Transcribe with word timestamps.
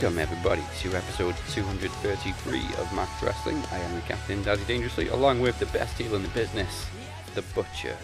Welcome 0.00 0.20
everybody 0.20 0.62
to 0.82 0.94
episode 0.94 1.34
233 1.50 2.60
of 2.80 2.92
Max 2.94 3.20
Wrestling. 3.20 3.60
I 3.72 3.78
am 3.78 3.96
the 3.96 4.00
captain, 4.02 4.40
Daddy 4.44 4.62
Dangerously, 4.64 5.08
along 5.08 5.40
with 5.40 5.58
the 5.58 5.66
best 5.66 5.98
heel 5.98 6.14
in 6.14 6.22
the 6.22 6.28
business, 6.28 6.86
the 7.34 7.42
Butcher. 7.52 7.96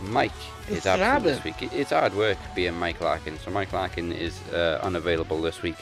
Mike 0.00 0.32
is 0.70 0.78
It's 0.78 0.86
absent 0.86 1.24
this 1.24 1.44
week. 1.44 1.70
It's 1.74 1.90
hard 1.90 2.14
work 2.14 2.38
being 2.54 2.72
Mike 2.78 3.02
Larkin, 3.02 3.38
so 3.38 3.50
Mike 3.50 3.74
Larkin 3.74 4.12
is 4.12 4.40
uh, 4.48 4.80
unavailable 4.82 5.42
this 5.42 5.60
week. 5.60 5.76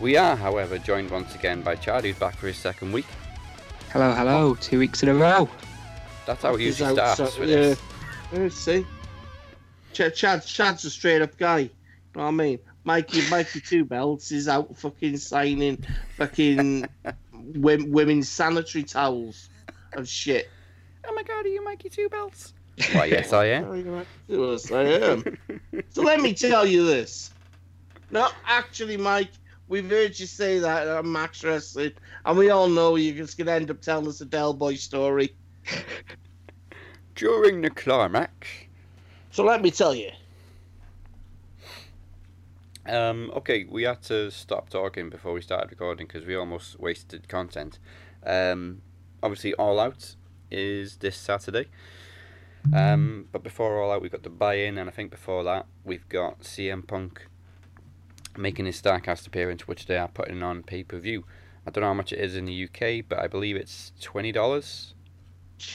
We 0.00 0.16
are, 0.16 0.36
however, 0.36 0.78
joined 0.78 1.10
once 1.10 1.34
again 1.34 1.60
by 1.60 1.76
Chad, 1.76 2.04
who's 2.04 2.16
back 2.16 2.36
for 2.36 2.46
his 2.46 2.56
second 2.56 2.92
week. 2.92 3.06
Hello, 3.90 4.10
hello. 4.14 4.54
Two 4.54 4.78
weeks 4.78 5.02
in 5.02 5.10
a 5.10 5.14
row. 5.14 5.50
That's 6.24 6.40
how 6.40 6.54
it 6.54 6.62
usually 6.62 6.94
starts 6.94 7.18
so- 7.18 7.40
with 7.40 7.50
yeah. 7.50 7.56
this. 7.56 7.82
Yeah, 8.32 8.48
see, 8.48 8.86
Chad, 9.92 10.14
Chad, 10.14 10.46
Chad's 10.46 10.86
a 10.86 10.90
straight 10.90 11.20
up 11.20 11.36
guy. 11.36 11.58
You 11.58 11.70
know 12.16 12.22
what 12.22 12.28
I 12.28 12.30
mean? 12.30 12.58
Mikey, 12.84 13.28
Mikey 13.30 13.60
Two 13.60 13.84
Belts 13.84 14.30
is 14.30 14.46
out 14.48 14.76
fucking 14.76 15.16
signing 15.16 15.84
fucking 16.16 16.86
wom- 17.32 17.90
women's 17.90 18.28
sanitary 18.28 18.84
towels 18.84 19.48
and 19.94 20.06
shit. 20.06 20.50
Oh 21.06 21.14
my 21.14 21.22
god, 21.22 21.44
are 21.46 21.48
you 21.48 21.64
Mikey 21.64 21.88
Two 21.88 22.08
Belts? 22.08 22.52
Why, 22.92 23.06
yes, 23.06 23.32
I 23.32 23.46
am. 23.46 24.04
Yes, 24.28 24.70
I 24.72 24.82
am. 24.82 25.38
so 25.90 26.02
let 26.02 26.20
me 26.20 26.34
tell 26.34 26.66
you 26.66 26.84
this. 26.84 27.30
No, 28.10 28.28
actually, 28.46 28.96
Mike, 28.96 29.30
we've 29.68 29.88
heard 29.88 30.18
you 30.18 30.26
say 30.26 30.58
that 30.58 30.88
on 30.88 31.10
Max 31.10 31.42
Wrestling, 31.44 31.92
and 32.24 32.36
we 32.36 32.50
all 32.50 32.68
know 32.68 32.96
you're 32.96 33.14
just 33.16 33.38
going 33.38 33.46
to 33.46 33.52
end 33.52 33.70
up 33.70 33.80
telling 33.80 34.08
us 34.08 34.20
a 34.20 34.24
Del 34.24 34.54
Boy 34.54 34.74
story. 34.74 35.34
During 37.14 37.62
the 37.62 37.70
climax, 37.70 38.48
So 39.30 39.44
let 39.44 39.62
me 39.62 39.70
tell 39.70 39.94
you. 39.94 40.10
Um, 42.86 43.30
okay, 43.34 43.64
we 43.68 43.84
had 43.84 44.02
to 44.04 44.30
stop 44.30 44.68
talking 44.68 45.08
before 45.08 45.32
we 45.32 45.40
started 45.40 45.70
recording 45.70 46.06
because 46.06 46.26
we 46.26 46.34
almost 46.34 46.78
wasted 46.78 47.28
content. 47.28 47.78
Um, 48.24 48.82
obviously, 49.22 49.54
All 49.54 49.80
Out 49.80 50.16
is 50.50 50.96
this 50.96 51.16
Saturday. 51.16 51.66
Um, 52.74 53.28
but 53.32 53.42
before 53.42 53.82
All 53.82 53.90
Out, 53.92 54.02
we've 54.02 54.12
got 54.12 54.22
the 54.22 54.30
buy 54.30 54.54
in, 54.54 54.78
and 54.78 54.88
I 54.88 54.92
think 54.92 55.10
before 55.10 55.44
that, 55.44 55.66
we've 55.84 56.08
got 56.08 56.40
CM 56.40 56.86
Punk 56.86 57.26
making 58.36 58.66
his 58.66 58.80
StarCast 58.80 59.26
appearance, 59.26 59.66
which 59.68 59.86
they 59.86 59.96
are 59.96 60.08
putting 60.08 60.42
on 60.42 60.62
pay 60.62 60.82
per 60.82 60.98
view. 60.98 61.24
I 61.66 61.70
don't 61.70 61.82
know 61.82 61.88
how 61.88 61.94
much 61.94 62.12
it 62.12 62.18
is 62.18 62.36
in 62.36 62.44
the 62.44 62.64
UK, 62.64 63.04
but 63.08 63.18
I 63.18 63.26
believe 63.26 63.56
it's 63.56 63.92
$20 64.02 64.92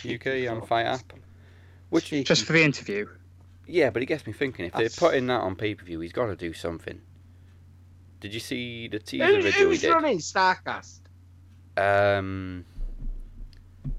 UK 0.06 0.52
on 0.52 0.66
FITE 0.66 0.86
app. 0.86 1.14
Which 1.90 2.06
Cheeky. 2.06 2.24
Just 2.24 2.46
for 2.46 2.54
the 2.54 2.64
interview. 2.64 3.08
Yeah, 3.70 3.90
but 3.92 4.02
it 4.02 4.08
gets 4.08 4.26
me 4.26 4.34
thinking. 4.34 4.66
If 4.66 4.74
That's- 4.74 4.96
they're 4.96 5.10
putting 5.10 5.28
that 5.28 5.42
on 5.42 5.56
pay 5.56 5.76
per 5.76 5.86
view, 5.86 6.00
he's 6.00 6.12
got 6.14 6.26
to 6.28 6.36
do 6.36 6.54
something. 6.54 7.02
Did 8.20 8.34
you 8.34 8.40
see 8.40 8.88
the 8.88 9.00
teaser 9.00 9.26
Who's, 9.28 9.44
video 9.46 9.60
he 9.60 9.64
who's 9.66 9.82
did? 9.82 9.92
running 9.94 10.18
Starcast? 10.18 11.00
Um, 11.78 12.66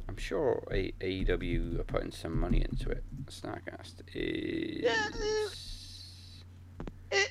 I'm 0.08 0.16
sure 0.18 0.62
A- 0.70 0.92
AEW 1.00 1.78
are 1.80 1.84
putting 1.84 2.10
some 2.10 2.38
money 2.38 2.64
into 2.68 2.90
it. 2.90 3.02
Starcast 3.26 4.02
is 4.14 4.82
Yeah, 4.82 5.08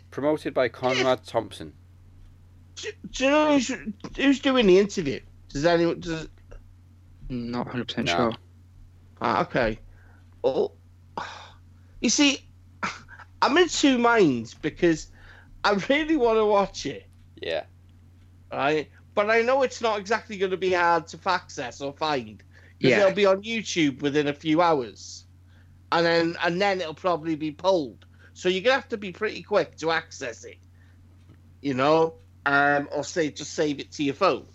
promoted 0.09 0.53
by 0.53 0.67
Conrad 0.69 1.23
Thompson. 1.25 1.73
Do, 2.75 2.89
do 3.11 3.23
you 3.25 3.29
know 3.29 3.53
who's, 3.53 3.72
who's 4.16 4.39
doing 4.39 4.66
the 4.66 4.79
interview? 4.79 5.19
Does 5.49 5.66
anyone? 5.66 5.99
Does, 5.99 6.28
Not 7.29 7.67
100% 7.67 8.05
No. 8.05 8.16
sure. 8.16 8.33
ah, 9.22 9.41
okay. 9.44 9.79
Oh, 10.44 10.72
you 12.01 12.09
see, 12.09 12.39
I'm 13.41 13.57
in 13.57 13.67
two 13.69 13.97
minds 13.97 14.53
because 14.55 15.09
I 15.63 15.73
really 15.89 16.17
want 16.17 16.37
to 16.37 16.45
watch 16.45 16.85
it, 16.85 17.09
Yeah, 17.41 17.65
right? 18.53 18.89
But 19.15 19.29
I 19.29 19.41
know 19.41 19.63
it's 19.63 19.81
not 19.81 19.99
exactly 19.99 20.37
going 20.37 20.51
to 20.51 20.57
be 20.57 20.73
hard 20.73 21.07
to 21.07 21.19
access 21.25 21.81
or 21.81 21.93
find 21.93 22.43
because 22.79 22.95
Yeah. 22.95 22.97
it'll 22.97 23.11
be 23.11 23.25
on 23.25 23.41
YouTube 23.43 24.01
within 24.01 24.27
a 24.27 24.33
few 24.33 24.61
hours, 24.61 25.25
and 25.91 26.05
then 26.05 26.37
and 26.43 26.61
then 26.61 26.81
it'll 26.81 26.93
probably 26.95 27.35
be 27.35 27.51
pulled. 27.51 28.05
So 28.33 28.49
you're 28.49 28.63
gonna 28.63 28.75
have 28.75 28.89
to 28.89 28.97
be 28.97 29.11
pretty 29.11 29.43
quick 29.43 29.77
to 29.77 29.91
access 29.91 30.43
it, 30.45 30.57
you 31.61 31.73
know, 31.73 32.16
um, 32.45 32.87
or 32.91 33.03
say 33.03 33.31
just 33.31 33.53
save 33.53 33.79
it 33.79 33.91
to 33.93 34.03
your 34.03 34.16
phone. 34.16 34.47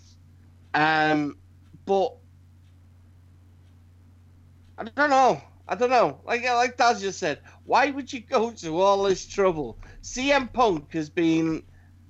Um, 0.73 1.35
but 1.85 2.11
I 4.77 4.85
don't 4.85 5.09
know. 5.09 5.41
I 5.67 5.75
don't 5.75 5.89
know. 5.89 6.21
Like 6.25 6.43
like 6.43 6.77
Daz 6.77 7.01
just 7.01 7.19
said, 7.19 7.39
why 7.63 7.89
would 7.91 8.11
you 8.13 8.21
go 8.21 8.51
to 8.51 8.79
all 8.79 9.03
this 9.03 9.25
trouble? 9.25 9.79
CM 10.03 10.51
Punk 10.51 10.93
has 10.93 11.09
been 11.09 11.63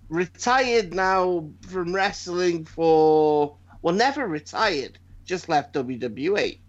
retired 0.10 0.94
now 0.94 1.50
from 1.68 1.94
wrestling 1.96 2.66
for 2.66 3.58
well, 3.82 3.96
never 3.96 4.28
retired, 4.28 4.98
just 5.26 5.48
left 5.48 5.74
WWE. 5.74 6.60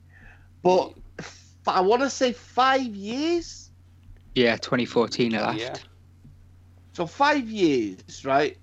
But 0.63 0.93
f- 1.19 1.55
I 1.67 1.81
want 1.81 2.03
to 2.03 2.11
say 2.11 2.33
five 2.33 2.95
years. 2.95 3.71
Yeah, 4.35 4.57
2014 4.57 5.31
he 5.31 5.39
left. 5.39 5.59
yeah. 5.59 5.75
So 6.93 7.07
five 7.07 7.49
years, 7.49 8.25
right? 8.25 8.59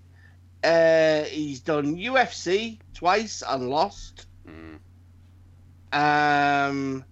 Uh, 0.63 1.23
he's 1.23 1.59
done 1.59 1.95
UFC 1.97 2.79
twice 2.94 3.44
and 3.47 3.69
lost. 3.69 4.28
Mm. 4.47 4.79
Um, 5.91 7.06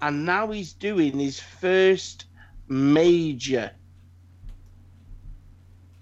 and 0.00 0.24
now 0.24 0.50
he's 0.50 0.72
doing 0.72 1.18
his 1.18 1.40
first 1.40 2.26
major 2.68 3.72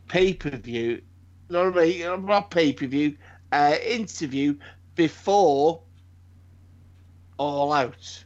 pay 0.09 0.35
per 0.35 0.51
view. 0.51 1.03
Not 1.49 1.77
a 1.77 2.17
not 2.19 2.51
pay 2.51 2.73
per 2.73 2.87
view. 2.87 3.17
Uh, 3.53 3.77
interview 3.83 4.57
before 4.97 5.83
All 7.39 7.73
Out. 7.73 8.25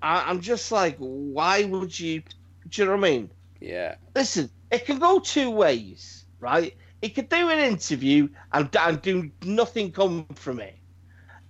I, 0.00 0.24
I'm 0.28 0.40
just 0.40 0.72
like, 0.72 0.96
why 0.98 1.64
would 1.64 1.98
you? 1.98 2.22
Do 2.68 2.82
you 2.82 2.86
know 2.86 2.96
what 2.96 3.06
I 3.06 3.10
mean? 3.10 3.30
Yeah, 3.60 3.96
listen, 4.14 4.50
it 4.70 4.86
can 4.86 4.98
go 4.98 5.20
two 5.20 5.50
ways, 5.50 6.24
right? 6.40 6.74
It 7.02 7.14
could 7.14 7.28
do 7.28 7.48
an 7.50 7.58
interview 7.58 8.28
and, 8.52 8.74
and 8.76 9.02
do 9.02 9.30
nothing 9.44 9.92
come 9.92 10.26
from 10.34 10.60
it, 10.60 10.76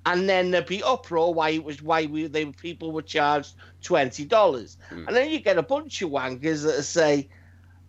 and 0.06 0.28
then 0.28 0.50
there'd 0.50 0.66
be 0.66 0.82
uproar 0.82 1.32
why 1.32 1.50
it 1.50 1.64
was 1.64 1.82
why 1.82 2.06
we 2.06 2.26
they 2.26 2.44
people 2.46 2.92
were 2.92 3.02
charged 3.02 3.54
twenty 3.82 4.24
dollars, 4.24 4.78
Hmm. 4.88 5.06
and 5.06 5.16
then 5.16 5.30
you 5.30 5.40
get 5.40 5.58
a 5.58 5.62
bunch 5.62 6.02
of 6.02 6.10
wankers 6.10 6.62
that 6.64 6.82
say 6.82 7.28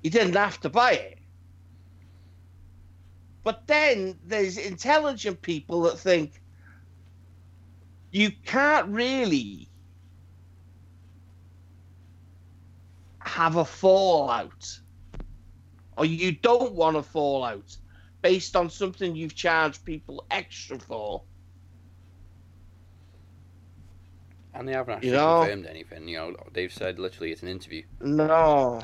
you 0.03 0.09
didn't 0.09 0.35
have 0.35 0.59
to 0.61 0.69
buy 0.69 0.93
it. 0.93 1.19
But 3.43 3.67
then 3.67 4.19
there's 4.23 4.57
intelligent 4.57 5.41
people 5.41 5.81
that 5.83 5.99
think 5.99 6.41
you 8.11 8.31
can't 8.45 8.87
really 8.89 9.69
have 13.19 13.55
a 13.55 13.65
fallout 13.65 14.79
or 15.97 16.05
you 16.05 16.31
don't 16.31 16.73
want 16.73 16.97
a 16.97 17.03
fallout 17.03 17.77
based 18.21 18.55
on 18.55 18.69
something 18.69 19.15
you've 19.15 19.35
charged 19.35 19.83
people 19.83 20.25
extra 20.31 20.79
for. 20.79 21.23
And 24.55 24.67
they 24.67 24.73
haven't 24.73 24.95
actually 24.95 25.09
You 25.09 25.15
know- 25.15 25.41
confirmed 25.41 25.65
anything. 25.67 26.07
You 26.07 26.17
know, 26.17 26.35
they've 26.53 26.71
said 26.73 26.99
literally 26.99 27.31
it's 27.31 27.41
an 27.41 27.47
interview. 27.49 27.83
No. 28.01 28.81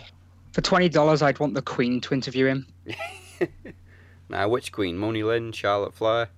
For 0.51 0.62
$20, 0.62 1.21
I'd 1.21 1.39
want 1.39 1.54
the 1.54 1.62
Queen 1.62 2.01
to 2.01 2.13
interview 2.13 2.45
him. 2.48 2.68
Now, 4.31 4.48
which 4.48 4.71
queen? 4.71 4.95
Moni 4.95 5.24
Lynn, 5.24 5.51
Charlotte 5.51 5.95
Flair, 5.95 6.30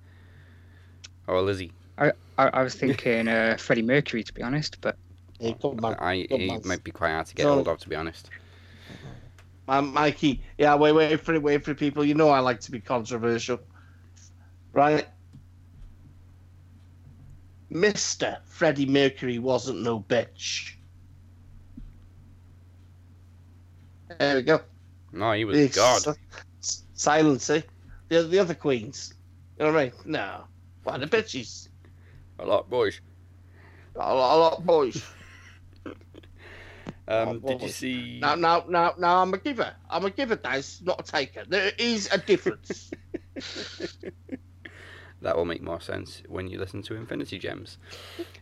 or 1.28 1.42
Lizzie? 1.42 1.74
I, 1.98 2.14
I 2.38 2.64
was 2.64 2.74
thinking 2.74 3.28
uh, 3.28 3.58
Freddie 3.60 3.82
Mercury, 3.82 4.24
to 4.24 4.34
be 4.34 4.42
honest, 4.42 4.80
but 4.80 4.96
Hey, 5.40 5.56
come. 5.62 5.84
I 5.84 6.26
he 6.30 6.60
might 6.64 6.84
be 6.86 6.92
quite 6.92 7.12
hard 7.12 7.26
to 7.28 7.36
get 7.36 7.44
So- 7.44 7.54
hold 7.56 7.68
of, 7.68 7.80
to 7.80 7.90
be 7.90 7.96
honest. 7.98 8.30
Um, 9.68 9.94
Mikey, 9.94 10.42
yeah, 10.58 10.76
wait, 10.76 10.94
wait 10.94 11.20
for 11.20 11.34
it, 11.34 11.42
wait 11.44 11.64
for 11.66 11.74
people. 11.74 12.04
You 12.06 12.14
know 12.16 12.30
I 12.30 12.40
like 12.40 12.62
to 12.62 12.72
be 12.72 12.80
controversial, 12.80 13.60
right? 14.74 15.06
Mister 17.72 18.38
Freddie 18.46 18.86
Mercury 18.86 19.40
wasn't 19.40 19.82
no 19.82 20.02
bitch. 20.02 20.74
There 24.20 24.36
we 24.36 24.42
go. 24.42 24.60
No, 25.14 25.32
he 25.32 25.46
was 25.46 25.58
It's 25.58 25.78
God. 25.78 26.18
s- 26.62 26.84
Silence, 26.94 27.50
eh? 27.50 27.62
The, 28.10 28.24
the 28.24 28.40
other 28.40 28.56
queens. 28.56 29.14
You 29.58 29.66
know 29.66 29.72
what 29.72 29.80
I 29.80 29.84
mean? 29.86 29.94
No. 30.06 30.44
Why 30.84 30.98
the 30.98 31.08
bitches? 31.08 31.70
A 32.40 32.46
lot, 32.46 32.70
boys. 32.70 33.00
A 33.96 34.00
lot, 34.00 34.36
a 34.36 34.38
lot 34.38 34.58
of 34.60 34.66
boys. 34.66 35.04
Um, 37.08 37.40
did 37.40 37.62
you 37.62 37.70
see? 37.70 38.20
No, 38.22 38.36
no, 38.36 38.64
no, 38.70 38.94
no. 38.98 39.08
I'm 39.08 39.34
a 39.34 39.38
giver. 39.38 39.74
I'm 39.90 40.06
a 40.06 40.10
giver, 40.12 40.38
guys, 40.38 40.80
not 40.82 41.02
a 41.02 41.04
taker. 41.04 41.44
There 41.46 41.72
is 41.78 42.08
a 42.12 42.18
difference. 42.18 42.92
That 45.22 45.38
will 45.38 45.46
make 45.46 45.62
more 45.62 45.80
sense 45.80 46.24
when 46.28 46.48
you 46.48 46.58
listen 46.58 46.82
to 46.84 46.96
Infinity 46.96 47.38
Gems. 47.38 47.78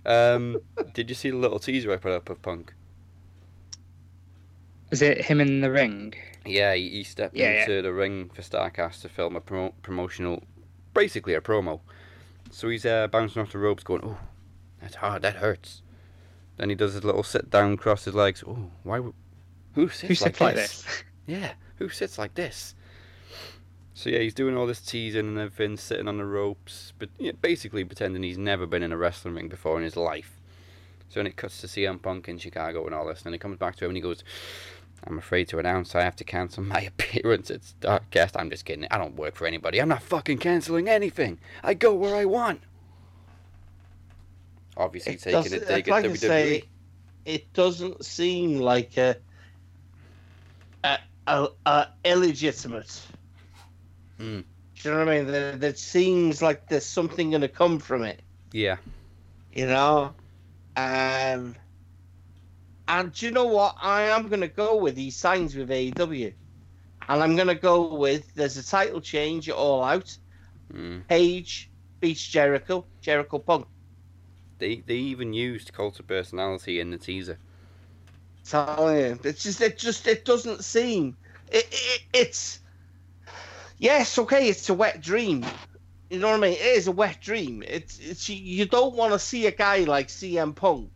Um, 0.05 0.57
did 0.93 1.09
you 1.09 1.15
see 1.15 1.29
the 1.29 1.35
little 1.37 1.59
teaser 1.59 1.91
I 1.91 1.97
put 1.97 2.11
up 2.13 2.29
of 2.29 2.41
Punk? 2.41 2.73
Is 4.91 5.01
it 5.01 5.21
him 5.25 5.39
in 5.39 5.61
the 5.61 5.71
ring? 5.71 6.13
Yeah, 6.45 6.73
he, 6.73 6.89
he 6.89 7.03
stepped 7.03 7.35
Yeah, 7.35 7.61
into 7.61 7.81
the 7.81 7.93
ring 7.93 8.29
for 8.33 8.41
Starcast 8.41 9.01
to 9.01 9.09
film 9.09 9.35
a 9.35 9.41
promo- 9.41 9.73
promotional, 9.83 10.43
basically 10.93 11.33
a 11.35 11.41
promo. 11.41 11.81
So 12.49 12.69
he's 12.69 12.85
uh, 12.85 13.07
bouncing 13.07 13.41
off 13.41 13.51
the 13.51 13.59
ropes, 13.59 13.83
going, 13.83 14.01
"Oh, 14.03 14.17
that's 14.81 14.95
hard. 14.95 15.21
That 15.21 15.35
hurts." 15.35 15.83
Then 16.57 16.69
he 16.69 16.75
does 16.75 16.93
his 16.93 17.03
little 17.03 17.23
sit 17.23 17.49
down, 17.51 17.77
cross 17.77 18.05
his 18.05 18.15
legs. 18.15 18.43
Oh, 18.47 18.71
why? 18.83 18.95
w- 18.97 19.13
Who 19.75 19.89
sits, 19.89 20.01
Who 20.07 20.15
sits 20.15 20.41
like 20.41 20.55
this? 20.55 20.81
this? 20.83 21.03
Yeah, 21.27 21.51
who 21.75 21.89
sits 21.89 22.17
like 22.17 22.33
this? 22.33 22.73
So 23.99 24.09
yeah, 24.09 24.19
he's 24.19 24.33
doing 24.33 24.55
all 24.55 24.65
this 24.65 24.79
teasing 24.79 25.27
and 25.27 25.37
everything, 25.37 25.75
sitting 25.75 26.07
on 26.07 26.19
the 26.19 26.25
ropes, 26.25 26.93
but 26.99 27.09
yeah, 27.17 27.33
basically 27.41 27.83
pretending 27.83 28.23
he's 28.23 28.37
never 28.37 28.65
been 28.65 28.81
in 28.81 28.93
a 28.93 28.97
wrestling 28.97 29.35
ring 29.35 29.49
before 29.49 29.77
in 29.77 29.83
his 29.83 29.97
life. 29.97 30.39
So 31.09 31.19
when 31.19 31.27
it 31.27 31.35
cuts 31.35 31.59
to 31.59 31.67
CM 31.67 32.01
Punk 32.01 32.29
in 32.29 32.37
Chicago 32.37 32.85
and 32.85 32.95
all 32.95 33.05
this, 33.05 33.17
and 33.17 33.25
then 33.25 33.33
he 33.33 33.39
comes 33.39 33.57
back 33.57 33.75
to 33.75 33.83
him 33.83 33.89
and 33.89 33.97
he 33.97 34.01
goes, 34.01 34.23
"I'm 35.05 35.17
afraid 35.17 35.49
to 35.49 35.59
announce 35.59 35.95
I 35.95 36.03
have 36.03 36.15
to 36.15 36.23
cancel 36.23 36.63
my 36.75 36.79
appearance 36.79 37.51
at 37.51 37.59
Starcast." 37.63 38.37
Uh, 38.37 38.39
I'm 38.39 38.49
just 38.49 38.63
kidding. 38.63 38.87
I 38.89 38.97
don't 38.97 39.17
work 39.17 39.35
for 39.35 39.45
anybody. 39.45 39.81
I'm 39.81 39.89
not 39.89 40.01
fucking 40.01 40.37
canceling 40.37 40.87
anything. 40.87 41.37
I 41.61 41.73
go 41.73 41.93
where 41.93 42.15
I 42.15 42.23
want. 42.23 42.61
Obviously, 44.77 45.15
It 45.15 45.23
taking 45.23 45.55
a 45.55 45.59
dig 45.59 45.89
like 45.89 46.05
at 46.05 46.11
WWE. 46.11 46.17
say, 46.17 46.63
it 47.25 47.51
doesn't 47.51 48.05
seem 48.05 48.61
like 48.61 48.95
a, 48.95 49.17
a, 50.85 50.99
a, 51.27 51.49
a 51.65 51.87
illegitimate. 52.05 53.01
Mm. 54.19 54.43
Do 54.75 54.89
you 54.89 54.95
know 54.95 54.99
what 55.05 55.09
I 55.09 55.17
mean? 55.17 55.27
That, 55.31 55.61
that 55.61 55.79
seems 55.79 56.41
like 56.41 56.67
there's 56.67 56.85
something 56.85 57.31
going 57.31 57.41
to 57.41 57.49
come 57.49 57.79
from 57.79 58.03
it. 58.03 58.21
Yeah, 58.51 58.77
You 59.53 59.67
know, 59.67 60.13
um, 60.75 61.55
and 62.87 63.11
do 63.13 63.25
you 63.25 63.31
know 63.31 63.45
what? 63.45 63.75
I 63.81 64.03
am 64.03 64.27
going 64.29 64.41
to 64.41 64.47
go 64.47 64.77
with 64.77 64.97
he 64.97 65.11
signs 65.11 65.55
with 65.55 65.69
AEW, 65.69 66.33
and 67.09 67.23
I'm 67.23 67.35
going 67.35 67.47
to 67.47 67.55
go 67.55 67.95
with 67.95 68.33
there's 68.35 68.57
a 68.57 68.65
title 68.65 69.01
change 69.01 69.49
at 69.49 69.55
All 69.55 69.83
Out. 69.83 70.17
mm. 70.73 71.05
Page 71.07 71.71
beats 71.99 72.25
Jericho. 72.27 72.85
Jericho 73.01 73.39
Punk. 73.39 73.67
they 74.59 74.77
they 74.81 74.95
even 74.95 75.33
used 75.33 75.73
cult 75.73 75.99
of 75.99 76.07
personality 76.07 76.79
in 76.79 76.91
the 76.91 76.97
teaser. 76.97 77.39
telling 78.43 78.97
you, 78.97 79.19
it's 79.23 79.43
just 79.43 79.61
it 79.61 79.77
just 79.77 80.07
it 80.07 80.25
doesn't 80.25 80.63
seem 80.63 81.17
it, 81.51 81.67
it 81.71 82.01
it's 82.13 82.59
yes 83.79 84.17
okay 84.19 84.47
it's 84.49 84.69
a 84.69 84.73
wet 84.73 85.01
dream. 85.01 85.45
You 86.09 86.19
know 86.19 86.29
what 86.29 86.37
I 86.37 86.39
mean? 86.39 86.53
It 86.53 86.61
is 86.61 86.87
a 86.87 86.91
wet 86.91 87.19
dream. 87.21 87.63
It's 87.67 87.99
it's 87.99 88.29
you- 88.29 88.65
don't 88.65 88.95
want 88.95 89.13
to 89.13 89.19
see 89.19 89.47
a 89.47 89.51
guy 89.51 89.79
like 89.79 90.07
CM 90.07 90.55
Punk 90.55 90.91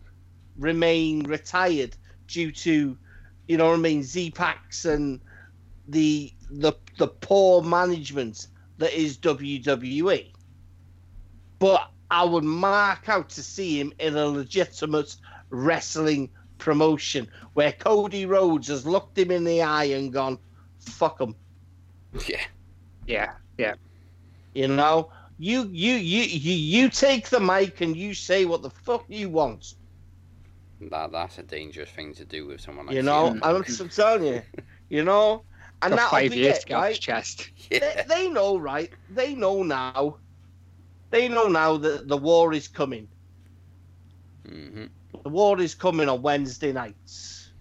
remain 0.57 1.24
retired 1.24 1.95
due 2.27 2.51
to 2.51 2.97
you 3.47 3.57
know 3.57 3.68
what 3.69 3.74
I 3.74 3.81
mean 3.81 4.03
Z 4.03 4.31
packs 4.31 4.85
and 4.85 5.19
the 5.88 6.31
the 6.50 6.74
the 6.97 7.07
poor 7.07 7.62
management 7.63 8.47
that 8.77 8.94
is 8.94 9.18
WWE 9.18 10.31
but 11.59 11.89
I 12.12 12.24
would 12.25 12.44
mark 12.44 13.07
out 13.09 13.29
to 13.29 13.44
see 13.44 13.79
him 13.79 13.94
in 13.97 14.15
a 14.18 14.25
legitimate 14.27 15.15
wrestling 15.50 16.29
promotion 16.57 17.27
where 17.53 17.71
Cody 17.71 18.25
Rhodes 18.25 18.68
has 18.68 18.86
looked 18.86 19.18
him 19.18 19.31
in 19.31 19.44
the 19.44 19.62
eye 19.62 19.86
and 19.86 20.12
gone, 20.12 20.38
"Fuck 20.79 21.21
him," 21.21 21.36
Yeah, 22.27 22.44
Yeah. 23.07 23.31
Yeah. 23.57 23.75
You 24.53 24.67
know. 24.67 25.09
You 25.38 25.67
you 25.71 25.94
you 25.95 26.23
you 26.23 26.53
you 26.83 26.89
take 26.89 27.29
the 27.29 27.39
mic 27.39 27.81
and 27.81 27.95
you 27.95 28.13
say 28.13 28.45
what 28.45 28.61
the 28.61 28.69
fuck 28.69 29.05
you 29.07 29.29
want, 29.29 29.65
that 30.91 31.11
that's 31.11 31.38
a 31.39 31.44
dangerous 31.44 31.89
thing 31.91 32.13
to 32.15 32.25
do 32.25 32.45
with 32.47 32.61
someone 32.61 32.85
like 32.88 32.97
you 32.97 33.03
know. 33.03 33.38
I'm, 33.41 33.63
Punk. 33.63 33.69
I'm 33.79 33.89
telling 33.89 34.25
you, 34.25 34.44
you 34.89 35.03
know. 35.03 35.45
And 35.81 35.97
that'll 35.97 36.21
five 36.21 36.27
be 36.27 36.45
years 36.45 36.47
it, 36.47 36.61
to 36.61 36.67
get 36.67 36.77
off 36.77 36.88
his 36.88 37.00
right? 37.00 37.00
chest. 37.00 37.51
They, 37.79 37.95
Yeah. 37.95 38.03
they 38.07 38.29
know, 38.29 38.57
right? 38.57 38.91
They 39.09 39.35
know 39.35 39.63
now. 39.63 40.19
They 41.11 41.27
know 41.27 41.47
now 41.47 41.77
that 41.77 42.07
the 42.07 42.17
war 42.17 42.53
is 42.53 42.67
coming. 42.67 43.09
hmm 44.45 44.85
The 45.23 45.29
war 45.29 45.59
is 45.59 45.75
coming 45.75 46.09
on 46.09 46.21
Wednesday 46.21 46.71
nights. 46.71 47.53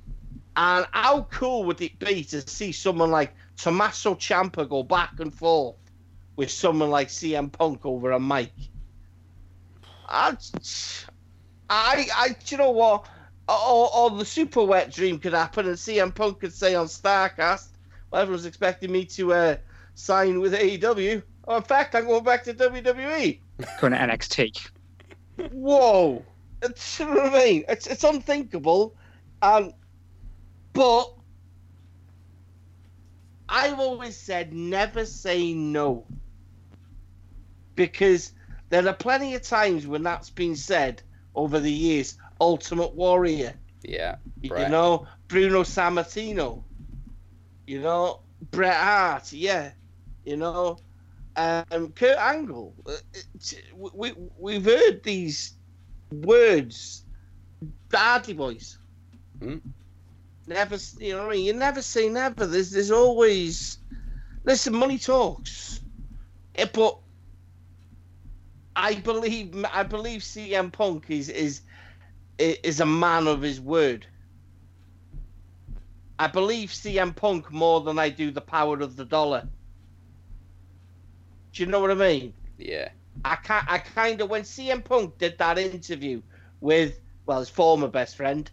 And 0.56 0.86
how 0.92 1.24
cool 1.24 1.64
would 1.64 1.80
it 1.80 1.98
be 1.98 2.24
to 2.24 2.40
see 2.42 2.72
someone 2.72 3.10
like 3.10 3.34
Tommaso 3.56 4.14
Ciampa 4.14 4.68
go 4.68 4.82
back 4.82 5.20
and 5.20 5.34
forth 5.34 5.76
with 6.36 6.50
someone 6.50 6.90
like 6.90 7.08
CM 7.08 7.50
Punk 7.52 7.84
over 7.84 8.10
a 8.12 8.20
mic? 8.20 8.52
I, 10.08 10.36
I, 11.70 12.06
I 12.14 12.36
you 12.46 12.56
know 12.56 12.70
what? 12.70 13.06
Or, 13.48 13.90
or 13.94 14.10
the 14.10 14.24
super 14.24 14.64
wet 14.64 14.92
dream 14.92 15.18
could 15.18 15.32
happen, 15.34 15.66
and 15.66 15.76
CM 15.76 16.14
Punk 16.14 16.40
could 16.40 16.52
say 16.52 16.74
on 16.74 16.86
Starcast, 16.86 17.68
well, 18.10 18.22
everyone's 18.22 18.46
expecting 18.46 18.92
me 18.92 19.04
to 19.06 19.32
uh, 19.32 19.56
sign 19.94 20.40
with 20.40 20.54
AEW. 20.54 21.22
Oh, 21.48 21.56
in 21.56 21.62
fact, 21.62 21.94
I'm 21.94 22.06
going 22.06 22.24
back 22.24 22.44
to 22.44 22.54
WWE 22.54 23.40
Going 23.80 23.92
to 23.92 23.98
NXT. 23.98 24.70
whoa 25.50 26.24
it's 26.62 27.00
you 27.00 27.06
know 27.06 27.14
what 27.14 27.32
I 27.32 27.44
mean 27.44 27.64
it's 27.68 27.86
it's 27.86 28.04
unthinkable 28.04 28.94
um 29.40 29.72
but 30.72 31.12
I've 33.52 33.78
always 33.78 34.16
said 34.16 34.54
never 34.54 35.04
say 35.04 35.52
no. 35.52 36.06
Because 37.74 38.32
there 38.70 38.88
are 38.88 38.94
plenty 38.94 39.34
of 39.34 39.42
times 39.42 39.86
when 39.86 40.02
that's 40.02 40.30
been 40.30 40.56
said 40.56 41.02
over 41.34 41.60
the 41.60 41.70
years. 41.70 42.16
Ultimate 42.40 42.94
Warrior. 42.94 43.54
Yeah, 43.82 44.16
you 44.40 44.68
know 44.68 45.06
Bruno 45.28 45.62
Sammartino. 45.62 46.64
You 47.66 47.80
know 47.80 48.20
Bret 48.50 48.74
Hart 48.74 49.32
yeah. 49.32 49.72
You 50.24 50.38
know 50.38 50.78
um, 51.36 51.92
Kurt 51.92 52.18
Angle. 52.18 52.74
Uh, 52.86 52.92
we, 53.94 54.12
we've 54.38 54.64
heard 54.64 55.02
these 55.02 55.54
words 56.10 57.04
Daddy 57.90 58.32
Boys. 58.32 58.78
Hmm. 59.40 59.58
Never 60.46 60.76
you 60.98 61.12
know 61.14 61.24
what 61.24 61.32
I 61.32 61.36
mean 61.36 61.44
you 61.46 61.54
never 61.54 61.82
say 61.82 62.08
never 62.08 62.46
there's 62.46 62.70
there's 62.70 62.90
always 62.90 63.78
listen 64.44 64.74
money 64.74 64.98
talks 64.98 65.80
Eh, 66.54 66.66
but 66.72 66.98
I 68.76 68.94
believe 68.96 69.64
I 69.72 69.82
believe 69.84 70.22
CM 70.22 70.70
Punk 70.70 71.10
is 71.10 71.28
is 71.28 71.62
is 72.38 72.80
a 72.80 72.86
man 72.86 73.26
of 73.28 73.42
his 73.42 73.60
word. 73.60 74.06
I 76.18 76.26
believe 76.28 76.70
CM 76.72 77.14
Punk 77.14 77.50
more 77.52 77.80
than 77.80 77.98
I 77.98 78.10
do 78.10 78.30
the 78.30 78.40
power 78.42 78.80
of 78.80 78.96
the 78.96 79.04
dollar. 79.04 79.48
Do 81.52 81.62
you 81.62 81.68
know 81.70 81.80
what 81.80 81.90
I 81.90 81.94
mean? 81.94 82.34
yeah, 82.58 82.90
I 83.24 83.36
ca 83.36 83.64
I 83.68 83.78
kind 83.78 84.20
of 84.22 84.30
when 84.30 84.44
CM 84.44 84.82
Punk 84.82 85.18
did 85.18 85.38
that 85.38 85.58
interview 85.58 86.16
with 86.54 87.00
well 87.26 87.40
his 87.40 87.50
former 87.50 87.88
best 87.88 88.16
friend, 88.16 88.50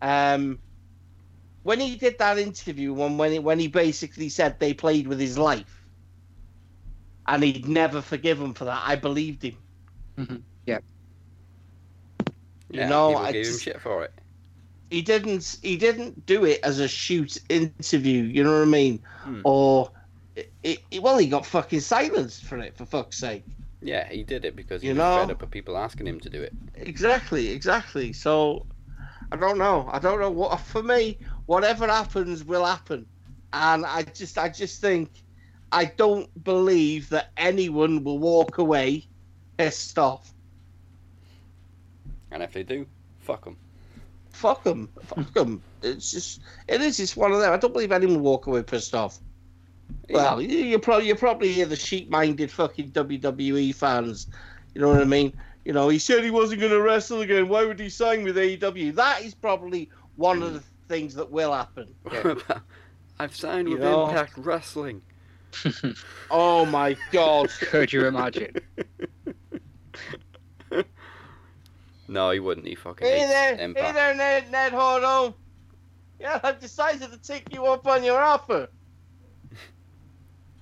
um, 0.00 0.61
when 1.62 1.80
he 1.80 1.96
did 1.96 2.18
that 2.18 2.38
interview 2.38 2.92
when 2.92 3.16
when 3.18 3.32
he, 3.32 3.38
when 3.38 3.58
he 3.58 3.68
basically 3.68 4.28
said 4.28 4.58
they 4.58 4.74
played 4.74 5.06
with 5.06 5.20
his 5.20 5.38
life, 5.38 5.86
and 7.26 7.42
he'd 7.42 7.68
never 7.68 8.00
forgive 8.02 8.40
him 8.40 8.54
for 8.54 8.64
that, 8.66 8.82
I 8.84 8.96
believed 8.96 9.42
him. 9.44 10.44
yeah. 10.66 10.78
You 12.70 12.86
know, 12.86 13.16
I 13.16 13.32
gave 13.32 13.46
him 13.46 13.52
just- 13.52 13.62
shit 13.64 13.80
for 13.80 14.04
it. 14.04 14.12
He 14.90 15.00
didn't 15.00 15.56
he 15.62 15.76
didn't 15.78 16.26
do 16.26 16.44
it 16.44 16.60
as 16.62 16.78
a 16.78 16.86
shoot 16.86 17.38
interview. 17.48 18.24
You 18.24 18.44
know 18.44 18.52
what 18.58 18.62
I 18.68 18.70
mean? 18.70 19.02
Hmm. 19.22 19.40
Or 19.42 19.90
it, 20.36 20.52
it, 20.90 21.02
well, 21.02 21.16
he 21.16 21.28
got 21.28 21.46
fucking 21.46 21.80
silenced 21.80 22.44
for 22.44 22.58
it 22.58 22.76
for 22.76 22.84
fuck's 22.84 23.16
sake. 23.18 23.44
Yeah, 23.80 24.06
he 24.10 24.22
did 24.22 24.44
it 24.44 24.54
because 24.54 24.82
he 24.82 24.88
You 24.88 24.94
was 24.94 24.98
know? 24.98 25.16
fed 25.20 25.30
up 25.30 25.42
of 25.42 25.50
people 25.50 25.78
asking 25.78 26.06
him 26.06 26.20
to 26.20 26.28
do 26.28 26.42
it. 26.42 26.52
Exactly, 26.74 27.48
exactly. 27.48 28.12
So 28.12 28.66
I 29.32 29.36
don't 29.36 29.56
know. 29.56 29.88
I 29.90 29.98
don't 29.98 30.20
know 30.20 30.30
what 30.30 30.60
for 30.60 30.82
me. 30.82 31.18
Whatever 31.46 31.86
happens 31.86 32.44
will 32.44 32.64
happen, 32.64 33.06
and 33.52 33.84
I 33.84 34.02
just, 34.02 34.38
I 34.38 34.48
just 34.48 34.80
think, 34.80 35.10
I 35.72 35.86
don't 35.86 36.44
believe 36.44 37.08
that 37.10 37.30
anyone 37.36 38.04
will 38.04 38.18
walk 38.18 38.58
away 38.58 39.06
pissed 39.56 39.98
off. 39.98 40.32
And 42.30 42.42
if 42.42 42.52
they 42.52 42.62
do, 42.62 42.86
fuck 43.18 43.44
them. 43.44 43.56
Fuck 44.30 44.64
them, 44.64 44.88
fuck 45.02 45.32
them. 45.34 45.62
It's 45.82 46.10
just, 46.10 46.40
it 46.68 46.80
is. 46.80 46.98
It's 46.98 47.16
one 47.16 47.32
of 47.32 47.40
them. 47.40 47.52
I 47.52 47.56
don't 47.58 47.72
believe 47.72 47.92
anyone 47.92 48.16
will 48.16 48.22
walk 48.22 48.46
away 48.46 48.62
pissed 48.62 48.94
off. 48.94 49.18
Well, 50.10 50.40
you, 50.40 50.58
you 50.58 50.78
probably 50.78 51.08
you 51.08 51.14
probably 51.14 51.52
hear 51.52 51.66
the 51.66 51.76
sheep-minded 51.76 52.50
fucking 52.50 52.90
WWE 52.90 53.74
fans. 53.74 54.26
You 54.74 54.80
know 54.80 54.88
what 54.88 55.00
I 55.00 55.04
mean? 55.04 55.32
You 55.64 55.72
know, 55.72 55.88
he 55.88 55.98
said 55.98 56.24
he 56.24 56.30
wasn't 56.30 56.60
going 56.60 56.72
to 56.72 56.80
wrestle 56.80 57.20
again. 57.20 57.48
Why 57.48 57.64
would 57.64 57.78
he 57.78 57.88
sign 57.88 58.24
with 58.24 58.36
AEW? 58.36 58.94
That 58.94 59.22
is 59.22 59.34
probably 59.34 59.90
one 60.16 60.42
of 60.42 60.50
mm. 60.50 60.54
the 60.54 60.62
things 60.92 61.14
that 61.14 61.30
will 61.30 61.54
happen. 61.54 61.94
I've 63.18 63.34
signed 63.34 63.66
You 63.66 63.74
with 63.76 63.82
know? 63.82 64.08
Impact 64.08 64.34
Wrestling. 64.36 65.00
Oh 66.30 66.64
my 66.66 66.96
god! 67.12 67.50
Could 67.60 67.92
you 67.92 68.06
imagine? 68.06 68.54
No, 72.08 72.30
he 72.30 72.40
wouldn't. 72.40 72.66
He 72.66 72.74
fucking 72.74 73.06
hey 73.06 73.18
hates 73.20 73.30
there, 73.30 73.56
hey 73.56 73.92
there, 73.92 74.14
Ned, 74.14 74.50
Ned 74.50 74.72
Horno. 74.72 75.34
Yeah, 76.18 76.40
I've 76.42 76.58
decided 76.60 77.10
to 77.12 77.18
take 77.18 77.52
you 77.52 77.66
up 77.66 77.86
on 77.86 78.02
your 78.02 78.18
offer. 78.20 78.68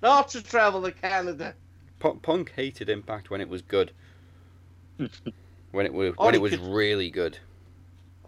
Not 0.03 0.29
to 0.31 0.43
travel 0.43 0.83
to 0.83 0.91
Canada. 0.93 1.55
P- 2.01 2.13
Punk 2.23 2.53
hated 2.57 2.89
Impact 2.89 3.31
when 3.31 3.41
it 3.41 3.49
was 3.49 3.63
good. 3.63 3.93
when 4.97 5.87
it 5.87 5.93
was 5.95 6.15
when 6.17 6.35
he 6.35 6.39
it 6.39 6.43
was 6.43 6.53
could- 6.53 6.63
really 6.63 7.11
good. 7.11 7.39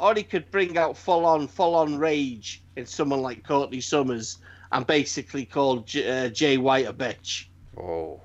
Or 0.03 0.13
he 0.17 0.25
could 0.25 0.51
bring 0.51 0.77
out 0.77 0.97
full 0.97 1.25
on, 1.25 1.47
full 1.47 1.77
on 1.77 1.97
rage 1.97 2.65
in 2.75 2.85
someone 2.87 3.23
like 3.23 3.45
Courtney 3.47 3.81
Summers 3.81 4.39
and 4.73 4.85
basically 4.85 5.45
call 5.45 5.79
J- 5.83 6.27
uh, 6.27 6.29
Jay 6.29 6.57
White 6.57 6.87
a 6.87 6.93
bitch. 6.93 7.47
Oh. 7.81 8.21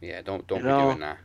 Yeah, 0.00 0.20
don't 0.22 0.44
don't 0.48 0.58
You 0.58 0.64
be 0.64 0.68
know- 0.68 0.80
doing 0.86 0.98
that. 1.00 1.18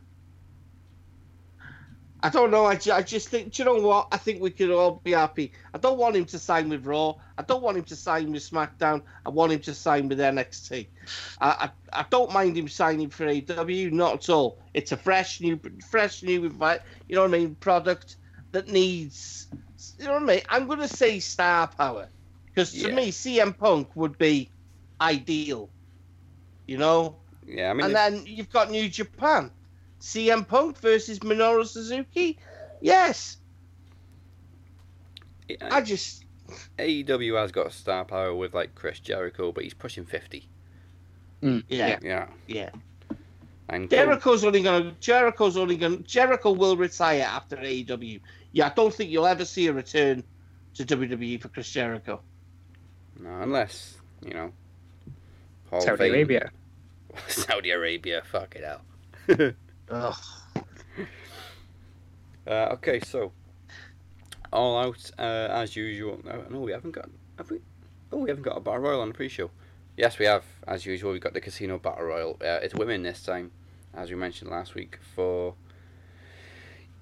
I 2.24 2.30
don't 2.30 2.52
know. 2.52 2.66
I, 2.66 2.78
I 2.94 3.02
just 3.02 3.30
think, 3.30 3.54
do 3.54 3.64
you 3.64 3.66
know 3.66 3.82
what? 3.86 4.08
I 4.12 4.18
think 4.18 4.42
we 4.42 4.52
could 4.52 4.70
all 4.70 5.02
be 5.04 5.12
happy. 5.14 5.54
I 5.74 5.80
don't 5.80 5.98
want 5.98 6.16
him 6.16 6.26
to 6.26 6.38
sign 6.38 6.70
with 6.70 6.86
Raw. 6.86 7.16
I 7.38 7.42
don't 7.42 7.64
want 7.64 7.78
him 7.78 7.84
to 7.86 7.96
sign 7.96 8.32
with 8.32 8.44
SmackDown. 8.48 9.02
I 9.26 9.30
want 9.30 9.52
him 9.52 9.60
to 9.62 9.74
sign 9.74 10.08
with 10.08 10.20
NXT. 10.20 10.88
I, 11.40 11.70
I, 11.94 12.02
I 12.02 12.06
don't 12.12 12.32
mind 12.32 12.58
him 12.58 12.68
signing 12.68 13.10
for 13.10 13.28
AW, 13.28 13.90
not 13.92 14.14
at 14.16 14.30
all. 14.30 14.60
It's 14.76 14.92
a 14.92 14.98
fresh 14.98 15.42
new, 15.42 15.60
fresh 15.90 16.22
new, 16.22 16.44
you 16.44 16.50
know 16.50 17.22
what 17.22 17.24
I 17.24 17.28
mean, 17.28 17.56
product 17.56 18.18
that 18.52 18.68
needs, 18.68 19.48
you 19.98 20.06
know 20.06 20.14
what 20.14 20.24
I 20.24 20.26
mean. 20.26 20.42
I'm 20.50 20.68
going 20.68 20.80
to 20.80 20.88
say 20.88 21.20
star 21.20 21.68
power 21.68 22.08
because 22.46 22.72
to 22.74 22.90
Yeah. 22.90 22.96
me, 22.96 23.12
CM 23.12 23.58
Punk 23.58 23.90
would 23.96 24.18
be 24.20 24.52
ideal. 25.00 25.70
You 26.68 26.78
know, 26.78 27.16
Yeah, 27.48 27.72
I 27.72 27.74
mean 27.74 27.86
and 27.86 27.96
they- 27.96 28.18
then 28.18 28.24
you've 28.28 28.52
got 28.52 28.70
New 28.70 28.88
Japan. 28.90 29.50
CM 30.02 30.48
Punk 30.48 30.78
versus 30.80 31.20
Minoru 31.20 31.66
Suzuki. 31.66 32.38
Yes. 32.82 33.38
I 35.70 35.82
just 35.82 36.26
AEW 36.78 37.40
has 37.40 37.52
got 37.52 37.72
star 37.74 38.06
power 38.06 38.34
with 38.34 38.54
like 38.54 38.74
Chris 38.76 39.00
Jericho, 39.00 39.52
but 39.52 39.64
he's 39.64 39.74
pushing 39.74 40.06
fifty. 40.06 40.48
Mm, 41.42 41.64
Yeah. 41.70 42.00
Yeah, 42.02 42.28
yeah. 42.48 42.70
and 43.70 43.90
Jericho's 43.90 44.44
only 44.46 44.62
gonna 44.64 44.94
Jericho's 45.00 45.58
only 45.58 45.76
gonna 45.78 45.98
Jericho 45.98 46.52
will 46.52 46.78
retire 46.78 47.24
after 47.24 47.58
AEW. 47.58 48.20
Yeah, 48.54 48.68
I 48.68 48.74
don't 48.74 48.94
think 48.94 49.10
you'll 49.12 49.28
ever 49.28 49.46
see 49.46 49.68
a 49.68 49.74
return 49.74 50.24
to 50.76 50.84
WWE 50.86 51.42
for 51.42 51.50
Chris 51.50 51.70
Jericho. 51.70 52.22
no, 53.20 53.30
unless 53.42 53.98
you 54.22 54.34
know, 54.34 54.52
Hall 55.70 55.80
of 55.80 55.84
Saudi 55.86 55.98
Fame- 55.98 56.14
Arabia. 56.14 56.52
Saudi 57.28 57.72
Arabia, 57.72 58.22
fuck 58.32 58.56
it 58.56 58.64
out. 58.64 58.82
Ugh. 59.92 60.16
Uh, 62.48 62.70
okay, 62.74 63.00
so 63.00 63.32
all 64.52 64.78
out 64.78 65.12
uh, 65.20 65.48
as 65.52 65.76
usual. 65.76 66.20
No, 66.26 66.44
no, 66.50 66.60
we 66.62 66.72
haven't 66.72 66.92
got. 66.92 67.10
Have 67.38 67.52
we? 67.52 67.60
Oh, 68.12 68.18
we 68.18 68.30
haven't 68.30 68.44
got 68.44 68.58
a 68.58 68.60
battle 68.60 68.80
royal 68.80 69.02
on 69.02 69.10
the 69.10 69.14
pre-show. 69.14 69.50
Yes, 69.98 70.18
we 70.20 70.26
have. 70.26 70.44
As 70.68 70.86
usual, 70.86 71.12
we've 71.12 71.22
got 71.22 71.34
the 71.34 71.42
casino 71.42 71.78
battle 71.78 72.06
royal. 72.06 72.38
Uh, 72.42 72.60
it's 72.64 72.74
women 72.74 73.04
this 73.04 73.24
time, 73.24 73.52
as 73.94 74.10
we 74.10 74.16
mentioned 74.16 74.50
last 74.50 74.76
week. 74.76 74.98
For 75.16 75.56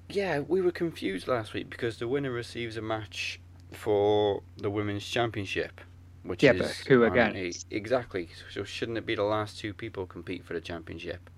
yeah, 0.10 0.40
we 0.40 0.62
were 0.62 0.72
confused 0.72 1.28
last 1.28 1.54
week 1.54 1.70
because 1.70 1.98
the 1.98 2.08
winner 2.08 2.32
receives 2.32 2.78
a 2.78 2.82
match 2.82 3.40
for 3.72 4.42
the 4.58 4.70
women's 4.70 5.06
championship, 5.08 5.82
which 6.24 6.44
Yeah, 6.44 6.54
is 6.54 6.60
but 6.60 6.76
who 6.88 7.06
on 7.06 7.12
again? 7.12 7.52
exactly. 7.72 8.30
So 8.54 8.64
shouldn't 8.64 8.98
it 8.98 9.06
be 9.06 9.16
the 9.16 9.24
last 9.24 9.60
two 9.60 9.74
people 9.74 10.06
compete 10.06 10.44
for 10.44 10.54
the 10.54 10.62
championship? 10.62 11.30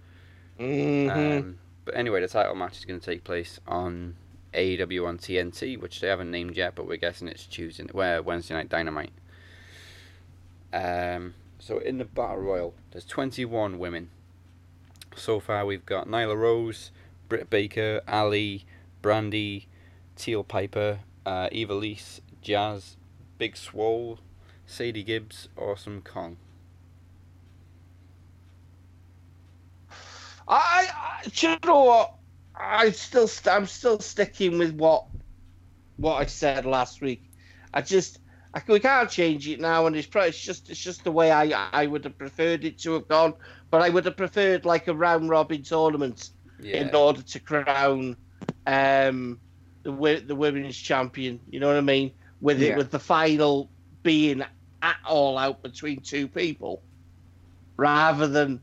Mhm. 0.62 1.40
Um, 1.40 1.58
but 1.86 1.96
anyway, 1.96 2.22
the 2.22 2.28
title 2.28 2.56
match 2.56 2.78
is 2.78 2.86
going 2.86 3.00
to 3.00 3.06
take 3.06 3.24
place 3.24 3.60
on 3.68 4.16
AEW 4.54 5.08
on 5.08 5.18
TNT, 5.18 5.78
which 5.78 6.00
they 6.02 6.08
haven't 6.08 6.30
named 6.30 6.56
yet, 6.56 6.76
but 6.76 6.88
we're 6.88 6.98
guessing 6.98 7.28
it's 7.28 7.46
Tuesday, 7.48 7.88
well, 7.92 8.22
Wednesday 8.22 8.54
Night 8.54 8.70
Dynamite. 8.70 9.14
Um, 10.74 11.34
so 11.60 11.80
in 11.80 11.98
the 11.98 12.06
Battle 12.06 12.38
Royal, 12.38 12.74
there's 12.92 13.06
21 13.06 13.80
women. 13.80 14.10
So 15.16 15.40
far, 15.40 15.66
we've 15.66 15.86
got 15.86 16.08
Nyla 16.08 16.38
Rose, 16.38 16.92
Britt 17.28 17.50
Baker, 17.50 18.02
Allie, 18.08 18.66
Brandi, 19.02 19.66
Teal 20.16 20.44
Piper, 20.44 21.00
uh, 21.26 21.50
Ivelisse, 21.50 22.20
Jazz, 22.42 22.96
Big 23.38 23.58
Swole, 23.58 24.20
Sadie 24.66 25.04
Gibbs, 25.04 25.50
Awesome 25.58 26.02
Kong. 26.02 26.38
I, 30.52 30.88
I 30.94 31.28
do 31.30 31.50
you 31.52 31.58
know 31.66 31.84
what? 31.84 32.14
I 32.56 32.92
still 32.92 33.28
st- 33.28 33.56
I'm 33.56 33.66
still 33.66 34.00
sticking 34.00 34.58
with 34.58 34.74
what 34.76 35.06
what 35.98 36.22
I 36.22 36.26
said 36.26 36.66
last 36.66 37.02
week. 37.02 37.32
I 37.74 37.82
just 37.82 38.20
I, 38.54 38.62
we 38.68 38.80
can't 38.80 39.10
change 39.10 39.48
it 39.48 39.62
now, 39.62 39.88
and 39.88 39.96
it's 39.96 40.08
probably 40.08 40.30
it's 40.30 40.42
just 40.44 40.70
it's 40.70 40.80
just 40.80 41.04
the 41.04 41.12
way 41.12 41.32
I 41.32 41.70
I 41.72 41.88
would 41.88 42.04
have 42.04 42.18
preferred 42.18 42.66
it 42.66 42.78
to 42.80 42.94
have 42.94 43.08
gone. 43.08 43.34
But 43.70 43.82
I 43.82 43.90
would 43.90 44.06
have 44.06 44.18
preferred 44.18 44.66
like 44.66 44.88
a 44.90 44.94
round 44.94 45.30
robin 45.30 45.64
tournament 45.64 46.32
Yeah. 46.60 46.82
in 46.82 46.94
order 46.94 47.22
to 47.22 47.40
crown 47.40 48.18
um 48.68 49.40
the 49.84 50.24
the 50.28 50.36
women's 50.36 50.78
champion. 50.78 51.40
You 51.50 51.62
know 51.62 51.68
what 51.68 51.78
I 51.78 51.82
mean? 51.82 52.12
With 52.42 52.62
it 52.62 52.76
with 52.76 52.92
the 52.92 53.00
final 53.00 53.70
being 54.04 54.44
at 54.82 54.98
all 55.06 55.38
out 55.38 55.62
between 55.64 56.02
two 56.02 56.28
people, 56.28 56.82
rather 57.78 58.28
than 58.28 58.60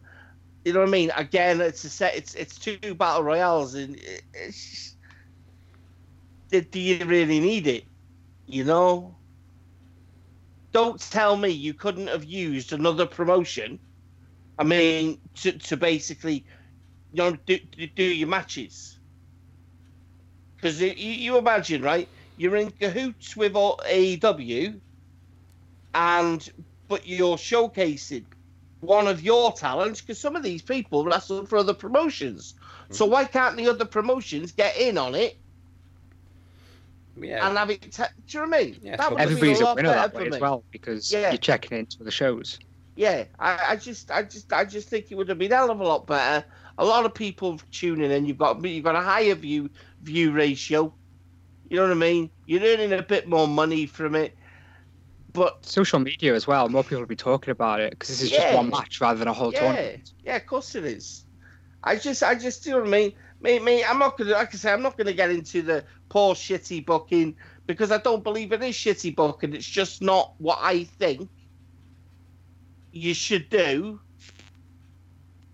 you 0.68 0.74
know 0.74 0.80
what 0.80 0.88
I 0.88 0.92
mean. 0.92 1.10
Again, 1.16 1.62
it's 1.62 1.82
a 1.84 1.88
set. 1.88 2.14
It's 2.14 2.34
it's 2.34 2.58
two 2.58 2.94
battle 2.94 3.22
royales, 3.22 3.74
and 3.74 3.98
it's 4.34 4.96
do 6.50 6.78
you 6.78 7.06
really 7.06 7.40
need 7.40 7.66
it? 7.66 7.84
You 8.46 8.64
know. 8.64 9.14
Don't 10.72 11.00
tell 11.00 11.38
me 11.38 11.48
you 11.48 11.72
couldn't 11.72 12.08
have 12.08 12.24
used 12.24 12.74
another 12.74 13.06
promotion. 13.06 13.78
I 14.58 14.64
mean, 14.64 15.18
to, 15.36 15.52
to 15.52 15.78
basically, 15.78 16.44
you 17.14 17.22
know, 17.22 17.38
do, 17.46 17.58
do, 17.96 18.02
your 18.02 18.28
matches. 18.28 18.98
Because 20.54 20.82
you, 20.82 20.90
you 20.90 21.38
imagine, 21.38 21.80
right? 21.80 22.06
You're 22.36 22.56
in 22.56 22.70
cahoots 22.72 23.34
with 23.34 23.54
AEW, 23.54 24.78
and 25.94 26.52
but 26.88 27.06
you're 27.06 27.38
showcasing 27.38 28.24
one 28.80 29.06
of 29.06 29.22
your 29.22 29.52
talents 29.52 30.00
because 30.00 30.18
some 30.18 30.36
of 30.36 30.42
these 30.42 30.62
people 30.62 31.04
wrestle 31.04 31.46
for 31.46 31.58
other 31.58 31.74
promotions. 31.74 32.54
So 32.90 33.04
mm-hmm. 33.04 33.12
why 33.12 33.24
can't 33.24 33.56
the 33.56 33.68
other 33.68 33.84
promotions 33.84 34.52
get 34.52 34.76
in 34.76 34.96
on 34.98 35.14
it 35.14 35.36
yeah. 37.16 37.46
and 37.46 37.58
have 37.58 37.70
it? 37.70 37.82
Te- 37.82 38.02
do 38.26 38.38
you 38.38 38.44
know 38.44 38.50
what 38.50 38.60
I 38.60 38.64
mean? 38.64 38.76
Yeah, 38.82 38.96
that 38.96 39.10
would 39.10 39.20
Everybody's 39.20 39.60
a 39.60 39.64
lot 39.64 39.76
winner 39.76 39.90
that 39.90 40.12
for 40.12 40.20
way 40.20 40.28
as 40.28 40.40
well 40.40 40.64
because 40.70 41.12
Yeah. 41.12 41.30
you're 41.30 41.38
checking 41.38 41.78
into 41.78 42.04
the 42.04 42.10
shows. 42.10 42.58
Yeah, 42.96 43.24
I, 43.38 43.58
I 43.68 43.76
just, 43.76 44.10
I 44.10 44.22
just, 44.22 44.52
I 44.52 44.64
just 44.64 44.88
think 44.88 45.10
it 45.10 45.14
would 45.14 45.28
have 45.28 45.38
been 45.38 45.52
hell 45.52 45.70
of 45.70 45.80
a 45.80 45.84
lot 45.84 46.06
better. 46.06 46.44
A 46.78 46.84
lot 46.84 47.04
of 47.04 47.14
people 47.14 47.60
tuning 47.70 48.10
in. 48.10 48.26
You've 48.26 48.38
got, 48.38 48.64
you've 48.64 48.84
got 48.84 48.96
a 48.96 49.00
higher 49.00 49.34
view 49.34 49.70
view 50.02 50.32
ratio. 50.32 50.92
You 51.68 51.76
know 51.76 51.82
what 51.82 51.92
I 51.92 51.94
mean? 51.94 52.30
You're 52.46 52.62
earning 52.62 52.92
a 52.92 53.02
bit 53.02 53.28
more 53.28 53.46
money 53.46 53.86
from 53.86 54.14
it, 54.14 54.36
but 55.38 55.64
Social 55.64 55.98
media 55.98 56.34
as 56.34 56.46
well. 56.46 56.68
More 56.68 56.82
people 56.82 56.98
will 57.00 57.06
be 57.06 57.16
talking 57.16 57.50
about 57.52 57.80
it 57.80 57.90
because 57.90 58.08
this 58.08 58.22
is 58.22 58.30
Yeah. 58.32 58.42
just 58.44 58.56
one 58.56 58.70
match 58.70 59.00
rather 59.00 59.18
than 59.18 59.28
a 59.28 59.32
whole 59.32 59.52
yeah, 59.52 59.60
tournament. 59.60 60.12
yeah, 60.24 60.36
of 60.36 60.46
course 60.46 60.74
it 60.74 60.84
is. 60.84 61.24
I 61.84 61.96
just, 61.96 62.22
I 62.22 62.34
just, 62.34 62.66
you 62.66 62.72
know 62.72 62.78
what 62.80 62.88
I 62.88 62.90
mean? 62.90 63.12
Me, 63.40 63.58
me, 63.60 63.84
I'm 63.84 63.98
not 63.98 64.18
gonna, 64.18 64.32
like 64.32 64.52
I 64.52 64.56
say, 64.58 64.72
I'm 64.72 64.82
not 64.82 64.96
gonna 64.98 65.12
get 65.12 65.30
into 65.30 65.62
the 65.62 65.84
poor 66.08 66.34
shitty 66.34 66.84
booking 66.84 67.36
because 67.66 67.92
I 67.92 67.98
don't 67.98 68.24
believe 68.24 68.52
it 68.52 68.62
is 68.62 68.74
shitty 68.74 69.14
booking. 69.14 69.54
It's 69.54 69.64
just 69.66 70.02
not 70.02 70.34
what 70.38 70.58
I 70.60 70.84
think 70.84 71.30
you 72.92 73.14
should 73.14 73.48
do. 73.48 74.00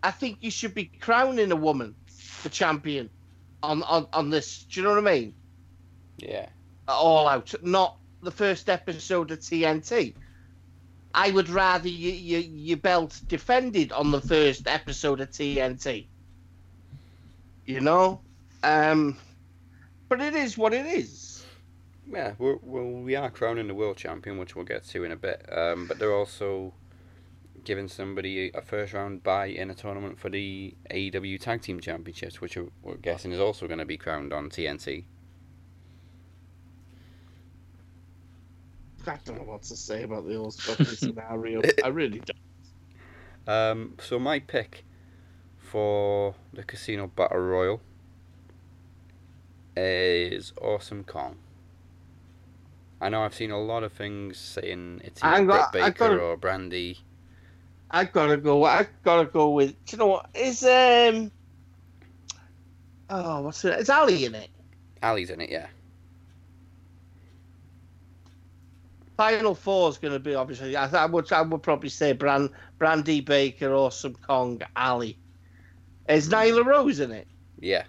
I 0.03 0.11
think 0.11 0.39
you 0.41 0.51
should 0.51 0.75
be 0.75 0.87
crowning 1.01 1.53
a 1.53 1.57
woman 1.57 1.95
the 2.43 2.49
champion 2.49 3.11
on 3.63 3.83
on 3.85 4.07
on 4.13 4.31
this. 4.31 4.65
Do 4.65 4.81
you 4.81 4.87
know 4.87 4.95
what 4.95 5.07
I 5.07 5.13
mean? 5.15 5.35
yeah. 6.19 6.47
all 6.87 7.27
out, 7.29 7.53
not 7.63 7.97
the 8.25 8.31
first 8.31 8.69
episode 8.69 9.31
of 9.31 9.41
TNT. 9.41 10.15
I 11.15 11.31
would 11.31 11.49
rather 11.49 11.89
you, 11.89 12.11
you, 12.11 12.39
your 12.39 12.77
belt 12.77 13.21
defended 13.29 13.93
on 13.93 14.11
the 14.11 14.21
first 14.21 14.67
episode 14.67 15.21
of 15.21 15.31
TNT. 15.31 16.07
You 17.67 17.81
know? 17.81 18.21
Um, 18.65 19.17
but 20.09 20.21
it 20.21 20.35
is 20.35 20.59
what 20.59 20.75
it 20.75 20.87
is. 20.87 21.47
Yeah, 22.11 22.33
well, 22.39 22.59
we 22.63 23.15
are 23.17 23.31
crowning 23.31 23.69
the 23.69 23.75
world 23.75 23.97
champion, 23.97 24.39
which 24.39 24.57
we'll 24.57 24.65
get 24.65 24.85
to 24.89 25.05
in 25.05 25.13
a 25.13 25.17
bit. 25.17 25.47
Um, 25.51 25.87
but 25.87 25.99
they're 25.99 26.15
also 26.15 26.75
giving 27.65 27.89
somebody 27.89 28.51
a 28.55 28.61
first 28.61 28.93
round 28.93 29.23
bye 29.23 29.47
in 29.47 29.71
a 29.71 29.75
tournament 29.75 30.19
for 30.19 30.29
the 30.29 30.75
AEW 30.91 31.41
Tag 31.41 31.63
Team 31.63 31.81
Championships, 31.81 32.41
which 32.41 32.59
we're 32.83 32.97
guessing 32.97 33.33
is 33.33 33.41
also 33.41 33.67
going 33.67 33.79
to 33.79 33.85
be 33.85 33.97
crowned 33.97 34.33
on 34.33 34.51
TNT. 34.51 35.05
I 39.09 39.19
don't 39.25 39.39
know 39.39 39.45
what 39.45 39.63
to 39.65 39.77
say 39.77 40.03
about 40.03 40.27
the 40.27 40.51
fucking 40.61 40.87
scenario. 40.87 41.63
I 41.85 41.89
really 41.89 42.21
don't. 42.21 42.39
Um, 43.47 43.95
so 44.01 44.19
my 44.19 44.39
pick 44.39 44.85
for 45.59 46.35
the 46.53 46.63
Casino 46.63 47.07
Battle 47.09 47.39
Royal 47.39 47.81
is 49.77 50.53
Awesome 50.61 51.05
Kong. 51.05 51.37
I 53.01 53.09
know 53.09 53.23
I've 53.23 53.35
seen 53.35 53.51
a 53.51 53.61
lot 53.61 53.83
of 53.83 53.93
things 53.93 54.39
saying 54.39 55.03
it's 55.05 55.23
either 55.23 55.45
go- 55.47 55.53
Britt 55.73 55.85
I 55.85 55.91
Baker 55.91 55.99
gotta- 56.09 56.21
or 56.21 56.37
Brandi. 56.39 56.99
I 57.91 58.05
gotta 58.05 58.37
go. 58.37 58.65
I 58.65 58.87
gotta 59.05 59.27
go 59.27 59.51
with. 59.51 59.71
Do 59.85 59.93
you 59.95 59.99
know 59.99 60.07
what 60.07 60.27
is 60.35 60.65
um? 60.65 61.31
Oh, 63.11 63.43
what's 63.43 63.65
it? 63.65 63.79
Is 63.79 63.91
Allie 63.91 64.25
in 64.25 64.35
it? 64.35 64.49
Allie's 65.03 65.31
in 65.31 65.41
it, 65.41 65.51
yeah. 65.51 65.67
Final 69.17 69.55
four 69.55 69.91
is 69.91 69.99
going 69.99 70.13
to 70.13 70.19
be 70.19 70.35
obviously. 70.35 70.75
I, 70.75 70.89
I 70.89 71.07
would. 71.07 71.31
I 71.33 71.43
would 71.43 71.63
probably 71.63 71.89
say 71.89 72.13
Brand, 72.13 72.51
Brandi 72.81 73.25
Baker, 73.25 73.73
or 73.73 73.93
some 73.93 74.15
Kong, 74.15 74.61
Allie. 74.75 75.19
Is 76.09 76.29
Nyla 76.29 76.65
Rose 76.65 77.01
in 77.01 77.13
it? 77.13 77.29
Yeah. 77.61 77.85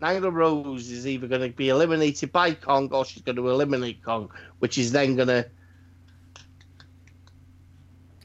Nyla 0.00 0.32
Rose 0.32 0.90
is 0.90 1.06
either 1.06 1.26
going 1.26 1.42
to 1.42 1.54
be 1.54 1.68
eliminated 1.68 2.32
by 2.32 2.54
Kong 2.54 2.88
or 2.90 3.04
she's 3.04 3.22
going 3.22 3.36
to 3.36 3.48
eliminate 3.50 4.02
Kong, 4.02 4.30
which 4.60 4.78
is 4.78 4.92
then 4.92 5.16
going 5.16 5.28
to. 5.28 5.46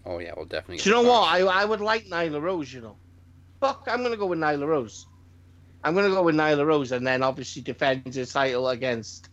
Oh 0.06 0.20
yeah, 0.20 0.32
we'll 0.38 0.46
definitely. 0.46 0.78
Do 0.78 0.90
you 0.90 0.96
know 0.96 1.02
what? 1.02 1.28
I 1.28 1.42
I 1.42 1.66
would 1.66 1.82
like 1.82 2.06
Nyla 2.06 2.42
Rose. 2.42 2.74
You 2.74 2.80
know, 2.80 2.96
fuck. 3.60 3.88
I'm 3.92 4.00
going 4.00 4.12
to 4.12 4.18
go 4.18 4.28
with 4.28 4.40
Nyla 4.40 4.66
Rose. 4.66 5.06
I'm 5.84 5.94
going 5.94 6.08
to 6.08 6.16
go 6.16 6.24
with 6.24 6.36
Nyla 6.36 6.66
Rose, 6.66 6.94
and 6.94 7.06
then 7.06 7.22
obviously 7.24 7.62
defend 7.62 8.14
his 8.16 8.32
title 8.32 8.70
against 8.70 9.30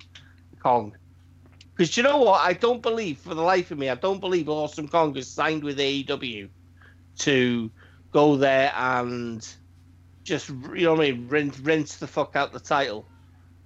Kong. 0.60 0.96
Because 1.82 1.96
you 1.96 2.04
know 2.04 2.18
what? 2.18 2.40
I 2.40 2.52
don't 2.52 2.80
believe, 2.80 3.18
for 3.18 3.34
the 3.34 3.42
life 3.42 3.72
of 3.72 3.78
me, 3.78 3.88
I 3.88 3.96
don't 3.96 4.20
believe 4.20 4.48
Awesome 4.48 4.86
Kong 4.86 5.16
is 5.16 5.26
signed 5.26 5.64
with 5.64 5.80
AEW 5.80 6.48
to 7.18 7.70
go 8.12 8.36
there 8.36 8.72
and 8.76 9.44
just, 10.22 10.48
you 10.48 10.84
know 10.84 10.94
what 10.94 11.06
I 11.06 11.10
mean, 11.10 11.26
rinse, 11.26 11.58
rinse 11.58 11.96
the 11.96 12.06
fuck 12.06 12.36
out 12.36 12.52
the 12.52 12.60
title. 12.60 13.04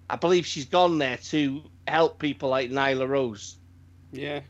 I 0.09 0.17
believe 0.17 0.47
she's 0.47 0.65
gone 0.65 0.97
there 0.97 1.19
to 1.25 1.61
help 1.89 2.19
people 2.19 2.49
like 2.49 2.71
Nyla 2.71 3.07
Rose. 3.07 3.59
Yeah. 4.13 4.41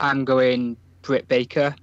I'm 0.00 0.24
going 0.24 0.78
Britt 1.02 1.28
Baker. 1.28 1.76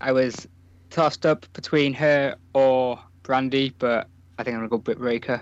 I 0.00 0.10
was 0.10 0.48
tossed 0.90 1.24
up 1.24 1.46
between 1.52 1.94
her 1.94 2.34
or 2.52 2.98
Brandi, 3.22 3.72
but 3.78 4.08
I 4.40 4.42
think 4.42 4.54
I'm 4.54 4.62
gonna 4.62 4.70
go 4.70 4.78
Britt 4.78 5.00
Baker. 5.00 5.40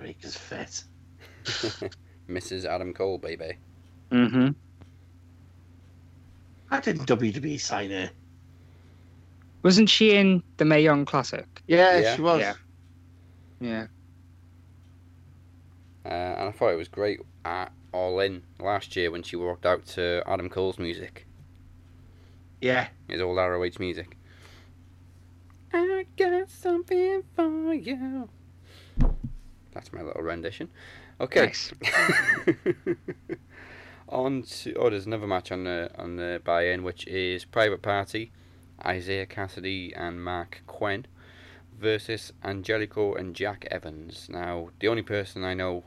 Baker's 0.00 0.36
fit. 0.36 0.82
Mrs. 2.30 2.64
Adam 2.64 2.92
Cole, 2.94 3.18
baby. 3.18 3.56
Mm-hmm. 4.10 4.48
How 6.70 6.80
didn't 6.80 7.06
WWE 7.06 7.60
sign 7.60 7.90
her? 7.90 8.10
Wasn't 9.62 9.90
she 9.90 10.14
in 10.16 10.42
the 10.56 10.64
Mae 10.64 10.82
Young 10.82 11.04
Classic? 11.04 11.46
Yeah, 11.66 11.98
Yeah. 11.98 12.16
she 12.16 12.22
was. 12.22 12.40
Yeah. 12.40 12.54
Yeah. 13.60 13.86
Uh, 16.04 16.08
and 16.08 16.48
I 16.48 16.52
thought 16.52 16.70
it 16.72 16.76
was 16.76 16.88
great 16.88 17.20
at 17.44 17.72
All 17.92 18.20
In 18.20 18.42
last 18.58 18.96
year 18.96 19.10
when 19.10 19.22
she 19.22 19.36
walked 19.36 19.66
out 19.66 19.84
to 19.88 20.22
Adam 20.26 20.48
Cole's 20.48 20.78
music. 20.78 21.26
Yeah. 22.60 22.88
His 23.08 23.20
old 23.20 23.36
ROH 23.36 23.78
music. 23.78 24.16
I 25.72 26.06
got 26.16 26.48
something 26.50 27.22
for 27.36 27.74
you. 27.74 28.28
That's 29.72 29.92
my 29.92 30.02
little 30.02 30.22
rendition. 30.22 30.68
Okay. 31.20 31.46
Nice. 31.46 31.72
on 34.08 34.42
to 34.42 34.74
oh, 34.74 34.90
there's 34.90 35.06
another 35.06 35.26
match 35.26 35.52
on 35.52 35.64
the 35.64 35.90
on 35.98 36.16
the 36.16 36.40
buy-in, 36.44 36.82
which 36.82 37.06
is 37.06 37.44
Private 37.44 37.82
Party, 37.82 38.32
Isiah 38.88 39.26
Kassidy 39.26 39.92
and 39.94 40.18
Marq 40.20 40.62
Quen 40.66 41.06
versus 41.78 42.32
Angelico 42.42 43.14
and 43.14 43.34
Jack 43.34 43.66
Evans. 43.70 44.28
Now, 44.30 44.70
the 44.80 44.88
only 44.88 45.02
person 45.02 45.44
I 45.44 45.54
know 45.54 45.84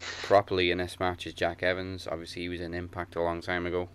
properly 0.00 0.70
in 0.70 0.78
this 0.78 0.98
match 0.98 1.26
is 1.26 1.34
Jack 1.34 1.62
Evans. 1.62 2.08
Obviously, 2.10 2.42
he 2.42 2.48
was 2.48 2.60
in 2.60 2.72
Impact 2.72 3.16
a 3.16 3.22
long 3.22 3.40
time 3.40 3.66
ago, 3.66 3.88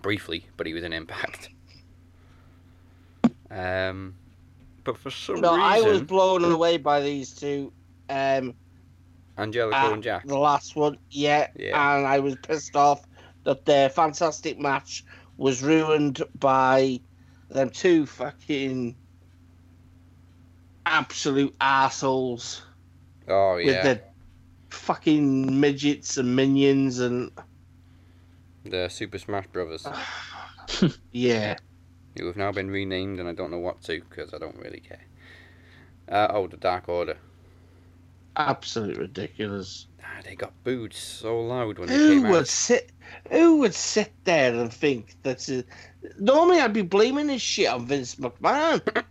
briefly, 0.00 0.46
but 0.56 0.66
he 0.66 0.74
was 0.74 0.84
in 0.84 0.92
Impact. 0.92 1.50
Um, 3.48 4.16
but 4.82 4.98
for 4.98 5.08
some 5.08 5.36
reason. 5.36 5.42
No, 5.42 5.62
I 5.62 5.80
was 5.80 6.02
blown 6.02 6.44
away 6.44 6.78
by 6.78 7.00
these 7.00 7.32
two. 7.32 7.72
Um, 8.10 8.54
Angelico 9.38 9.76
Ah, 9.76 9.92
and 9.92 10.02
Jack. 10.02 10.26
the 10.26 10.38
last 10.38 10.76
one, 10.76 10.98
yeah, 11.10 11.48
Yeah. 11.56 11.96
and 11.96 12.06
I 12.06 12.18
was 12.20 12.36
pissed 12.36 12.74
off 12.76 13.02
that 13.44 13.64
their 13.64 13.88
fantastic 13.88 14.58
match 14.58 15.04
was 15.36 15.62
ruined 15.62 16.22
by 16.38 17.00
them 17.50 17.70
two 17.70 18.06
fucking 18.06 18.96
absolute 20.86 21.54
assholes 21.60 22.62
Oh 23.28 23.56
with 23.56 23.66
yeah, 23.66 23.82
the 23.82 24.00
fucking 24.70 25.58
midgets 25.60 26.16
and 26.16 26.34
minions 26.36 27.00
and 27.00 27.30
the 28.64 28.88
Super 28.88 29.18
Smash 29.18 29.46
Brothers. 29.48 29.86
yeah. 31.12 31.56
who 32.18 32.26
have 32.26 32.36
now 32.36 32.50
been 32.52 32.70
renamed, 32.70 33.20
and 33.20 33.28
I 33.28 33.32
don't 33.32 33.50
know 33.50 33.58
what 33.58 33.82
to 33.82 34.00
because 34.08 34.32
I 34.34 34.38
don't 34.38 34.56
really 34.56 34.80
care. 34.80 35.02
Uh, 36.08 36.28
oh, 36.30 36.46
the 36.46 36.56
Dark 36.56 36.88
Order. 36.88 37.18
Absolute 38.36 38.98
ridiculous. 38.98 39.86
Ah, 40.02 40.20
they 40.24 40.36
got 40.36 40.62
booed 40.64 40.92
so 40.92 41.40
loud 41.40 41.78
when 41.78 41.90
they 41.90 41.98
Who 41.98 41.98
came 41.98 42.24
would 42.24 42.46
out. 42.46 42.48
sit? 42.48 42.92
Who 43.30 43.58
would 43.58 43.74
sit 43.74 44.12
there 44.24 44.54
and 44.54 44.72
think 44.72 45.16
that? 45.22 45.48
a, 45.48 45.64
normally 46.18 46.60
I'd 46.60 46.72
be 46.72 46.82
blaming 46.82 47.28
this 47.28 47.42
shit 47.42 47.68
on 47.68 47.86
Vince 47.86 48.16
McMahon. 48.16 49.04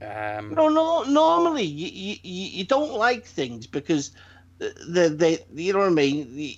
Um, 0.00 0.56
No, 0.56 0.68
no. 0.68 1.04
Normally, 1.04 1.64
you, 1.64 1.88
you, 2.22 2.46
you 2.48 2.64
don't 2.64 2.92
like 2.94 3.24
things 3.24 3.66
because 3.66 4.12
the 4.58 5.08
the 5.08 5.40
you 5.54 5.72
know 5.72 5.80
what 5.80 5.88
I 5.88 5.90
mean. 5.90 6.34
The, 6.36 6.56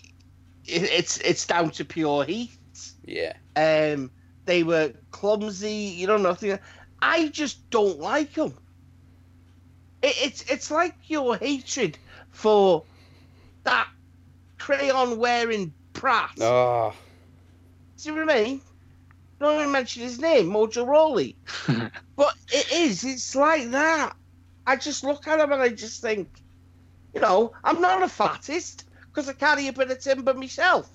it, 0.67 0.83
it's 0.85 1.19
it's 1.19 1.47
down 1.47 1.71
to 1.73 1.85
pure 1.85 2.25
heat. 2.25 2.59
yeah, 3.05 3.35
Um, 3.57 4.11
they 4.47 4.63
were 4.63 4.93
clumsy. 5.11 5.73
You 5.73 6.07
know 6.09 6.17
nothing. 6.19 6.59
I 7.07 7.29
just 7.29 7.69
don't 7.69 8.01
like 8.01 8.33
them. 8.33 8.55
It, 10.03 10.15
it's 10.23 10.51
it's 10.51 10.71
like 10.71 10.95
your 11.05 11.37
hatred 11.37 11.99
for 12.31 12.83
that 13.65 13.89
crayon 14.59 15.19
wearing 15.19 15.75
Pratt. 15.93 16.31
oh, 16.41 16.95
See 17.97 18.11
what 18.11 18.31
I 18.31 18.43
mean? 18.43 18.61
Don't 19.39 19.61
even 19.61 19.71
mention 19.71 20.03
his 20.03 20.19
name, 20.19 20.49
Mojo 20.51 20.87
Rawley. 20.87 21.37
But 22.17 22.35
it 22.49 22.73
is. 22.73 23.05
It's 23.05 23.35
like 23.37 23.71
that. 23.73 24.17
I 24.67 24.77
just 24.77 25.05
look 25.05 25.27
at 25.27 25.41
him 25.41 25.53
and 25.53 25.61
I 25.61 25.69
just 25.69 26.01
think, 26.01 26.29
you 27.13 27.21
know, 27.21 27.53
I'm 27.63 27.81
not 27.83 28.03
a 28.03 28.09
fattest 28.09 28.89
because 29.09 29.29
I 29.29 29.35
carry 29.35 29.69
a 29.69 29.73
bit 29.73 29.91
of 29.91 29.99
timber 29.99 30.33
myself. 30.33 30.89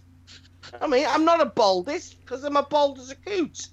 I 0.82 0.88
mean, 0.88 1.06
I'm 1.08 1.26
not 1.26 1.42
a 1.42 1.46
baldest 1.46 2.20
because 2.20 2.44
I'm 2.44 2.58
a 2.58 2.64
bald 2.64 3.00
as 3.00 3.12
a 3.12 3.16
coot. 3.16 3.68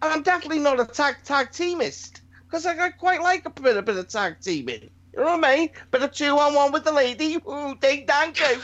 And 0.00 0.12
I'm 0.12 0.22
definitely 0.22 0.60
not 0.60 0.78
a 0.80 0.84
tag 0.84 1.16
tag 1.24 1.50
teamist 1.50 2.20
because 2.44 2.66
I 2.66 2.78
I 2.78 2.90
quite 2.90 3.20
like 3.20 3.46
a 3.46 3.50
bit, 3.50 3.76
a 3.76 3.82
bit 3.82 3.96
of 3.96 4.08
tag 4.08 4.36
teaming. 4.40 4.90
You 5.12 5.20
know 5.20 5.36
what 5.36 5.44
I 5.44 5.56
mean? 5.56 5.70
Bit 5.90 6.02
of 6.02 6.12
two 6.12 6.38
on 6.38 6.54
one 6.54 6.70
with 6.70 6.84
the 6.84 6.92
lady. 6.92 7.36
Ooh, 7.48 7.74
ding 7.80 8.06
dang 8.06 8.32
doo. 8.32 8.60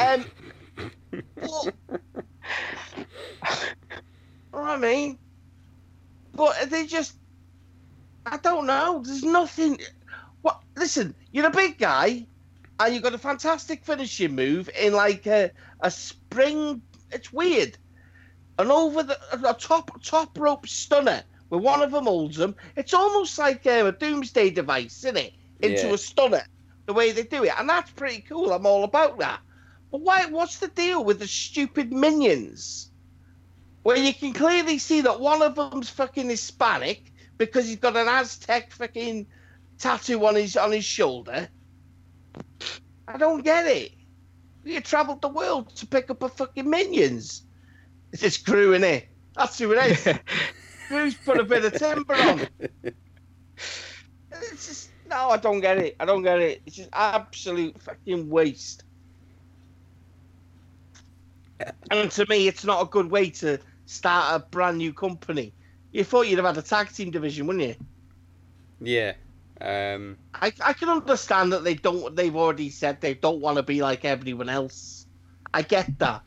Um, 0.00 0.24
but, 1.36 1.74
you 2.96 3.04
what 4.50 4.70
I 4.70 4.76
mean? 4.76 5.18
But 6.34 6.70
they 6.70 6.86
just, 6.86 7.16
I 8.26 8.38
don't 8.38 8.66
know. 8.66 9.02
There's 9.04 9.22
nothing. 9.22 9.78
What? 10.42 10.60
Listen, 10.76 11.14
you're 11.30 11.46
a 11.46 11.50
big 11.50 11.78
guy, 11.78 12.26
and 12.80 12.94
you've 12.94 13.04
got 13.04 13.14
a 13.14 13.18
fantastic 13.18 13.84
finishing 13.84 14.34
move 14.34 14.68
in 14.78 14.92
like 14.94 15.26
a, 15.26 15.52
a 15.80 15.90
spring. 15.90 16.82
It's 17.12 17.32
weird. 17.32 17.78
And 18.58 18.70
over 18.70 19.02
the 19.02 19.18
a 19.48 19.54
top 19.54 20.02
top 20.02 20.38
rope 20.38 20.68
stunner 20.68 21.24
where 21.48 21.60
one 21.60 21.82
of 21.82 21.90
them 21.90 22.04
holds 22.04 22.36
them. 22.36 22.54
It's 22.76 22.94
almost 22.94 23.38
like 23.38 23.66
um, 23.66 23.86
a 23.86 23.92
doomsday 23.92 24.50
device, 24.50 24.98
isn't 25.04 25.16
it? 25.16 25.34
Into 25.60 25.88
Yeah. 25.88 25.94
a 25.94 25.98
stunner. 25.98 26.42
The 26.86 26.92
way 26.92 27.12
they 27.12 27.22
do 27.22 27.44
it, 27.44 27.52
and 27.58 27.68
that's 27.68 27.90
pretty 27.92 28.20
cool. 28.22 28.52
I'm 28.52 28.66
all 28.66 28.84
about 28.84 29.18
that. 29.18 29.40
But 29.90 30.02
why? 30.02 30.26
What's 30.26 30.58
the 30.58 30.68
deal 30.68 31.02
with 31.02 31.18
the 31.18 31.26
stupid 31.26 31.92
minions? 31.92 32.90
Where 33.82 33.96
you 33.96 34.12
can 34.12 34.32
clearly 34.32 34.78
see 34.78 35.00
that 35.02 35.20
one 35.20 35.42
of 35.42 35.54
them's 35.56 35.90
fucking 35.90 36.28
Hispanic 36.28 37.12
because 37.38 37.66
he's 37.66 37.76
got 37.76 37.96
an 37.96 38.08
Aztec 38.08 38.72
fucking 38.72 39.26
tattoo 39.78 40.24
on 40.26 40.34
his 40.34 40.56
on 40.56 40.72
his 40.72 40.84
shoulder. 40.84 41.48
I 43.08 43.16
don't 43.16 43.44
get 43.44 43.66
it. 43.66 43.92
You 44.64 44.80
travelled 44.80 45.22
the 45.22 45.28
world 45.28 45.74
to 45.76 45.86
pick 45.86 46.10
up 46.10 46.22
a 46.22 46.28
fucking 46.28 46.68
minions. 46.68 47.43
It's 48.14 48.22
just 48.22 48.46
Crew 48.46 48.74
in 48.74 48.84
it. 48.84 49.08
That's 49.34 49.58
who 49.58 49.72
it 49.72 49.90
is. 49.90 50.18
Crew's 50.86 51.16
put 51.16 51.40
a 51.40 51.42
bit 51.42 51.64
of 51.64 51.72
timber 51.72 52.14
on. 52.14 52.46
It's 54.30 54.68
just 54.68 54.90
no, 55.10 55.30
I 55.30 55.36
don't 55.36 55.60
get 55.60 55.78
it. 55.78 55.96
I 55.98 56.04
don't 56.04 56.22
get 56.22 56.38
it. 56.38 56.62
It's 56.64 56.76
just 56.76 56.90
absolute 56.92 57.80
fucking 57.82 58.30
waste. 58.30 58.84
And 61.90 62.08
to 62.12 62.24
me, 62.28 62.46
it's 62.46 62.64
not 62.64 62.82
a 62.82 62.84
good 62.86 63.10
way 63.10 63.30
to 63.30 63.58
start 63.86 64.40
a 64.40 64.46
brand 64.46 64.78
new 64.78 64.92
company. 64.92 65.52
You 65.90 66.04
thought 66.04 66.28
you'd 66.28 66.38
have 66.38 66.46
had 66.46 66.56
a 66.56 66.62
tag 66.62 66.92
team 66.92 67.10
division, 67.10 67.48
wouldn't 67.48 67.66
you? 67.66 67.74
yeah. 68.80 69.14
Um, 69.60 70.18
I, 70.34 70.52
I 70.64 70.72
can 70.72 70.88
understand 70.88 71.52
that 71.52 71.64
they 71.64 71.74
don't. 71.74 72.14
They've 72.14 72.36
already 72.36 72.70
said 72.70 73.00
they 73.00 73.14
don't 73.14 73.40
want 73.40 73.56
to 73.56 73.64
be 73.64 73.82
like 73.82 74.04
everyone 74.04 74.48
else. 74.48 75.06
I 75.52 75.62
get 75.62 75.98
that, 75.98 76.22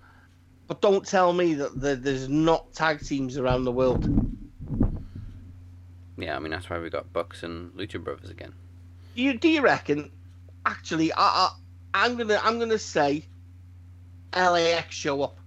but 0.68 0.82
don't 0.82 1.06
tell 1.06 1.34
me 1.34 1.54
that 1.56 1.80
the, 1.80 1.96
there's 1.96 2.28
not 2.30 2.74
tag 2.74 3.00
teams 3.06 3.38
around 3.38 3.64
the 3.66 3.72
world. 3.72 4.08
yeah, 6.18 6.36
I 6.36 6.40
mean 6.40 6.52
that's 6.52 6.70
why 6.70 6.80
we 6.80 6.90
got 6.90 7.12
Bucks 7.14 7.44
and 7.44 7.72
Lucha 7.74 8.04
Brothers 8.04 8.30
again. 8.30 8.54
Do 9.16 9.22
you 9.24 9.38
do 9.38 9.48
you 9.50 9.62
reckon? 9.62 10.12
Actually, 10.66 11.12
I, 11.14 11.18
I 11.18 11.50
I'm 11.94 12.18
gonna 12.18 12.40
I'm 12.44 12.60
gonna 12.60 12.78
say 12.80 13.26
LAX 14.36 14.94
show 14.96 15.22
up. 15.24 15.38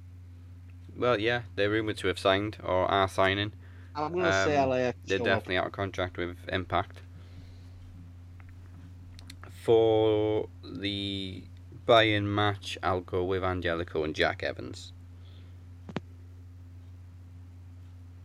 Well, 0.96 1.20
yeah, 1.20 1.42
they're 1.56 1.70
rumored 1.70 1.96
to 1.98 2.08
have 2.08 2.18
signed 2.18 2.56
or 2.62 2.86
are 2.90 3.08
signing. 3.08 3.52
I'm 3.94 4.12
gonna 4.12 4.44
say 4.44 4.56
Um, 4.56 4.70
LAX. 4.70 4.98
They're 5.06 5.18
definitely 5.18 5.58
out 5.58 5.66
of 5.66 5.72
contract 5.72 6.16
with 6.16 6.36
Impact. 6.48 7.00
For 9.62 10.48
the 10.64 11.44
buy-in 11.86 12.32
match, 12.34 12.78
I'll 12.82 13.00
go 13.02 13.24
with 13.24 13.44
Angelico 13.44 14.04
and 14.04 14.14
Jack 14.14 14.42
Evans. 14.42 14.92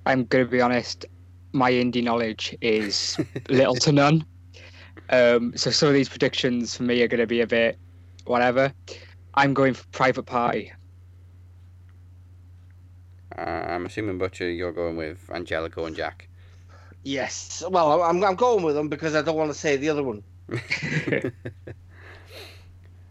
I'm 0.06 0.26
going 0.26 0.46
to 0.46 0.50
be 0.52 0.62
honest, 0.62 1.06
my 1.52 1.72
indie 1.72 2.04
knowledge 2.04 2.56
is 2.62 3.18
little 3.50 3.76
to 3.76 3.92
none. 3.92 4.26
Um, 5.10 5.56
so 5.56 5.72
some 5.72 5.88
of 5.88 5.94
these 5.94 6.10
predictions 6.10 6.76
for 6.76 6.84
me 6.84 7.02
are 7.02 7.08
going 7.08 7.20
to 7.20 7.28
be 7.28 7.42
a 7.42 7.48
bit 7.48 7.78
whatever. 8.26 8.74
I'm 9.34 9.54
going 9.54 9.74
for 9.74 9.86
Private 9.88 10.24
Party. 10.24 10.72
Uh, 13.38 13.42
I'm 13.42 13.86
assuming 13.86 14.18
Butcher, 14.18 14.50
you're 14.50 14.72
going 14.72 14.96
with 14.96 15.30
Angelico 15.32 15.86
and 15.86 15.96
Jack. 15.96 16.30
Yes. 17.04 17.64
Well, 17.70 18.02
I'm 18.02 18.24
I'm 18.24 18.36
going 18.36 18.64
with 18.64 18.76
them 18.76 18.90
because 18.90 19.14
I 19.14 19.22
don't 19.22 19.36
want 19.36 19.52
to 19.52 19.58
say 19.58 19.78
the 19.78 19.90
other 19.90 20.02
one. 20.04 20.24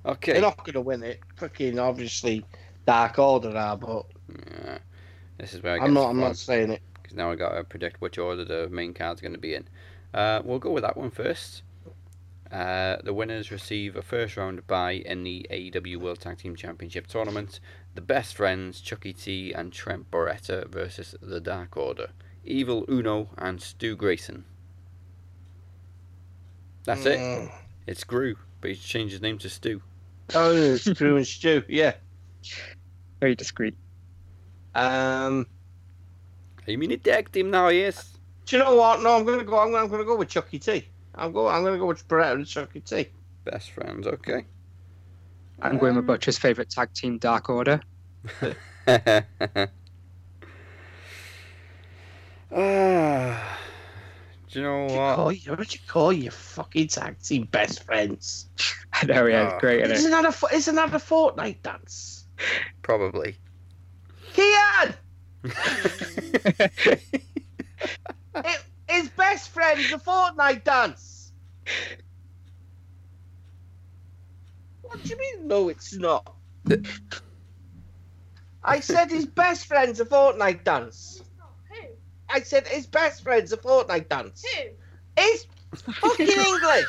okay. 0.05 0.33
They're 0.33 0.41
not 0.41 0.65
gonna 0.65 0.81
win 0.81 1.05
it. 1.05 1.21
Fucking 1.37 1.79
obviously, 1.79 2.45
Dark 2.87 3.19
Order 3.19 3.57
are, 3.57 3.77
but 3.77 4.07
Yeah. 4.29 4.79
This 5.39 5.55
is 5.55 5.63
where 5.63 5.75
I 5.75 5.85
I'm 5.85 5.95
not 5.95 6.11
I'm 6.11 6.21
not 6.21 6.37
saying 6.37 6.71
it. 6.71 6.83
because 6.95 7.17
now 7.17 7.31
I 7.31 7.35
got 7.37 7.55
to 7.55 7.65
predict 7.65 8.01
which 8.01 8.19
order 8.19 8.45
the 8.45 8.69
main 8.69 8.95
card's 8.95 9.21
going 9.21 9.33
to 9.33 9.39
be 9.39 9.55
in. 9.55 9.69
Uh, 10.13 10.41
we'll 10.45 10.59
go 10.59 10.71
with 10.71 10.83
that 10.85 10.97
one 10.97 11.11
first. 11.11 11.63
Uh, 12.53 12.99
the 13.03 13.13
winners 13.13 13.51
receive 13.51 13.97
a 13.97 14.03
first 14.03 14.37
round 14.37 14.65
bye 14.69 14.93
in 14.93 15.25
the 15.25 15.45
AEW 15.51 15.97
World 15.97 16.21
Tag 16.21 16.39
Team 16.39 16.55
Championship 16.55 17.09
tournament. 17.09 17.59
The 17.97 18.01
best 18.01 18.37
friends, 18.37 18.81
Chuckie 18.81 19.13
T 19.13 19.53
and 19.53 19.73
Trent 19.73 20.11
Beretta 20.11 20.69
versus 20.69 21.17
the 21.21 21.41
Dark 21.41 21.77
Order, 21.77 22.11
Evil 22.45 22.85
Uno 22.89 23.31
and 23.39 23.61
Stu 23.61 23.97
Grayson. 23.97 24.45
That's 26.85 27.07
it. 27.07 27.19
Mm. 27.19 27.51
It's 27.87 28.05
Gru, 28.05 28.37
but 28.61 28.71
he's 28.71 28.81
changed 28.81 29.13
his 29.13 29.23
name 29.23 29.39
to 29.39 29.49
Stu. 29.49 29.83
Oh, 30.35 30.55
it's 30.55 30.85
Drew 30.85 31.17
and 31.17 31.27
Stu. 31.27 31.65
Yeah. 31.69 31.95
Very 33.21 33.35
discreet. 33.35 33.75
Um. 34.75 35.47
You 36.67 36.79
mean 36.79 36.93
a 36.93 36.97
tag 36.97 37.31
team 37.31 37.51
now? 37.51 37.69
Yes. 37.69 38.17
Do 38.47 38.57
you 38.57 38.63
know 38.63 38.75
what? 38.75 39.03
No, 39.03 39.17
I'm 39.17 39.25
gonna 39.25 39.45
go. 39.45 39.59
I'm, 39.59 39.75
I'm 39.75 39.89
gonna 39.89 40.05
go 40.05 40.17
with 40.17 40.29
Chuckie 40.29 40.59
T. 40.59 40.89
I'm 41.15 41.33
go. 41.33 41.49
I'm 41.49 41.63
gonna 41.65 41.79
go 41.79 41.87
with 41.87 42.07
Beretta 42.09 42.33
and 42.35 42.47
Chuckie 42.47 42.81
T. 42.81 43.09
Best 43.45 43.71
friends. 43.73 44.07
Okay. 44.07 44.45
I'm 45.63 45.79
going 45.79 45.95
with 45.95 46.03
Um, 46.03 46.07
Butcher's 46.07 46.39
favourite 46.39 46.71
tag 46.71 46.93
team, 46.95 47.19
Dark 47.19 47.49
Order. 47.49 47.81
Ah, 52.57 53.59
do 54.51 54.59
you 54.61 54.65
know 54.65 54.85
What? 54.85 54.91
You 54.93 54.97
what? 54.99 55.17
call 55.17 55.33
you, 55.33 55.53
what 55.53 55.75
you 55.75 55.81
call 55.89 56.13
your 56.13 56.33
fucking 56.33 56.89
tag 56.89 57.21
team 57.23 57.49
best 57.51 57.83
friends? 57.85 58.49
I 58.93 59.07
know, 59.07 59.27
yeah, 59.27 59.43
Oh. 59.43 59.55
it's 59.55 59.61
great, 59.61 59.81
isn't 59.83 59.97
Isn't 59.97 60.11
that 60.13 60.25
a 60.43 60.55
isn't 60.55 60.75
that 60.77 60.95
a 60.95 60.99
Fortnite 60.99 61.63
dance? 61.63 62.27
Probably. 62.83 63.37
Kian, 64.35 64.95
it? 65.45 67.01
it, 68.35 68.65
his 68.89 69.09
best 69.11 69.51
friend's 69.51 69.85
is 69.87 69.93
a 69.93 69.99
Fortnite 69.99 70.65
dance. 70.65 71.33
What 74.83 75.03
do 75.03 75.09
you 75.09 75.19
mean? 75.19 75.49
No, 75.49 75.69
it's 75.69 75.95
not. 75.95 76.35
I 78.63 78.81
said 78.81 79.11
his 79.11 79.27
best 79.27 79.67
friend's 79.67 80.01
a 80.01 80.05
Fortnite 80.05 80.65
dance. 80.65 81.23
Who? 81.71 81.87
I 82.29 82.41
said 82.41 82.67
his 82.67 82.87
best 82.87 83.23
friend's 83.23 83.53
a 83.53 83.57
Fortnite 83.57 84.09
dance. 84.09 84.45
Who? 84.45 84.63
It's 85.17 85.47
fucking 86.01 86.29
English. 86.47 86.87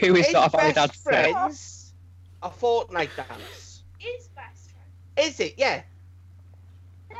Who 0.00 0.16
is 0.16 0.26
his 0.26 0.32
not 0.32 0.48
a 0.48 0.56
valid 0.56 0.74
best 0.74 0.78
answer? 0.78 1.02
friend's 1.02 1.94
a 2.42 2.50
Fortnite 2.50 3.16
dance. 3.16 3.67
Is 5.18 5.40
best 5.40 5.40
friend. 5.40 5.40
Is 5.40 5.40
it? 5.40 5.54
Yeah. 5.58 5.82
No. 7.10 7.16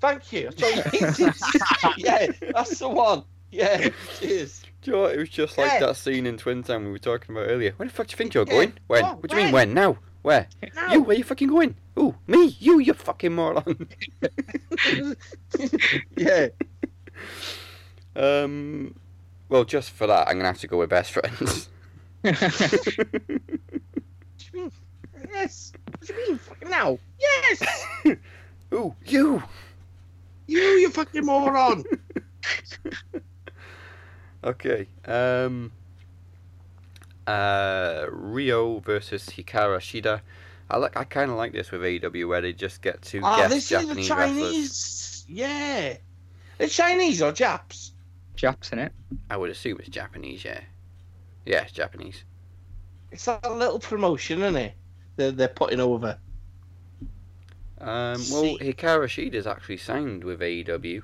Thank 0.00 0.32
you. 0.32 0.50
That's 0.56 1.84
all 1.84 1.92
you- 1.96 1.98
yeah, 1.98 2.26
that's 2.52 2.78
the 2.78 2.88
one. 2.88 3.22
Yeah, 3.50 3.88
cheers. 4.18 4.62
Do 4.82 4.90
you 4.90 4.96
know 4.96 5.02
what? 5.04 5.14
It 5.14 5.18
was 5.18 5.28
just 5.30 5.56
like 5.56 5.72
Yeah. 5.72 5.86
that 5.86 5.96
scene 5.96 6.26
in 6.26 6.36
Twin 6.36 6.62
Town 6.62 6.84
we 6.84 6.90
were 6.90 6.98
talking 6.98 7.34
about 7.34 7.48
earlier. 7.48 7.72
Where 7.76 7.88
the 7.88 7.94
fuck 7.94 8.08
do 8.08 8.12
you 8.12 8.16
think 8.16 8.34
you're 8.34 8.44
Yeah. 8.46 8.52
going? 8.52 8.72
When? 8.88 9.04
Oh, 9.04 9.14
what 9.14 9.30
do 9.30 9.36
you 9.36 9.44
mean 9.44 9.52
when? 9.52 9.68
when? 9.68 9.74
Now? 9.74 9.98
Where? 10.22 10.48
Now, 10.74 10.92
You? 10.92 11.02
Where 11.02 11.16
you 11.16 11.24
fucking 11.24 11.48
going? 11.48 11.76
Ooh, 11.98 12.14
me? 12.26 12.56
You? 12.58 12.80
You 12.80 12.92
fucking 12.94 13.32
moron. 13.34 13.88
yeah. 16.16 16.48
um. 18.16 18.94
Well, 19.48 19.64
just 19.64 19.90
for 19.90 20.06
that, 20.08 20.26
I'm 20.28 20.36
gonna 20.36 20.48
have 20.48 20.58
to 20.58 20.66
go 20.66 20.78
with 20.78 20.90
best 20.90 21.12
friends. 21.12 21.68
What 25.16 25.22
do 25.22 25.28
you 25.28 25.34
mean? 25.34 25.42
Yes. 25.42 25.72
What 25.90 26.00
do 26.06 26.14
you 26.14 26.28
mean? 26.28 26.38
Fucking 26.38 26.70
now? 26.70 26.98
Yes. 27.18 27.86
Ooh, 28.74 28.94
you. 29.06 29.42
You, 30.46 30.60
you 30.60 30.90
fucking 30.90 31.24
moron. 31.24 31.84
Okay. 34.44 34.86
Um. 35.04 35.72
Uh, 37.26 38.06
Rio 38.10 38.78
versus 38.78 39.24
Hikaru 39.26 39.78
Shida. 39.78 40.20
I 40.70 40.76
like. 40.76 40.96
I 40.96 41.02
kind 41.02 41.30
of 41.32 41.36
like 41.36 41.52
this 41.52 41.72
with 41.72 41.80
AEW 41.80 42.28
where 42.28 42.40
they 42.40 42.52
just 42.52 42.80
get 42.82 43.02
two 43.02 43.20
Oh, 43.24 43.36
guest 43.36 43.50
this 43.50 43.72
is 43.72 43.88
the 43.88 43.94
Japanese 44.02 44.10
wrestlers. 44.10 44.50
Chinese. 44.52 45.24
Yeah. 45.28 45.96
The 46.58 46.68
Chinese 46.68 47.22
or 47.22 47.32
Japs? 47.32 47.92
Japs 48.36 48.70
in 48.70 48.78
it. 48.78 48.92
I 49.30 49.36
would 49.36 49.50
assume 49.50 49.78
it's 49.80 49.88
Japanese. 49.88 50.44
Yeah. 50.44 50.60
Yeah, 51.44 51.62
it's 51.62 51.72
Japanese. 51.72 52.22
It's 53.10 53.24
that 53.24 53.50
little 53.50 53.80
promotion, 53.80 54.42
isn't 54.42 54.56
it? 54.56 54.74
They're, 55.16 55.32
they're 55.32 55.48
putting 55.48 55.80
over. 55.80 56.18
Um, 57.80 57.88
well, 57.88 58.42
See- 58.42 58.58
Hikaru 58.60 59.08
Shida's 59.08 59.46
actually 59.46 59.76
signed 59.78 60.24
with 60.24 60.40
AEW. 60.40 61.02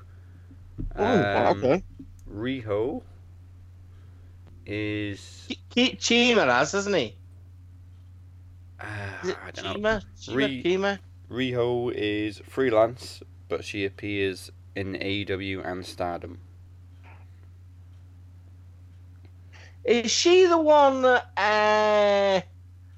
Oh, 0.95 1.03
Um, 1.05 1.57
okay. 1.63 1.83
Riho 2.31 3.01
is. 4.65 5.47
Ki- 5.69 5.95
Chima 5.99 6.45
has, 6.45 6.71
hasn't 6.71 6.95
he? 6.95 7.15
Uh, 8.79 8.85
Is 9.23 9.29
it 9.29 9.37
I 9.45 9.51
don't 9.51 9.81
know. 9.81 9.99
Chima? 9.99 10.03
Chima? 10.19 10.35
Re- 10.35 10.63
Chima? 10.63 10.99
Riho 11.29 11.91
is 11.95 12.39
freelance, 12.47 13.21
but 13.49 13.63
she 13.63 13.85
appears 13.85 14.51
in 14.75 14.93
AEW 14.95 15.65
and 15.65 15.85
Stardom. 15.85 16.39
Is 19.83 20.11
she 20.11 20.45
the 20.45 20.57
one 20.57 21.01
that 21.01 21.29
uh, 21.37 22.41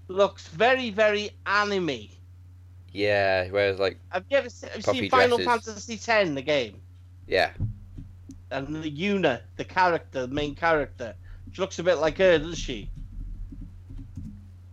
looks 0.07 0.47
very, 0.47 0.89
very 0.89 1.31
anime? 1.45 2.07
Yeah, 2.91 3.47
whereas 3.49 3.79
like 3.79 3.97
Have 4.09 4.25
you 4.29 4.37
ever 4.37 4.49
se- 4.49 4.69
have 4.85 4.95
you 4.95 5.01
seen 5.01 5.09
Final. 5.09 5.37
Fantasy 5.39 5.95
X, 5.95 6.05
the 6.05 6.41
game? 6.41 6.79
yeah, 7.27 7.51
And 8.51 8.67
the 8.83 8.89
Yuna, 8.91 9.41
the 9.57 9.65
character, 9.65 10.27
the 10.27 10.33
main 10.33 10.55
character, 10.55 11.15
she 11.51 11.61
looks 11.61 11.79
a 11.79 11.83
bit 11.83 11.95
like 11.95 12.17
her, 12.19 12.37
doesn't 12.37 12.55
she? 12.55 12.89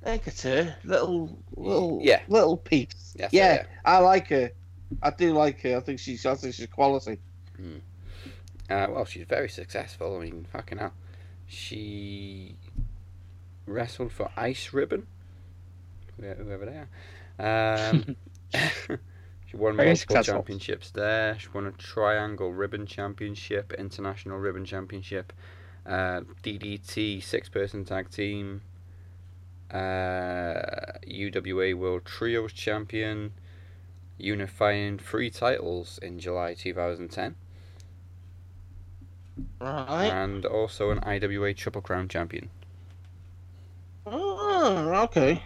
I 0.02 0.10
think 0.10 0.26
it's 0.26 0.42
her. 0.42 0.76
Little, 0.84 1.38
little, 1.56 2.00
Yeah. 2.02 2.22
little 2.28 2.56
piece. 2.56 3.14
Yes, 3.16 3.32
yeah, 3.32 3.54
yeah. 3.54 3.64
I 3.84 3.98
like 3.98 4.28
her. 4.28 4.50
I 5.02 5.10
do 5.10 5.32
like 5.32 5.60
her. 5.62 5.76
I 5.76 5.80
think 5.80 5.98
she's, 6.00 6.26
I 6.26 6.34
think 6.34 6.54
she's 6.54 6.66
quality. 6.66 7.18
uh, 8.68 8.86
well, 8.90 9.04
she's 9.04 9.26
very 9.26 9.48
successful. 9.48 10.16
I 10.16 10.24
mean, 10.24 10.46
fucking 10.52 10.78
hell, 10.78 10.92
she 11.46 12.56
wrestled 13.66 14.12
for 14.12 14.30
Ice 14.36 14.72
Ribbon, 14.72 15.06
whoever 16.20 16.66
they 16.66 16.84
are. 17.38 17.88
Um, 17.90 18.16
she 19.46 19.56
won 19.56 19.76
Very 19.76 19.88
multiple 19.90 20.16
successful. 20.16 20.34
championships 20.34 20.90
there. 20.90 21.38
She 21.38 21.48
won 21.52 21.66
a 21.66 21.72
Triangle 21.72 22.52
Ribbon 22.52 22.86
Championship, 22.86 23.72
International 23.72 24.38
Ribbon 24.38 24.64
Championship, 24.64 25.32
uh, 25.86 26.22
DDT 26.42 27.22
Six 27.22 27.48
Person 27.48 27.84
Tag 27.84 28.10
Team, 28.10 28.62
uh, 29.70 30.98
UWA 31.06 31.74
World 31.74 32.04
Trios 32.04 32.52
Champion, 32.52 33.32
unifying 34.18 34.98
three 34.98 35.30
titles 35.30 35.98
in 36.02 36.18
July 36.18 36.54
2010. 36.54 37.36
Right. 39.60 40.08
and 40.08 40.44
also 40.44 40.90
an 40.90 40.98
IWA 41.00 41.54
Triple 41.54 41.80
Crown 41.80 42.08
champion. 42.08 42.50
Oh, 44.06 44.92
okay. 45.04 45.42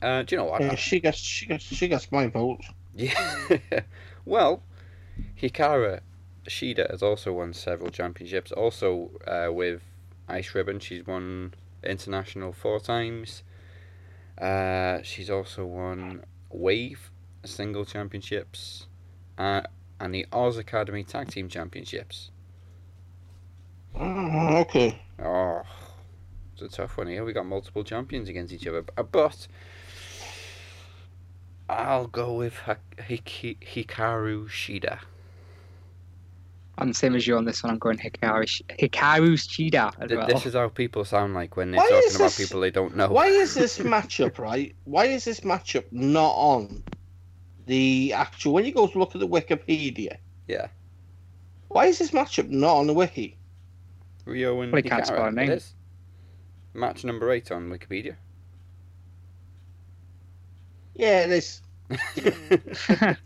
Uh, 0.00 0.22
do 0.22 0.34
you 0.34 0.38
know 0.38 0.46
what? 0.46 0.60
Yeah, 0.60 0.74
she 0.74 1.00
gets 1.00 1.18
she 1.18 1.46
gets 1.46 1.64
she 1.64 1.88
gets 1.88 2.10
my 2.12 2.26
vote. 2.28 2.60
Yeah. 2.94 3.58
well, 4.24 4.62
Hikaru 5.40 6.00
Shida 6.48 6.90
has 6.90 7.02
also 7.02 7.32
won 7.32 7.52
several 7.52 7.90
championships. 7.90 8.52
Also 8.52 9.10
uh, 9.26 9.52
with 9.52 9.82
Ice 10.28 10.54
Ribbon, 10.54 10.80
she's 10.80 11.06
won 11.06 11.54
international 11.82 12.52
four 12.52 12.80
times. 12.80 13.42
Uh, 14.40 15.02
she's 15.02 15.30
also 15.30 15.64
won 15.66 16.24
Wave 16.50 17.10
single 17.44 17.84
championships 17.84 18.86
uh, 19.36 19.62
and 20.00 20.14
the 20.14 20.26
Oz 20.32 20.56
Academy 20.58 21.02
Tag 21.02 21.30
Team 21.30 21.48
Championships. 21.48 22.30
Oh, 23.94 24.58
okay. 24.58 25.00
Oh, 25.18 25.62
it's 26.52 26.62
a 26.62 26.68
tough 26.68 26.96
one 26.96 27.08
here. 27.08 27.24
We 27.24 27.32
got 27.32 27.46
multiple 27.46 27.82
champions 27.82 28.28
against 28.28 28.52
each 28.52 28.66
other, 28.66 28.82
but 28.82 29.48
I'll 31.68 32.06
go 32.06 32.34
with 32.34 32.54
Hik- 32.98 33.58
Hikaru 33.60 34.48
Shida. 34.48 34.98
I'm 36.78 36.88
the 36.88 36.94
same 36.94 37.14
as 37.16 37.26
you 37.26 37.36
on 37.36 37.44
this 37.44 37.62
one. 37.62 37.72
I'm 37.72 37.78
going 37.78 37.98
Hikaru 37.98 38.46
Sh- 38.48 38.62
Hikaru 38.70 39.32
Shida 39.34 39.92
as 40.00 40.10
well. 40.12 40.26
This 40.26 40.46
is 40.46 40.54
how 40.54 40.68
people 40.68 41.04
sound 41.04 41.34
like 41.34 41.56
when 41.56 41.72
they're 41.72 41.80
Why 41.80 41.88
talking 41.90 42.14
about 42.16 42.24
this- 42.26 42.38
people 42.38 42.60
they 42.60 42.70
don't 42.70 42.96
know. 42.96 43.08
Why 43.08 43.26
is 43.26 43.54
this 43.54 43.78
matchup 43.94 44.38
right? 44.38 44.74
Why 44.84 45.06
is 45.06 45.24
this 45.24 45.40
matchup 45.40 45.84
not 45.90 46.30
on 46.36 46.84
the 47.66 48.12
actual? 48.14 48.52
When 48.54 48.64
you 48.64 48.72
go 48.72 48.86
to 48.86 48.98
look 48.98 49.14
at 49.14 49.20
the 49.20 49.28
Wikipedia, 49.28 50.18
Yeah. 50.46 50.68
why 51.68 51.86
is 51.86 51.98
this 51.98 52.12
matchup 52.12 52.48
not 52.48 52.76
on 52.76 52.86
the 52.86 52.94
wiki? 52.94 53.36
Rio 54.24 54.60
and 54.62 54.72
Well, 54.72 54.82
he 54.82 54.88
can't 54.88 55.06
spell 55.06 55.24
a 55.26 55.32
It 55.42 55.48
is. 55.48 55.74
Match 56.74 57.02
number 57.04 57.30
eight 57.32 57.50
on 57.50 57.70
Wikipedia. 57.70 58.16
Yeah, 60.98 61.24
it 61.24 61.30
is. 61.30 61.62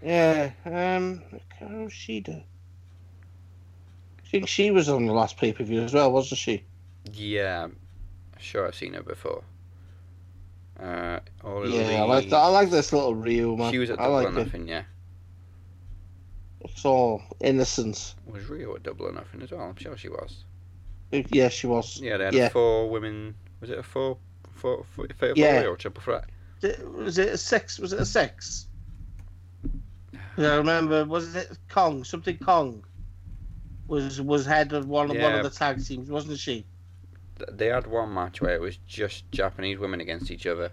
Yeah, 0.00 0.52
um, 0.64 1.22
Hikaru 1.60 1.88
Shida. 1.90 2.44
I 4.24 4.28
think 4.30 4.46
she 4.46 4.70
was 4.70 4.88
on 4.88 5.06
the 5.06 5.12
last 5.12 5.36
pay 5.36 5.52
per 5.52 5.64
view 5.64 5.80
as 5.82 5.92
well, 5.92 6.12
wasn't 6.12 6.38
she? 6.38 6.62
yeah, 7.12 7.66
sure 8.38 8.66
I've 8.68 8.74
seen 8.76 8.94
her 8.94 9.02
before. 9.02 9.42
Uh, 10.78 11.18
Yeah, 11.44 12.02
I 12.02 12.04
like 12.04 12.28
that. 12.30 12.36
I 12.36 12.46
like 12.48 12.70
this 12.70 12.92
little 12.92 13.16
Rio 13.16 13.56
man. 13.56 13.72
She 13.72 13.78
was 13.78 13.90
at 13.90 13.98
I 13.98 14.04
double 14.04 14.14
like 14.14 14.26
or 14.28 14.30
it. 14.38 14.44
nothing, 14.44 14.68
yeah. 14.68 14.84
It's 16.60 16.84
all 16.84 17.22
innocence. 17.40 18.14
Was 18.26 18.44
Rio 18.48 18.76
at 18.76 18.84
double 18.84 19.06
or 19.06 19.12
nothing 19.12 19.42
as 19.42 19.50
well? 19.50 19.62
I'm 19.62 19.74
sure 19.76 19.96
she 19.96 20.08
was. 20.08 20.44
Yeah, 21.10 21.48
she 21.48 21.66
was. 21.66 22.00
Yeah, 22.00 22.18
they 22.18 22.26
had 22.26 22.34
Yeah. 22.34 22.48
four 22.50 22.88
women. 22.88 23.34
Was 23.60 23.70
it 23.70 23.78
a 23.78 23.82
four, 23.82 24.18
four, 24.58 24.84
four, 24.94 25.06
fatal 25.16 25.38
Yeah. 25.38 25.64
or 25.64 25.76
triple 25.76 26.02
threat? 26.02 26.24
Was 26.94 27.18
it 27.18 27.28
a 27.28 27.38
six? 27.38 27.78
Was 27.78 27.92
it 27.92 28.00
a 28.00 28.04
six? 28.04 28.66
I 30.36 30.56
remember. 30.56 31.04
Was 31.04 31.34
it 31.34 31.56
Kong? 31.68 32.04
Something 32.04 32.38
Kong 32.38 32.84
was 33.86 34.20
was 34.20 34.44
head 34.46 34.72
of 34.72 34.88
one 34.88 35.10
of 35.10 35.16
one 35.16 35.34
of 35.34 35.42
the 35.42 35.50
tag 35.50 35.84
teams, 35.84 36.10
wasn't 36.10 36.38
she? 36.38 36.64
They 37.50 37.66
had 37.66 37.86
one 37.86 38.12
match 38.12 38.40
where 38.40 38.54
it 38.54 38.60
was 38.60 38.76
just 38.86 39.30
Japanese 39.32 39.78
women 39.78 40.00
against 40.00 40.30
each 40.30 40.46
other. 40.46 40.70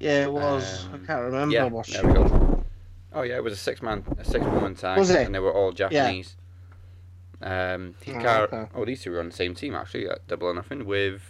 Yeah, 0.00 0.24
it 0.24 0.32
was. 0.32 0.84
Um, 0.86 0.94
I 1.02 1.06
can't 1.06 1.22
remember 1.22 1.54
yeah, 1.54 1.64
what 1.64 1.86
she. 1.86 1.94
there 1.94 2.06
we 2.06 2.12
go. 2.12 2.64
Oh 3.12 3.22
yeah, 3.22 3.36
it 3.36 3.44
was 3.44 3.54
a 3.54 3.56
six 3.56 3.82
man, 3.82 4.04
a 4.18 4.24
six 4.24 4.44
woman 4.44 4.74
tag, 4.74 4.98
Was 4.98 5.10
it? 5.10 5.24
and 5.26 5.34
they 5.34 5.38
were 5.38 5.52
all 5.52 5.72
Japanese. 5.72 6.36
Yeah. 7.42 7.74
Um, 7.74 7.94
Oh, 8.06 8.10
Hikaru, 8.10 8.52
okay. 8.52 8.68
oh, 8.74 8.84
these 8.84 9.02
two 9.02 9.12
were 9.12 9.20
on 9.20 9.28
the 9.30 9.34
same 9.34 9.54
team 9.54 9.74
actually, 9.74 10.08
at 10.08 10.26
double 10.26 10.48
or 10.48 10.54
nothing 10.54 10.84
with 10.86 11.22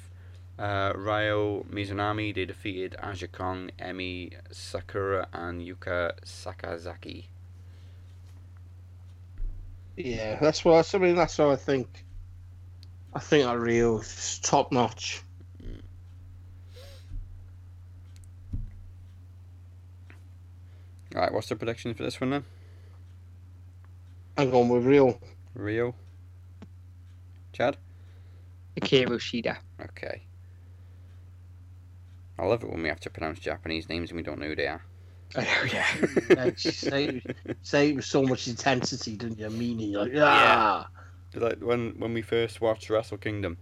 uh, 0.59 0.93
Ryo 0.97 1.65
Mizunami. 1.71 2.35
They 2.35 2.45
defeated 2.45 2.97
Aja 3.03 3.27
Kong, 3.29 3.71
Emi 3.79 4.33
Sakura, 4.51 5.29
and 5.33 5.61
Yuka 5.61 6.13
Sakazaki. 6.25 7.27
Yeah, 9.97 10.39
that's 10.41 10.65
what 10.65 10.95
I 10.95 10.99
mean. 10.99 11.17
That's 11.17 11.39
what 11.39 11.49
I 11.49 11.57
think. 11.57 12.05
I 13.15 13.21
think 13.21 13.45
that 13.45 13.59
Rio 13.59 13.99
is 13.99 14.39
top 14.43 14.71
notch. 14.71 15.23
All 21.17 21.23
right, 21.23 21.33
what's 21.33 21.49
the 21.49 21.57
prediction 21.57 21.95
for 21.95 22.03
this 22.05 22.21
one 22.21 22.31
then? 22.31 22.45
I'm 24.37 24.51
going 24.51 24.69
with 24.69 24.85
Rio. 24.85 25.19
Rio. 25.55 25.95
Chad. 27.53 27.77
Hikaru 28.77 29.19
Shida. 29.19 29.57
Okay. 29.83 30.23
I 32.39 32.47
love 32.47 32.63
it 32.63 32.71
when 32.71 32.83
we 32.83 32.89
have 32.89 33.01
to 33.01 33.11
pronounce 33.11 33.41
Japanese 33.41 33.89
names 33.89 34.11
and 34.11 34.17
we 34.17 34.23
don't 34.23 34.39
know 34.39 34.47
who 34.47 34.57
they 34.57 34.69
are. 34.69 34.83
Oh 35.37 35.69
yeah. 35.71 35.87
Yeah, 36.31 36.51
say, 36.57 37.23
say 37.63 37.91
it 37.91 37.97
with 37.97 38.05
so 38.05 38.23
much 38.23 38.49
intensity, 38.49 39.17
didn't 39.17 39.39
you? 39.39 39.51
Meaning, 39.51 39.93
like, 39.93 40.13
yeah. 40.13 40.85
like 41.35 41.59
when 41.61 41.95
when 41.99 42.15
we 42.15 42.23
first 42.23 42.63
watched 42.63 42.89
Wrestle 42.89 43.19
Kingdom, 43.19 43.59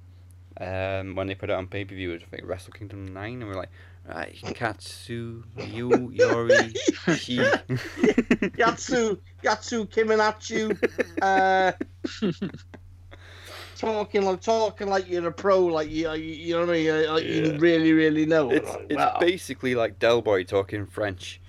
um, 0.61 1.17
when 1.17 1.27
they 1.27 1.35
put 1.35 1.51
it 1.51 1.55
on 1.55 1.67
pay 1.67 1.85
per 1.85 1.95
view, 1.95 2.11
it 2.13 2.21
was 2.21 2.23
think 2.31 2.47
Wrestle 2.47 2.73
Kingdom 2.73 3.13
nine, 3.13 3.43
and 3.43 3.51
we're 3.51 3.57
like, 3.57 3.71
right, 4.09 4.39
Katsu, 4.55 5.43
Yu, 5.57 6.11
Yori, 6.13 6.73
Shi. 7.17 7.39
Yatsu, 8.59 9.19
Yatsu 9.43 9.89
Kiminatsu, 9.89 10.77
uh, 11.21 11.73
talking 13.77 14.23
like 14.25 14.41
talking 14.41 14.89
like 14.89 15.09
you're 15.09 15.27
a 15.29 15.33
pro, 15.33 15.61
like 15.67 15.91
you, 15.91 16.11
you, 16.13 16.35
you 16.35 16.55
know 16.55 16.61
what 16.67 16.71
I 16.71 16.73
mean, 16.73 17.07
like 17.09 17.25
Yeah. 17.25 17.31
you 17.31 17.59
really, 17.59 17.93
really 17.93 18.27
know. 18.27 18.51
it's 18.51 18.69
Like, 18.69 18.87
it's 18.91 18.97
wow. 18.97 19.17
basically 19.21 19.75
like 19.75 19.99
Del 19.99 20.23
Boy 20.23 20.45
talking 20.45 20.87
French. 20.87 21.41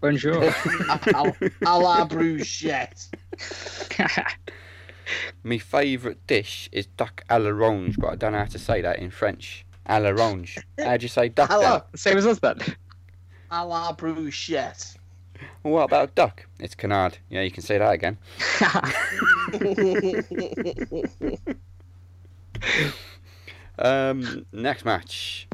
Bonjour. 0.00 0.42
a, 0.44 1.32
a 1.64 1.78
la 1.78 2.04
bruschette. 2.06 3.08
My 5.44 5.58
favourite 5.58 6.26
dish 6.26 6.68
is 6.72 6.86
duck 6.86 7.22
à 7.28 7.38
l'orange, 7.42 7.96
but 7.98 8.08
I 8.12 8.16
don't 8.16 8.32
know 8.32 8.38
how 8.38 8.44
to 8.46 8.58
say 8.58 8.80
that 8.82 8.98
in 8.98 9.10
French. 9.10 9.64
À 9.88 10.00
l'orange. 10.00 10.58
How 10.78 10.96
do 10.96 11.02
you 11.04 11.08
say 11.08 11.28
duck 11.28 11.50
A 11.50 11.54
then? 11.54 11.62
la, 11.62 11.82
Same 11.94 12.16
as 12.18 12.26
us 12.26 12.38
then. 12.38 12.58
a 13.50 13.64
la 13.66 13.92
bruschette. 13.94 14.96
Well, 15.62 15.74
what 15.74 15.84
about 15.84 16.14
duck? 16.14 16.46
It's 16.58 16.74
canard. 16.74 17.18
Yeah, 17.30 17.42
you 17.42 17.50
can 17.50 17.62
say 17.62 17.78
that 17.78 17.92
again. 17.92 18.18
Um, 23.78 24.46
next 24.52 24.84
match. 24.84 25.48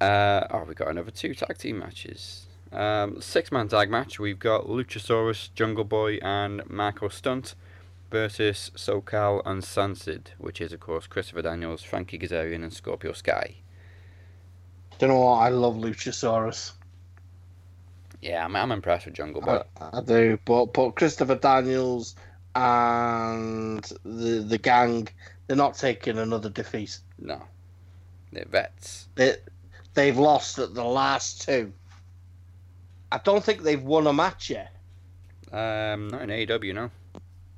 Uh, 0.00 0.46
oh, 0.50 0.64
we 0.64 0.74
got 0.74 0.88
another 0.88 1.10
two 1.10 1.34
tag 1.34 1.56
team 1.58 1.78
matches. 1.78 2.46
Um, 2.72 3.20
six 3.20 3.52
man 3.52 3.68
tag 3.68 3.90
match. 3.90 4.18
We've 4.18 4.38
got 4.38 4.66
Luchasaurus, 4.66 5.50
Jungle 5.54 5.84
Boy, 5.84 6.16
and 6.16 6.68
Marko 6.68 7.08
Stunt 7.08 7.54
versus 8.10 8.72
SoCal 8.74 9.42
Uncensored, 9.44 10.32
which 10.38 10.60
is 10.60 10.72
of 10.72 10.80
course 10.80 11.06
Christopher 11.06 11.42
Daniels, 11.42 11.82
Frankie 11.82 12.18
Kazarian, 12.18 12.64
and 12.64 12.72
Scorpio 12.72 13.12
Sky. 13.12 13.56
Do 14.98 15.06
you 15.06 15.12
know 15.12 15.20
what? 15.20 15.36
I 15.36 15.50
love 15.50 15.76
Luchasaurus. 15.76 16.72
Yeah, 18.22 18.44
I'm, 18.44 18.54
I'm 18.54 18.70
impressed 18.70 19.06
with 19.06 19.14
Jungle 19.14 19.42
Boy. 19.42 19.62
I, 19.80 19.98
I 19.98 20.00
do, 20.00 20.38
but 20.44 20.72
but 20.72 20.92
Christopher 20.92 21.34
Daniels 21.34 22.14
and 22.54 23.84
the 24.04 24.44
the 24.46 24.58
gang, 24.58 25.08
they're 25.46 25.56
not 25.56 25.74
taking 25.74 26.18
another 26.18 26.48
defeat. 26.48 26.98
no, 27.18 27.42
they're 28.32 28.46
vets. 28.48 29.08
They 29.16 29.36
they've 29.94 30.16
lost 30.16 30.58
at 30.60 30.72
the 30.72 30.84
last 30.84 31.42
two. 31.42 31.72
I 33.10 33.18
don't 33.18 33.44
think 33.44 33.62
they've 33.62 33.82
won 33.82 34.06
a 34.06 34.12
match 34.12 34.48
yet. 34.50 34.72
Um, 35.50 36.08
not 36.08 36.22
in 36.22 36.30
AEW, 36.30 36.74
no. 36.74 36.90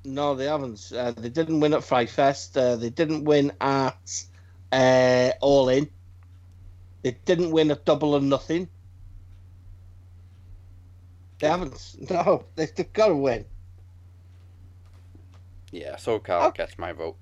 No, 0.04 0.34
they 0.34 0.46
haven't. 0.46 0.90
Uh, 0.94 1.12
they 1.12 1.28
didn't 1.28 1.60
win 1.60 1.74
at 1.74 1.84
Fyter 1.84 2.10
Fest. 2.10 2.58
Uh, 2.58 2.76
they 2.76 2.90
didn't 2.90 3.24
win 3.24 3.52
at 3.60 4.24
uh, 4.72 5.30
All 5.40 5.68
In. 5.68 5.88
They 7.02 7.12
didn't 7.24 7.52
win 7.52 7.70
at 7.70 7.84
Double 7.84 8.14
or 8.14 8.20
Nothing. 8.20 8.68
They 11.44 11.50
haven't. 11.50 11.96
No, 12.10 12.46
they, 12.56 12.64
they've 12.74 12.90
got 12.94 13.08
to 13.08 13.16
win. 13.16 13.44
Yeah, 15.72 15.96
SoCal 15.96 16.46
Oh. 16.46 16.50
gets 16.52 16.78
my 16.78 16.92
vote. 16.92 17.16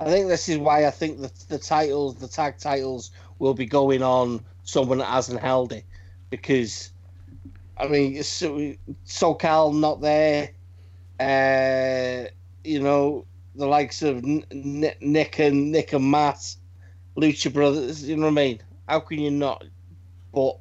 I 0.00 0.04
think 0.04 0.28
this 0.28 0.48
is 0.48 0.56
why 0.56 0.86
I 0.86 0.90
think 0.90 1.20
that 1.20 1.34
the 1.50 1.58
titles, 1.58 2.14
the 2.16 2.28
tag 2.28 2.56
titles, 2.56 3.10
will 3.40 3.52
be 3.52 3.66
going 3.66 4.02
on 4.02 4.42
someone 4.62 4.98
that 4.98 5.08
hasn't 5.08 5.40
held 5.40 5.72
it, 5.72 5.84
because, 6.30 6.92
I 7.76 7.88
mean, 7.88 8.22
so, 8.22 8.72
SoCal 9.04 9.78
not 9.78 10.00
there, 10.00 10.52
uh, 11.20 12.30
you 12.64 12.80
know, 12.80 13.26
the 13.54 13.66
likes 13.66 14.00
of 14.00 14.24
N- 14.24 14.46
N- 14.50 14.94
Nick 15.02 15.38
and 15.40 15.72
Nick 15.72 15.92
and 15.92 16.10
Matt, 16.10 16.56
Lucha 17.18 17.52
Brothers. 17.52 18.08
You 18.08 18.16
know 18.16 18.22
what 18.22 18.28
I 18.28 18.34
mean? 18.34 18.60
How 18.88 19.00
can 19.00 19.18
you 19.20 19.30
not? 19.32 19.64
But 20.32 20.58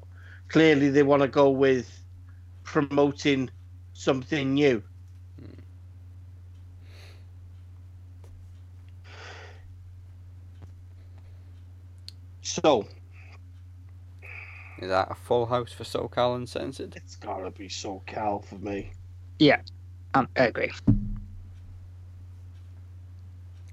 clearly, 0.47 0.89
they 0.89 1.03
want 1.03 1.21
to 1.21 1.27
go 1.27 1.49
with 1.49 1.99
promoting 2.63 3.49
something 3.93 4.53
new. 4.53 4.83
So 12.41 12.87
Is 14.79 14.89
that 14.89 15.11
a 15.11 15.15
full 15.15 15.45
house 15.45 15.71
for 15.71 15.83
SoCal 15.83 16.35
Uncensored? 16.37 16.95
it's 16.95 17.15
gotta 17.15 17.51
be 17.51 17.67
SoCal 17.67 18.43
for 18.43 18.55
me. 18.55 18.91
Um, 20.13 20.27
I 20.35 20.45
agree. 20.45 20.71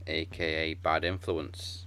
aka 0.06 0.74
Bad 0.74 1.04
Influence, 1.04 1.86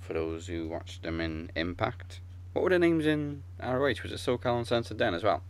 for 0.00 0.14
those 0.14 0.46
who 0.46 0.68
watched 0.68 1.02
them 1.02 1.20
in 1.20 1.50
Impact. 1.56 2.21
What 2.52 2.62
were 2.62 2.70
the 2.70 2.78
names 2.78 3.06
in 3.06 3.42
ROH? 3.62 4.02
Was 4.02 4.12
it 4.12 4.20
SoCal 4.20 4.58
Uncensored 4.58 4.98
then 4.98 5.14
as 5.14 5.22
well? 5.24 5.42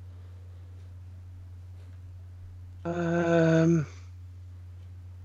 Um. 2.84 3.86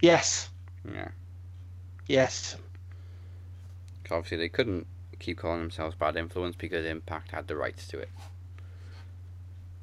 Yes. 0.02 0.50
Yeah. 0.90 1.10
Yes. 2.08 2.56
obviously 4.10 4.38
they 4.38 4.50
couldn't 4.50 4.88
keep 5.20 5.38
calling 5.40 5.60
themselves 5.60 5.96
Bad 5.96 6.16
Influence 6.16 6.56
because 6.56 6.86
Impact 6.86 7.32
had 7.32 7.48
the 7.48 7.56
rights 7.56 7.88
to 7.88 8.00
it. 8.00 8.10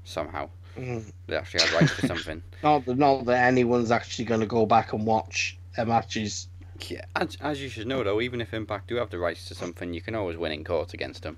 Somehow. 0.04 0.48
Mm. 0.76 1.12
They 1.26 1.36
actually 1.36 1.64
had 1.64 1.72
rights 1.72 1.92
for 1.92 2.06
something. 2.06 2.42
Not 2.62 2.86
that, 2.86 2.98
not 2.98 3.24
that 3.26 3.44
anyone's 3.44 3.90
actually 3.90 4.24
going 4.24 4.40
to 4.40 4.46
go 4.46 4.66
back 4.66 4.92
and 4.92 5.04
watch 5.04 5.58
their 5.76 5.86
matches. 5.86 6.48
Yeah, 6.88 7.04
as, 7.16 7.36
as 7.40 7.62
you 7.62 7.68
should 7.68 7.86
know 7.86 8.02
though, 8.02 8.20
even 8.20 8.40
if 8.40 8.54
Impact 8.54 8.88
do 8.88 8.96
have 8.96 9.10
the 9.10 9.18
rights 9.18 9.46
to 9.48 9.54
something, 9.54 9.92
you 9.94 10.00
can 10.00 10.14
always 10.14 10.36
win 10.36 10.52
in 10.52 10.64
court 10.64 10.94
against 10.94 11.22
them. 11.22 11.36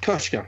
Kushka. 0.00 0.46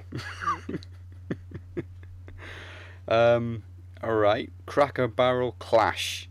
Um, 3.09 3.63
alright. 4.03 4.53
Cracker 4.67 5.07
Barrel 5.09 5.53
Clash, 5.59 6.29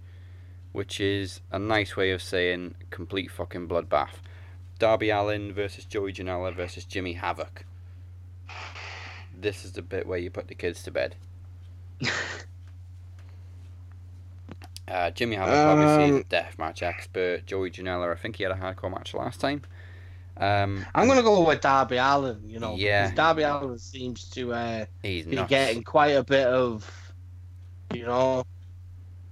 which 0.73 0.99
is 0.99 1.41
a 1.51 1.57
nice 1.59 1.95
way 1.95 2.11
of 2.11 2.21
saying 2.21 2.75
complete 2.89 3.31
fucking 3.31 3.67
bloodbath. 3.67 4.19
Darby 4.77 5.09
Allin 5.09 5.53
versus 5.53 5.85
Joey 5.85 6.11
Janela 6.11 6.53
versus 6.53 6.83
Jimmy 6.83 7.13
Havoc. 7.13 7.65
This 9.37 9.63
is 9.63 9.71
the 9.71 9.81
bit 9.81 10.05
where 10.05 10.19
you 10.19 10.29
put 10.29 10.47
the 10.47 10.55
kids 10.55 10.83
to 10.83 10.91
bed. 10.91 11.15
Uh, 14.87 15.09
Jimmy 15.09 15.35
Havoc, 15.35 15.55
obviously, 15.55 16.15
Um, 16.15 16.23
the 16.29 16.35
deathmatch 16.35 16.83
expert. 16.83 17.47
Joey 17.47 17.71
Janela, 17.71 18.11
I 18.11 18.15
think 18.15 18.35
he 18.35 18.43
had 18.43 18.51
a 18.51 18.55
hardcore 18.55 18.91
match 18.91 19.15
last 19.15 19.39
time. 19.39 19.63
Um, 20.37 20.85
I'm 20.93 21.07
going 21.07 21.17
to 21.17 21.23
go 21.23 21.47
with 21.47 21.61
Darby 21.61 21.97
Allin, 21.97 22.41
you 22.45 22.59
know. 22.59 22.75
Yeah. 22.75 23.13
Darby 23.13 23.43
Allin 23.43 23.77
seems 23.79 24.29
to 24.31 24.53
uh, 24.53 24.85
he's 25.01 25.25
be 25.25 25.37
nuts. 25.37 25.49
getting 25.49 25.83
quite 25.83 26.15
a 26.15 26.23
bit 26.23 26.47
of, 26.47 27.13
you 27.93 28.05
know. 28.05 28.45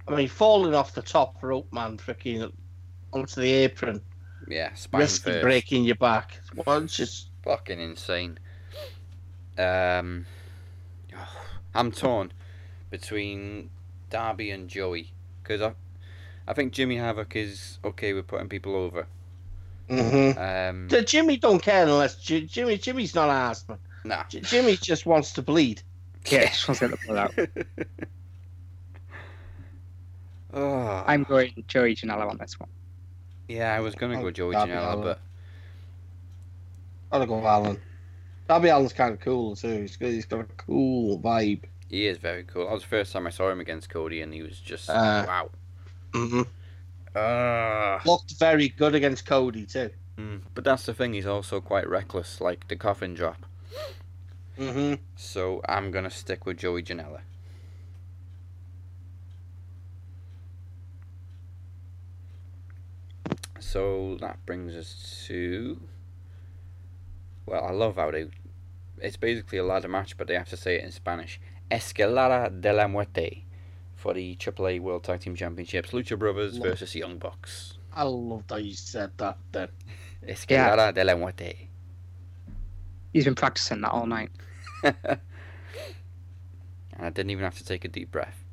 I 0.08 0.16
mean, 0.16 0.28
falling 0.28 0.74
off 0.74 0.94
the 0.94 1.02
top 1.02 1.42
rope, 1.42 1.72
man, 1.72 1.98
freaking 1.98 2.52
onto 3.12 3.40
the 3.40 3.52
apron, 3.52 4.00
Yeah, 4.48 4.70
risking 4.92 5.40
breaking 5.40 5.84
your 5.84 5.94
back. 5.96 6.40
Well, 6.54 6.78
it's 6.78 6.96
just 6.96 7.28
fucking 7.42 7.80
insane. 7.80 8.38
Um, 9.58 10.26
I'm 11.74 11.90
torn 11.90 12.32
between 12.90 13.70
Darby 14.10 14.50
and 14.50 14.68
Joey 14.68 15.12
because 15.42 15.60
I, 15.60 15.72
I 16.46 16.52
think 16.52 16.72
Jimmy 16.72 16.96
Havoc 16.96 17.34
is 17.36 17.78
okay 17.84 18.12
with 18.12 18.26
putting 18.26 18.48
people 18.48 18.76
over. 18.76 19.06
Hmm 19.88 20.30
Um, 20.38 20.88
Jimmy 21.04 21.36
don't 21.36 21.62
care 21.62 21.82
unless 21.84 22.16
J- 22.16 22.46
Jimmy 22.46 22.78
Jimmy's 22.78 23.14
not 23.14 23.28
an 23.28 23.36
ass 23.36 23.68
man. 23.68 23.78
nah. 24.04 24.24
J- 24.28 24.40
Jimmy 24.40 24.76
just 24.76 25.04
wants 25.06 25.32
to 25.34 25.42
bleed. 25.42 25.82
Yeah, 26.26 26.46
just 26.46 26.66
want 26.68 26.78
to 26.80 26.88
get 26.88 27.00
the 27.00 27.06
blood 27.06 27.18
out. 27.18 27.48
oh, 30.54 31.04
I'm 31.06 31.22
going 31.24 31.64
Joey 31.68 31.94
Janela 31.96 32.30
on 32.30 32.38
this 32.38 32.58
one. 32.58 32.68
yeah, 33.48 33.74
I 33.74 33.80
was 33.80 33.94
gonna 33.94 34.16
go 34.16 34.28
Oh, 34.28 34.30
Joey 34.30 34.52
Darby 34.54 34.72
Janela, 34.72 35.02
but 35.02 35.20
I'll 37.12 37.26
go 37.26 37.40
Allin. 37.40 37.78
Darby 38.48 38.68
Allin's 38.70 38.92
kind 38.92 39.12
of 39.12 39.20
cool 39.20 39.54
too. 39.56 39.82
He's 39.82 39.96
got, 39.96 40.08
he's 40.08 40.24
got 40.26 40.40
a 40.40 40.44
cool 40.56 41.18
vibe. 41.18 41.64
he 41.88 42.06
is 42.06 42.18
very 42.18 42.44
cool. 42.44 42.64
That 42.66 42.72
was 42.72 42.82
the 42.82 42.88
first 42.88 43.12
time 43.12 43.26
I 43.26 43.30
saw 43.30 43.50
him 43.50 43.60
against 43.60 43.88
Cody, 43.90 44.20
and 44.22 44.32
he 44.32 44.42
was 44.42 44.58
just 44.58 44.88
Uh, 44.90 45.24
wow. 45.26 45.50
hmm 46.14 46.42
Ah. 47.14 48.00
Looked 48.04 48.38
very 48.38 48.68
good 48.68 48.94
against 48.94 49.26
Cody 49.26 49.66
too. 49.66 49.90
Mm, 50.18 50.42
but 50.54 50.64
that's 50.64 50.86
the 50.86 50.94
thing. 50.94 51.12
He's 51.12 51.26
also 51.26 51.60
quite 51.60 51.88
reckless, 51.88 52.40
like 52.40 52.68
the 52.68 52.76
coffin 52.76 53.14
drop. 53.14 53.46
hmm 54.56 54.94
So 55.16 55.60
I'm 55.68 55.90
gonna 55.90 56.10
stick 56.10 56.46
with 56.46 56.58
Joey 56.58 56.82
Janela. 56.82 57.20
So 63.60 64.16
that 64.20 64.44
brings 64.46 64.74
us 64.74 65.24
to. 65.26 65.80
Well, 67.46 67.64
I 67.64 67.72
love 67.72 67.96
how 67.96 68.10
they. 68.10 68.26
It's 69.00 69.16
basically 69.16 69.58
a 69.58 69.64
ladder 69.64 69.88
match, 69.88 70.16
but 70.16 70.28
they 70.28 70.34
have 70.34 70.48
to 70.50 70.56
say 70.56 70.76
it 70.76 70.84
in 70.84 70.92
Spanish. 70.92 71.40
Escalada 71.70 72.50
de 72.60 72.72
la 72.72 72.86
Muerte 72.86 73.43
for 74.04 74.12
the 74.12 74.36
AAA 74.36 74.80
World 74.82 75.02
Tag 75.02 75.20
Team 75.20 75.34
Championships. 75.34 75.92
Lucha 75.92 76.18
Brothers 76.18 76.58
Love. 76.58 76.68
versus 76.68 76.94
Young 76.94 77.16
Bucks. 77.16 77.78
I 77.94 78.02
loved 78.02 78.50
how 78.50 78.58
you 78.58 78.74
said 78.74 79.12
that. 79.16 79.38
Then 79.50 79.68
Escalada 80.28 80.92
de 80.92 81.02
la 81.02 81.16
Muerte. 81.16 81.70
He's 83.14 83.24
been 83.24 83.34
practicing 83.34 83.80
that 83.80 83.92
all 83.92 84.04
night. 84.06 84.28
and 84.82 84.94
I 86.98 87.08
didn't 87.08 87.30
even 87.30 87.44
have 87.44 87.56
to 87.56 87.64
take 87.64 87.86
a 87.86 87.88
deep 87.88 88.12
breath. 88.12 88.44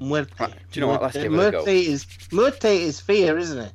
Muerte. 0.00 0.34
Right, 0.40 0.50
do 0.72 0.80
you 0.80 0.84
know 0.84 0.88
what? 0.88 1.02
Let's 1.02 1.14
give 1.14 1.26
it 1.26 1.28
a 1.28 1.30
Muerte 1.30 1.64
go. 1.64 1.92
is 1.92 2.06
Muerte 2.32 2.82
is 2.82 3.00
fear, 3.00 3.38
isn't 3.38 3.58
it? 3.58 3.72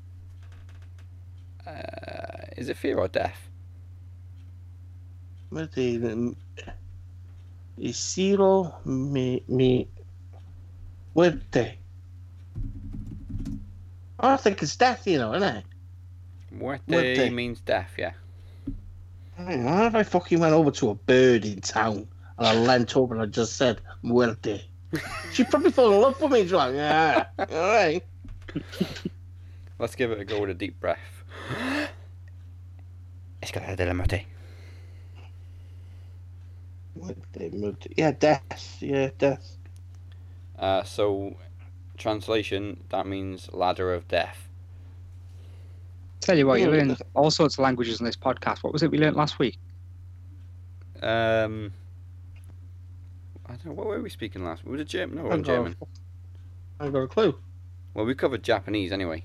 Uh, 1.65 2.47
is 2.57 2.67
it 2.67 2.75
fear 2.75 2.97
or 2.97 3.07
death? 3.07 3.47
Muerte 5.51 5.95
um, 6.03 6.35
is 7.77 7.95
zero 7.97 8.75
mi 8.83 9.41
mi 9.47 9.87
muerte. 11.15 11.77
I 14.19 14.37
think 14.37 14.61
it's 14.61 14.75
death, 14.75 15.07
you 15.07 15.17
know, 15.17 15.33
isn't 15.33 15.57
it? 15.57 15.65
Muerte, 16.51 17.29
means 17.29 17.59
death, 17.61 17.91
yeah. 17.97 18.11
I 19.37 19.51
don't 19.51 19.65
know 19.65 19.85
if 19.87 19.95
I 19.95 20.03
fucking 20.03 20.39
went 20.39 20.53
over 20.53 20.69
to 20.71 20.89
a 20.89 20.95
bird 20.95 21.45
in 21.45 21.61
town 21.61 22.07
and 22.37 22.47
I 22.47 22.53
leant 22.53 22.95
over 22.95 23.15
and 23.15 23.23
I 23.23 23.25
just 23.25 23.55
said 23.55 23.81
muerte. 24.03 24.61
She'd 25.31 25.49
probably 25.49 25.71
fall 25.71 25.93
in 25.93 26.01
love 26.01 26.21
with 26.21 26.31
me. 26.31 26.43
She's 26.43 26.51
like, 26.51 26.75
yeah, 26.75 27.25
all 27.39 27.45
right. 27.47 28.03
Let's 29.79 29.95
give 29.95 30.11
it 30.11 30.19
a 30.19 30.25
go 30.25 30.41
with 30.41 30.49
a 30.49 30.53
deep 30.53 30.79
breath. 30.79 30.99
Escalada 33.41 33.75
de 33.77 33.85
la 33.85 33.93
Muerte. 33.93 34.27
Muerte, 36.95 37.49
muerte. 37.53 37.89
Yeah, 37.97 38.11
death. 38.11 38.77
Yeah, 38.79 39.09
death. 39.17 39.57
Uh, 40.61 40.83
so, 40.83 41.35
translation, 41.97 42.83
that 42.89 43.05
means 43.07 43.49
ladder 43.51 43.93
of 43.93 44.07
death. 44.07 44.47
Tell 46.21 46.37
you 46.37 46.45
what, 46.45 46.59
you 46.59 46.71
Yeah. 46.71 46.77
learn 46.83 46.97
all 47.15 47.31
sorts 47.31 47.55
of 47.55 47.59
languages 47.63 47.99
in 47.99 48.05
this 48.05 48.15
podcast. 48.15 48.63
What 48.63 48.71
was 48.71 48.83
it 48.83 48.91
we 48.91 48.99
learned 48.99 49.15
last 49.15 49.39
week? 49.39 49.57
Um, 51.01 51.73
I 53.47 53.53
don't 53.53 53.65
know, 53.65 53.71
what 53.73 53.87
were 53.87 53.99
we 54.01 54.09
speaking 54.11 54.43
last? 54.45 54.63
Was 54.63 54.79
it 54.81 54.87
German? 54.87 55.15
No, 55.17 55.21
it 55.23 55.25
I 55.25 55.27
wasn't 55.29 55.45
German. 55.47 55.75
I've 56.79 56.93
got 56.93 56.99
a 56.99 57.07
clue. 57.07 57.35
Well, 57.95 58.05
we 58.05 58.13
covered 58.13 58.43
Japanese 58.43 58.91
anyway. 58.91 59.23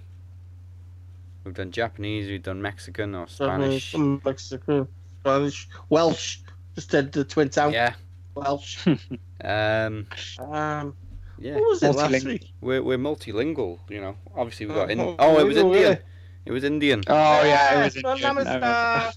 We've 1.44 1.54
done 1.54 1.70
Japanese, 1.70 2.28
we've 2.28 2.42
done 2.42 2.60
Mexican 2.62 3.14
or 3.14 3.28
Spanish. 3.28 3.92
Some 3.92 4.20
Mexican, 4.24 4.88
Spanish, 5.20 5.68
Welsh. 5.90 6.38
Just 6.74 6.90
did 6.90 7.12
the 7.12 7.24
Twin 7.24 7.50
Town. 7.50 7.72
Yeah. 7.74 7.92
Welsh. 8.34 8.86
Um, 9.44 10.06
Um, 10.40 10.96
yeah. 11.38 11.54
what 11.54 11.68
was 11.68 11.82
it 11.82 11.94
last 11.94 12.24
week? 12.24 12.52
We're, 12.60 12.82
we're 12.82 12.98
multilingual, 12.98 13.78
you 13.88 14.00
know. 14.00 14.16
Obviously, 14.34 14.66
we 14.66 14.74
got 14.74 14.88
oh, 14.88 14.92
in. 14.92 15.00
Oh, 15.00 15.16
Oh, 15.18 15.38
it 15.38 15.44
was 15.44 15.56
multilingual, 15.56 15.76
Indian. 15.76 15.98
It 16.44 16.52
was 16.52 16.64
Indian. 16.64 17.02
Oh 17.08 17.42
yeah, 17.44 17.80
it 17.80 17.84
was 17.84 17.96
Yes, 17.96 18.04
Indian. 18.04 18.24
I 18.24 18.28
remember. 18.28 19.12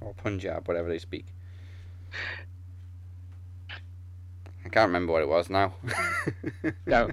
Or 0.00 0.14
Punjab, 0.14 0.68
whatever 0.68 0.88
they 0.88 0.98
speak. 0.98 1.26
I 4.64 4.68
can't 4.68 4.88
remember 4.88 5.12
what 5.12 5.22
it 5.22 5.28
was 5.28 5.50
now. 5.50 5.74
No, 6.86 7.10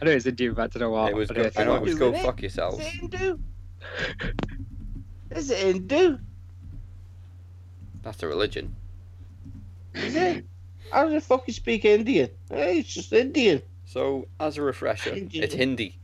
I 0.00 0.04
know 0.04 0.10
it's 0.10 0.26
Indian, 0.26 0.54
but 0.54 0.62
I 0.62 0.66
don't 0.66 0.80
know 0.80 0.90
what. 0.90 1.10
it 1.10 1.16
was 1.16 1.28
but 1.28 1.36
go, 1.36 1.42
it's- 1.42 1.56
I 1.60 1.64
know 1.64 1.76
it 1.76 1.82
was 1.82 1.90
Hindu, 1.92 2.12
go 2.12 2.12
innit? 2.18 2.22
fuck 2.24 2.38
Is 2.38 2.42
yourselves. 2.42 2.78
it 2.78 2.84
Hindu? 2.86 3.38
Is 5.30 5.50
it 5.50 5.58
Hindu? 5.58 6.18
That's 8.02 8.22
a 8.22 8.26
religion. 8.26 8.74
Is 9.94 10.16
it? 10.16 10.44
How 10.92 11.08
do 11.08 11.14
the 11.14 11.22
fuck 11.22 11.44
you 11.46 11.54
speak 11.54 11.86
Indian? 11.86 12.28
Hey, 12.50 12.80
it's 12.80 12.92
just 12.92 13.12
Indian. 13.14 13.62
So, 13.86 14.28
as 14.38 14.58
a 14.58 14.62
refresher, 14.62 15.14
Hindi. 15.14 15.40
it's 15.40 15.54
Hindi. 15.54 15.98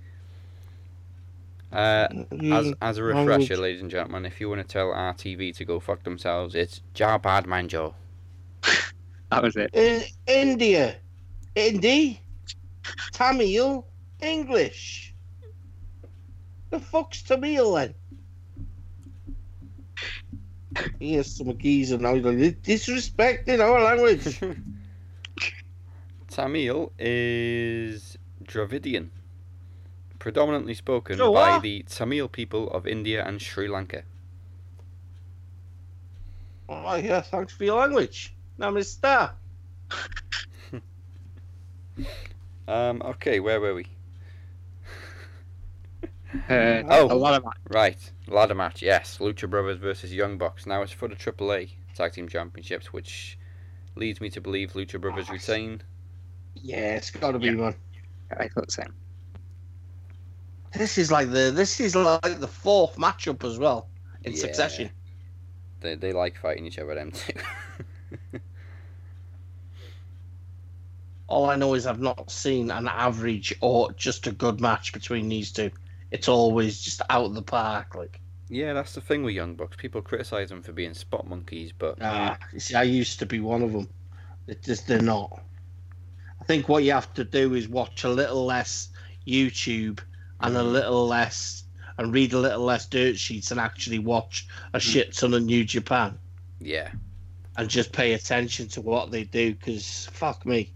Uh, 1.71 2.09
as, 2.51 2.73
as 2.81 2.97
a 2.97 3.03
language. 3.03 3.41
refresher, 3.41 3.59
ladies 3.59 3.83
and 3.83 3.91
gentlemen, 3.91 4.25
if 4.25 4.41
you 4.41 4.49
want 4.49 4.67
to 4.67 4.67
tell 4.67 4.87
RTV 4.87 5.55
to 5.57 5.65
go 5.67 5.79
fuck 5.79 6.03
themselves, 6.05 6.55
it's 6.55 6.81
Jabad 6.95 7.45
Manjo. 7.45 7.95
That 9.31 9.43
was 9.43 9.57
it. 9.57 9.69
In 9.75 10.03
India. 10.27 10.97
Hindi, 11.55 12.23
Tamil, 13.13 13.87
English. 14.23 15.15
The 16.71 16.81
fuck's 16.81 17.21
Tamil 17.21 17.75
then? 17.75 17.95
Here's 20.99 21.37
some 21.37 21.59
geezer 21.59 21.99
now. 21.99 22.15
He's 22.15 22.25
like, 22.25 22.63
disrespecting 22.63 23.61
our 23.61 23.83
language. 23.83 24.41
Tamil 26.29 26.93
is 26.99 28.17
Dravidian, 28.43 29.11
predominantly 30.19 30.75
spoken 30.75 31.17
So 31.17 31.33
by 31.33 31.59
the 31.59 31.83
Tamil 31.89 32.29
people 32.29 32.71
of 32.71 32.87
India 32.87 33.25
and 33.27 33.41
Sri 33.41 33.67
Lanka. 33.69 34.03
oh, 36.69 36.95
yeah, 36.97 37.21
thanks 37.23 37.53
for 37.55 37.65
your 37.65 37.81
language. 37.81 38.35
Namaste. 38.59 39.31
Um, 42.69 43.01
okay, 43.03 43.41
where 43.41 43.61
were 43.61 43.75
we? 43.75 43.87
Uh, 46.51 46.83
Oh. 46.91 47.11
a 47.11 47.17
lot 47.17 47.33
of 47.43 47.51
Right, 47.71 47.99
ladder 48.27 48.55
match, 48.55 48.83
yes. 48.83 49.17
Lucha 49.19 49.49
Brothers 49.49 49.79
versus 49.79 50.13
Young 50.13 50.37
Bucks. 50.37 50.67
Now 50.67 50.83
it's 50.83 50.93
for 50.93 51.09
the 51.09 51.17
AAA 51.17 51.71
Tag 51.95 52.13
Team 52.13 52.29
Championships, 52.29 52.93
which 52.93 53.39
leads 53.97 54.21
me 54.21 54.29
to 54.31 54.41
believe 54.43 54.75
Lucha 54.75 55.01
Brothers 55.01 55.31
retain. 55.31 55.81
Yeah, 56.63 56.97
it's 56.97 57.11
got 57.11 57.33
to 57.33 57.39
be 57.39 57.49
Yeah. 57.49 57.57
one. 57.57 57.75
I 58.31 58.49
thought 58.49 58.67
the 58.67 58.73
same. 58.73 58.95
This 60.75 60.99
is 60.99 61.11
like 61.11 61.31
the 61.31 61.51
this 61.51 61.81
is 61.81 61.97
like 61.97 62.41
the 62.41 62.49
fourth 62.49 62.97
matchup 62.97 63.43
as 63.45 63.59
well 63.59 63.89
in 64.25 64.33
Yeah. 64.33 64.39
succession. 64.39 64.91
They, 65.81 65.95
they 65.95 66.13
like 66.13 66.37
fighting 66.37 66.67
each 66.67 66.79
other, 66.79 66.95
them 66.95 67.13
two. 67.13 67.33
All 71.29 71.51
I 71.51 71.57
know 71.57 71.75
is 71.75 71.87
I've 71.87 72.01
not 72.01 72.31
seen 72.31 72.71
an 72.71 72.89
average 72.89 73.55
or 73.61 73.93
just 73.93 74.27
a 74.27 74.33
good 74.33 74.61
match 74.61 74.93
between 74.93 75.29
these 75.29 75.53
two. 75.53 75.71
It's 76.11 76.29
always 76.29 76.81
just 76.81 77.03
out 77.11 77.27
of 77.27 77.35
the 77.35 77.43
park. 77.43 77.95
Like, 77.95 78.21
yeah, 78.49 78.73
that's 78.73 78.95
the 78.95 79.03
thing 79.03 79.23
with 79.23 79.35
Young 79.35 79.55
Bucks. 79.55 79.77
People 79.77 80.01
criticise 80.01 80.49
them 80.49 80.63
for 80.63 80.73
being 80.73 80.95
spot 80.95 81.29
monkeys, 81.29 81.71
but 81.79 81.99
ah, 82.01 82.39
you 82.53 82.61
see, 82.61 82.75
I 82.75 82.83
used 82.85 83.19
to 83.19 83.27
be 83.27 83.41
one 83.41 83.63
of 83.63 83.73
them. 83.73 83.89
It 84.47 84.63
just 84.63 84.87
they're 84.87 85.03
not. 85.03 85.43
I 86.49 86.55
think 86.55 86.67
what 86.67 86.83
you 86.83 86.93
have 86.93 87.13
to 87.13 87.25
do 87.25 87.53
is 87.53 87.69
watch 87.69 88.05
a 88.05 88.09
little 88.09 88.47
less 88.47 88.89
YouTube 89.27 90.01
and 90.41 90.57
a 90.57 90.61
mm. 90.61 90.73
little 90.73 91.07
less 91.07 91.65
and 91.99 92.11
read 92.11 92.33
a 92.33 92.39
little 92.39 92.65
less 92.65 92.87
dirt 92.87 93.19
sheets 93.19 93.51
and 93.51 93.61
actually 93.61 93.99
watch 93.99 94.47
a 94.73 94.79
mm. 94.79 94.81
shit 94.81 95.13
ton 95.13 95.35
of 95.35 95.43
New 95.43 95.63
Japan. 95.63 96.19
yeah. 96.59 96.91
and 97.59 97.69
just 97.69 97.93
pay 97.93 98.15
attention 98.15 98.67
to 98.69 98.81
what 98.81 99.11
they 99.11 99.25
do 99.25 99.53
because 99.53 100.09
fuck 100.11 100.47
me. 100.47 100.73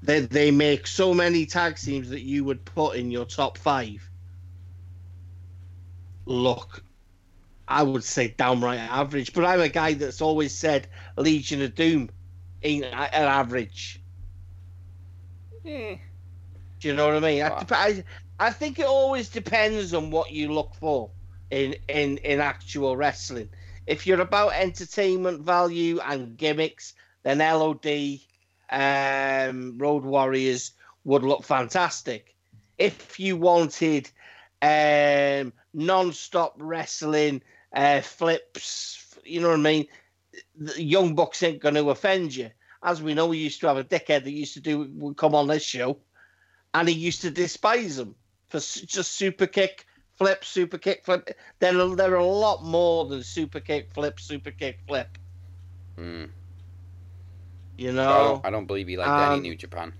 They, 0.00 0.20
they 0.20 0.52
make 0.52 0.86
so 0.86 1.12
many 1.12 1.44
tag 1.44 1.76
teams 1.76 2.08
that 2.10 2.22
you 2.22 2.44
would 2.44 2.64
put 2.64 2.94
in 2.94 3.10
your 3.10 3.24
top 3.24 3.58
five. 3.58 4.08
Look 6.24 6.84
i 7.66 7.82
would 7.82 8.04
say 8.04 8.28
downright 8.28 8.78
average 8.78 9.32
but 9.32 9.42
i'm 9.42 9.58
a 9.58 9.70
guy 9.70 9.94
that's 9.94 10.20
always 10.20 10.54
said 10.54 10.86
legion 11.16 11.62
of 11.62 11.74
doom 11.74 12.10
ain't 12.62 12.84
an 12.84 12.92
average 12.92 14.03
Eh. 15.66 15.96
do 16.80 16.88
you 16.88 16.94
know 16.94 17.06
what 17.06 17.16
i 17.16 17.20
mean 17.20 17.40
Wow. 17.40 17.66
I, 17.70 17.76
I, 17.76 18.04
I 18.38 18.50
think 18.50 18.78
it 18.78 18.86
always 18.86 19.28
depends 19.28 19.94
on 19.94 20.10
what 20.10 20.30
you 20.30 20.52
look 20.52 20.74
for 20.74 21.10
in 21.50 21.76
in 21.88 22.18
in 22.18 22.40
actual 22.40 22.96
wrestling 22.96 23.48
if 23.86 24.06
you're 24.06 24.20
about 24.20 24.52
entertainment 24.54 25.42
value 25.42 26.00
and 26.00 26.36
gimmicks, 26.36 26.94
then 27.22 27.38
LOD, 27.38 28.20
um, 28.70 29.78
Road 29.78 30.04
Warriors 30.04 30.72
would 31.04 31.22
look 31.22 31.44
fantastic. 31.44 32.34
If 32.78 33.20
you 33.20 33.36
wanted 33.36 34.10
um, 34.62 35.52
non-stop 35.74 36.54
wrestling, 36.58 37.42
uh, 37.74 38.00
flips, 38.00 39.16
you 39.24 39.40
know 39.40 39.48
what 39.48 39.58
I 39.58 39.62
mean, 39.62 39.86
the 40.56 40.82
Young 40.82 41.14
Bucks 41.14 41.42
ain't 41.42 41.60
going 41.60 41.74
to 41.74 41.90
offend 41.90 42.34
you. 42.34 42.50
As 42.84 43.02
we 43.02 43.14
know, 43.14 43.26
we 43.26 43.38
used 43.38 43.60
to 43.60 43.66
have 43.66 43.78
a 43.78 43.84
dickhead 43.84 44.24
that 44.24 44.30
used 44.30 44.54
to 44.54 44.60
do 44.60 44.88
would 44.94 45.16
come 45.16 45.34
on 45.34 45.48
this 45.48 45.64
show, 45.64 45.98
and 46.74 46.86
he 46.86 46.94
used 46.94 47.22
to 47.22 47.30
despise 47.30 47.96
them 47.96 48.14
for 48.48 48.58
just 48.58 49.12
super 49.12 49.46
kick, 49.46 49.86
flip, 50.16 50.44
super 50.44 50.76
kick, 50.76 51.04
flip. 51.04 51.36
Then 51.58 51.96
there 51.96 52.12
are 52.12 52.16
a 52.16 52.26
lot 52.26 52.62
more 52.62 53.06
than 53.06 53.22
super 53.22 53.58
kick, 53.58 53.92
flip, 53.94 54.20
super 54.20 54.50
kick, 54.50 54.80
flip. 54.86 55.16
Mm. 55.96 56.28
You 57.78 57.90
I, 57.90 57.92
know? 57.92 58.08
don't, 58.42 58.46
I 58.46 58.50
don't 58.50 58.66
believe 58.66 58.86
he 58.86 58.96
liked 58.96 59.08
any 59.08 59.34
Um, 59.36 59.42
New 59.42 59.56
Japan. 59.56 59.92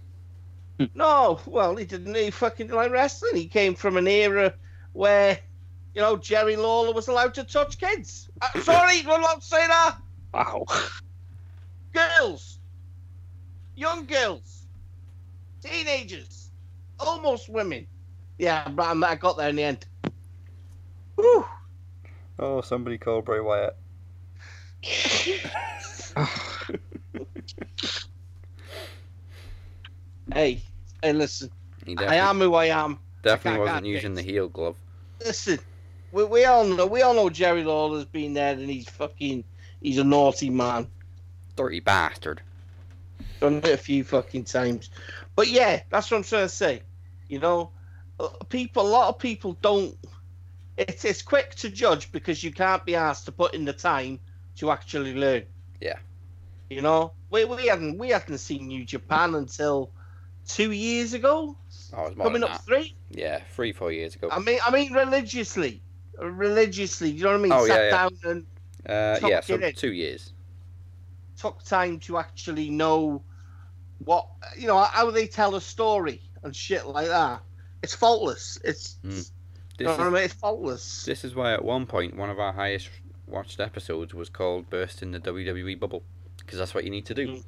No, 0.94 1.40
well, 1.46 1.76
he 1.76 1.84
didn't. 1.84 2.14
He 2.14 2.30
fucking 2.30 2.68
like 2.68 2.90
wrestling. 2.90 3.36
He 3.36 3.46
came 3.46 3.74
from 3.74 3.96
an 3.96 4.08
era 4.08 4.54
where, 4.92 5.38
you 5.94 6.00
know, 6.00 6.16
Jerry 6.16 6.56
Lawler 6.56 6.92
was 6.92 7.08
allowed 7.08 7.34
to 7.34 7.44
touch 7.44 7.78
kids. 7.78 8.28
Uh, 8.42 8.60
sorry, 8.60 9.02
we're 9.06 9.20
not 9.20 9.42
saying 9.44 9.68
that. 9.68 9.96
Wow. 10.32 10.66
Girls, 11.92 12.53
young 13.76 14.06
girls, 14.06 14.66
teenagers, 15.62 16.50
almost 16.98 17.48
women. 17.48 17.86
Yeah, 18.38 18.68
but 18.68 18.86
I'm- 18.86 19.04
I 19.04 19.14
got 19.16 19.36
there 19.36 19.48
in 19.50 19.56
the 19.56 19.62
end. 19.62 19.86
Whew. 21.16 21.44
Oh, 22.38 22.60
somebody 22.60 22.98
called 22.98 23.24
Bray 23.24 23.40
Wyatt. 23.40 23.76
Hey, 30.32 30.62
hey, 31.02 31.12
listen. 31.12 31.50
I 31.98 32.16
am 32.16 32.38
who 32.40 32.54
I 32.54 32.66
am. 32.66 32.98
definitely 33.22 33.58
I 33.58 33.60
wasn't 33.60 33.76
can't 33.76 33.86
using 33.86 34.14
the 34.14 34.22
heel 34.22 34.48
glove. 34.48 34.76
Listen, 35.20 35.58
we, 36.12 36.24
we 36.24 36.44
all 36.46 36.64
know 36.64 36.86
we 36.86 37.02
all 37.02 37.14
know 37.14 37.28
Jerry 37.28 37.62
Lawler's 37.62 38.06
been 38.06 38.32
there 38.34 38.52
and 38.54 38.68
he's 38.68 38.88
fucking 38.88 39.44
he's 39.82 39.98
a 39.98 40.04
naughty 40.04 40.50
man. 40.50 40.88
Dirty 41.56 41.80
bastard. 41.80 42.40
Done 43.40 43.56
it 43.56 43.66
a 43.66 43.76
few 43.76 44.04
fucking 44.04 44.44
times. 44.44 44.90
But 45.36 45.48
yeah, 45.48 45.82
that's 45.90 46.10
what 46.10 46.18
I'm 46.18 46.24
trying 46.24 46.44
to 46.44 46.48
say. 46.48 46.82
You 47.28 47.38
know, 47.40 47.70
uh, 48.20 48.28
people 48.48 48.86
a 48.86 48.88
lot 48.88 49.08
of 49.08 49.18
people 49.18 49.56
don't 49.60 49.96
it's 50.76 51.04
it's 51.04 51.22
quick 51.22 51.54
to 51.56 51.70
judge 51.70 52.10
because 52.12 52.42
you 52.42 52.52
can't 52.52 52.84
be 52.84 52.94
asked 52.94 53.26
to 53.26 53.32
put 53.32 53.54
in 53.54 53.64
the 53.64 53.72
time 53.72 54.18
to 54.56 54.70
actually 54.70 55.14
learn. 55.14 55.44
Yeah. 55.80 55.98
You 56.70 56.82
know? 56.82 57.12
We 57.30 57.44
we 57.44 57.66
hadn't 57.66 57.98
we 57.98 58.10
hadn't 58.10 58.38
seen 58.38 58.68
New 58.68 58.84
Japan 58.84 59.34
until 59.34 59.90
two 60.46 60.72
years 60.72 61.12
ago. 61.14 61.56
Oh, 61.96 62.10
Coming 62.10 62.42
up 62.42 62.50
that. 62.50 62.64
three. 62.64 62.96
Yeah, 63.10 63.40
three, 63.52 63.72
four 63.72 63.92
years 63.92 64.14
ago. 64.14 64.28
I 64.30 64.40
mean 64.40 64.58
I 64.64 64.70
mean 64.70 64.92
religiously. 64.92 65.82
Religiously, 66.18 67.10
you 67.10 67.24
know 67.24 67.30
what 67.30 67.40
I 67.40 67.42
mean? 67.42 67.52
Oh, 67.52 67.66
Sat 67.66 67.76
yeah, 67.76 67.84
yeah. 67.84 67.90
down 67.90 68.18
and 68.24 68.46
Uh, 68.86 69.28
yeah, 69.28 69.40
so 69.40 69.58
two 69.72 69.92
years. 69.92 70.32
Took 71.38 71.62
time 71.64 71.98
to 72.00 72.18
actually 72.18 72.70
know 72.70 73.22
what 74.04 74.26
you 74.56 74.66
know 74.66 74.78
how 74.78 75.10
they 75.10 75.26
tell 75.26 75.54
a 75.54 75.60
story 75.60 76.20
and 76.42 76.54
shit 76.54 76.86
like 76.86 77.08
that. 77.08 77.42
It's 77.82 77.94
faultless. 77.94 78.58
It's 78.64 78.98
Mm. 79.04 79.10
you 79.10 79.14
This 79.78 79.86
know 79.86 79.92
is, 79.92 79.98
what 79.98 80.06
I 80.06 80.10
mean? 80.10 80.22
It's 80.24 80.34
faultless. 80.34 81.04
this 81.04 81.24
is 81.24 81.34
why 81.34 81.52
at 81.52 81.64
one 81.64 81.86
point 81.86 82.16
one 82.16 82.30
of 82.30 82.38
our 82.38 82.52
highest 82.52 82.88
watched 83.26 83.60
episodes 83.60 84.14
was 84.14 84.28
called 84.28 84.68
"Bursting 84.70 85.10
the 85.12 85.20
WWE 85.20 85.78
Bubble" 85.78 86.02
because 86.38 86.58
that's 86.58 86.74
what 86.74 86.84
you 86.84 86.90
need 86.90 87.06
to 87.06 87.14
do. 87.14 87.42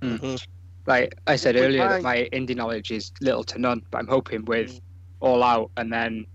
Mm. 0.00 0.18
Mhm. 0.20 0.46
Like 0.86 1.18
I 1.26 1.36
said 1.36 1.56
earlier, 1.56 1.80
point. 1.88 1.90
that 1.92 2.02
my 2.02 2.28
indie 2.32 2.54
knowledge 2.56 2.90
is 2.90 3.10
little 3.20 3.44
to 3.44 3.58
none, 3.58 3.82
but 3.90 3.98
I'm 3.98 4.06
hoping 4.08 4.44
with 4.44 4.80
All 5.20 5.42
Out 5.42 5.70
and 5.78 5.90
then 5.92 6.26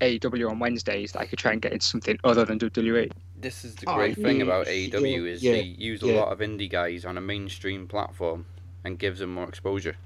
AEW 0.00 0.48
on 0.50 0.58
Wednesdays 0.58 1.12
that 1.12 1.20
I 1.20 1.26
could 1.26 1.38
try 1.38 1.52
and 1.52 1.60
get 1.60 1.72
into 1.74 1.84
something 1.86 2.18
other 2.24 2.44
than 2.46 2.58
WWE. 2.58 3.10
This 3.40 3.64
is 3.64 3.76
the 3.76 3.86
Oh, 3.86 3.94
great 3.94 4.18
thing 4.18 4.40
yeah, 4.40 4.44
about 4.44 4.66
yeah, 4.66 4.72
AEW 4.72 5.26
is 5.26 5.42
yeah, 5.42 5.52
they 5.52 5.62
use 5.62 6.02
a 6.02 6.06
lot 6.08 6.32
of 6.32 6.40
indie 6.40 6.70
guys 6.70 7.04
on 7.04 7.16
a 7.18 7.20
mainstream 7.20 7.88
platform 7.88 8.46
and 8.84 8.98
gives 8.98 9.20
them 9.20 9.34
more 9.34 9.48
exposure. 9.48 9.96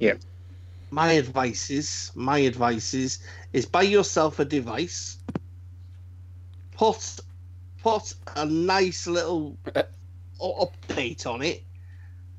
Yeah. 0.00 0.14
My 0.90 1.12
advice 1.12 1.70
is 1.70 2.12
my 2.14 2.38
advice 2.38 2.94
is 2.94 3.18
is 3.52 3.66
buy 3.66 3.82
yourself 3.82 4.38
a 4.40 4.44
device. 4.44 5.18
Put 6.72 7.20
put 7.82 8.14
a 8.36 8.46
nice 8.46 9.06
little 9.06 9.58
update 10.40 11.26
on 11.26 11.42
it, 11.42 11.64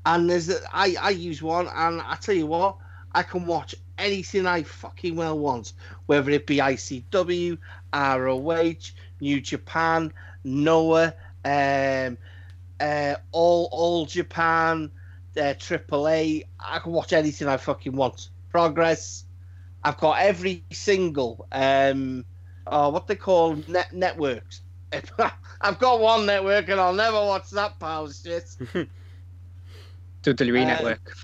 and 0.06 0.28
there's 0.30 0.48
a, 0.48 0.60
I 0.72 0.96
I 1.00 1.10
use 1.10 1.42
one, 1.42 1.68
and 1.68 2.00
I 2.00 2.16
tell 2.16 2.34
you 2.34 2.46
what, 2.46 2.76
I 3.12 3.22
can 3.22 3.46
watch 3.46 3.74
anything 3.98 4.46
I 4.46 4.62
fucking 4.62 5.16
well 5.16 5.38
want, 5.38 5.72
whether 6.06 6.30
it 6.30 6.46
be 6.46 6.60
ICW, 6.60 7.58
ROH, 7.92 8.92
New 9.20 9.40
Japan, 9.40 10.12
Noah, 10.44 11.14
um, 11.44 12.18
uh, 12.80 13.14
all 13.32 13.68
all 13.72 14.06
Japan, 14.06 14.90
uh, 15.36 15.40
AAA. 15.40 16.44
I 16.58 16.78
can 16.78 16.92
watch 16.92 17.12
anything 17.12 17.48
I 17.48 17.56
fucking 17.56 17.94
want. 17.94 18.30
Progress. 18.50 19.24
I've 19.82 19.96
got 19.96 20.20
every 20.20 20.64
single 20.70 21.46
um, 21.52 22.24
oh, 22.66 22.88
what 22.90 23.06
they 23.06 23.16
call 23.16 23.56
net 23.68 23.92
networks. 23.92 24.62
I've 25.60 25.78
got 25.78 26.00
one 26.00 26.26
network 26.26 26.68
and 26.68 26.80
I'll 26.80 26.92
never 26.92 27.16
watch 27.16 27.50
that 27.50 27.78
pile 27.78 28.06
of 28.06 28.14
shit. 28.14 28.44
WWE 30.22 30.62
Uh, 30.62 30.66
Network. 30.66 31.16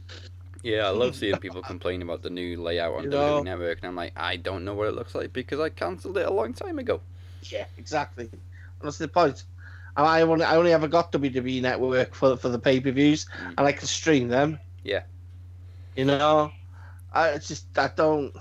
Yeah, 0.62 0.86
I 0.86 0.90
love 0.90 1.14
seeing 1.14 1.36
people 1.36 1.62
complain 1.62 2.02
about 2.02 2.22
the 2.22 2.30
new 2.30 2.60
layout 2.60 2.94
on 2.94 3.04
You 3.04 3.10
WWE 3.10 3.12
know? 3.12 3.42
Network, 3.42 3.78
and 3.78 3.88
I'm 3.88 3.94
like, 3.94 4.12
I 4.16 4.36
don't 4.36 4.64
know 4.64 4.74
what 4.74 4.88
it 4.88 4.94
looks 4.94 5.14
like 5.14 5.32
because 5.32 5.60
I 5.60 5.68
cancelled 5.68 6.18
it 6.18 6.26
a 6.26 6.30
long 6.30 6.54
time 6.54 6.78
ago. 6.78 7.00
Yeah, 7.42 7.66
exactly. 7.78 8.30
That's 8.82 8.98
the 8.98 9.08
point. 9.08 9.44
I 9.96 10.20
only, 10.20 10.44
I 10.44 10.56
only 10.56 10.72
ever 10.74 10.88
got 10.88 11.10
WWE 11.12 11.62
Network 11.62 12.14
for 12.14 12.36
for 12.36 12.50
the 12.50 12.58
pay 12.58 12.80
per 12.80 12.90
views, 12.90 13.24
Mm. 13.40 13.54
and 13.56 13.60
I 13.66 13.72
can 13.72 13.86
stream 13.86 14.28
them. 14.28 14.58
Yeah. 14.84 15.02
You 15.96 16.04
know, 16.04 16.52
I 17.12 17.38
just 17.38 17.66
I 17.78 17.88
don't. 17.96 18.34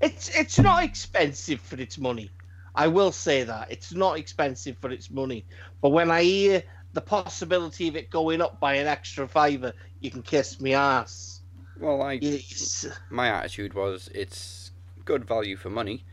It's 0.00 0.28
it's 0.38 0.58
not 0.58 0.84
expensive 0.84 1.60
for 1.60 1.76
its 1.80 1.98
money. 1.98 2.30
I 2.74 2.86
will 2.88 3.10
say 3.10 3.42
that 3.42 3.70
it's 3.72 3.92
not 3.92 4.18
expensive 4.18 4.76
for 4.78 4.90
its 4.90 5.10
money. 5.10 5.44
But 5.80 5.90
when 5.90 6.10
I 6.10 6.22
hear 6.22 6.62
the 6.92 7.00
possibility 7.00 7.88
of 7.88 7.96
it 7.96 8.10
going 8.10 8.40
up 8.40 8.60
by 8.60 8.74
an 8.74 8.86
extra 8.86 9.26
fiver, 9.26 9.72
you 10.00 10.10
can 10.10 10.22
kiss 10.22 10.60
me 10.60 10.74
ass. 10.74 11.40
Well, 11.80 12.02
I 12.02 12.18
It's, 12.22 12.86
my 13.10 13.28
attitude 13.28 13.74
was 13.74 14.08
it's 14.14 14.70
good 15.04 15.24
value 15.24 15.56
for 15.56 15.70
money, 15.70 16.04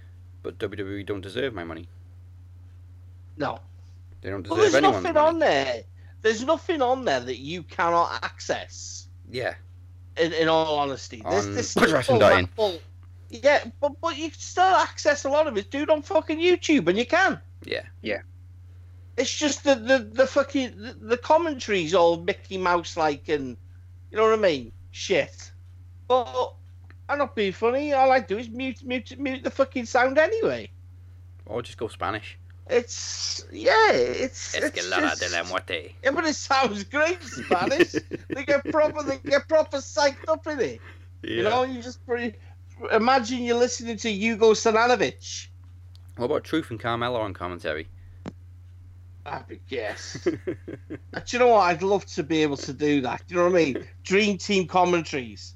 but 0.41 0.57
WWE 0.57 1.05
don't 1.05 1.21
deserve 1.21 1.53
my 1.53 1.63
money. 1.63 1.87
No, 3.37 3.59
They 4.21 4.29
don't 4.29 4.47
Well, 4.47 4.57
deserve 4.57 4.71
there's 4.71 4.83
anyone's 4.83 5.03
nothing 5.03 5.17
on 5.17 5.39
there. 5.39 5.83
There's 6.21 6.43
nothing 6.43 6.81
on 6.81 7.03
there 7.05 7.19
that 7.19 7.39
you 7.39 7.63
cannot 7.63 8.23
access. 8.23 9.07
Yeah, 9.29 9.55
In, 10.17 10.31
in 10.33 10.47
all 10.47 10.77
honesty, 10.77 11.21
there's 11.27 11.45
On 11.47 11.53
this 11.55 11.75
Wrestling 11.75 12.03
full- 12.03 12.19
Dying. 12.19 12.47
full- 12.55 12.79
Yeah, 13.29 13.63
but 13.81 13.99
but 13.99 14.15
you 14.17 14.29
can 14.29 14.39
still 14.39 14.63
access 14.63 15.25
a 15.25 15.29
lot 15.29 15.47
of 15.47 15.57
it, 15.57 15.71
dude, 15.71 15.89
on 15.89 16.01
fucking 16.03 16.39
YouTube, 16.39 16.87
and 16.87 16.97
you 16.97 17.05
can. 17.05 17.39
Yeah. 17.65 17.83
Yeah. 18.01 18.21
It's 19.17 19.35
just 19.35 19.63
the 19.63 19.75
the, 19.75 19.99
the 19.99 20.27
fucking 20.27 20.77
the, 20.77 20.93
the 20.93 21.17
commentaries 21.17 21.93
all 21.93 22.17
Mickey 22.17 22.57
Mouse 22.57 22.95
like, 22.97 23.29
and 23.29 23.57
you 24.11 24.17
know 24.17 24.23
what 24.29 24.37
I 24.37 24.41
mean? 24.41 24.71
Shit. 24.91 25.51
But 26.07 26.53
I'm 27.09 27.17
not 27.17 27.35
being 27.35 27.53
funny. 27.53 27.93
All 27.93 28.11
I 28.11 28.19
do 28.19 28.37
is 28.37 28.49
mute 28.49 28.83
mute 28.83 29.17
mute 29.17 29.43
the 29.43 29.49
fucking 29.51 29.85
sound 29.85 30.17
anyway. 30.19 30.69
Or 31.45 31.61
just 31.61 31.77
go 31.77 31.87
Spanish. 31.87 32.37
It's 32.69 33.43
yeah, 33.51 33.91
it's 33.91 34.55
it's 34.55 34.89
la 34.89 34.99
just- 35.01 35.21
de 35.21 35.29
la 35.29 35.43
muerte. 35.43 35.93
Yeah, 36.03 36.11
but 36.11 36.25
it 36.25 36.35
sounds 36.35 36.83
great 36.85 37.19
in 37.21 37.27
Spanish. 37.27 37.91
they 38.29 38.45
get 38.45 38.63
proper, 38.71 39.03
they 39.03 39.17
get 39.17 39.47
proper 39.49 39.77
psyched 39.77 40.27
up 40.29 40.47
in 40.47 40.59
it. 40.59 40.81
You 41.21 41.43
know, 41.43 41.63
you 41.63 41.81
just 41.81 42.05
pretty, 42.05 42.37
imagine 42.91 43.43
you're 43.43 43.57
listening 43.57 43.97
to 43.97 44.09
Hugo 44.11 44.53
Savinovich. 44.53 45.47
What 46.17 46.25
about 46.25 46.43
Truth 46.43 46.71
and 46.71 46.79
Carmella 46.79 47.19
on 47.19 47.33
commentary? 47.33 47.87
I 49.25 49.41
guess. 49.69 50.17
Do 50.25 50.37
you 51.27 51.39
know 51.39 51.47
what? 51.47 51.61
I'd 51.61 51.81
love 51.81 52.05
to 52.07 52.23
be 52.23 52.43
able 52.43 52.57
to 52.57 52.73
do 52.73 53.01
that. 53.01 53.23
Do 53.27 53.35
you 53.35 53.41
know 53.41 53.49
what 53.49 53.61
I 53.61 53.63
mean? 53.65 53.87
Dream 54.03 54.37
team 54.37 54.67
commentaries. 54.67 55.53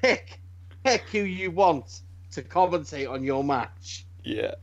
Pick, 0.00 0.40
pick 0.84 1.02
who 1.10 1.18
you 1.18 1.50
want 1.50 2.00
to 2.32 2.42
commentate 2.42 3.10
on 3.10 3.24
your 3.24 3.42
match. 3.42 4.06
yeah. 4.22 4.54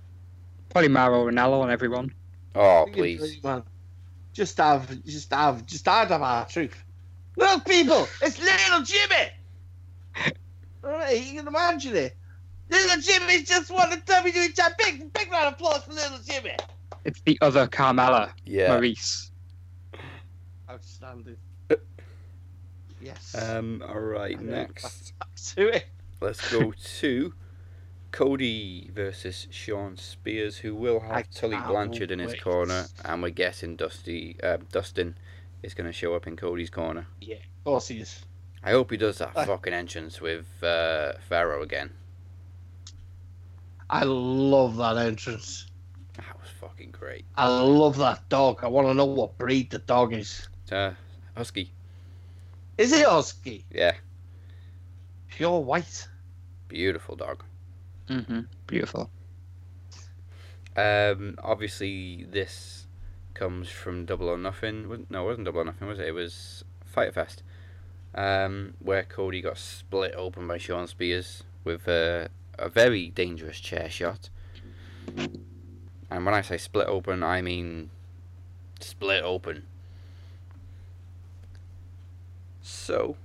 Probably 0.76 0.90
Mauro 0.90 1.24
Ranallo 1.32 1.62
on 1.62 1.72
everyone. 1.72 2.14
Oh, 2.54 2.86
please. 2.92 3.42
man. 3.42 3.64
Just 4.34 4.58
have, 4.58 5.06
just 5.06 5.34
have, 5.34 5.66
just 5.66 5.88
I'd 5.88 6.10
have 6.10 6.22
R-Truth. 6.22 6.84
Look, 7.38 7.64
people, 7.66 8.06
it's 8.22 8.38
little 8.42 8.82
Jimmy. 8.82 10.34
All 10.84 10.92
right, 10.92 11.18
you 11.18 11.38
can 11.40 11.48
imagine 11.48 11.96
it. 11.96 12.18
Little 12.70 13.00
Jimmy 13.00 13.44
just 13.44 13.72
won 13.72 13.90
the 13.90 13.96
WWE 13.96 14.54
champ. 14.54 14.74
Big, 14.78 15.14
big 15.14 15.32
round 15.32 15.48
of 15.48 15.54
applause 15.54 15.82
for 15.86 15.94
little 15.94 16.18
Jimmy. 16.28 16.58
It's 17.06 17.22
the 17.22 17.38
other 17.40 17.68
Carmella, 17.68 18.32
Yeah. 18.44 18.68
Maurice. 18.74 19.32
Outstanding. 20.70 21.38
Yes. 23.02 23.34
Um. 23.42 23.82
All 23.88 23.98
right. 24.00 24.38
I 24.38 24.42
know. 24.42 24.52
Next, 24.52 25.14
Back 25.20 25.30
to 25.56 25.68
it. 25.70 25.86
let's 26.20 26.52
go 26.52 26.74
to 27.00 27.34
Cody 28.16 28.90
versus 28.96 29.46
Shawn 29.52 29.98
Spears, 29.98 30.56
who 30.60 30.74
will 30.74 31.02
I 31.02 31.18
have 31.18 31.30
Tully 31.32 31.58
Blanchard 31.68 32.12
in 32.12 32.20
his 32.20 32.32
wait. 32.32 32.42
corner, 32.42 32.86
and 33.04 33.22
we're 33.22 33.30
guessing 33.30 33.76
Dusty, 33.76 34.38
uh, 34.42 34.56
Dustin, 34.72 35.18
is 35.64 35.74
going 35.74 35.88
to 35.88 35.92
show 35.92 36.16
up 36.16 36.26
in 36.26 36.38
Cody's 36.38 36.70
corner. 36.70 37.08
Yeah, 37.20 37.36
of 37.36 37.64
course 37.66 37.90
he 37.90 38.00
is. 38.00 38.24
I 38.64 38.72
hope 38.72 38.92
he 38.92 38.96
does 38.96 39.18
that 39.18 39.34
I- 39.36 39.44
fucking 39.46 39.74
entrance 39.74 40.22
with 40.22 40.46
uh, 40.64 41.14
Pharaoh 41.28 41.62
again. 41.62 41.92
I 43.90 44.04
love 44.06 44.78
that 44.78 44.96
entrance. 44.96 45.68
That 46.14 46.40
was 46.40 46.50
fucking 46.62 46.92
great. 46.92 47.26
I 47.36 47.50
love 47.50 47.98
that 47.98 48.30
dog. 48.30 48.64
I 48.64 48.68
want 48.68 48.88
to 48.88 48.94
know 48.94 49.04
what 49.04 49.38
breed 49.38 49.72
the 49.72 49.80
dog 49.80 50.14
is. 50.14 50.48
Uh, 50.72 50.92
Husky. 51.36 51.70
Is 52.78 52.94
it 52.94 53.06
husky? 53.06 53.66
Yeah, 53.72 53.96
Pure 55.28 55.60
white. 55.64 56.08
beautiful 56.70 57.18
dog. 57.18 57.44
Hmm 58.08 58.42
Beautiful. 58.68 59.10
Um, 60.76 61.38
obviously 61.42 62.26
this 62.30 62.88
comes 63.34 63.70
from 63.70 64.06
Double 64.06 64.30
or 64.30 64.38
Nothing. 64.38 65.06
No, 65.10 65.24
it 65.24 65.26
wasn't 65.26 65.46
Double 65.46 65.62
or 65.62 65.66
Nothing, 65.66 65.88
was 65.88 66.00
it? 66.00 66.08
It 66.08 66.14
was 66.14 66.64
Fyter 66.86 67.12
Fest, 67.12 67.44
um, 68.14 68.74
where 68.80 69.04
Cody 69.04 69.42
got 69.42 69.58
split 69.58 70.14
open 70.16 70.48
by 70.48 70.58
Shawn 70.58 70.88
Spears 70.88 71.44
with 71.64 71.88
a, 71.88 72.30
a 72.58 72.70
very 72.70 73.10
dangerous 73.10 73.60
chair 73.60 73.90
shot. 73.90 74.30
And 75.18 76.26
when 76.26 76.34
I 76.34 76.42
say 76.42 76.58
split 76.58 76.88
open, 76.88 77.24
I 77.24 77.42
mean 77.42 77.90
split 78.80 79.24
open. 79.24 79.64
So, 82.62 83.18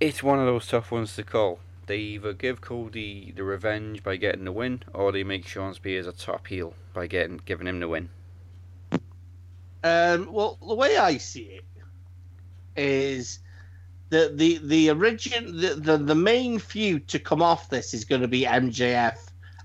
it's 0.00 0.22
one 0.22 0.38
of 0.38 0.46
those 0.46 0.66
tough 0.66 0.90
ones 0.90 1.14
to 1.16 1.22
call. 1.22 1.60
They 1.86 1.98
either 1.98 2.32
give 2.32 2.60
Cody 2.60 3.32
the 3.34 3.42
revenge 3.42 4.02
by 4.02 4.16
getting 4.16 4.44
the 4.44 4.52
win, 4.52 4.82
or 4.94 5.10
they 5.12 5.24
make 5.24 5.46
Shawn 5.46 5.74
Spears 5.74 6.06
a 6.06 6.12
top 6.12 6.46
heel 6.46 6.74
by 6.94 7.06
getting 7.06 7.40
giving 7.44 7.66
him 7.66 7.80
the 7.80 7.88
win. 7.88 8.10
Um, 9.82 10.32
well, 10.32 10.58
the 10.66 10.74
way 10.74 10.96
I 10.98 11.16
see 11.16 11.60
it 11.60 11.64
is 12.76 13.40
the 14.10 14.32
the 14.34 14.58
the 14.62 14.90
origin 14.90 15.56
the, 15.56 15.74
the 15.74 15.96
the 15.96 16.14
main 16.14 16.58
feud 16.58 17.08
to 17.08 17.18
come 17.18 17.42
off 17.42 17.70
this 17.70 17.94
is 17.94 18.04
going 18.04 18.20
to 18.20 18.28
be 18.28 18.44
MJF 18.44 19.16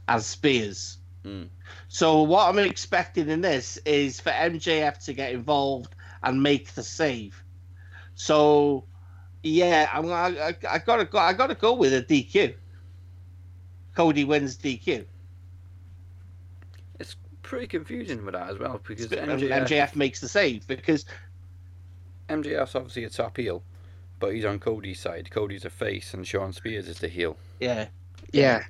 and 0.08 0.24
Spears. 0.24 0.98
Mm. 1.24 1.50
So 1.88 2.22
what 2.22 2.48
I'm 2.48 2.60
expecting 2.60 3.30
in 3.30 3.42
this 3.42 3.78
is 3.86 4.20
for 4.20 4.32
MJF 4.32 5.04
to 5.06 5.14
get 5.14 5.34
involved 5.34 5.96
and 6.24 6.42
make 6.42 6.74
the 6.74 6.84
save. 6.84 7.44
So 8.16 8.86
yeah, 9.46 9.90
I'm 9.94 10.12
I, 10.12 10.28
I, 10.40 10.56
I 10.70 10.80
gotta 10.80 11.06
go 11.06 11.20
I 11.20 11.34
gotta 11.34 11.56
go 11.56 11.74
with 11.74 11.94
a 11.94 12.02
DQ. 12.02 12.56
Cody 13.96 14.26
wins 14.26 14.58
DQ. 14.58 15.06
It's 17.00 17.16
pretty 17.44 17.68
confusing 17.68 18.26
with 18.26 18.34
that 18.34 18.50
as 18.50 18.58
well 18.58 18.82
because 18.86 19.12
And 19.12 19.32
MJF, 19.32 19.68
MJF 19.68 19.96
makes 19.96 20.20
the 20.20 20.28
save 20.28 20.66
because 20.68 21.06
MJF's 22.28 22.74
obviously 22.76 23.04
a 23.04 23.10
top 23.10 23.38
heel, 23.38 23.62
but 24.20 24.34
he's 24.34 24.46
on 24.46 24.60
Cody's 24.60 25.00
side. 25.00 25.30
Cody's 25.30 25.64
a 25.64 25.70
face, 25.70 26.14
and 26.16 26.26
Shawn 26.26 26.52
Spears 26.52 26.88
is 26.88 27.00
the 27.00 27.08
heel. 27.08 27.38
yeah, 27.60 27.88
Yeah. 28.32 28.64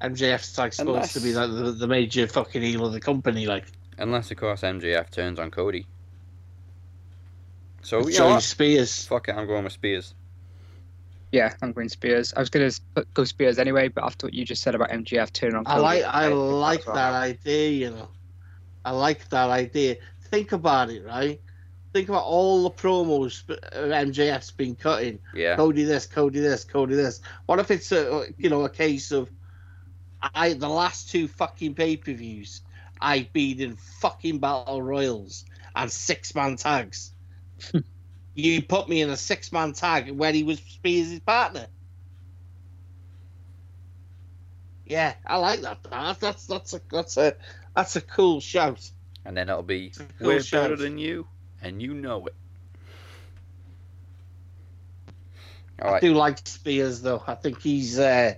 MJF's 0.00 0.56
like 0.56 0.72
supposed 0.72 1.12
to 1.12 1.20
be 1.20 1.34
like 1.34 1.50
the, 1.50 1.72
the 1.72 1.86
major 1.86 2.26
fucking 2.26 2.62
heel 2.62 2.86
of 2.86 2.92
the 2.92 3.00
company, 3.00 3.46
like 3.46 3.66
Unless 3.98 4.30
of 4.30 4.38
course 4.38 4.62
MJF 4.62 5.10
turns 5.10 5.38
on 5.38 5.50
Cody. 5.50 5.86
So 7.82 7.98
you 7.98 8.04
know 8.04 8.10
Joey 8.10 8.30
what? 8.32 8.42
Spears. 8.42 9.06
Fuck 9.06 9.28
it, 9.28 9.36
I'm 9.36 9.46
going 9.46 9.64
with 9.64 9.72
Spears. 9.72 10.14
Yeah, 11.32 11.54
I'm 11.62 11.72
going 11.72 11.88
Spears. 11.88 12.34
I 12.36 12.40
was 12.40 12.50
going 12.50 12.70
to 12.70 13.06
go 13.14 13.24
Spears 13.24 13.58
anyway, 13.58 13.88
but 13.88 14.04
after 14.04 14.26
what 14.26 14.34
you 14.34 14.44
just 14.44 14.62
said 14.62 14.74
about 14.74 14.90
MJF 14.90 15.32
turning 15.32 15.56
on 15.56 15.66
I 15.66 15.70
Cody, 15.70 15.82
like 15.82 16.04
I 16.04 16.28
think 16.28 16.40
like 16.40 16.78
that's 16.78 16.88
right. 16.88 16.94
that 16.94 17.12
idea, 17.12 17.68
you 17.70 17.90
know. 17.90 18.08
I 18.84 18.90
like 18.92 19.28
that 19.28 19.50
idea. 19.50 19.96
Think 20.22 20.52
about 20.52 20.90
it, 20.90 21.04
right? 21.04 21.40
Think 21.92 22.08
about 22.08 22.24
all 22.24 22.64
the 22.64 22.70
promos 22.70 23.42
uh, 23.50 23.76
MJF's 23.76 24.50
been 24.52 24.74
cutting. 24.74 25.18
Yeah. 25.34 25.56
Cody 25.56 25.84
this, 25.84 26.06
Cody 26.06 26.40
this, 26.40 26.64
Cody 26.64 26.94
this. 26.94 27.20
What 27.46 27.58
if 27.58 27.70
it's 27.70 27.92
a 27.92 28.26
you 28.38 28.48
know 28.48 28.64
a 28.64 28.70
case 28.70 29.10
of 29.10 29.30
I 30.22 30.52
the 30.52 30.68
last 30.68 31.10
two 31.10 31.26
fucking 31.28 31.74
pay 31.74 31.96
per 31.96 32.12
views 32.12 32.62
I've 33.00 33.32
been 33.32 33.60
in 33.60 33.76
fucking 33.76 34.38
battle 34.38 34.82
royals 34.82 35.44
and 35.74 35.90
six 35.90 36.34
man 36.34 36.56
tags. 36.56 37.12
you 38.34 38.62
put 38.62 38.88
me 38.88 39.02
in 39.02 39.10
a 39.10 39.16
six 39.16 39.52
man 39.52 39.72
tag 39.72 40.10
where 40.10 40.32
he 40.32 40.42
was 40.44 40.58
Spears' 40.58 41.20
partner. 41.20 41.66
Yeah, 44.86 45.14
I 45.24 45.36
like 45.36 45.60
that. 45.60 45.78
That's 45.88 46.18
that's 46.18 46.46
that's 46.46 46.74
a 46.74 46.80
that's 46.90 47.16
a 47.16 47.36
that's 47.76 47.96
a 47.96 48.00
cool 48.00 48.40
shout. 48.40 48.90
And 49.24 49.36
then 49.36 49.48
it'll 49.48 49.62
be 49.62 49.86
It's 49.86 49.98
cool 49.98 50.28
we're 50.28 50.42
better 50.50 50.76
than 50.76 50.98
you, 50.98 51.28
and 51.62 51.80
you 51.80 51.94
know 51.94 52.26
it. 52.26 52.34
All 55.80 55.88
I 55.88 55.92
right. 55.92 56.00
do 56.00 56.14
like 56.14 56.46
Spears 56.46 57.02
though. 57.02 57.22
I 57.26 57.34
think 57.34 57.60
he's 57.60 57.98
uh 57.98 58.34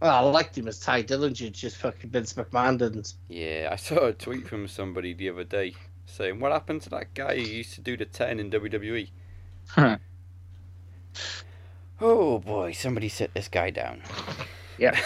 well, 0.00 0.26
I 0.26 0.30
liked 0.30 0.56
him 0.56 0.66
as 0.66 0.80
Tye 0.80 1.02
Dillinger, 1.02 1.52
just 1.52 1.76
fucking 1.76 2.10
Vince 2.10 2.32
McMahon 2.32 2.78
didn't. 2.78 3.14
Yeah, 3.28 3.68
I 3.70 3.76
saw 3.76 4.06
a 4.06 4.12
tweet 4.12 4.48
from 4.48 4.66
somebody 4.66 5.12
the 5.12 5.28
other 5.28 5.44
day 5.44 5.74
saying, 6.10 6.40
"What 6.40 6.52
happened 6.52 6.82
to 6.82 6.90
that 6.90 7.14
guy 7.14 7.36
who 7.36 7.42
used 7.42 7.74
to 7.74 7.80
do 7.80 7.96
the 7.96 8.04
ten 8.04 8.38
in 8.40 8.50
WWE?" 8.50 9.08
Huh. 9.68 9.98
Oh 12.02 12.38
boy, 12.38 12.72
somebody 12.72 13.10
sit 13.10 13.34
this 13.34 13.48
guy 13.48 13.68
down. 13.68 14.00
Yeah. 14.78 14.98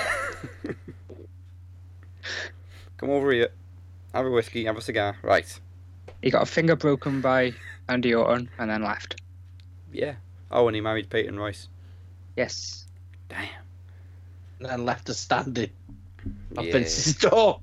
Come 2.97 3.11
over 3.11 3.33
here. 3.33 3.49
Have 4.15 4.27
a 4.27 4.31
whiskey, 4.31 4.65
have 4.67 4.77
a 4.77 4.81
cigar. 4.81 5.17
Right. 5.23 5.61
he 6.23 6.31
got 6.31 6.43
a 6.43 6.47
finger 6.47 6.77
broken 6.77 7.21
by 7.21 7.53
Andy 7.89 8.15
Orton 8.15 8.49
and 8.59 8.71
then 8.71 8.85
left. 8.85 9.21
Yeah. 9.93 10.15
Oh, 10.53 10.69
and 10.69 10.75
he 10.77 10.81
married 10.81 11.11
Peyton 11.11 11.37
Royce. 11.39 11.69
Yes. 12.37 12.87
Damn. 13.29 13.49
And 14.61 14.69
then 14.69 14.85
left 14.85 15.11
us 15.11 15.19
standing 15.19 15.71
at 16.57 16.65
Yeah. 16.65 16.73
Vince's 16.73 17.17
door. 17.31 17.61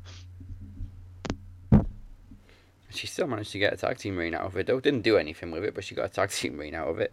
She 2.93 3.07
still 3.07 3.27
managed 3.27 3.51
to 3.51 3.59
get 3.59 3.73
a 3.73 3.77
tag 3.77 3.97
team 3.97 4.17
reign 4.17 4.33
out 4.33 4.43
of 4.45 4.55
it, 4.57 4.67
though. 4.67 4.79
Didn't 4.79 5.01
do 5.01 5.17
anything 5.17 5.51
with 5.51 5.63
it, 5.63 5.73
but 5.73 5.83
she 5.83 5.95
got 5.95 6.05
a 6.05 6.09
tag 6.09 6.29
team 6.31 6.57
reign 6.57 6.75
out 6.75 6.87
of 6.87 6.99
it. 6.99 7.11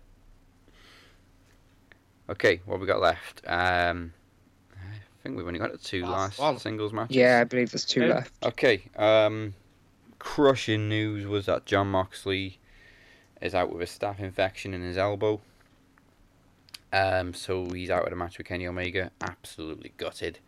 Okay, 2.31 2.61
what 2.67 2.75
have 2.75 2.81
we 2.81 2.87
got 2.87 3.01
left? 3.01 3.41
Um, 3.47 4.13
I 4.75 5.23
think 5.23 5.37
we've 5.37 5.47
only 5.47 5.59
got 5.59 5.81
two 5.83 6.03
Last 6.03 6.39
last, 6.39 6.39
one. 6.39 6.59
singles 6.59 6.93
matches. 6.93 7.17
Yeah, 7.17 7.41
I 7.41 7.45
believe 7.45 7.71
there's 7.71 7.85
two 7.85 8.03
Yeah. 8.03 8.15
left. 8.15 8.33
Okay. 8.43 8.83
Um, 8.97 9.55
crushing 10.19 10.89
news 10.89 11.27
was 11.27 11.47
that 11.47 11.65
Jon 11.65 11.89
Moxley 11.89 12.59
is 13.41 13.55
out 13.55 13.73
with 13.73 13.83
a 13.83 13.87
staph 13.87 14.19
infection 14.21 14.75
in 14.75 14.83
his 14.83 14.99
elbow. 14.99 15.41
Um, 16.93 17.35
so 17.35 17.69
he's 17.71 17.91
out 17.91 18.05
of 18.05 18.11
the 18.11 18.17
match 18.17 18.39
with 18.39 18.47
Kenny 18.47 18.67
Omega. 18.67 19.11
Absolutely 19.21 19.93
gutted. 19.97 20.39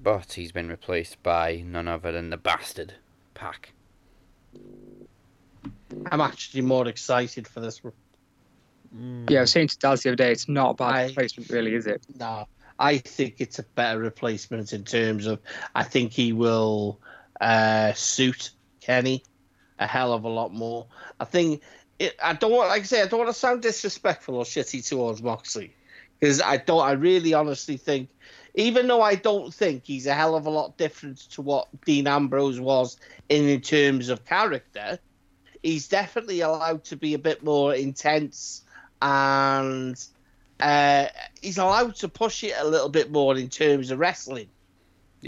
But 0.00 0.34
he's 0.34 0.52
been 0.52 0.68
replaced 0.68 1.20
by 1.22 1.62
none 1.66 1.88
other 1.88 2.12
than 2.12 2.30
the 2.30 2.36
bastard 2.36 2.94
Pac. 3.34 3.72
I'm 6.10 6.20
actually 6.20 6.62
more 6.62 6.86
excited 6.88 7.46
for 7.46 7.60
this 7.60 7.82
one. 7.82 7.92
Yeah, 9.28 9.38
I 9.38 9.40
was 9.42 9.52
saying 9.52 9.68
to 9.68 9.78
Daz 9.78 10.02
the 10.02 10.10
other 10.10 10.16
day, 10.16 10.32
it's 10.32 10.48
not 10.48 10.70
a 10.70 10.74
bad 10.74 10.94
I- 10.94 11.06
replacement, 11.06 11.50
really, 11.50 11.74
is 11.74 11.86
it? 11.86 12.02
No, 12.18 12.46
I 12.78 12.98
think 12.98 13.36
it's 13.38 13.58
a 13.58 13.64
better 13.74 13.98
replacement 13.98 14.72
in 14.72 14.84
terms 14.84 15.26
of 15.26 15.40
I 15.74 15.82
think 15.82 16.12
he 16.12 16.32
will 16.32 17.00
uh, 17.40 17.92
suit 17.92 18.50
Kenny 18.80 19.22
a 19.78 19.86
hell 19.86 20.12
of 20.12 20.24
a 20.24 20.28
lot 20.28 20.52
more. 20.52 20.86
I 21.20 21.24
think 21.24 21.62
it, 21.98 22.16
I 22.22 22.32
don't 22.32 22.52
want, 22.52 22.68
like 22.68 22.82
I 22.82 22.84
say, 22.84 23.02
I 23.02 23.06
don't 23.06 23.18
want 23.18 23.30
to 23.30 23.34
sound 23.34 23.62
disrespectful 23.62 24.36
or 24.36 24.44
shitty 24.44 24.86
towards 24.86 25.22
Moxley 25.22 25.74
because 26.18 26.40
I 26.40 26.56
don't. 26.56 26.82
I 26.82 26.92
really 26.92 27.34
honestly 27.34 27.76
think, 27.76 28.08
even 28.58 28.88
though 28.88 29.00
I 29.00 29.14
don't 29.14 29.54
think 29.54 29.84
he's 29.84 30.06
a 30.06 30.14
hell 30.14 30.34
of 30.34 30.46
a 30.46 30.50
lot 30.50 30.76
different 30.76 31.18
to 31.30 31.42
what 31.42 31.68
Dean 31.84 32.08
Ambrose 32.08 32.58
was 32.58 32.96
in, 33.28 33.48
in 33.48 33.60
terms 33.60 34.08
of 34.08 34.24
character, 34.24 34.98
he's 35.62 35.86
definitely 35.86 36.40
allowed 36.40 36.82
to 36.86 36.96
be 36.96 37.14
a 37.14 37.20
bit 37.20 37.44
more 37.44 37.72
intense 37.72 38.64
and 39.00 40.04
uh, 40.58 41.06
he's 41.40 41.58
allowed 41.58 41.94
to 41.96 42.08
push 42.08 42.42
it 42.42 42.54
a 42.58 42.66
little 42.66 42.88
bit 42.88 43.12
more 43.12 43.36
in 43.36 43.48
terms 43.48 43.92
of 43.92 44.00
wrestling. 44.00 44.48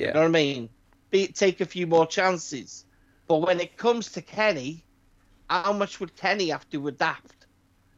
You 0.08 0.12
know 0.12 0.22
what 0.22 0.26
I 0.26 0.28
mean? 0.28 0.68
Be, 1.10 1.28
take 1.28 1.60
a 1.60 1.66
few 1.66 1.86
more 1.86 2.08
chances. 2.08 2.84
But 3.28 3.42
when 3.42 3.60
it 3.60 3.76
comes 3.76 4.10
to 4.12 4.22
Kenny, 4.22 4.82
how 5.48 5.72
much 5.72 6.00
would 6.00 6.16
Kenny 6.16 6.48
have 6.48 6.68
to 6.70 6.88
adapt 6.88 7.46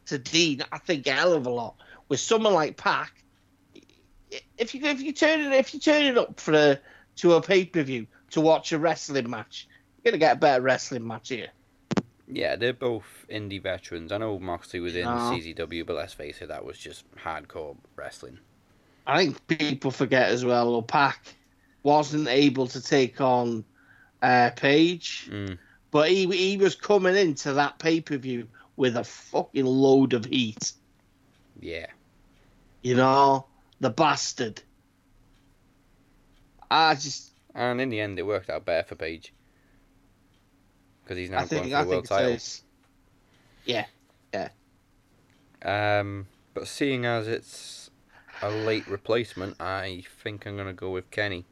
to 0.07 0.19
Dean? 0.19 0.63
I 0.71 0.77
think 0.77 1.07
a 1.07 1.13
hell 1.13 1.33
of 1.33 1.47
a 1.47 1.49
lot. 1.49 1.75
With 2.07 2.19
someone 2.19 2.53
like 2.53 2.77
Pac, 2.77 3.22
if 4.57 4.73
you 4.75 4.81
if 4.85 5.01
you 5.01 5.13
turn 5.13 5.41
it 5.41 5.53
if 5.53 5.73
you 5.73 5.79
turn 5.79 6.03
it 6.03 6.17
up 6.17 6.39
for 6.39 6.53
a 6.53 6.79
to 7.17 7.33
a 7.33 7.41
pay 7.41 7.65
per 7.65 7.83
view 7.83 8.07
to 8.31 8.41
watch 8.41 8.71
a 8.71 8.79
wrestling 8.79 9.29
match, 9.29 9.67
you're 10.03 10.11
gonna 10.11 10.19
get 10.19 10.37
a 10.37 10.39
better 10.39 10.61
wrestling 10.61 11.05
match 11.07 11.29
here. 11.29 11.49
Yeah, 12.27 12.55
they're 12.55 12.73
both 12.73 13.25
indie 13.29 13.61
veterans. 13.61 14.11
I 14.11 14.17
know 14.17 14.39
Moxley 14.39 14.79
was 14.79 14.95
in 14.95 15.03
No. 15.03 15.09
CZW, 15.11 15.85
but 15.85 15.95
let's 15.95 16.13
face 16.13 16.41
it, 16.41 16.47
that 16.47 16.65
was 16.65 16.77
just 16.77 17.03
hardcore 17.15 17.75
wrestling. 17.95 18.39
I 19.05 19.25
think 19.25 19.47
people 19.47 19.91
forget 19.91 20.29
as 20.29 20.45
well. 20.45 20.71
Well, 20.71 20.81
Pac 20.81 21.35
wasn't 21.83 22.29
able 22.29 22.67
to 22.67 22.81
take 22.81 23.19
on 23.19 23.65
uh, 24.21 24.51
Page. 24.55 25.29
Mm. 25.29 25.57
But 25.91 26.09
he 26.09 26.25
he 26.25 26.57
was 26.57 26.75
coming 26.75 27.15
into 27.15 27.53
that 27.53 27.77
pay 27.77 28.01
per 28.01 28.17
view 28.17 28.47
with 28.75 28.97
a 28.97 29.03
fucking 29.03 29.65
load 29.65 30.13
of 30.13 30.25
heat. 30.25 30.71
Yeah. 31.59 31.87
You 32.81 32.95
know, 32.95 33.45
the 33.83 33.89
bastard. 33.89 34.61
I 36.71 36.95
just 36.95 37.31
And 37.53 37.79
in 37.79 37.89
the 37.89 37.99
end, 37.99 38.17
it 38.17 38.25
worked 38.25 38.49
out 38.49 38.65
better 38.65 38.87
for 38.87 38.95
Page. 38.95 39.33
Because 41.03 41.17
he's 41.17 41.29
now 41.29 41.39
I 41.39 41.45
think 41.45 41.71
going 41.71 41.71
for 41.71 41.77
I 41.77 41.83
the 41.83 41.89
world 41.89 42.05
title. 42.05 42.31
it's 42.31 42.63
yeah. 43.65 43.85
Um, 45.65 46.27
but 46.53 46.67
seeing 46.67 47.05
as 47.05 47.27
it's 47.27 47.89
a 48.41 48.49
late 48.49 48.87
replacement, 48.87 49.61
I 49.61 50.03
think 50.21 50.45
I'm 50.45 50.55
going 50.55 50.67
to 50.67 50.73
go 50.73 50.89
with 50.91 51.09
Kenny. 51.11 51.45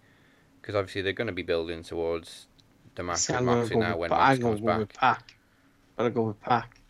Because 0.61 0.75
obviously 0.75 1.01
they're 1.01 1.13
going 1.13 1.27
to 1.27 1.34
be 1.34 1.43
building 1.43 1.84
towards 1.84 2.47
the 2.95 3.03
match 3.03 3.19
See, 3.19 3.34
with 3.34 3.39
I'm 3.39 3.45
gonna 3.45 3.59
Moxley 3.61 3.75
go 3.75 3.82
now 3.82 3.91
with 3.91 3.99
when 3.99 4.09
Pa- 4.09 4.17
Mox 4.17 4.29
I'm 4.29 4.41
comes 4.41 4.59
go 4.59 4.65
back. 4.67 4.79
with 4.79 4.93
Pac. 4.93 5.36
I'm 5.97 6.05
gonna 6.05 6.09
go 6.15 6.21
with 6.23 6.41
Pac. 6.41 6.82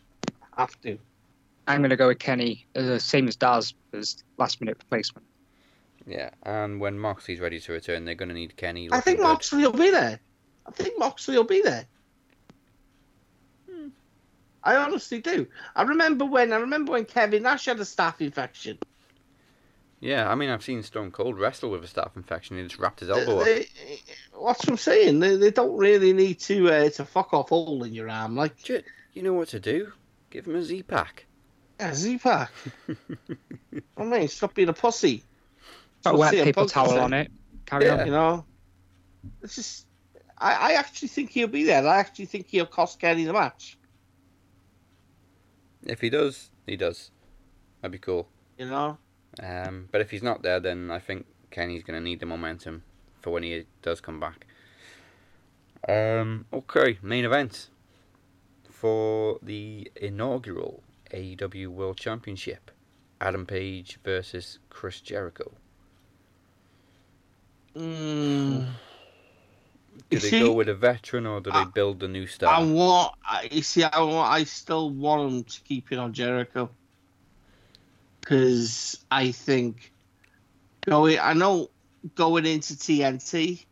Have 0.56 0.80
to. 0.82 0.98
I'm 1.66 1.80
going 1.80 1.90
to 1.90 1.96
go 1.96 2.08
with 2.08 2.18
Kenny, 2.18 2.66
uh, 2.74 2.98
same 2.98 3.28
as 3.28 3.36
Daz, 3.36 3.72
as 3.92 4.24
last 4.36 4.60
minute 4.60 4.76
replacement. 4.80 5.24
Yeah, 6.06 6.30
and 6.42 6.80
when 6.80 6.98
Moxley's 6.98 7.40
ready 7.40 7.60
to 7.60 7.72
return, 7.72 8.04
they're 8.04 8.14
going 8.14 8.28
to 8.28 8.34
need 8.34 8.56
Kenny. 8.56 8.88
I 8.90 9.00
think 9.00 9.18
looking 9.18 9.22
good. 9.22 9.22
Moxley 9.28 9.62
will 9.62 9.72
be 9.72 9.90
there. 9.90 10.20
I 10.66 10.70
think 10.72 10.98
Moxley 10.98 11.36
will 11.36 11.44
be 11.44 11.62
there. 11.62 11.86
Hmm. 13.70 13.88
I 14.62 14.76
honestly 14.76 15.20
do. 15.20 15.46
I 15.76 15.82
remember 15.82 16.24
when 16.24 16.52
I 16.52 16.56
remember 16.56 16.92
when 16.92 17.04
Kevin 17.04 17.42
Nash 17.44 17.66
had 17.66 17.78
a 17.78 17.84
staph 17.84 18.20
infection. 18.20 18.78
Yeah, 20.00 20.28
I 20.28 20.34
mean, 20.34 20.50
I've 20.50 20.64
seen 20.64 20.82
Stone 20.82 21.12
Cold 21.12 21.38
wrestle 21.38 21.70
with 21.70 21.84
a 21.84 21.86
staph 21.86 22.16
infection. 22.16 22.56
He 22.56 22.64
just 22.64 22.78
wrapped 22.80 23.00
his 23.00 23.08
elbow 23.10 23.38
up. 23.38 23.44
They- 23.44 23.68
what's 24.34 24.60
what 24.64 24.70
I'm 24.70 24.76
saying? 24.76 25.20
They, 25.20 25.36
they 25.36 25.52
don't 25.52 25.76
really 25.76 26.12
need 26.12 26.40
to 26.40 26.68
uh, 26.70 26.90
to 26.90 27.04
fuck 27.04 27.32
off 27.32 27.50
hole 27.50 27.84
in 27.84 27.94
your 27.94 28.08
arm 28.08 28.34
like 28.34 28.54
Shit, 28.64 28.84
you 29.12 29.22
know 29.22 29.32
what 29.34 29.48
to 29.50 29.60
do? 29.60 29.92
Give 30.30 30.46
him 30.46 30.56
a 30.56 30.62
Z-Pak. 30.62 31.26
yeah, 31.78 31.94
Z-Pak. 31.94 32.50
I 33.96 34.02
mean, 34.04 34.26
stop 34.28 34.54
being 34.54 34.68
a 34.68 34.72
pussy. 34.72 35.22
Got 36.04 36.14
a 36.14 36.18
That's 36.18 36.18
what 36.18 36.34
wet 36.34 36.44
paper 36.44 36.64
towel 36.66 36.98
on 36.98 37.12
it. 37.12 37.30
Carry 37.66 37.86
Yeah. 37.86 38.00
on. 38.00 38.06
You 38.06 38.12
know, 38.12 38.44
it's 39.42 39.54
just. 39.56 39.86
I, 40.38 40.54
I 40.54 40.72
actually 40.72 41.08
think 41.08 41.30
he'll 41.30 41.46
be 41.46 41.62
there. 41.64 41.86
I 41.86 41.98
actually 41.98 42.26
think 42.26 42.48
he'll 42.48 42.66
cost 42.66 42.98
Kenny 42.98 43.24
the 43.24 43.32
match. 43.32 43.78
If 45.84 46.00
he 46.00 46.10
does, 46.10 46.50
he 46.66 46.76
does. 46.76 47.10
That'd 47.80 47.92
be 47.92 47.98
cool. 47.98 48.28
You 48.58 48.66
know, 48.66 48.98
Um, 49.42 49.88
but 49.92 50.00
if 50.00 50.10
he's 50.10 50.22
not 50.22 50.42
there, 50.42 50.60
then 50.60 50.90
I 50.90 50.98
think 50.98 51.26
Kenny's 51.50 51.82
going 51.82 51.98
to 51.98 52.04
need 52.04 52.20
the 52.20 52.26
momentum 52.26 52.82
for 53.20 53.30
when 53.30 53.42
he 53.42 53.64
does 53.82 54.00
come 54.00 54.20
back. 54.20 54.46
Um, 55.88 56.46
okay, 56.52 56.98
main 57.02 57.24
event 57.24 57.68
for 58.68 59.38
the 59.42 59.90
inaugural 59.96 60.82
AEW 61.12 61.68
World 61.68 61.96
Championship: 61.96 62.70
Adam 63.20 63.46
Page 63.46 63.98
versus 64.04 64.58
Chris 64.70 65.00
Jericho. 65.00 65.52
Mm, 67.76 68.66
Do 70.10 70.18
they 70.18 70.18
see, 70.18 70.40
go 70.40 70.52
with 70.52 70.68
a 70.68 70.74
veteran 70.74 71.26
or 71.26 71.40
do 71.40 71.50
they 71.50 71.58
I- 71.58 71.64
build 71.74 72.02
a 72.02 72.08
new 72.08 72.26
star? 72.26 72.54
I 72.54 72.62
want. 72.64 73.14
You 73.50 73.62
see. 73.62 73.82
I 73.84 74.00
want. 74.00 74.30
I 74.32 74.44
still 74.44 74.90
want 74.90 75.30
them 75.30 75.44
to 75.44 75.60
keep 75.62 75.92
it 75.92 75.98
on 75.98 76.12
Jericho 76.12 76.70
because 78.20 79.04
I 79.10 79.32
think 79.32 79.92
going. 80.86 81.18
I 81.18 81.32
know 81.32 81.70
going 82.14 82.46
into 82.46 82.74
TNT. 82.74 83.64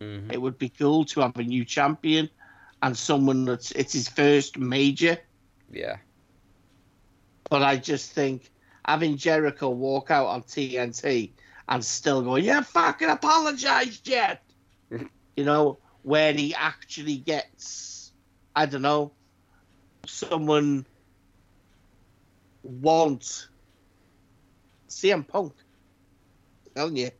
Mhm. 0.00 0.32
It 0.32 0.40
would 0.40 0.58
be 0.58 0.68
cool 0.70 1.04
to 1.06 1.20
have 1.20 1.36
a 1.36 1.42
new 1.42 1.64
champion 1.64 2.30
and 2.82 2.96
someone 2.96 3.44
that's 3.44 3.70
it's 3.72 3.92
his 3.92 4.08
first 4.08 4.58
major. 4.58 5.18
Yeah, 5.72 5.98
But 7.48 7.62
I 7.62 7.76
just 7.76 8.12
think 8.12 8.50
having 8.84 9.16
Jericho 9.16 9.68
walk 9.70 10.10
out 10.10 10.26
on 10.26 10.42
TNT 10.42 11.32
and 11.70 11.84
still 11.84 12.20
going, 12.20 12.44
yeah, 12.44 12.60
fucking 12.62 13.08
apologized 13.08 14.06
yet. 14.08 14.42
you 14.90 15.44
know, 15.44 15.78
where 16.02 16.32
he 16.32 16.52
actually 16.54 17.16
gets, 17.16 18.12
I 18.54 18.66
don't 18.66 18.82
know, 18.82 19.12
someone 20.06 20.84
want 22.64 23.48
CM 24.88 25.26
Punk. 25.26 25.52
Telling 26.74 26.96
you. 26.96 27.10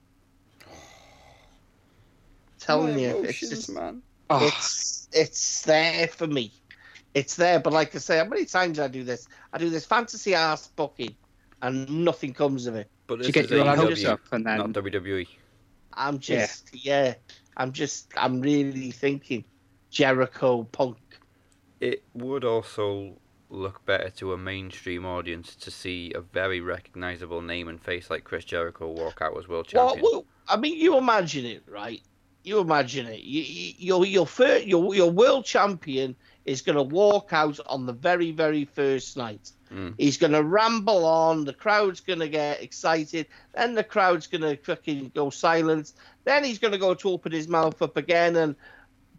Telling 2.59 2.95
My 2.95 3.01
you, 3.01 3.09
it's 3.09 3.19
emotions, 3.19 3.51
just 3.51 3.71
man. 3.71 4.03
Oh, 4.29 4.47
it's 4.47 5.09
it's 5.13 5.63
there 5.63 6.09
for 6.09 6.27
me. 6.27 6.53
It's 7.15 7.37
there, 7.37 7.59
but 7.59 7.73
like 7.73 7.95
I 7.95 7.99
say, 7.99 8.19
how 8.19 8.25
many 8.25 8.45
times 8.45 8.79
I 8.79 8.87
do 8.87 9.03
this? 9.03 9.27
I 9.53 9.59
do 9.59 9.71
this 9.71 9.87
fantasy 9.87 10.35
ass 10.35 10.69
booking, 10.77 11.17
and 11.63 12.05
nothing 12.05 12.35
comes 12.35 12.67
of 12.67 12.77
it. 12.77 12.91
But 13.11 13.17
to 13.17 13.23
this 13.25 13.33
get 13.33 13.45
is 13.47 13.51
your 13.51 13.77
hopes 13.77 14.05
up 14.05 14.21
and 14.33 14.45
not 14.45 14.73
WWE. 14.73 15.27
I'm 15.93 16.19
just 16.19 16.71
yeah. 16.73 17.15
I'm 17.57 17.73
just 17.73 18.13
I'm 18.17 18.41
really 18.41 18.91
thinking 18.91 19.45
Jericho 19.91 20.63
Punk 20.65 20.97
it 21.81 22.05
would 22.15 22.45
also 22.45 23.17
look 23.49 23.85
better 23.85 24.11
to 24.11 24.33
a 24.33 24.39
mainstream 24.39 25.05
audience 25.05 25.57
to 25.57 25.71
see 25.71 26.13
a 26.15 26.21
very 26.21 26.61
recognizable 26.61 27.43
name 27.43 27.69
and 27.69 27.83
face 27.83 28.09
like 28.09 28.23
Chris 28.23 28.45
Jericho 28.45 28.89
walk 28.89 29.21
out 29.21 29.37
as 29.37 29.49
world 29.49 29.69
Well, 29.73 29.89
champion. 29.89 30.05
well, 30.05 30.25
I 30.49 30.57
mean, 30.57 30.79
you 30.79 30.97
imagine 30.97 31.47
it, 31.47 31.65
right? 31.69 32.01
You 32.45 32.61
imagine 32.61 33.07
it. 33.07 33.21
You, 33.21 33.43
you, 33.43 33.75
your 33.79 34.07
your 34.07 34.27
first, 34.27 34.67
your 34.67 34.95
your 34.95 35.11
world 35.11 35.45
champion 35.45 36.15
is 36.45 36.63
going 36.63 36.77
to 36.77 36.83
walk 36.83 37.33
out 37.33 37.59
on 37.67 37.87
the 37.87 37.93
very 37.93 38.31
very 38.31 38.65
first 38.65 39.17
night. 39.17 39.51
Mm. 39.73 39.95
He's 39.99 40.17
going 40.17 40.33
to 40.33 40.43
ramble 40.43 41.05
on. 41.05 41.45
The 41.45 41.53
crowd's 41.53 42.01
going 42.01 42.19
to 42.19 42.29
get 42.29 42.63
excited. 42.63 43.27
Then 43.55 43.75
the 43.75 43.85
crowd's 43.85 44.27
going 44.27 44.43
to 44.43 44.57
fucking 44.57 45.13
go 45.15 45.31
silent. 45.31 45.93
Then 46.25 46.43
he's 46.45 46.59
going 46.59 46.73
to 46.73 46.79
go 46.79 46.95
to 46.95 47.11
open 47.11 47.33
his 47.33 47.49
mouth 47.49 47.81
up 47.81 47.97
again 47.97 48.37
and 48.37 48.57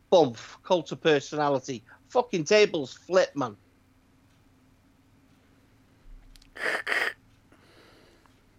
bump 0.09 0.37
cult 0.63 0.91
of 0.91 1.01
personality. 1.01 1.83
Fucking 2.09 2.43
tables 2.43 2.93
flip, 2.93 3.35
man. 3.35 3.55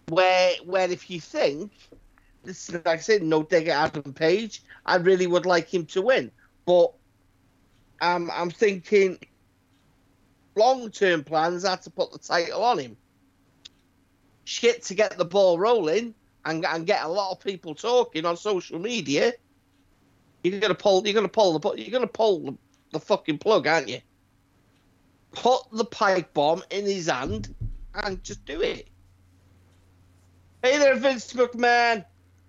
Where, 0.09 0.51
where 0.65 0.91
if 0.91 1.09
you 1.09 1.21
think, 1.21 1.71
this, 2.43 2.67
is, 2.69 2.75
like 2.75 2.87
I 2.87 2.97
said, 2.97 3.23
no 3.23 3.41
dig 3.41 3.69
at 3.69 3.95
Adam 3.95 4.13
Page, 4.13 4.61
I 4.85 4.97
really 4.97 5.27
would 5.27 5.45
like 5.45 5.73
him 5.73 5.85
to 5.87 6.01
win, 6.01 6.29
but 6.65 6.91
um, 8.01 8.29
I'm 8.33 8.51
thinking 8.51 9.17
long-term 10.55 11.23
plans 11.23 11.65
are 11.65 11.77
to 11.77 11.89
put 11.89 12.11
the 12.11 12.19
title 12.19 12.63
on 12.63 12.77
him. 12.79 12.97
Shit 14.45 14.83
to 14.83 14.93
get 14.95 15.17
the 15.17 15.25
ball 15.25 15.57
rolling 15.57 16.13
and, 16.45 16.65
and 16.65 16.85
get 16.85 17.03
a 17.03 17.07
lot 17.07 17.31
of 17.31 17.39
people 17.39 17.73
talking 17.75 18.25
on 18.25 18.35
social 18.37 18.79
media. 18.79 19.33
You're 20.43 20.59
gonna 20.59 20.75
pull. 20.75 21.05
You're 21.05 21.13
gonna 21.13 21.29
pull 21.29 21.57
the. 21.57 21.71
You're 21.81 21.91
gonna 21.91 22.05
pull 22.07 22.39
the, 22.39 22.57
the 22.91 22.99
fucking 22.99 23.37
plug, 23.37 23.65
aren't 23.65 23.87
you? 23.87 23.99
Put 25.31 25.61
the 25.71 25.85
pipe 25.85 26.33
bomb 26.33 26.63
in 26.69 26.85
his 26.85 27.07
hand 27.07 27.55
and 27.95 28.21
just 28.23 28.43
do 28.45 28.61
it. 28.61 28.87
Hey 30.61 30.77
there, 30.77 30.95
Vince 30.95 31.31
McMahon. 31.33 32.03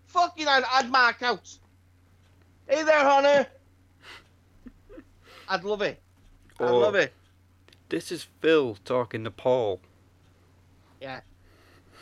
Fucking, 0.07 0.47
I'd, 0.49 0.65
I'd 0.73 0.91
mark 0.91 1.23
out. 1.23 1.57
Hey 2.69 2.83
there, 2.83 3.01
Hunter. 3.05 3.47
I'd 5.49 5.65
love 5.65 5.83
it. 5.83 6.01
I'd 6.61 6.71
Or- 6.71 6.81
love 6.81 6.95
it. 6.97 7.13
This 7.95 8.11
is 8.11 8.27
Phil 8.41 8.77
talking 8.85 9.23
to 9.23 9.31
Paul. 9.31 9.81
Yeah. 11.01 11.21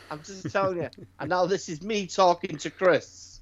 I'm 0.09 0.23
just 0.23 0.51
telling 0.51 0.77
you. 0.77 0.89
And 1.19 1.29
now 1.29 1.45
this 1.45 1.69
is 1.69 1.83
me 1.83 2.07
talking 2.07 2.57
to 2.57 2.71
Chris. 2.71 3.41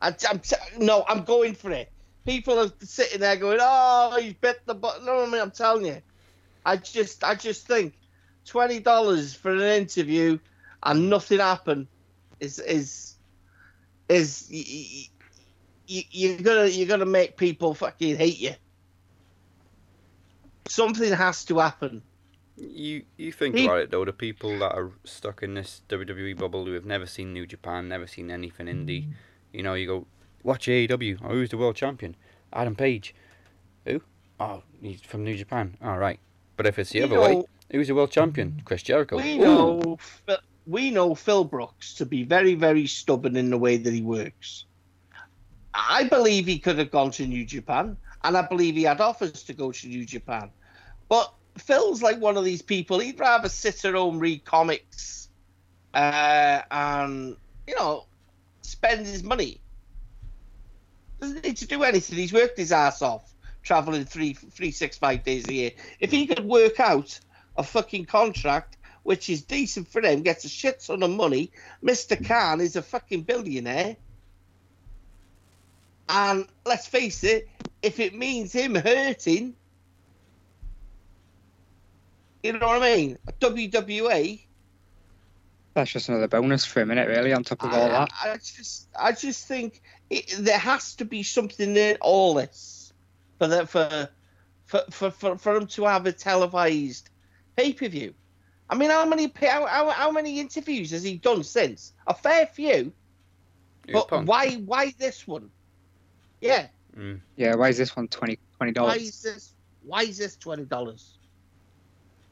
I, 0.00 0.14
am 0.30 0.38
t- 0.38 0.56
no, 0.78 1.04
I'm 1.06 1.22
going 1.24 1.54
for 1.54 1.70
it. 1.70 1.92
People 2.24 2.58
are 2.58 2.72
sitting 2.80 3.20
there 3.20 3.36
going, 3.36 3.58
"Oh, 3.60 4.16
you 4.16 4.34
bit 4.40 4.62
the 4.64 4.74
button." 4.74 5.04
No, 5.04 5.22
I 5.22 5.26
mean, 5.26 5.42
I'm 5.42 5.50
telling 5.50 5.84
you. 5.84 6.00
I 6.64 6.78
just, 6.78 7.24
I 7.24 7.34
just 7.34 7.66
think 7.66 7.92
twenty 8.46 8.80
dollars 8.80 9.34
for 9.34 9.50
an 9.50 9.60
interview 9.60 10.38
and 10.84 11.10
nothing 11.10 11.40
happened 11.40 11.88
is 12.40 12.58
is 12.58 13.16
is 14.08 14.48
y- 14.50 14.64
y- 14.66 15.08
y- 15.90 16.08
you're 16.10 16.38
gonna 16.38 16.68
you're 16.68 16.88
gonna 16.88 17.04
make 17.04 17.36
people 17.36 17.74
fucking 17.74 18.16
hate 18.16 18.40
you. 18.40 18.54
Something 20.66 21.12
has 21.12 21.44
to 21.46 21.58
happen. 21.58 22.02
You 22.56 23.02
you 23.16 23.32
think 23.32 23.56
He- 23.56 23.64
about 23.64 23.80
it 23.80 23.90
though, 23.90 24.04
the 24.04 24.12
people 24.12 24.58
that 24.58 24.72
are 24.74 24.90
stuck 25.04 25.42
in 25.42 25.54
this 25.54 25.82
WWE 25.88 26.34
bubble 26.38 26.64
who 26.66 26.72
have 26.74 26.84
never 26.84 27.06
seen 27.06 27.32
New 27.32 27.46
Japan, 27.46 27.88
never 27.88 28.06
seen 28.06 28.30
anything 28.30 28.66
indie, 28.66 29.08
you 29.52 29.62
know, 29.62 29.74
you 29.74 29.86
go 29.86 30.06
watch 30.42 30.66
AEW. 30.68 31.18
Oh, 31.24 31.28
who's 31.30 31.50
the 31.50 31.56
world 31.56 31.76
champion? 31.76 32.14
Adam 32.52 32.76
Page. 32.76 33.14
Who? 33.86 34.02
Oh, 34.38 34.62
he's 34.82 35.00
from 35.00 35.24
New 35.24 35.36
Japan. 35.36 35.76
All 35.82 35.98
right. 35.98 36.20
But 36.56 36.66
if 36.66 36.78
it's 36.78 36.90
the 36.90 37.00
We 37.00 37.04
other 37.06 37.20
way, 37.20 37.42
who's 37.70 37.88
the 37.88 37.94
world 37.94 38.10
champion? 38.10 38.60
Chris 38.64 38.82
Jericho. 38.82 39.16
We 39.16 39.36
Ooh. 39.36 39.44
know 39.44 39.96
we 40.66 40.90
know 40.90 41.14
Phil 41.14 41.44
Brooks 41.44 41.94
to 41.94 42.06
be 42.06 42.22
very 42.22 42.54
very 42.54 42.86
stubborn 42.86 43.34
in 43.36 43.50
the 43.50 43.58
way 43.58 43.78
that 43.78 43.92
he 43.92 44.02
works. 44.02 44.66
I 45.74 46.04
believe 46.04 46.46
he 46.46 46.58
could 46.58 46.78
have 46.78 46.90
gone 46.90 47.10
to 47.12 47.26
New 47.26 47.44
Japan, 47.46 47.96
and 48.24 48.36
I 48.36 48.42
believe 48.42 48.74
he 48.74 48.84
had 48.84 49.00
offers 49.00 49.42
to 49.44 49.52
go 49.52 49.72
to 49.72 49.88
New 49.88 50.04
Japan. 50.04 50.50
But 51.08 51.32
Phil's 51.58 52.02
like 52.02 52.20
one 52.20 52.36
of 52.36 52.44
these 52.44 52.62
people. 52.62 52.98
He'd 52.98 53.20
rather 53.20 53.48
sit 53.48 53.84
at 53.84 53.94
home, 53.94 54.18
read 54.18 54.44
comics, 54.44 55.28
uh, 55.92 56.62
and 56.70 57.36
you 57.66 57.74
know, 57.76 58.06
spend 58.62 59.06
his 59.06 59.22
money. 59.22 59.60
Doesn't 61.20 61.44
need 61.44 61.58
to 61.58 61.66
do 61.66 61.82
anything. 61.82 62.18
He's 62.18 62.32
worked 62.32 62.58
his 62.58 62.72
ass 62.72 63.02
off, 63.02 63.32
traveling 63.62 64.04
three, 64.04 64.32
three, 64.34 64.70
six, 64.70 64.98
five 64.98 65.22
days 65.22 65.46
a 65.48 65.52
year. 65.52 65.70
If 66.00 66.10
he 66.10 66.26
could 66.26 66.44
work 66.44 66.80
out 66.80 67.18
a 67.56 67.62
fucking 67.62 68.06
contract 68.06 68.76
which 69.02 69.28
is 69.28 69.42
decent 69.42 69.88
for 69.88 70.00
him, 70.00 70.22
gets 70.22 70.44
a 70.44 70.48
shit 70.48 70.80
ton 70.80 71.02
of 71.02 71.10
money. 71.10 71.50
Mr. 71.82 72.16
Khan 72.26 72.60
is 72.60 72.76
a 72.76 72.82
fucking 72.82 73.22
billionaire. 73.22 73.96
And 76.12 76.46
let's 76.66 76.86
face 76.86 77.24
it, 77.24 77.48
if 77.80 77.98
it 77.98 78.14
means 78.14 78.52
him 78.52 78.74
hurting, 78.74 79.54
you 82.42 82.52
know 82.52 82.66
what 82.66 82.82
I 82.82 82.96
mean? 82.96 83.18
WWE, 83.40 84.42
That's 85.72 85.90
just 85.90 86.10
another 86.10 86.28
bonus 86.28 86.66
for 86.66 86.82
a 86.82 86.86
minute, 86.86 87.08
really, 87.08 87.32
on 87.32 87.44
top 87.44 87.64
of 87.64 87.72
all 87.72 87.88
that. 87.88 88.10
I 88.22 88.36
just, 88.36 88.88
I 88.98 89.12
just 89.12 89.48
think 89.48 89.80
it, 90.10 90.34
there 90.38 90.58
has 90.58 90.94
to 90.96 91.06
be 91.06 91.22
something 91.22 91.74
in 91.74 91.96
all 92.02 92.34
this 92.34 92.92
for 93.38 93.46
the, 93.46 93.66
for, 93.66 94.10
for, 94.66 94.84
for, 94.90 95.10
for, 95.10 95.38
for 95.38 95.56
him 95.56 95.66
to 95.68 95.84
have 95.84 96.04
a 96.04 96.12
televised 96.12 97.08
pay 97.56 97.72
per 97.72 97.88
view. 97.88 98.12
I 98.68 98.74
mean, 98.74 98.90
how 98.90 99.06
many 99.06 99.32
how, 99.40 99.66
how, 99.66 99.90
how 99.90 100.10
many 100.10 100.40
interviews 100.40 100.90
has 100.90 101.02
he 101.02 101.16
done 101.16 101.42
since? 101.42 101.94
A 102.06 102.14
fair 102.14 102.46
few. 102.46 102.92
But 103.90 104.26
why 104.26 104.54
why 104.56 104.94
this 104.98 105.26
one? 105.26 105.50
Yeah, 106.42 106.66
Mm. 106.96 107.20
Yeah, 107.36 107.54
why 107.54 107.68
is 107.70 107.78
this 107.78 107.96
one 107.96 108.06
20 108.08 108.38
why 108.58 108.70
dollars? 108.72 108.96
is 109.02 109.22
this 109.22 109.54
why 109.82 110.02
is 110.02 110.18
this 110.18 110.36
twenty 110.36 110.64
dollars? 110.64 111.16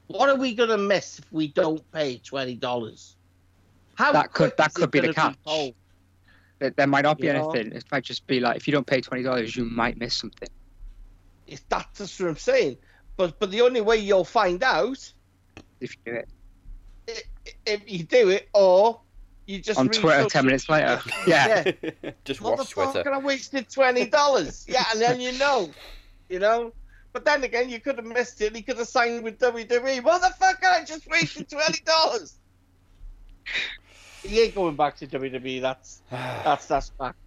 What 0.09 0.29
are 0.29 0.37
we 0.37 0.55
gonna 0.55 0.77
miss 0.77 1.19
if 1.21 1.33
we 1.33 1.49
don't 1.49 1.83
pay 1.93 2.19
twenty 2.19 2.57
dollars? 2.57 3.17
How 3.95 4.13
That 4.13 4.33
could- 4.33 4.51
quick 4.51 4.57
that 4.59 4.71
is 4.73 4.75
could 4.77 4.91
be 4.91 5.01
the 5.01 5.15
catch. 5.15 5.37
told? 5.47 5.75
There, 6.59 6.71
there 6.71 6.87
might 6.87 7.03
not 7.03 7.19
be 7.19 7.29
You 7.29 7.33
know? 7.35 7.51
anything. 7.51 7.73
It 7.75 7.85
might 7.91 8.05
just 8.05 8.27
be 8.27 8.39
like 8.41 8.57
if 8.57 8.67
you 8.69 8.73
don't 8.73 8.87
pay 8.87 9.01
twenty 9.01 9.23
dollars, 9.23 9.57
you 9.57 9.65
might 9.65 9.97
miss 9.97 10.15
something. 10.15 10.49
If 11.47 11.67
that's 11.71 11.99
just 11.99 12.21
what 12.21 12.29
I'm 12.29 12.37
saying. 12.37 12.77
But 13.17 13.39
but 13.39 13.51
the 13.51 13.63
only 13.63 13.81
way 13.81 13.97
you'll 13.97 14.25
find 14.25 14.63
out 14.63 15.13
If 15.81 15.97
you 16.05 16.13
do 16.13 16.19
it 16.19 16.29
if 17.67 17.81
you 17.91 18.05
do 18.05 18.29
it 18.29 18.49
or 18.53 19.01
you 19.51 19.61
just 19.61 19.79
on 19.79 19.89
Twitter 19.89 20.29
ten 20.29 20.47
minutes 20.47 20.69
later. 20.69 21.01
Yeah, 21.27 21.73
Yeah. 21.83 22.11
Just 22.25 22.41
watch 22.41 22.71
Twitter. 22.71 23.03
Motherfucker, 23.03 23.13
I 23.13 23.19
wasted 23.19 23.69
twenty 23.69 24.07
dollars. 24.07 24.65
yeah, 24.69 24.85
and 24.93 25.01
then 25.01 25.21
you 25.21 25.33
know, 25.33 25.71
you 26.29 26.39
know. 26.39 26.73
But 27.13 27.25
then 27.25 27.43
again, 27.43 27.69
you 27.69 27.81
could 27.81 27.97
have 27.97 28.07
missed 28.07 28.41
it. 28.41 28.55
He 28.55 28.63
could 28.63 28.79
have 28.79 28.87
signed 28.87 29.25
with 29.25 29.39
WWE. 29.41 30.05
What 30.05 30.23
the 30.23 30.29
Motherfucker, 30.29 30.81
I 30.81 30.85
just 30.85 31.09
wasted 31.11 31.51
twenty 31.51 31.83
dollars. 31.85 32.39
he 34.23 34.41
ain't 34.41 34.55
going 34.55 34.77
back 34.77 34.97
to 34.99 35.07
WWE. 35.07 35.61
That's 35.61 36.03
that's 36.11 36.67
that's 36.67 36.91
fact. 36.91 37.19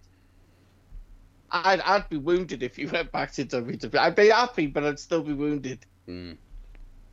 I'd 1.50 1.80
I'd 1.80 2.08
be 2.08 2.16
wounded 2.16 2.62
if 2.62 2.76
he 2.76 2.86
went 2.86 3.12
back 3.12 3.32
to 3.32 3.44
WWE. 3.44 3.94
I'd 3.96 4.16
be 4.16 4.28
happy, 4.28 4.66
but 4.66 4.84
I'd 4.84 4.98
still 4.98 5.22
be 5.22 5.34
wounded. 5.34 5.84
Mm. 6.08 6.38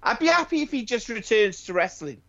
I'd 0.02 0.20
be 0.20 0.28
happy 0.28 0.62
if 0.62 0.72
he 0.72 0.84
just 0.86 1.10
returns 1.10 1.66
to 1.66 1.74
wrestling. 1.74 2.22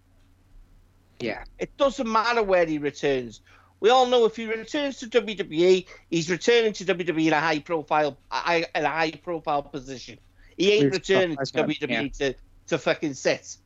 Yeah. 1.22 1.44
It 1.58 1.76
doesn't 1.76 2.10
matter 2.10 2.42
where 2.42 2.66
he 2.66 2.78
returns. 2.78 3.40
We 3.80 3.90
all 3.90 4.06
know 4.06 4.24
if 4.26 4.36
he 4.36 4.46
returns 4.46 4.98
to 4.98 5.06
WWE, 5.06 5.86
he's 6.08 6.30
returning 6.30 6.72
to 6.74 6.84
WWE 6.84 7.26
in 7.26 7.32
a 7.32 7.40
high 7.40 7.58
profile, 7.58 8.16
in 8.48 8.84
a 8.84 8.88
high 8.88 9.10
profile 9.10 9.62
position. 9.62 10.18
He 10.56 10.72
ain't 10.72 10.92
returning 10.92 11.36
to 11.36 11.42
WWE 11.42 12.16
to, 12.18 12.34
to 12.68 12.78
fucking 12.78 13.14
sit 13.14 13.56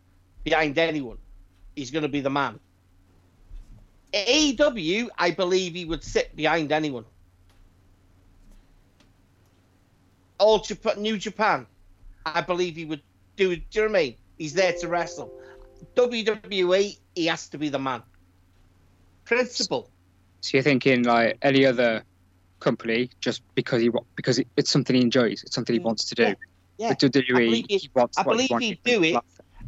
behind 0.42 0.78
anyone. 0.78 1.18
He's 1.74 1.90
going 1.90 2.02
to 2.02 2.09
be 2.09 2.20
the 2.20 2.30
man. 2.30 2.59
AEW, 4.14 5.09
I 5.18 5.32
believe 5.32 5.74
he 5.74 5.84
would 5.84 6.02
sit 6.02 6.34
behind 6.34 6.72
anyone. 6.72 7.04
All 10.38 10.61
Japan, 10.61 11.02
New 11.02 11.18
Japan, 11.18 11.66
I 12.24 12.40
believe 12.40 12.76
he 12.76 12.86
would 12.86 13.02
do 13.36 13.50
it. 13.50 13.68
Do 13.70 13.80
you 13.80 13.86
know 13.86 13.92
what 13.92 13.98
I 13.98 14.02
mean? 14.02 14.14
He's 14.38 14.54
there 14.54 14.72
to 14.72 14.88
wrestle. 14.88 15.30
WWE, 15.97 16.99
he 17.14 17.27
has 17.27 17.49
to 17.51 17.59
be 17.59 17.68
the 17.68 17.79
man. 17.79 18.03
Principle. 19.24 19.91
So 20.41 20.51
you're 20.57 20.62
thinking 20.62 21.03
like 21.03 21.39
any 21.43 21.66
other 21.66 22.05
company, 22.61 23.11
just 23.20 23.43
because 23.55 23.83
he 23.83 23.91
because 24.14 24.41
it's 24.57 24.70
something 24.70 24.95
he 24.97 25.03
enjoys, 25.03 25.43
it's 25.43 25.55
something 25.55 25.74
he 25.74 25.81
mm, 25.81 25.85
wants 25.85 26.05
to 26.07 26.14
do. 26.14 26.22
Yeah, 26.22 26.35
yeah. 26.79 26.95
WWE, 26.95 27.27
believe 27.27 27.66
he- 27.68 27.79
he 27.79 27.91
wants 27.95 28.18
I 28.18 28.22
believe 28.22 28.51
he 28.59 28.66
he'd 28.68 28.83
do 28.85 29.03
it. 29.03 29.16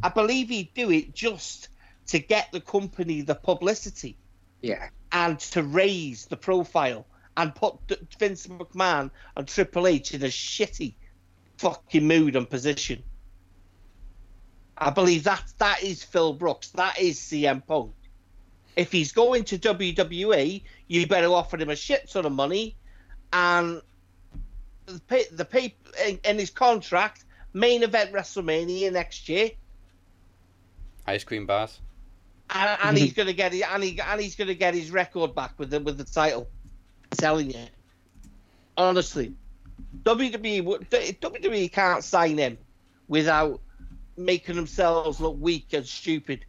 I 0.01 0.09
believe 0.09 0.49
he'd 0.49 0.73
do 0.73 0.91
it 0.91 1.13
just 1.13 1.69
to 2.07 2.19
get 2.19 2.51
the 2.51 2.61
company 2.61 3.21
the 3.21 3.35
publicity 3.35 4.17
Yeah, 4.61 4.89
and 5.11 5.39
to 5.39 5.63
raise 5.63 6.25
the 6.25 6.37
profile 6.37 7.05
and 7.37 7.53
put 7.53 7.75
Vince 8.19 8.47
McMahon 8.47 9.11
and 9.35 9.47
Triple 9.47 9.87
H 9.87 10.13
in 10.13 10.23
a 10.23 10.27
shitty 10.27 10.95
fucking 11.57 12.07
mood 12.07 12.35
and 12.35 12.49
position. 12.49 13.03
I 14.79 14.89
believe 14.91 15.25
that 15.25 15.43
that 15.57 15.83
is 15.83 16.03
Phil 16.03 16.33
Brooks. 16.33 16.69
That 16.69 16.99
is 16.99 17.19
CM 17.19 17.65
Punk. 17.67 17.93
If 18.75 18.91
he's 18.91 19.11
going 19.11 19.43
to 19.45 19.59
WWE, 19.59 20.63
you 20.87 21.07
better 21.07 21.27
offer 21.27 21.57
him 21.57 21.69
a 21.69 21.75
shit 21.75 22.09
ton 22.09 22.25
of 22.25 22.31
money, 22.31 22.77
and 23.33 23.81
the 24.85 25.01
pay, 25.01 25.25
the 25.31 25.43
pay 25.43 25.75
in, 26.23 26.39
his 26.39 26.49
contract, 26.49 27.25
main 27.53 27.83
event 27.83 28.13
WrestleMania 28.13 28.91
next 28.93 29.27
year, 29.27 29.51
Ice 31.07 31.25
cream 31.25 31.45
bars. 31.45 31.79
and, 32.51 32.79
and 32.83 32.97
he's 32.97 33.13
gonna 33.13 33.33
get 33.33 33.53
it, 33.53 33.69
and 33.69 33.83
he 33.83 33.99
and 33.99 34.21
he's 34.21 34.35
gonna 34.37 34.53
get 34.53 34.73
his 34.73 34.91
record 34.91 35.35
back 35.35 35.59
with 35.59 35.71
the 35.71 35.81
with 35.81 35.97
the 35.97 36.05
title. 36.05 36.47
I'm 37.11 37.17
telling 37.17 37.51
you, 37.51 37.65
honestly, 38.77 39.33
WWE 40.03 40.85
WWE 40.89 41.71
can't 41.71 42.03
sign 42.03 42.37
him 42.37 42.57
without 43.09 43.59
making 44.19 44.55
themselves 44.55 45.19
look 45.19 45.37
weak 45.39 45.73
and 45.73 45.85
stupid. 45.85 46.45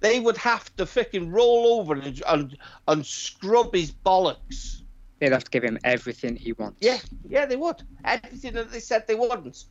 They 0.00 0.18
would 0.18 0.36
have 0.38 0.74
to 0.76 0.86
fucking 0.86 1.30
roll 1.30 1.78
over 1.78 1.94
and, 1.94 2.22
and 2.26 2.56
and 2.88 3.06
scrub 3.06 3.74
his 3.74 3.92
bollocks. 3.92 4.82
They'd 5.20 5.30
have 5.30 5.44
to 5.44 5.50
give 5.50 5.62
him 5.62 5.78
everything 5.84 6.34
he 6.34 6.52
wants. 6.52 6.78
Yeah, 6.80 6.98
yeah, 7.28 7.46
they 7.46 7.54
would. 7.54 7.82
Everything 8.04 8.54
that 8.54 8.72
they 8.72 8.80
said 8.80 9.06
they 9.06 9.14
wouldn't. 9.14 9.64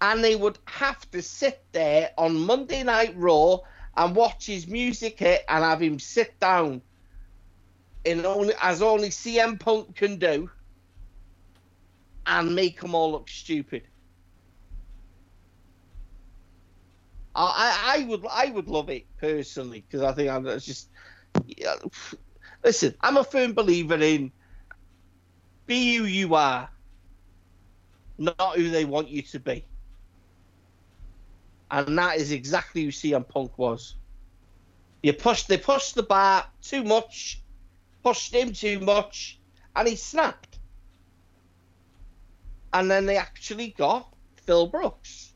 And 0.00 0.24
they 0.24 0.34
would 0.34 0.58
have 0.64 1.08
to 1.12 1.22
sit 1.22 1.64
there 1.70 2.10
on 2.18 2.34
Monday 2.36 2.82
Night 2.82 3.14
Raw 3.16 3.58
and 3.96 4.16
watch 4.16 4.46
his 4.46 4.66
music 4.66 5.20
hit 5.20 5.44
and 5.48 5.62
have 5.62 5.80
him 5.80 6.00
sit 6.00 6.38
down 6.40 6.82
in 8.04 8.26
only 8.26 8.54
as 8.60 8.82
only 8.82 9.08
CM 9.10 9.58
Punk 9.58 9.94
can 9.94 10.18
do 10.18 10.50
and 12.26 12.54
make 12.54 12.80
them 12.80 12.94
all 12.94 13.12
look 13.12 13.28
stupid. 13.28 13.86
I, 17.36 17.96
I 17.98 18.04
would 18.04 18.24
I 18.30 18.50
would 18.50 18.68
love 18.68 18.88
it 18.90 19.06
personally 19.18 19.84
because 19.86 20.02
I 20.02 20.12
think 20.12 20.30
I'm 20.30 20.44
just 20.44 20.88
yeah, 21.46 21.74
listen. 22.64 22.94
I'm 23.00 23.16
a 23.16 23.24
firm 23.24 23.54
believer 23.54 23.96
in 23.96 24.30
be 25.66 25.96
who 25.96 26.04
you 26.04 26.34
are, 26.34 26.68
not 28.18 28.56
who 28.56 28.70
they 28.70 28.84
want 28.84 29.08
you 29.08 29.22
to 29.22 29.40
be. 29.40 29.64
And 31.70 31.98
that 31.98 32.18
is 32.18 32.30
exactly 32.30 32.84
who 32.84 32.90
CM 32.90 33.26
Punk 33.26 33.58
was. 33.58 33.96
You 35.02 35.12
pushed, 35.12 35.48
they 35.48 35.58
pushed 35.58 35.94
the 35.96 36.02
bar 36.02 36.46
too 36.62 36.84
much, 36.84 37.42
pushed 38.02 38.34
him 38.34 38.52
too 38.52 38.80
much, 38.80 39.40
and 39.74 39.88
he 39.88 39.96
snapped. 39.96 40.58
And 42.72 42.90
then 42.90 43.06
they 43.06 43.16
actually 43.16 43.74
got 43.76 44.08
Phil 44.44 44.66
Brooks. 44.66 45.33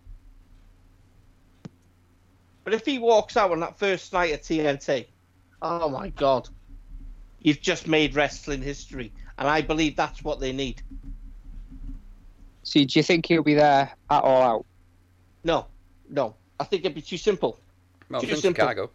But 2.68 2.74
if 2.74 2.84
he 2.84 2.98
walks 2.98 3.38
out 3.38 3.50
on 3.50 3.60
that 3.60 3.78
first 3.78 4.12
night 4.12 4.30
at 4.30 4.42
TNT, 4.42 5.06
oh 5.62 5.88
my 5.88 6.10
God, 6.10 6.50
you've 7.40 7.62
just 7.62 7.88
made 7.88 8.14
wrestling 8.14 8.60
history. 8.60 9.10
And 9.38 9.48
I 9.48 9.62
believe 9.62 9.96
that's 9.96 10.22
what 10.22 10.38
they 10.38 10.52
need. 10.52 10.82
So 12.64 12.80
do 12.84 12.98
you 12.98 13.02
think 13.02 13.24
he'll 13.24 13.42
be 13.42 13.54
there 13.54 13.90
at 14.10 14.22
all 14.22 14.42
out? 14.42 14.66
No, 15.44 15.68
no. 16.10 16.34
I 16.60 16.64
think 16.64 16.84
it'd 16.84 16.94
be 16.94 17.00
too 17.00 17.16
simple. 17.16 17.58
Well, 18.10 18.20
Too 18.20 18.36
simple. 18.36 18.68
Chicago. 18.68 18.90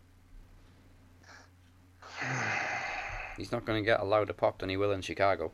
He's 3.38 3.52
not 3.52 3.66
going 3.66 3.82
to 3.82 3.84
get 3.84 4.02
a 4.02 4.06
louder 4.06 4.34
pop 4.34 4.60
than 4.60 4.70
he 4.70 4.78
will 4.78 4.92
in 4.92 5.02
Chicago. 5.02 5.52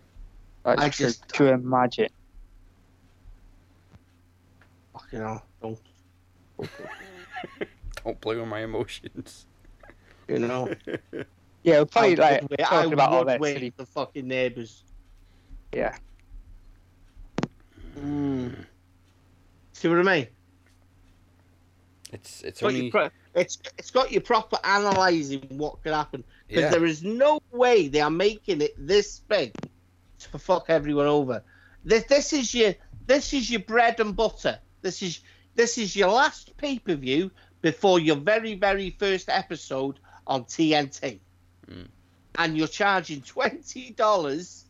That's 0.66 0.82
I 0.82 0.90
true. 0.90 1.06
just- 1.06 1.26
to 1.36 1.54
imagine. 1.54 2.10
Fucking 4.92 5.20
hell. 5.20 5.46
Don't, 5.62 5.80
Don't 8.10 8.22
play 8.22 8.38
with 8.38 8.48
my 8.48 8.62
emotions. 8.64 9.46
you 10.28 10.40
know. 10.40 10.74
Yeah, 11.62 11.76
we'll 11.76 11.88
probably 11.88 12.18
I 12.18 12.22
like 12.32 12.42
would 12.44 12.52
wait- 12.52 12.60
talking 12.62 12.90
I 12.92 12.94
about 12.94 13.10
all 13.12 13.20
would 13.26 13.28
this. 13.34 13.40
wait 13.42 13.62
and 13.64 13.74
the 13.76 13.86
fucking 13.86 14.26
neighbours. 14.26 14.86
Yeah. 15.74 15.98
Mm. 18.00 18.56
See 19.74 19.88
what 19.90 20.00
I 20.00 20.04
mean? 20.04 20.28
It's 22.14 22.42
it's 22.42 22.44
It's 22.44 22.62
got, 22.62 22.68
only 22.68 22.86
you 22.86 22.92
pro- 22.92 23.10
it's, 23.36 23.58
it's 23.78 23.92
got 23.92 24.10
you 24.10 24.22
proper 24.22 24.58
analysing 24.64 25.42
what 25.50 25.84
could 25.84 25.92
happen. 25.92 26.24
Because 26.48 26.64
yeah. 26.64 26.70
there 26.70 26.86
is 26.86 27.04
no 27.04 27.42
way 27.52 27.90
they 27.90 28.00
are 28.00 28.10
making 28.10 28.62
it 28.62 28.74
this 28.78 29.20
big 29.28 29.54
to 30.32 30.40
fuck 30.40 30.68
everyone 30.70 31.08
over. 31.08 31.44
This, 31.84 32.06
this 32.06 32.32
is 32.32 32.54
your 32.56 32.74
this 33.06 33.34
is 33.34 33.52
your 33.52 33.62
bread 33.64 34.00
and 34.00 34.16
butter. 34.16 34.58
This 34.82 35.04
is 35.04 35.20
this 35.56 35.78
is 35.78 35.94
your 35.94 36.08
last 36.10 36.56
pay 36.56 36.80
per 36.80 36.96
view 36.96 37.32
before 37.62 38.00
your 38.00 38.16
very 38.18 38.56
very 38.56 38.92
first 38.92 39.30
episode 39.30 40.00
on 40.28 40.46
TNT, 40.46 41.20
Mm. 41.68 41.88
and 42.38 42.58
you're 42.58 42.68
charging 42.68 43.22
twenty 43.22 43.92
dollars 43.92 44.66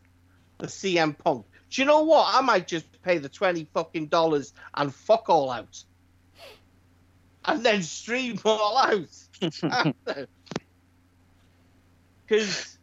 for 0.58 0.66
CM 0.66 1.16
Punk. 1.16 1.46
Do 1.70 1.80
you 1.82 1.86
know 1.86 2.02
what? 2.02 2.34
I 2.34 2.40
might 2.42 2.66
just 2.66 2.86
pay 3.02 3.18
the 3.18 3.28
twenty 3.28 3.66
fucking 3.72 4.06
dollars 4.08 4.52
and 4.74 4.94
fuck 4.94 5.28
all 5.30 5.50
out, 5.50 5.82
and 7.44 7.64
then 7.64 7.82
stream 7.82 8.38
all 8.44 8.76
out. 8.76 9.08
because 12.26 12.78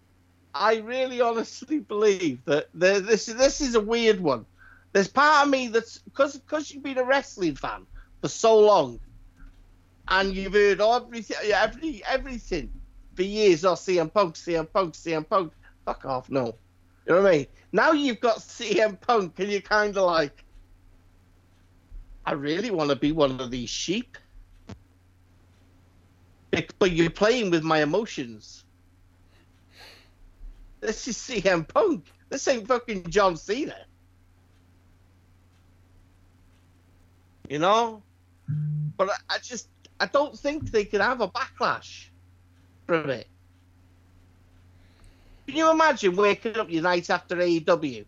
I 0.54 0.78
really 0.78 1.22
honestly 1.22 1.80
believe 1.80 2.44
that 2.46 2.68
this 2.74 3.26
this 3.28 3.62
is 3.62 3.76
a 3.76 3.80
weird 3.80 4.20
one. 4.20 4.46
There's 4.94 5.08
part 5.08 5.46
of 5.46 5.52
me 5.52 5.68
that's 5.68 6.00
because 6.00 6.38
because 6.38 6.72
you've 6.72 6.84
been 6.84 6.98
a 6.98 7.04
wrestling 7.04 7.56
fan 7.56 7.86
for 8.22 8.28
so 8.30 8.60
long, 8.60 9.00
and 10.10 10.34
you've 10.34 10.54
heard 10.54 10.82
everything 10.82 11.38
every 11.54 12.02
everything 12.08 12.72
for 13.16 13.24
years. 13.24 13.66
Oh, 13.66 13.74
CM 13.74 14.14
Punk, 14.14 14.36
CM 14.36 14.72
Punk, 14.72 14.94
CM 14.94 15.28
Punk. 15.28 15.54
Fuck 15.86 16.06
off, 16.06 16.30
no. 16.30 16.56
You 17.06 17.16
know 17.16 17.22
what 17.22 17.34
I 17.34 17.38
mean? 17.38 17.48
Now 17.72 17.92
you've 17.92 18.20
got 18.20 18.38
CM 18.38 19.00
Punk, 19.00 19.40
and 19.40 19.50
you're 19.50 19.62
kind 19.62 19.98
of 19.98 20.06
like, 20.06 20.44
I 22.26 22.34
really 22.34 22.72
want 22.72 22.90
to 22.90 22.96
be 22.96 23.12
one 23.12 23.40
of 23.40 23.52
these 23.52 23.70
sheep. 23.70 24.18
But 26.80 26.92
you're 26.92 27.10
playing 27.10 27.52
with 27.52 27.64
my 27.64 27.82
emotions. 27.82 28.64
This 30.80 31.08
is 31.08 31.18
CM 31.18 31.68
Punk. 31.68 32.06
This 32.30 32.48
ain't 32.48 32.68
fucking 32.68 33.10
John 33.10 33.36
Cena. 33.38 33.78
You 37.50 37.60
know? 37.60 38.04
But 38.98 39.10
I, 39.10 39.36
I 39.36 39.38
just 39.40 39.70
I 40.00 40.06
don't 40.06 40.38
think 40.38 40.72
they 40.72 40.86
could 40.86 41.02
have 41.02 41.22
a 41.22 41.28
backlash 41.28 42.10
from 42.86 43.10
it. 43.10 43.28
Can 45.48 45.56
you 45.56 45.72
imagine 45.72 46.16
waking 46.16 46.58
up 46.58 46.70
your 46.70 46.84
night 46.84 47.10
after 47.10 47.36
AEW? 47.36 48.06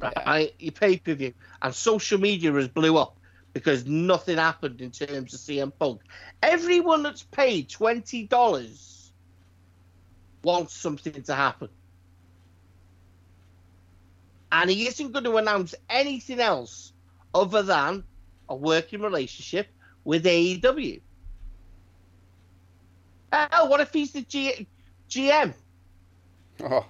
Right, 0.00 0.54
your 0.58 0.72
pay 0.72 0.98
per 0.98 1.14
view, 1.14 1.34
and 1.60 1.74
social 1.74 2.18
media 2.18 2.52
has 2.52 2.66
blew 2.68 2.96
up 2.96 3.16
because 3.52 3.86
nothing 3.86 4.38
happened 4.38 4.80
in 4.80 4.90
terms 4.90 5.34
of 5.34 5.40
CM 5.40 5.72
Punk. 5.78 6.00
Everyone 6.42 7.02
that's 7.02 7.22
paid 7.22 7.68
twenty 7.68 8.26
dollars 8.26 9.12
wants 10.42 10.74
something 10.74 11.22
to 11.22 11.34
happen. 11.34 11.68
And 14.50 14.68
he 14.68 14.86
isn't 14.88 15.12
going 15.12 15.24
to 15.24 15.36
announce 15.36 15.74
anything 15.88 16.40
else 16.40 16.92
other 17.32 17.62
than 17.62 18.04
a 18.48 18.54
working 18.56 19.00
relationship 19.00 19.68
with 20.04 20.26
AEW. 20.26 21.02
Oh, 23.32 23.66
what 23.66 23.80
if 23.80 23.92
he's 23.92 24.12
the 24.12 24.22
G- 24.22 24.68
GM? 25.08 25.54
Oh, 26.60 26.86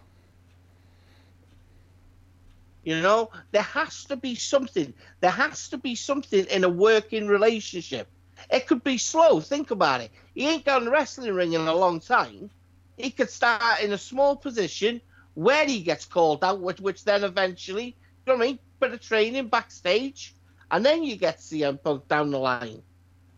You 2.85 3.01
know, 3.01 3.31
there 3.53 3.63
has 3.63 4.05
to 4.07 4.17
be 4.17 4.35
something. 4.35 4.95
There 5.21 5.31
has 5.31 5.69
to 5.69 5.79
be 5.79 5.95
something 5.95 6.45
in 6.47 6.65
a 6.65 6.69
working 6.69 7.27
relationship. 7.29 8.09
It 8.51 8.67
could 8.67 8.83
be 8.85 8.99
slow. 8.99 9.41
Think 9.41 9.71
about 9.71 10.01
it. 10.03 10.11
He 10.35 10.49
ain't 10.49 10.65
got 10.65 10.79
in 10.81 10.87
the 10.87 10.91
wrestling 10.91 11.35
ring 11.35 11.53
in 11.55 11.63
a 11.63 11.75
long 11.75 12.01
time. 12.01 12.51
He 12.97 13.11
could 13.11 13.31
start 13.31 13.81
in 13.83 13.93
a 13.93 13.99
small 13.99 14.37
position 14.37 15.01
where 15.35 15.67
he 15.67 15.83
gets 15.83 16.05
called 16.07 16.45
out, 16.45 16.61
which, 16.61 16.81
which 16.81 17.05
then 17.05 17.25
eventually, 17.25 17.87
you 17.87 17.95
know 18.27 18.35
what 18.37 18.45
I 18.45 18.47
mean, 18.49 18.59
bit 18.81 18.93
of 18.93 19.01
training 19.01 19.49
backstage, 19.49 20.37
and 20.71 20.85
then 20.85 21.03
you 21.05 21.17
get 21.17 21.41
CM 21.41 21.83
Punk 21.83 22.09
down 22.09 22.31
the 22.31 22.39
line. 22.39 22.83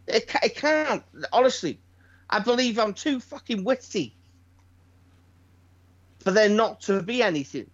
It, 0.07 0.31
it 0.43 0.57
can't. 0.57 1.03
Honestly, 1.33 1.79
I 2.29 2.39
believe 2.41 2.79
I'm 2.79 2.95
too 2.95 3.21
fucking 3.21 3.65
witty 3.65 4.15
for 6.21 6.31
there 6.31 6.49
not 6.49 6.81
to 6.83 7.03
be 7.03 7.23
anything. 7.23 7.71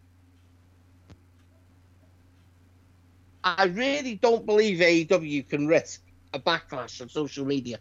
I 3.42 3.64
really 3.66 4.16
don't 4.16 4.44
believe 4.44 4.78
AEW 4.78 5.48
can 5.48 5.66
risk 5.66 6.02
a 6.34 6.38
backlash 6.38 7.00
on 7.00 7.08
social 7.08 7.46
media. 7.46 7.78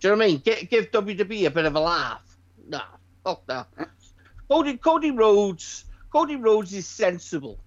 Do 0.00 0.08
you 0.08 0.14
know 0.14 0.18
what 0.18 0.24
I 0.24 0.28
mean? 0.28 0.38
Give, 0.38 0.70
give 0.70 0.90
WWE 0.90 1.46
a 1.46 1.50
bit 1.50 1.64
of 1.64 1.74
a 1.74 1.80
laugh. 1.80 2.22
No, 2.68 2.80
fuck 3.24 3.44
that. 3.46 3.68
Cody, 4.48 4.76
Cody 4.76 5.10
Rhodes, 5.10 5.84
Cody 6.10 6.36
Rhodes 6.36 6.72
is 6.72 6.86
sensible. 6.86 7.58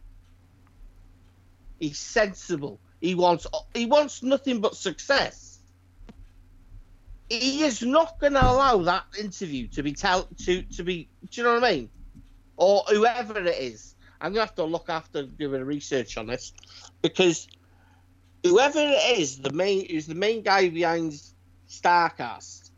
He's 1.80 1.98
sensible. 1.98 2.80
He 3.02 3.16
wants 3.16 3.48
he 3.74 3.86
wants 3.86 4.22
nothing 4.22 4.60
but 4.60 4.76
success. 4.76 5.60
He 7.30 7.64
is 7.64 7.82
not 7.82 8.20
going 8.20 8.34
to 8.34 8.44
allow 8.44 8.78
that 8.78 9.06
interview 9.20 9.68
to 9.70 9.84
be 9.84 9.94
tell 9.94 10.24
to 10.46 10.64
to 10.64 10.84
be. 10.84 11.08
Do 11.30 11.42
you 11.42 11.44
know 11.44 11.54
what 11.56 11.64
I 11.64 11.72
mean? 11.72 11.90
Or 12.58 12.84
whoever 12.90 13.40
it 13.40 13.48
is. 13.48 13.96
I'm 14.22 14.34
gonna 14.34 14.46
have 14.46 14.56
to 14.56 14.66
look 14.66 14.90
after 14.90 15.24
doing 15.24 15.64
research 15.64 16.18
on 16.18 16.28
this 16.28 16.52
because 17.02 17.48
whoever 18.44 18.80
it 18.80 19.20
is, 19.20 19.40
the 19.40 19.52
main 19.52 19.86
is 19.86 20.08
the 20.08 20.16
main 20.16 20.42
guy 20.42 20.68
behind 20.70 21.14
Starcast. 21.70 22.72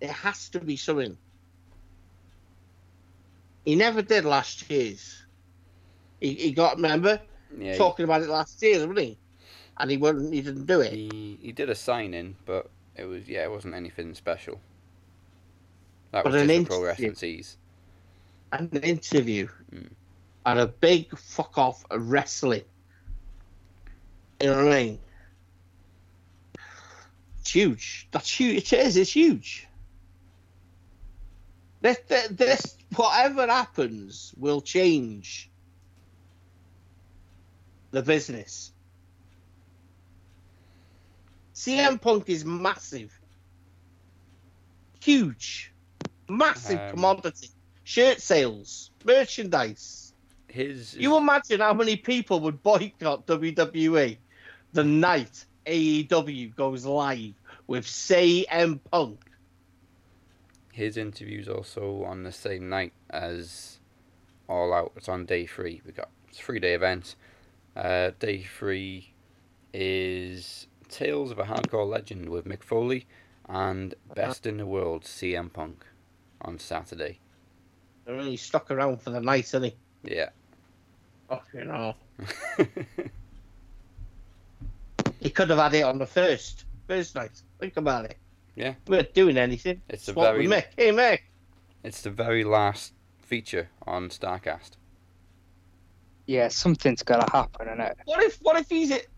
It 0.00 0.10
has 0.10 0.48
to 0.50 0.60
be 0.60 0.76
something. 0.76 1.18
He 3.64 3.74
never 3.74 4.02
did 4.02 4.24
last 4.24 4.70
year's. 4.70 5.23
He, 6.24 6.32
he 6.34 6.52
got 6.52 6.76
remember 6.76 7.20
Yeah, 7.58 7.76
talking 7.76 8.04
about 8.04 8.22
it 8.22 8.30
last 8.30 8.62
year, 8.62 8.78
wasn't 8.78 8.98
he? 8.98 9.18
And 9.76 9.90
he 9.90 9.98
wouldn't. 9.98 10.32
He 10.32 10.40
didn't 10.40 10.64
do 10.64 10.80
it. 10.80 10.92
he, 10.92 11.38
he 11.42 11.52
did 11.52 11.68
a 11.68 11.74
sign 11.74 12.14
in, 12.14 12.36
but 12.46 12.70
it 12.96 13.04
was 13.04 13.28
yeah, 13.28 13.42
it 13.44 13.50
wasn't 13.50 13.74
anything 13.74 14.14
special. 14.14 14.58
That 16.12 16.24
But 16.24 16.32
was 16.32 16.42
an 16.42 16.48
just 16.48 16.70
interview. 16.72 17.12
tease. 17.12 17.58
an 18.52 18.70
interview 18.82 19.48
Mm. 19.74 19.90
at 20.46 20.56
a 20.58 20.66
big 20.66 21.16
fuck 21.18 21.58
off 21.58 21.84
wrestling. 21.92 22.62
You 24.40 24.48
know 24.50 24.64
what 24.64 24.72
I 24.72 24.82
mean? 24.84 24.98
It's 27.40 27.50
huge. 27.50 28.08
That's 28.12 28.30
huge. 28.40 28.72
It 28.72 28.78
is. 28.78 28.96
It's 28.96 29.12
huge. 29.12 29.66
This, 31.82 31.98
this, 32.08 32.28
this, 32.28 32.76
whatever 32.96 33.46
happens, 33.46 34.32
will 34.38 34.62
change 34.62 35.50
the 37.94 38.02
business. 38.02 38.72
CM 41.54 42.00
Punk 42.00 42.28
is 42.28 42.44
massive, 42.44 43.16
huge, 45.00 45.72
massive 46.28 46.80
Um, 46.80 46.90
commodity. 46.90 47.50
Shirt 47.84 48.20
sales, 48.20 48.90
merchandise. 49.04 50.12
His 50.48 50.96
You 50.96 51.16
imagine 51.16 51.60
how 51.60 51.72
many 51.74 51.96
people 51.96 52.40
would 52.40 52.62
boycott 52.62 53.26
WWE 53.26 54.18
the 54.72 54.84
night 54.84 55.44
AEW 55.66 56.56
goes 56.56 56.84
live 56.84 57.34
with 57.66 57.86
CM 57.86 58.80
Punk. 58.90 59.20
his 60.72 60.96
interview's 60.96 61.48
also 61.48 62.02
on 62.02 62.24
the 62.24 62.32
same 62.32 62.68
night 62.68 62.92
as 63.10 63.78
All 64.48 64.72
Out. 64.74 64.92
It's 64.96 65.08
on 65.08 65.24
day 65.26 65.46
three. 65.46 65.80
We 65.86 65.92
got 65.92 66.10
three 66.32 66.58
day 66.58 66.74
event. 66.74 67.14
Uh, 67.76 68.10
day 68.18 68.42
three 68.42 69.12
is 69.72 70.66
Tales 70.88 71.30
of 71.30 71.38
a 71.38 71.44
Hardcore 71.44 71.88
Legend 71.88 72.28
with 72.28 72.44
Mick 72.44 72.62
Foley 72.62 73.06
and 73.48 73.94
Best 74.14 74.46
in 74.46 74.58
the 74.58 74.66
World 74.66 75.02
CM 75.04 75.52
Punk 75.52 75.84
on 76.40 76.58
Saturday. 76.58 77.18
They're 78.04 78.14
really 78.14 78.36
stuck 78.36 78.70
around 78.70 79.00
for 79.00 79.10
the 79.10 79.20
night, 79.20 79.44
isn't 79.46 79.64
he? 79.64 79.74
Yeah. 80.04 80.28
Oh, 81.30 81.42
you 81.52 81.64
know. 81.64 81.94
He 85.20 85.30
could 85.30 85.48
have 85.48 85.58
had 85.58 85.72
it 85.72 85.82
on 85.82 85.96
the 85.98 86.06
first 86.06 86.66
first 86.86 87.14
night. 87.14 87.30
Think 87.58 87.78
about 87.78 88.04
it. 88.04 88.18
Yeah. 88.56 88.74
We 88.86 88.98
weren't 88.98 89.14
doing 89.14 89.38
anything. 89.38 89.80
It's 89.88 90.06
a 90.06 90.12
Swap 90.12 90.34
very 90.34 90.46
Mick. 90.46 90.66
Hey 90.76 90.90
Mick. 90.90 91.20
it's 91.82 92.02
the 92.02 92.10
very 92.10 92.44
last 92.44 92.92
feature 93.22 93.70
on 93.86 94.10
Starcast. 94.10 94.72
Yeah, 96.26 96.48
something's 96.48 97.02
gotta 97.02 97.30
happen, 97.30 97.68
in 97.68 97.80
it? 97.80 97.96
What 98.06 98.22
if 98.22 98.38
what 98.42 98.56
if 98.58 98.68
he's 98.68 98.90
it? 98.90 99.08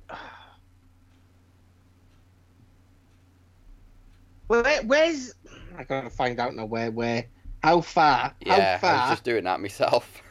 Where, 4.48 4.82
where's 4.84 5.34
I 5.76 5.84
gotta 5.84 6.10
find 6.10 6.38
out 6.38 6.54
now 6.54 6.64
where 6.66 6.90
where 6.90 7.26
how 7.62 7.80
far 7.80 8.32
Yeah, 8.40 8.54
how 8.54 8.60
I 8.60 8.72
was 8.72 8.80
far 9.00 9.10
just 9.10 9.24
doing 9.24 9.44
that 9.44 9.60
myself. 9.60 10.22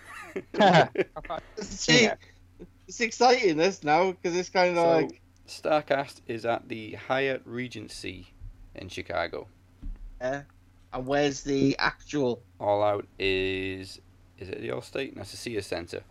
See, 1.59 2.09
it's 2.87 2.99
exciting 3.01 3.57
this 3.57 3.83
now 3.83 4.11
because 4.11 4.35
it's 4.35 4.49
kind 4.49 4.77
of 4.77 4.83
So- 4.83 4.91
like 4.91 5.21
Starcast 5.47 6.21
is 6.27 6.45
at 6.45 6.67
the 6.67 6.93
Hyatt 6.93 7.41
Regency 7.45 8.27
in 8.73 8.89
Chicago. 8.89 9.47
yeah. 10.19 10.41
and 10.91 11.05
where's 11.05 11.43
the 11.43 11.75
actual 11.77 12.41
All 12.59 12.83
Out 12.83 13.05
is 13.19 14.01
is 14.37 14.49
it 14.49 14.61
the 14.61 14.69
Allstate? 14.69 15.15
That's 15.15 15.31
the 15.31 15.37
Sears 15.37 15.67
Center. 15.67 16.01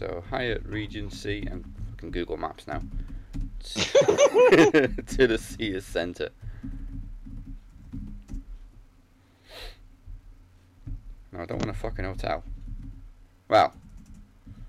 So 0.00 0.24
Hyatt 0.30 0.64
Regency 0.64 1.46
and 1.50 1.62
fucking 1.90 2.10
Google 2.10 2.38
Maps 2.38 2.66
now. 2.66 2.80
to 3.60 5.26
the 5.26 5.36
Sears 5.38 5.84
Center. 5.84 6.30
No, 11.30 11.40
I 11.40 11.44
don't 11.44 11.58
want 11.58 11.68
a 11.68 11.74
fucking 11.74 12.06
hotel. 12.06 12.42
Well. 13.46 13.74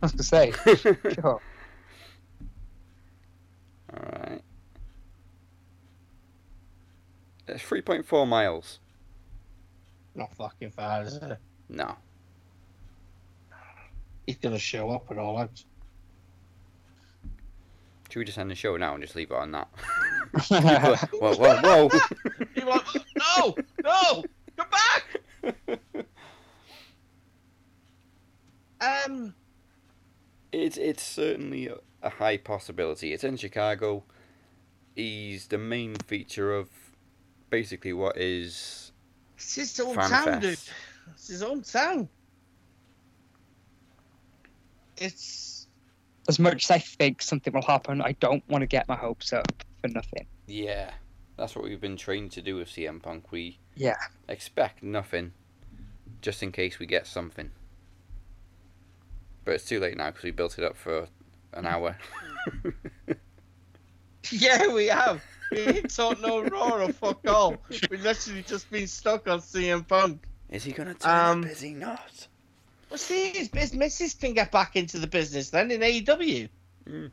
I 0.01 0.05
was 0.05 0.11
gonna 0.11 0.23
say, 0.23 0.51
sure. 0.75 1.39
Alright. 3.93 4.41
It's 7.47 7.63
3.4 7.63 8.27
miles. 8.27 8.79
not 10.13 10.35
fucking 10.35 10.71
far, 10.71 11.03
is 11.03 11.15
it? 11.15 11.37
No. 11.69 11.95
He's 14.31 14.37
gonna 14.37 14.57
show 14.57 14.89
up 14.91 15.11
and 15.11 15.19
all 15.19 15.35
that. 15.39 15.49
Should 18.09 18.19
we 18.19 18.23
just 18.23 18.37
end 18.37 18.49
the 18.49 18.55
show 18.55 18.77
now 18.77 18.93
and 18.93 19.03
just 19.03 19.13
leave 19.13 19.29
it 19.29 19.35
on 19.35 19.51
that? 19.51 19.67
whoa, 20.47 21.35
whoa, 21.35 21.59
whoa. 21.59 21.89
People 22.53 22.71
are 22.71 22.77
like, 22.77 23.05
no, 23.17 23.55
no, 23.83 24.23
come 24.55 24.67
back. 24.71 26.05
Um, 28.79 29.35
it's 30.53 30.77
it's 30.77 31.03
certainly 31.03 31.67
a, 31.67 31.79
a 32.01 32.09
high 32.09 32.37
possibility. 32.37 33.11
It's 33.11 33.25
in 33.25 33.35
Chicago. 33.35 34.05
He's 34.95 35.47
the 35.47 35.57
main 35.57 35.95
feature 35.95 36.55
of 36.55 36.69
basically 37.49 37.91
what 37.91 38.15
is 38.15 38.93
it's 39.35 39.55
his 39.55 39.79
own 39.81 39.95
Fan 39.95 40.09
town, 40.09 40.39
dude. 40.39 40.57
Fest. 40.57 40.69
It's 41.15 41.27
his 41.27 41.43
own 41.43 41.63
town. 41.63 42.07
It's 44.97 45.67
As 46.27 46.37
much 46.39 46.65
as 46.65 46.71
I 46.71 46.79
think 46.79 47.21
something 47.21 47.51
will 47.53 47.61
happen, 47.63 48.01
I 48.01 48.11
don't 48.19 48.47
want 48.47 48.61
to 48.61 48.67
get 48.67 48.87
my 48.87 48.95
hopes 48.95 49.33
up 49.33 49.51
for 49.81 49.87
nothing. 49.87 50.27
Yeah, 50.45 50.91
that's 51.37 51.55
what 51.55 51.63
we've 51.65 51.81
been 51.81 51.97
trained 51.97 52.31
to 52.33 52.41
do 52.41 52.57
with 52.57 52.67
CM 52.69 53.01
Punk. 53.01 53.31
We 53.31 53.57
Yeah. 53.75 53.97
expect 54.29 54.83
nothing, 54.83 55.33
just 56.21 56.43
in 56.43 56.51
case 56.51 56.77
we 56.79 56.85
get 56.85 57.07
something. 57.07 57.51
But 59.43 59.55
it's 59.55 59.65
too 59.65 59.79
late 59.79 59.97
now 59.97 60.07
because 60.11 60.23
we 60.23 60.31
built 60.31 60.59
it 60.59 60.63
up 60.63 60.77
for 60.77 61.07
an 61.53 61.65
hour. 61.65 61.97
yeah, 64.31 64.71
we 64.71 64.85
have. 64.87 65.23
We 65.51 65.57
ain't 65.67 65.93
talked 65.95 66.21
no 66.21 66.41
raw 66.43 66.83
or 66.83 66.91
fuck 66.93 67.27
all. 67.27 67.61
We've 67.89 68.01
literally 68.03 68.43
just 68.43 68.69
been 68.69 68.87
stuck 68.87 69.27
on 69.27 69.39
CM 69.39 69.87
Punk. 69.87 70.23
Is 70.49 70.63
he 70.63 70.71
gonna 70.71 70.93
turn 70.93 71.11
Um, 71.11 71.43
up? 71.43 71.49
Is 71.49 71.61
he 71.61 71.73
not? 71.73 72.27
Well, 72.91 72.97
see, 72.97 73.29
his 73.31 73.49
his 73.53 73.73
missus 73.73 74.13
can 74.13 74.33
get 74.33 74.51
back 74.51 74.75
into 74.75 74.99
the 74.99 75.07
business 75.07 75.49
then 75.49 75.71
in 75.71 75.79
AEW. 75.79 76.49
Mm. 76.85 77.03
You 77.03 77.11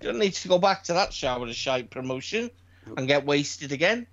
don't 0.00 0.18
need 0.18 0.34
to 0.34 0.48
go 0.48 0.58
back 0.58 0.82
to 0.84 0.94
that 0.94 1.12
shower 1.12 1.46
of 1.46 1.54
shite 1.54 1.88
promotion 1.88 2.50
and 2.96 3.06
get 3.06 3.24
wasted 3.24 3.70
again. 3.70 4.08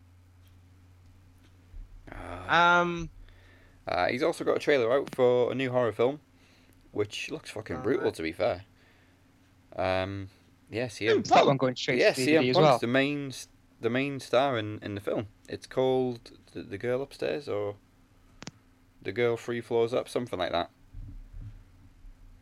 Uh, 2.12 2.54
Um, 2.54 3.10
uh, 3.88 4.08
he's 4.10 4.22
also 4.22 4.44
got 4.44 4.58
a 4.58 4.60
trailer 4.60 4.94
out 4.94 5.14
for 5.16 5.52
a 5.52 5.56
new 5.56 5.72
horror 5.72 5.94
film, 5.94 6.20
which 6.92 7.32
looks 7.32 7.50
fucking 7.50 7.82
brutal 7.82 8.12
to 8.12 8.22
be 8.22 8.32
fair. 8.32 8.64
Um, 9.76 10.30
yeah, 10.70 10.90
Who, 10.90 11.06
CM. 11.06 11.24
Is 11.24 11.30
that 11.32 11.48
one 11.48 11.58
going 11.58 11.76
straight 11.76 11.98
Yeah, 12.00 12.12
to 12.14 12.22
DVD 12.22 12.28
CM 12.28 12.54
Punk's 12.54 12.58
well? 12.60 12.78
the 12.78 12.88
main 12.88 13.34
the 13.82 13.90
main 13.90 14.20
star 14.20 14.60
in, 14.60 14.78
in 14.84 14.94
the 14.94 15.02
film. 15.02 15.26
It's 15.48 15.66
called 15.66 16.32
the, 16.54 16.62
the 16.62 16.78
Girl 16.78 17.02
Upstairs 17.02 17.50
or 17.50 17.76
the 19.02 19.12
Girl 19.12 19.38
Three 19.38 19.62
Floors 19.62 19.94
Up, 19.94 20.10
something 20.10 20.38
like 20.40 20.52
that. 20.52 20.70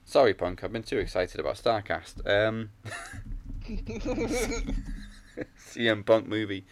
Sorry, 0.06 0.34
Punk. 0.34 0.64
I've 0.64 0.72
been 0.72 0.84
too 0.84 1.00
excited 1.00 1.40
about 1.40 1.56
Starcast. 1.56 2.26
Um, 2.26 2.70
CM 5.60 6.06
Punk 6.06 6.28
movie. 6.28 6.66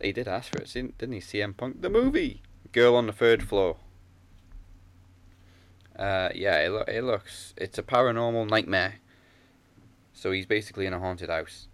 He 0.00 0.12
did 0.12 0.28
ask 0.28 0.52
for 0.52 0.62
it, 0.62 0.72
didn't 0.72 1.12
he? 1.12 1.20
CM 1.20 1.56
Punk 1.56 1.82
the 1.82 1.90
movie. 1.90 2.42
Girl 2.72 2.94
on 2.94 3.06
the 3.06 3.12
third 3.12 3.42
floor. 3.42 3.76
Uh, 5.98 6.28
yeah, 6.34 6.60
it, 6.60 6.68
lo- 6.70 6.84
it 6.86 7.02
looks. 7.02 7.54
It's 7.56 7.78
a 7.78 7.82
paranormal 7.82 8.48
nightmare. 8.48 8.96
So 10.12 10.30
he's 10.30 10.46
basically 10.46 10.86
in 10.86 10.92
a 10.94 11.00
haunted 11.00 11.30
house. 11.30 11.66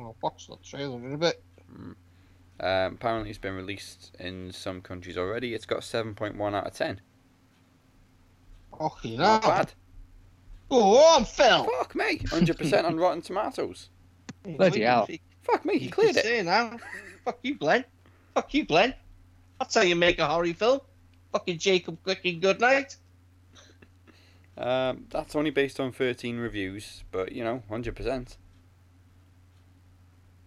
Oh 0.00 0.06
I'll 0.06 0.16
watch 0.22 0.46
that 0.48 0.62
trailer 0.62 0.96
in 0.98 1.12
a 1.12 1.18
bit. 1.18 1.42
Um, 1.72 1.96
apparently, 2.94 3.30
it's 3.30 3.38
been 3.38 3.54
released 3.54 4.14
in 4.18 4.52
some 4.52 4.80
countries 4.82 5.16
already. 5.16 5.54
It's 5.54 5.64
got 5.66 5.80
7.1 5.80 6.54
out 6.54 6.66
of 6.66 6.74
10. 6.74 7.00
Okay, 8.80 9.16
Not 9.16 9.42
now. 9.42 9.48
bad. 9.48 9.72
Go 10.68 10.96
on, 10.98 11.24
Phil. 11.24 11.64
Fuck 11.78 11.94
me. 11.94 12.18
100% 12.18 12.84
on 12.84 12.96
Rotten 12.96 13.22
Tomatoes. 13.22 13.88
Bloody 14.44 14.82
hell. 14.82 15.08
Fuck 15.42 15.64
me, 15.64 15.78
he 15.78 15.86
You 15.86 15.90
cleared 15.90 16.16
it. 16.16 16.24
say 16.24 16.42
now. 16.42 16.76
Fuck 17.24 17.38
you, 17.42 17.54
Glenn. 17.56 17.84
Fuck 18.34 18.52
you, 18.54 18.64
Glenn. 18.64 18.94
That's 19.58 19.74
how 19.74 19.82
you 19.82 19.96
make 19.96 20.18
a 20.18 20.26
horror 20.26 20.52
film. 20.54 20.80
Fucking 21.32 21.58
Jacob 21.58 21.98
Clicking 22.02 22.40
Goodnight. 22.40 22.96
Um, 24.58 25.06
that's 25.10 25.34
only 25.34 25.50
based 25.50 25.80
on 25.80 25.92
13 25.92 26.36
reviews, 26.38 27.04
but 27.10 27.32
you 27.32 27.42
know, 27.42 27.62
100%. 27.70 28.36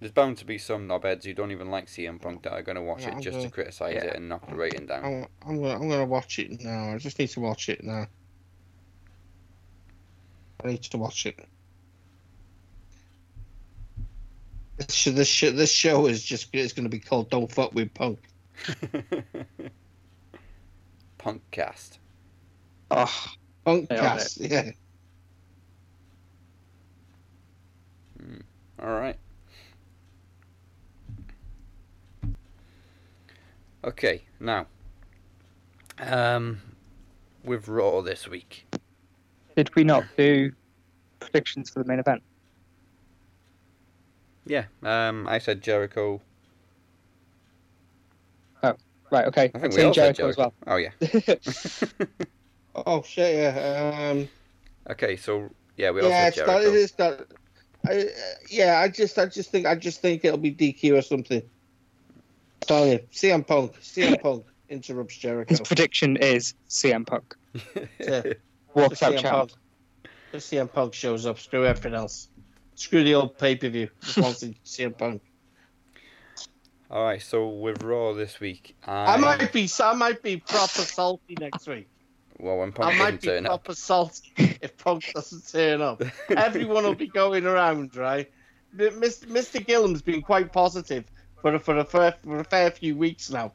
There's 0.04 0.12
bound 0.12 0.38
to 0.40 0.46
be 0.46 0.58
some 0.58 0.86
knobheads 0.86 1.24
who 1.24 1.34
don't 1.34 1.52
even 1.52 1.70
like 1.72 1.86
CM 1.88 2.22
Punk 2.22 2.44
that 2.44 2.52
are 2.52 2.62
going 2.62 2.76
to 2.76 2.82
watch 2.82 3.04
Yeah, 3.04 3.12
it 3.12 3.14
I'm 3.14 3.22
just 3.22 3.36
to 3.36 3.44
gonna- 3.44 3.52
criticise 3.52 3.94
yeah. 3.96 4.04
it 4.10 4.16
and 4.18 4.28
knock 4.28 4.46
the 4.50 4.56
rating 4.56 4.86
down. 4.86 5.06
I'm, 5.06 5.26
I'm 5.48 5.62
gonna 5.62 5.76
I'm 5.76 5.88
gonna 5.88 6.04
watch 6.04 6.40
it 6.40 6.62
now. 6.62 6.94
I 6.94 6.98
just 6.98 7.18
need 7.20 7.30
to 7.30 7.40
watch 7.40 7.70
it 7.70 7.82
now. 7.86 8.08
I 10.62 10.68
need 10.68 10.82
to 10.84 10.98
watch 10.98 11.26
it. 11.26 11.40
This 14.76 14.94
sh- 14.94 15.06
this, 15.12 15.30
sh- 15.30 15.52
this 15.54 15.72
show 15.72 16.08
is 16.08 16.22
just 16.22 16.50
it's 16.52 16.74
gonna 16.74 16.90
be 16.90 17.00
called 17.00 17.30
"Don't 17.30 17.50
Fuck 17.50 17.74
with 17.74 17.94
Punk." 17.94 18.20
Punkcast. 21.18 21.98
Oh, 22.92 23.26
Punkcast, 23.66 24.50
yeah. 24.52 24.72
Hmm, 28.22 28.40
alright. 28.82 29.16
Okay, 33.84 34.24
now. 34.40 34.68
Um, 36.00 36.62
with 37.44 37.68
Raw 37.68 38.02
this 38.02 38.28
week. 38.28 38.66
did 39.56 39.74
we 39.76 39.84
not 39.84 40.06
do 40.18 40.52
predictions 41.20 41.70
for 41.70 41.84
the 41.84 41.86
main 41.86 42.00
event? 42.00 42.24
Yeah, 44.46 44.66
um, 44.82 45.28
I 45.28 45.38
said 45.40 45.62
Jericho. 45.62 46.22
Oh, 48.64 48.76
right, 49.12 49.28
okay. 49.28 49.44
I 49.44 49.52
I'm 49.54 49.62
think 49.62 49.74
we 49.74 49.78
saying 49.78 49.88
all 49.88 49.94
said 49.94 50.16
Jericho 50.16 50.30
as 50.30 50.38
well. 50.38 50.54
Oh, 50.68 50.78
yeah. 50.78 50.92
Oh 52.76 53.04
shit, 53.04 53.36
yeah. 53.36 54.10
Um, 54.10 54.28
okay, 54.90 55.16
so, 55.16 55.50
yeah, 55.78 55.92
we 55.92 56.02
all 56.02 56.10
yeah, 56.10 56.24
said 56.24 56.28
it's 56.30 56.38
not. 56.38 56.48
Jericho. 56.48 56.74
It's 56.74 57.00
not. 57.00 57.28
I, 57.86 58.00
uh, 58.00 58.04
yeah, 58.50 58.80
I 58.80 58.88
just, 58.88 59.20
I 59.20 59.28
just 59.28 59.52
think, 59.52 59.68
I 59.68 59.76
just 59.76 60.02
think 60.02 60.26
it'll 60.26 60.40
be 60.40 60.52
DQ 60.52 60.98
or 60.98 61.04
something. 61.04 61.44
Tell 62.68 62.88
you, 62.88 63.00
CM 63.12 63.46
Punk, 63.46 63.74
CM 63.82 64.22
Punk 64.22 64.46
interrupts 64.70 65.18
Jericho. 65.18 65.50
His 65.50 65.62
prediction 65.62 66.18
is 66.18 66.54
CM 66.70 67.06
Punk 67.06 67.36
Yeah. 68.00 68.34
walks 68.74 69.00
Just 69.00 69.04
out 69.04 69.14
CM 69.14 69.22
champ. 69.22 69.34
Punk. 69.34 69.52
Just 70.32 70.52
CM 70.52 70.72
Punk 70.72 70.94
shows 70.94 71.26
up. 71.26 71.40
Screw 71.40 71.66
everything 71.66 71.94
else. 71.94 72.30
Screw 72.76 73.04
the 73.04 73.16
old 73.16 73.38
pay 73.38 73.56
per 73.56 73.70
view. 73.70 73.90
Just 74.02 74.18
wants 74.20 74.40
to 74.40 74.54
CM 74.66 74.98
Punk. 74.98 75.22
Alright, 76.90 77.22
so 77.22 77.48
with 77.50 77.82
Raw 77.84 78.14
this 78.14 78.40
week, 78.40 78.76
I, 78.86 79.14
I 79.16 79.18
might 79.18 79.52
be. 79.52 79.68
I 79.82 79.94
might 79.94 80.22
be 80.22 80.38
proper 80.38 80.82
salty 80.82 81.36
next 81.40 81.68
week. 81.68 81.88
well, 82.40 82.58
when 82.60 82.70
I 82.70 82.72
Punk 82.72 82.98
might 82.98 83.04
doesn't 83.06 83.22
be 83.22 83.28
turn 83.28 83.46
up. 83.48 83.64
proper 83.64 83.76
salty 83.76 84.32
if 84.62 84.78
Punk 84.78 85.12
doesn't 85.14 85.48
turn 85.52 85.82
up. 85.82 86.04
Everyone 86.30 86.84
will 86.84 86.94
be 86.96 87.08
going 87.08 87.46
around, 87.46 87.96
right? 87.96 88.30
But 88.74 88.94
Mr. 88.94 89.66
Gillum's 89.66 90.02
been 90.04 90.22
quite 90.22 90.52
positive 90.52 91.06
for 91.44 91.54
a, 91.56 91.60
for 91.60 91.78
a 91.78 91.86
fair, 91.86 92.16
for 92.24 92.40
a 92.40 92.44
fair 92.44 92.72
few 92.72 92.96
weeks 92.96 93.30
now, 93.30 93.52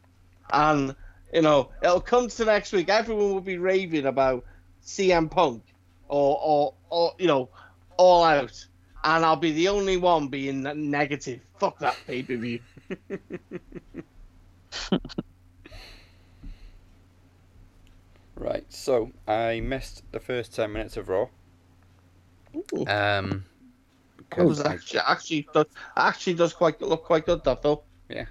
and 0.52 0.94
you 1.32 1.42
know 1.42 1.70
it'll 1.82 2.00
come 2.00 2.28
to 2.28 2.44
next 2.44 2.72
week. 2.72 2.88
Everyone 2.88 3.32
will 3.32 3.40
be 3.40 3.56
raving 3.56 4.06
about 4.06 4.44
CM 4.84 5.30
Punk 5.30 5.64
or 6.06 6.38
or 6.40 6.74
or 6.90 7.14
you 7.18 7.26
know 7.26 7.48
all 7.96 8.22
out, 8.22 8.64
and 9.02 9.24
I'll 9.24 9.36
be 9.36 9.52
the 9.52 9.68
only 9.68 9.96
one 9.96 10.28
being 10.28 10.62
negative. 10.90 11.40
Fuck 11.58 11.78
that 11.80 11.96
pay 12.06 12.22
per 12.22 12.36
view. 12.36 12.60
Right, 18.38 18.72
so 18.72 19.10
I 19.26 19.58
missed 19.58 20.04
the 20.12 20.20
first 20.20 20.54
10 20.54 20.72
minutes 20.72 20.96
of 20.96 21.08
Raw. 21.08 21.26
Um, 22.54 22.54
It 22.54 22.72
was 22.72 22.86
because 24.28 24.60
I- 24.60 24.74
actually 24.74 25.00
actually 25.00 25.48
does, 25.52 25.66
actually 25.96 26.34
does 26.34 26.52
quite 26.52 26.80
look 26.80 27.04
quite 27.04 27.26
good 27.26 27.44
that 27.44 27.62
though. 27.62 27.82
Yeah. 28.08 28.26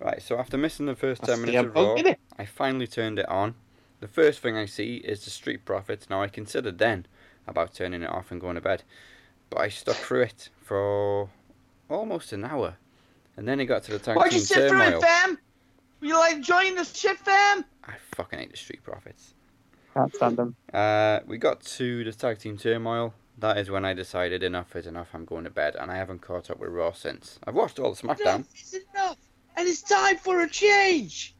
Right, 0.00 0.20
so 0.20 0.38
after 0.38 0.58
missing 0.58 0.86
the 0.86 0.94
first 0.94 1.22
10 1.22 1.28
That's 1.28 1.40
minutes 1.52 1.68
of 1.68 1.74
Raw, 1.74 2.12
I 2.38 2.44
finally 2.44 2.86
turned 2.86 3.18
it 3.18 3.28
on. 3.28 3.54
The 4.00 4.08
first 4.08 4.40
thing 4.40 4.56
I 4.56 4.66
see 4.66 4.96
is 4.96 5.24
the 5.24 5.30
Street 5.30 5.64
Profits. 5.64 6.10
Now, 6.10 6.20
I 6.20 6.28
considered 6.28 6.76
then 6.78 7.06
about 7.46 7.72
turning 7.72 8.02
it 8.02 8.10
off 8.10 8.30
and 8.30 8.40
going 8.40 8.56
to 8.56 8.60
bed, 8.60 8.82
but 9.48 9.60
I 9.60 9.68
stuck 9.68 9.96
through 9.96 10.22
it 10.22 10.50
for 10.62 11.30
almost 11.88 12.32
an 12.32 12.44
hour. 12.44 12.76
And 13.36 13.48
then 13.48 13.60
it 13.60 13.64
got 13.64 13.84
to 13.84 13.92
the 13.92 13.98
tag 13.98 14.16
Why'd 14.16 14.30
team 14.30 14.40
you 14.40 14.44
sit 14.44 14.68
through 14.68 14.82
it, 14.82 15.00
fam? 15.00 15.38
Were 16.00 16.06
You 16.06 16.18
like 16.18 16.34
enjoying 16.34 16.74
the 16.74 16.84
shit, 16.84 17.16
fam? 17.18 17.64
I 17.84 17.94
fucking 18.14 18.38
hate 18.38 18.50
the 18.50 18.56
Street 18.58 18.82
Profits. 18.82 19.34
Can't 19.94 20.14
stand 20.14 20.36
them. 20.36 20.56
Uh, 20.72 21.20
we 21.26 21.38
got 21.38 21.62
to 21.62 22.04
the 22.04 22.12
tag 22.12 22.38
team 22.38 22.58
turmoil. 22.58 23.14
That 23.38 23.58
is 23.58 23.70
when 23.70 23.84
I 23.84 23.94
decided 23.94 24.42
enough 24.42 24.76
is 24.76 24.86
enough. 24.86 25.08
I'm 25.12 25.24
going 25.24 25.44
to 25.44 25.50
bed, 25.50 25.76
and 25.76 25.90
I 25.90 25.96
haven't 25.96 26.20
caught 26.20 26.50
up 26.50 26.58
with 26.58 26.70
Raw 26.70 26.92
since. 26.92 27.38
I've 27.44 27.54
watched 27.54 27.78
all 27.78 27.92
the 27.92 28.00
SmackDown. 28.00 28.36
Enough 28.36 28.54
is 28.54 28.74
enough, 28.94 29.18
and 29.56 29.68
it's 29.68 29.82
time 29.82 30.16
for 30.18 30.40
a 30.40 30.48
change. 30.48 31.34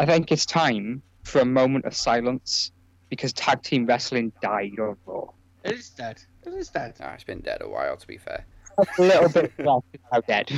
I 0.00 0.06
think 0.06 0.32
it's 0.32 0.46
time 0.46 1.02
for 1.22 1.40
a 1.40 1.44
moment 1.44 1.84
of 1.84 1.94
silence 1.94 2.72
because 3.10 3.32
tag 3.32 3.62
team 3.62 3.86
wrestling 3.86 4.32
died 4.40 4.78
on 4.80 4.96
Raw. 5.04 5.26
It 5.64 5.72
is 5.72 5.90
dead. 5.90 6.22
It 6.46 6.54
is 6.54 6.68
dead. 6.68 6.96
Ah, 7.00 7.12
it's 7.14 7.24
been 7.24 7.40
dead 7.40 7.62
a 7.62 7.68
while, 7.68 7.96
to 7.96 8.06
be 8.06 8.18
fair. 8.18 8.44
A 8.78 9.02
little 9.02 9.28
bit 9.28 9.52
well, 9.58 9.84
it's 9.92 10.02
now 10.12 10.20
dead. 10.20 10.50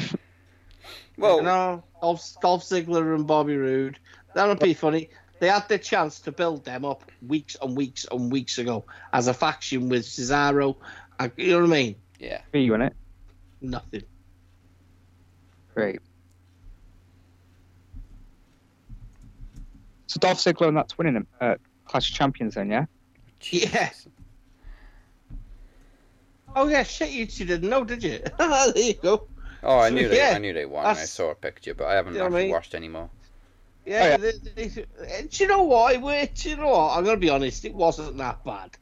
Well, 1.19 1.43
no, 1.43 1.83
Dolph, 2.01 2.23
Dolph 2.41 2.63
Ziggler 2.63 3.15
and 3.15 3.27
Bobby 3.27 3.57
Roode. 3.57 3.99
That 4.35 4.47
would 4.47 4.61
be 4.61 4.75
funny. 4.75 5.11
They 5.39 5.49
had 5.49 5.69
the 5.69 5.79
chance 5.79 6.21
to 6.21 6.33
build 6.33 6.65
them 6.65 6.85
up 6.85 7.11
weeks 7.27 7.57
and 7.61 7.77
weeks 7.77 8.07
and 8.11 8.33
weeks 8.33 8.59
ago 8.59 8.85
as 9.13 9.29
a 9.29 9.35
faction 9.35 9.89
with 9.89 10.05
Cesaro. 10.05 10.77
And, 11.19 11.33
you 11.37 11.51
know 11.51 11.61
what 11.61 11.67
I 11.67 11.73
mean? 11.73 11.97
yeah. 12.19 12.41
Are 12.55 12.59
you 12.59 12.75
in 12.75 12.83
it? 12.83 12.95
Nothing. 13.61 14.03
Great. 15.75 16.01
So 20.07 20.19
Dolph 20.21 20.39
Ziggler 20.39 20.69
and 20.69 20.77
that's 20.77 20.97
winning 20.97 21.15
him 21.17 21.27
uh, 21.41 21.57
Clash 21.85 22.11
of 22.11 22.17
Champions 22.17 22.55
then, 22.55 22.71
yeah? 22.71 22.87
Yeah. 23.51 23.91
Oh 26.55 26.69
yeah, 26.69 26.85
shit! 26.85 27.11
You 27.11 27.27
two 27.27 27.45
didn't 27.45 27.69
know, 27.69 27.85
did 27.85 28.03
you? 28.03 28.19
there 28.39 28.73
you 28.79 28.95
go. 28.95 29.29
Oh, 29.63 29.79
I 29.79 29.91
knew 29.91 30.09
they, 30.09 30.17
Yeah, 30.17 30.35
I 30.35 30.39
knew 30.39 30.55
they 30.55 30.65
won. 30.65 30.87
I 30.87 30.95
saw 30.95 31.31
a 31.31 31.35
picture, 31.35 31.75
but 31.75 31.87
I 31.87 31.95
haven't 31.95 32.15
You 32.15 32.21
know 32.21 32.25
what 32.25 32.33
I 32.33 32.37
actually 32.37 32.45
mean? 32.45 32.53
watched 32.53 32.75
anymore. 32.75 33.11
Yeah. 33.87 34.17
Oh, 34.21 34.25
yeah. 34.25 34.33
they- 34.55 34.69
they- 34.69 35.29
do 35.29 35.45
you 35.45 35.49
know 35.49 35.63
what? 35.63 35.95
It, 35.95 36.35
do 36.35 36.51
you 36.51 36.57
know 36.57 36.69
what? 36.69 36.97
I'm 36.99 37.05
gonna 37.05 37.17
be 37.17 37.31
honest. 37.31 37.65
It 37.65 37.75
wasn't 37.75 38.17
that 38.19 38.45
bad. 38.45 38.77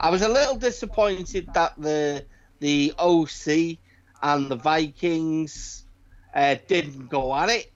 I 0.00 0.10
was 0.10 0.22
a 0.22 0.28
little 0.28 0.56
disappointed 0.56 1.48
that 1.54 1.74
the 1.78 2.24
the 2.60 2.94
OC 2.98 3.78
and 4.22 4.48
the 4.48 4.56
Vikings 4.56 5.84
uh, 6.34 6.56
didn't 6.66 7.08
go 7.08 7.34
at 7.34 7.50
it. 7.50 7.72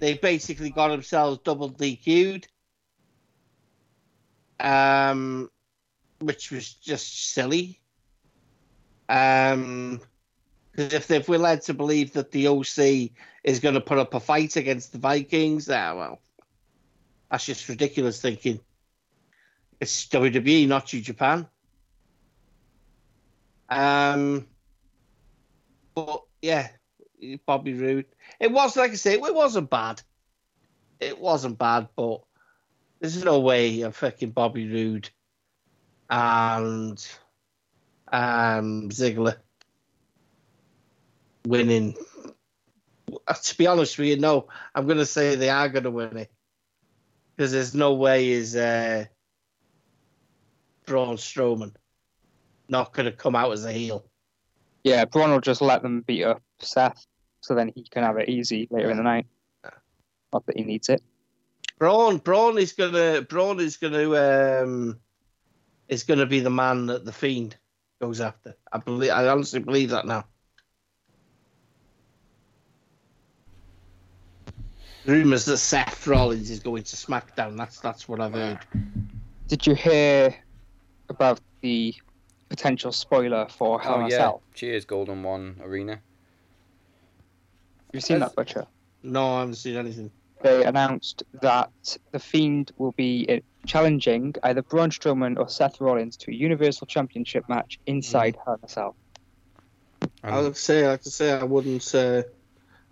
They 0.00 0.14
basically 0.14 0.70
got 0.70 0.88
themselves 0.88 1.38
double 1.44 1.70
DQ'd, 1.70 2.48
um, 4.60 5.48
which 6.18 6.50
was 6.50 6.74
just 6.74 7.32
silly. 7.32 7.80
Um, 9.08 10.00
if, 10.76 11.10
if 11.10 11.28
we're 11.28 11.38
led 11.38 11.62
to 11.62 11.74
believe 11.74 12.12
that 12.14 12.30
the 12.30 12.48
OC 12.48 13.10
is 13.42 13.60
going 13.60 13.74
to 13.74 13.80
put 13.80 13.98
up 13.98 14.14
a 14.14 14.20
fight 14.20 14.56
against 14.56 14.92
the 14.92 14.98
Vikings, 14.98 15.68
ah, 15.70 15.94
well, 15.94 16.20
that's 17.30 17.46
just 17.46 17.68
ridiculous 17.68 18.20
thinking. 18.20 18.60
It's 19.80 20.06
WWE, 20.06 20.68
not 20.68 20.92
you, 20.92 21.00
Japan. 21.00 21.46
Um, 23.68 24.46
but 25.94 26.22
yeah, 26.42 26.68
Bobby 27.46 27.74
Roode. 27.74 28.06
It 28.40 28.52
was 28.52 28.76
like 28.76 28.92
I 28.92 28.94
say, 28.94 29.14
it 29.14 29.34
wasn't 29.34 29.70
bad. 29.70 30.02
It 31.00 31.18
wasn't 31.18 31.58
bad, 31.58 31.88
but 31.96 32.22
there's 33.00 33.22
no 33.22 33.40
way 33.40 33.82
a 33.82 33.92
fucking 33.92 34.30
Bobby 34.30 34.68
Roode 34.68 35.10
and 36.10 37.06
um 38.12 38.90
Ziggler 38.90 39.36
winning. 41.46 41.94
Uh, 43.26 43.34
To 43.34 43.56
be 43.56 43.66
honest 43.66 43.98
with 43.98 44.08
you, 44.08 44.16
no, 44.18 44.48
I'm 44.74 44.86
going 44.86 44.98
to 44.98 45.06
say 45.06 45.34
they 45.34 45.50
are 45.50 45.68
going 45.68 45.84
to 45.84 45.90
win 45.90 46.16
it 46.16 46.30
because 47.36 47.52
there's 47.52 47.74
no 47.74 47.94
way 47.94 48.30
is 48.30 48.56
uh, 48.56 49.04
Braun 50.86 51.16
Strowman 51.16 51.74
not 52.68 52.92
going 52.92 53.06
to 53.06 53.12
come 53.12 53.36
out 53.36 53.52
as 53.52 53.64
a 53.64 53.72
heel. 53.72 54.04
Yeah, 54.84 55.04
Braun 55.04 55.30
will 55.30 55.40
just 55.40 55.62
let 55.62 55.82
them 55.82 56.02
beat 56.02 56.24
up 56.24 56.42
Seth, 56.60 57.06
so 57.40 57.54
then 57.54 57.72
he 57.74 57.84
can 57.84 58.02
have 58.02 58.18
it 58.18 58.28
easy 58.28 58.68
later 58.70 58.90
in 58.90 58.96
the 58.96 59.02
night. 59.02 59.26
Not 60.32 60.44
that 60.46 60.56
he 60.56 60.64
needs 60.64 60.88
it. 60.88 61.02
Braun, 61.78 62.18
Braun 62.18 62.58
is 62.58 62.72
gonna, 62.72 63.22
Braun 63.22 63.60
is 63.60 63.76
gonna, 63.76 64.62
um, 64.62 64.98
is 65.88 66.04
gonna 66.04 66.26
be 66.26 66.40
the 66.40 66.50
man 66.50 66.86
that 66.86 67.04
the 67.04 67.12
Fiend 67.12 67.56
goes 68.00 68.20
after. 68.20 68.54
I 68.72 68.78
believe, 68.78 69.10
I 69.10 69.28
honestly 69.28 69.60
believe 69.60 69.90
that 69.90 70.06
now. 70.06 70.26
Rumors 75.06 75.44
that 75.44 75.58
Seth 75.58 76.06
Rollins 76.06 76.50
is 76.50 76.60
going 76.60 76.82
to 76.84 76.96
SmackDown. 76.96 77.56
That's 77.56 77.78
that's 77.80 78.08
what 78.08 78.20
I've 78.20 78.32
heard. 78.32 78.58
Did 79.48 79.66
you 79.66 79.74
hear 79.74 80.34
about 81.10 81.40
the 81.60 81.94
potential 82.48 82.90
spoiler 82.92 83.46
for 83.48 83.80
Hell 83.80 83.96
in 83.96 84.02
oh 84.02 84.06
a 84.06 84.10
yeah. 84.10 84.16
Cell? 84.16 84.42
Cheers, 84.54 84.84
Golden 84.86 85.22
One 85.22 85.60
Arena. 85.62 85.92
Have 85.92 86.00
you 87.92 88.00
seen 88.00 88.18
Yes. 88.20 88.30
that, 88.30 88.36
Butcher? 88.36 88.66
No, 89.02 89.36
I 89.36 89.40
haven't 89.40 89.56
seen 89.56 89.76
anything. 89.76 90.10
They 90.42 90.64
announced 90.64 91.22
that 91.42 91.96
The 92.12 92.18
Fiend 92.18 92.72
will 92.76 92.92
be 92.92 93.26
uh, 93.28 93.40
challenging 93.66 94.34
either 94.42 94.62
Braun 94.62 94.90
Strowman 94.90 95.38
or 95.38 95.48
Seth 95.48 95.80
Rollins 95.80 96.16
to 96.18 96.30
a 96.30 96.34
Universal 96.34 96.86
Championship 96.86 97.48
match 97.48 97.78
inside 97.86 98.36
Hell 98.44 98.54
in 98.54 98.60
a 98.64 98.68
Cell. 98.68 98.96
I 100.22 100.40
would 100.40 100.56
say, 100.56 100.86
like 100.88 101.00
I 101.00 101.10
say, 101.10 101.32
I 101.32 101.44
wouldn't, 101.44 101.94
uh, 101.94 102.22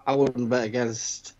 I 0.07 0.15
wouldn't 0.15 0.49
bet 0.49 0.65
against, 0.65 1.35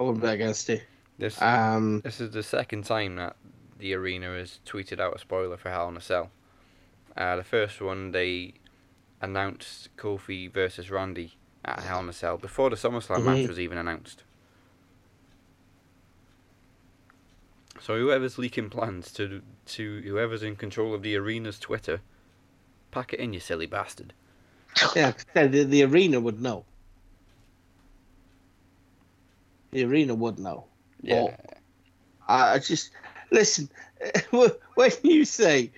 I 0.00 0.02
wouldn't 0.02 0.22
bet 0.22 0.34
against 0.34 0.70
it. 0.70 0.82
this 1.18 1.40
Um, 1.42 2.00
this 2.00 2.20
is 2.20 2.30
the 2.30 2.42
second 2.42 2.84
time 2.86 3.16
that 3.16 3.36
the 3.78 3.92
arena 3.94 4.28
has 4.34 4.58
tweeted 4.66 4.98
out 4.98 5.14
a 5.14 5.18
spoiler 5.18 5.58
for 5.58 5.70
Hell 5.70 5.88
in 5.90 5.96
a 5.96 6.00
Cell. 6.00 6.30
Uh, 7.16 7.36
the 7.36 7.44
first 7.44 7.80
one 7.82 8.12
they 8.12 8.54
announced 9.20 9.94
Kofi 9.98 10.50
versus 10.50 10.90
Randy 10.90 11.34
at 11.64 11.80
Hell 11.80 12.00
in 12.00 12.08
a 12.08 12.12
Cell 12.14 12.38
before 12.38 12.70
the 12.70 12.76
SummerSlam 12.76 13.24
match 13.24 13.44
Mhm. 13.44 13.48
was 13.48 13.60
even 13.60 13.76
announced. 13.76 14.24
So 17.80 17.98
whoever's 17.98 18.38
leaking 18.38 18.70
plans 18.70 19.12
to 19.12 19.42
to 19.66 20.00
whoever's 20.02 20.42
in 20.42 20.56
control 20.56 20.94
of 20.94 21.02
the 21.02 21.14
arena's 21.16 21.58
Twitter, 21.58 22.00
pack 22.90 23.12
it 23.12 23.20
in, 23.20 23.32
you 23.32 23.40
silly 23.40 23.66
bastard. 23.66 24.12
yeah, 24.96 25.12
the, 25.34 25.64
the 25.64 25.82
arena 25.82 26.20
would 26.20 26.40
know. 26.40 26.64
The 29.72 29.84
arena 29.84 30.14
would 30.14 30.38
know. 30.38 30.66
Yeah. 31.02 31.36
I, 32.28 32.54
I 32.54 32.58
just 32.58 32.90
listen 33.30 33.68
when 34.30 34.90
you 35.02 35.24
say 35.24 35.72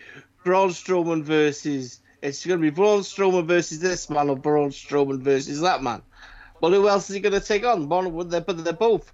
Braun 0.45 0.71
Strowman 0.71 1.23
versus 1.23 2.01
it's 2.23 2.47
going 2.47 2.61
to 2.61 2.63
be 2.63 2.71
Braun 2.71 3.01
Strowman 3.01 3.47
versus 3.47 3.81
this 3.81 4.09
man 4.09 4.29
or 4.31 4.37
Braun 4.37 4.71
Strowman 4.71 5.21
versus 5.21 5.61
that 5.61 5.83
man. 5.83 6.03
Well, 6.61 6.73
who 6.73 6.89
else 6.89 7.11
is 7.11 7.15
he 7.17 7.21
going 7.21 7.33
to 7.33 7.41
take 7.41 7.65
on? 7.65 7.89
One, 7.89 8.15
but 8.17 8.31
they're, 8.31 8.41
they're 8.55 8.73
both. 8.73 9.13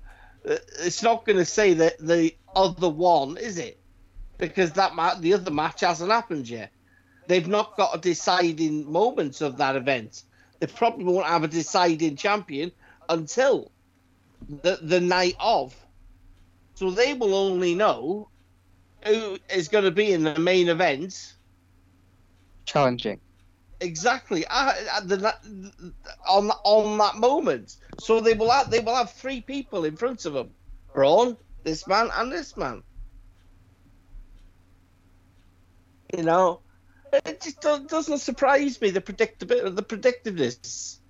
uh, 0.49 0.57
It's 0.81 1.03
not 1.03 1.25
going 1.25 1.39
to 1.39 1.45
say 1.47 1.73
that 1.75 1.99
the 1.99 2.35
other 2.55 2.89
one, 2.91 3.39
is 3.39 3.59
it? 3.59 3.81
Because 4.37 4.73
that 4.73 4.95
ma- 4.95 5.15
the 5.15 5.35
other 5.35 5.51
match 5.51 5.81
hasn't 5.81 6.11
happened 6.13 6.49
yet. 6.49 6.71
They've 7.27 7.49
not 7.49 7.77
got 7.77 7.95
a 7.95 7.99
deciding 7.99 8.91
moment 8.91 9.41
of 9.41 9.57
that 9.59 9.77
event. 9.77 10.23
They 10.61 10.67
probably 10.67 11.05
won't 11.05 11.27
have 11.27 11.45
a 11.45 11.49
deciding 11.49 12.17
champion 12.17 12.73
until 13.09 13.73
the 14.47 14.79
the 14.83 15.01
night 15.01 15.37
of. 15.41 15.75
So 16.77 16.91
they 16.91 17.15
will 17.15 17.35
only 17.35 17.75
know 17.75 18.31
who 19.05 19.39
is 19.51 19.69
going 19.69 19.85
to 19.85 19.93
be 19.93 20.13
in 20.13 20.25
the 20.25 20.39
main 20.39 20.69
event 20.69 21.17
Challenging. 22.67 23.21
exactly 23.81 24.47
uh, 24.49 24.73
at 24.97 25.09
the, 25.09 25.35
on 26.29 26.51
on 26.65 26.99
that 26.99 27.17
moment. 27.17 27.77
So 27.97 28.21
they 28.21 28.35
will 28.35 28.51
have 28.51 28.71
they 28.71 28.81
will 28.81 28.95
have 28.97 29.13
three 29.13 29.43
people 29.43 29.85
in 29.85 29.97
front 29.97 30.25
of 30.27 30.35
them: 30.35 30.55
Braun, 30.95 31.37
this 31.65 31.87
man, 31.87 32.11
and 32.15 32.33
this 32.33 32.57
man. 32.57 32.83
You 36.17 36.25
know, 36.25 36.63
it 37.13 37.43
just 37.43 37.61
do- 37.61 37.87
doesn't 37.87 38.19
surprise 38.19 38.81
me 38.81 38.91
the 38.91 39.01
predictability, 39.03 39.75
the 39.77 39.83
predictiveness. 39.85 41.01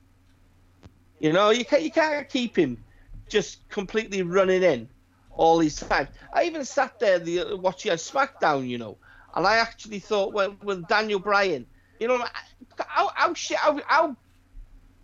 You 1.21 1.33
know, 1.33 1.51
you 1.51 1.65
can't 1.65 1.83
you 1.83 1.93
can't 1.93 2.29
keep 2.29 2.57
him 2.59 2.85
just 3.29 3.69
completely 3.69 4.23
running 4.23 4.63
in 4.63 4.89
all 5.31 5.59
these 5.59 5.77
times. 5.77 6.09
I 6.33 6.45
even 6.45 6.65
sat 6.65 6.99
there 6.99 7.19
the 7.19 7.57
watching 7.57 7.93
a 7.93 7.95
SmackDown, 7.95 8.69
you 8.69 8.79
know, 8.79 8.99
and 9.35 9.47
I 9.47 9.57
actually 9.59 10.01
thought, 10.01 10.33
well, 10.33 10.57
with 10.63 10.87
Daniel 10.89 11.21
Bryan, 11.21 11.67
you 12.01 12.09
know, 12.09 12.25
how 12.79 13.11
how 13.15 13.35
shit 13.35 13.59
how, 13.59 13.81
how 13.87 14.17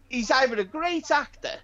he's 0.08 0.30
either 0.30 0.56
a 0.56 0.64
great 0.64 1.10
actor 1.10 1.54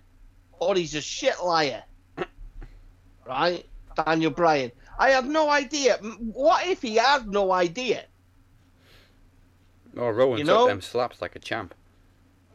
or 0.58 0.74
he's 0.76 0.94
a 0.94 1.00
shit 1.00 1.42
liar, 1.42 1.82
right? 3.26 3.66
Daniel 4.04 4.30
Bryan. 4.30 4.70
I 4.98 5.10
have 5.10 5.26
no 5.26 5.48
idea. 5.48 5.96
What 6.18 6.66
if 6.66 6.82
he 6.82 6.96
had 6.96 7.26
no 7.26 7.52
idea? 7.52 8.04
Oh, 9.96 10.08
Rowan 10.10 10.38
You 10.38 10.44
took 10.44 10.54
know- 10.54 10.66
them 10.66 10.80
slaps 10.80 11.20
like 11.20 11.36
a 11.36 11.38
champ. 11.38 11.74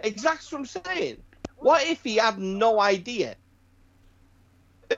Exactly 0.02 0.58
what 0.58 0.60
I'm 0.60 0.84
saying. 0.84 1.24
What 1.58 1.86
if 1.88 2.04
he 2.04 2.18
had 2.18 2.38
no 2.38 2.80
idea? 2.80 3.36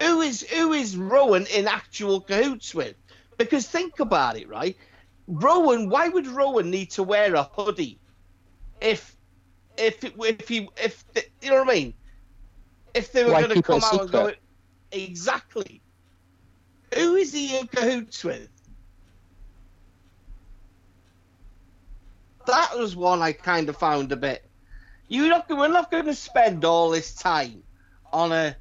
Who 0.01 0.22
is 0.22 0.41
who 0.41 0.73
is 0.73 0.97
Rowan 0.97 1.45
in 1.47 1.68
actual 1.68 2.22
cahoots 2.22 2.76
with? 2.76 2.95
Because 3.38 3.68
think 3.68 3.99
about 3.99 4.38
it, 4.38 4.49
right? 4.49 4.76
Rowan, 5.27 5.89
why 5.89 6.09
would 6.09 6.27
Rowan 6.27 6.69
need 6.72 6.91
to 6.91 7.03
wear 7.03 7.35
a 7.35 7.43
hoodie 7.43 7.99
if 8.81 9.15
if 9.77 10.03
it- 10.03 10.15
if 10.18 10.47
he 10.47 10.69
if 10.77 11.05
the, 11.14 11.23
you 11.41 11.51
know 11.51 11.64
what 11.64 11.69
I 11.69 11.73
mean? 11.73 11.93
If 12.93 13.11
they 13.11 13.23
were 13.23 13.31
Why 13.31 13.41
going 13.43 13.49
to 13.49 13.55
keep 13.55 13.69
it 13.69 13.77
a 13.77 13.80
come 13.80 13.84
out 13.84 14.01
and 14.01 14.11
go 14.11 14.34
exactly, 14.91 15.81
who 16.93 17.15
is 17.15 17.34
he 17.34 17.57
in 17.57 17.68
cahoots 17.68 18.23
with? 18.23 18.49
That 22.47 22.77
was 22.77 22.95
one 22.95 23.22
I 23.22 23.34
kind 23.34 23.68
of 23.69 23.77
found 23.77 24.11
a 24.11 24.15
bit. 24.18 24.49
You're 25.09 25.30
not. 25.30 25.49
We're 25.49 25.68
not 25.68 25.91
going 25.91 26.05
to 26.05 26.15
spend 26.15 26.65
all 26.65 26.89
this 26.89 27.14
time 27.14 27.64
on 28.11 28.31
a 28.31 28.55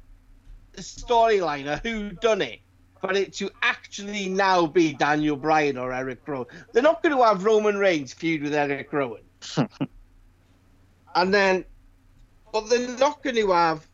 storyline 0.81 1.71
of 1.71 1.81
who 1.81 2.11
done 2.11 2.41
it 2.41 2.59
for 3.01 3.13
it 3.13 3.33
to 3.33 3.49
actually 3.61 4.27
now 4.27 4.65
be 4.65 4.93
Daniel 4.93 5.35
Bryan 5.35 5.77
or 5.77 5.93
Eric 5.93 6.27
Rowan. 6.27 6.47
They're 6.71 6.83
not 6.83 7.03
going 7.03 7.15
to 7.15 7.23
have 7.23 7.45
Roman 7.45 7.77
Reigns 7.77 8.13
feud 8.13 8.43
with 8.43 8.53
Eric 8.53 8.91
Rowan, 8.91 9.21
and 11.15 11.33
then, 11.33 11.65
but 12.51 12.69
they're 12.69 12.97
not 12.97 13.21
going 13.23 13.35
to 13.35 13.51
have. 13.51 13.87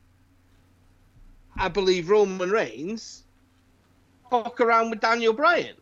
I 1.57 1.67
believe 1.67 2.09
Roman 2.09 2.49
Reigns 2.49 3.23
fuck 4.31 4.59
around 4.59 4.89
with 4.89 5.01
Daniel 5.01 5.33
Bryan. 5.33 5.75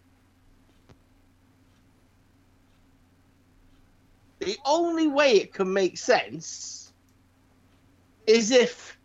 The 4.39 4.57
only 4.65 5.07
way 5.07 5.33
it 5.37 5.53
can 5.53 5.71
make 5.71 5.97
sense 5.97 6.91
is 8.27 8.51
if. 8.51 8.97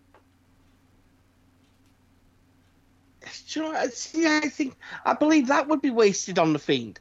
Do 3.45 3.61
you 3.61 3.67
know, 3.67 3.73
what? 3.73 3.93
see, 3.93 4.27
I 4.27 4.49
think 4.49 4.77
I 5.05 5.15
believe 5.15 5.49
that 5.49 5.69
would 5.69 5.83
be 5.83 5.91
wasted 5.91 6.39
on 6.39 6.53
the 6.53 6.59
Fiend 6.59 7.01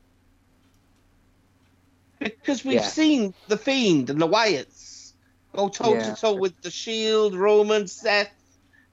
because 2.20 2.64
we've 2.64 2.82
Yeah. 2.82 2.88
seen 2.88 3.34
the 3.48 3.57
Fiend 3.57 4.10
and 4.10 4.22
the 4.22 4.28
Wyatts 4.28 5.14
go 5.56 5.70
toe 5.70 5.95
to 5.98 6.16
toe 6.16 6.34
with 6.36 6.60
the 6.62 6.72
Shield, 6.72 7.36
Roman, 7.36 7.88
Seth, 7.88 8.34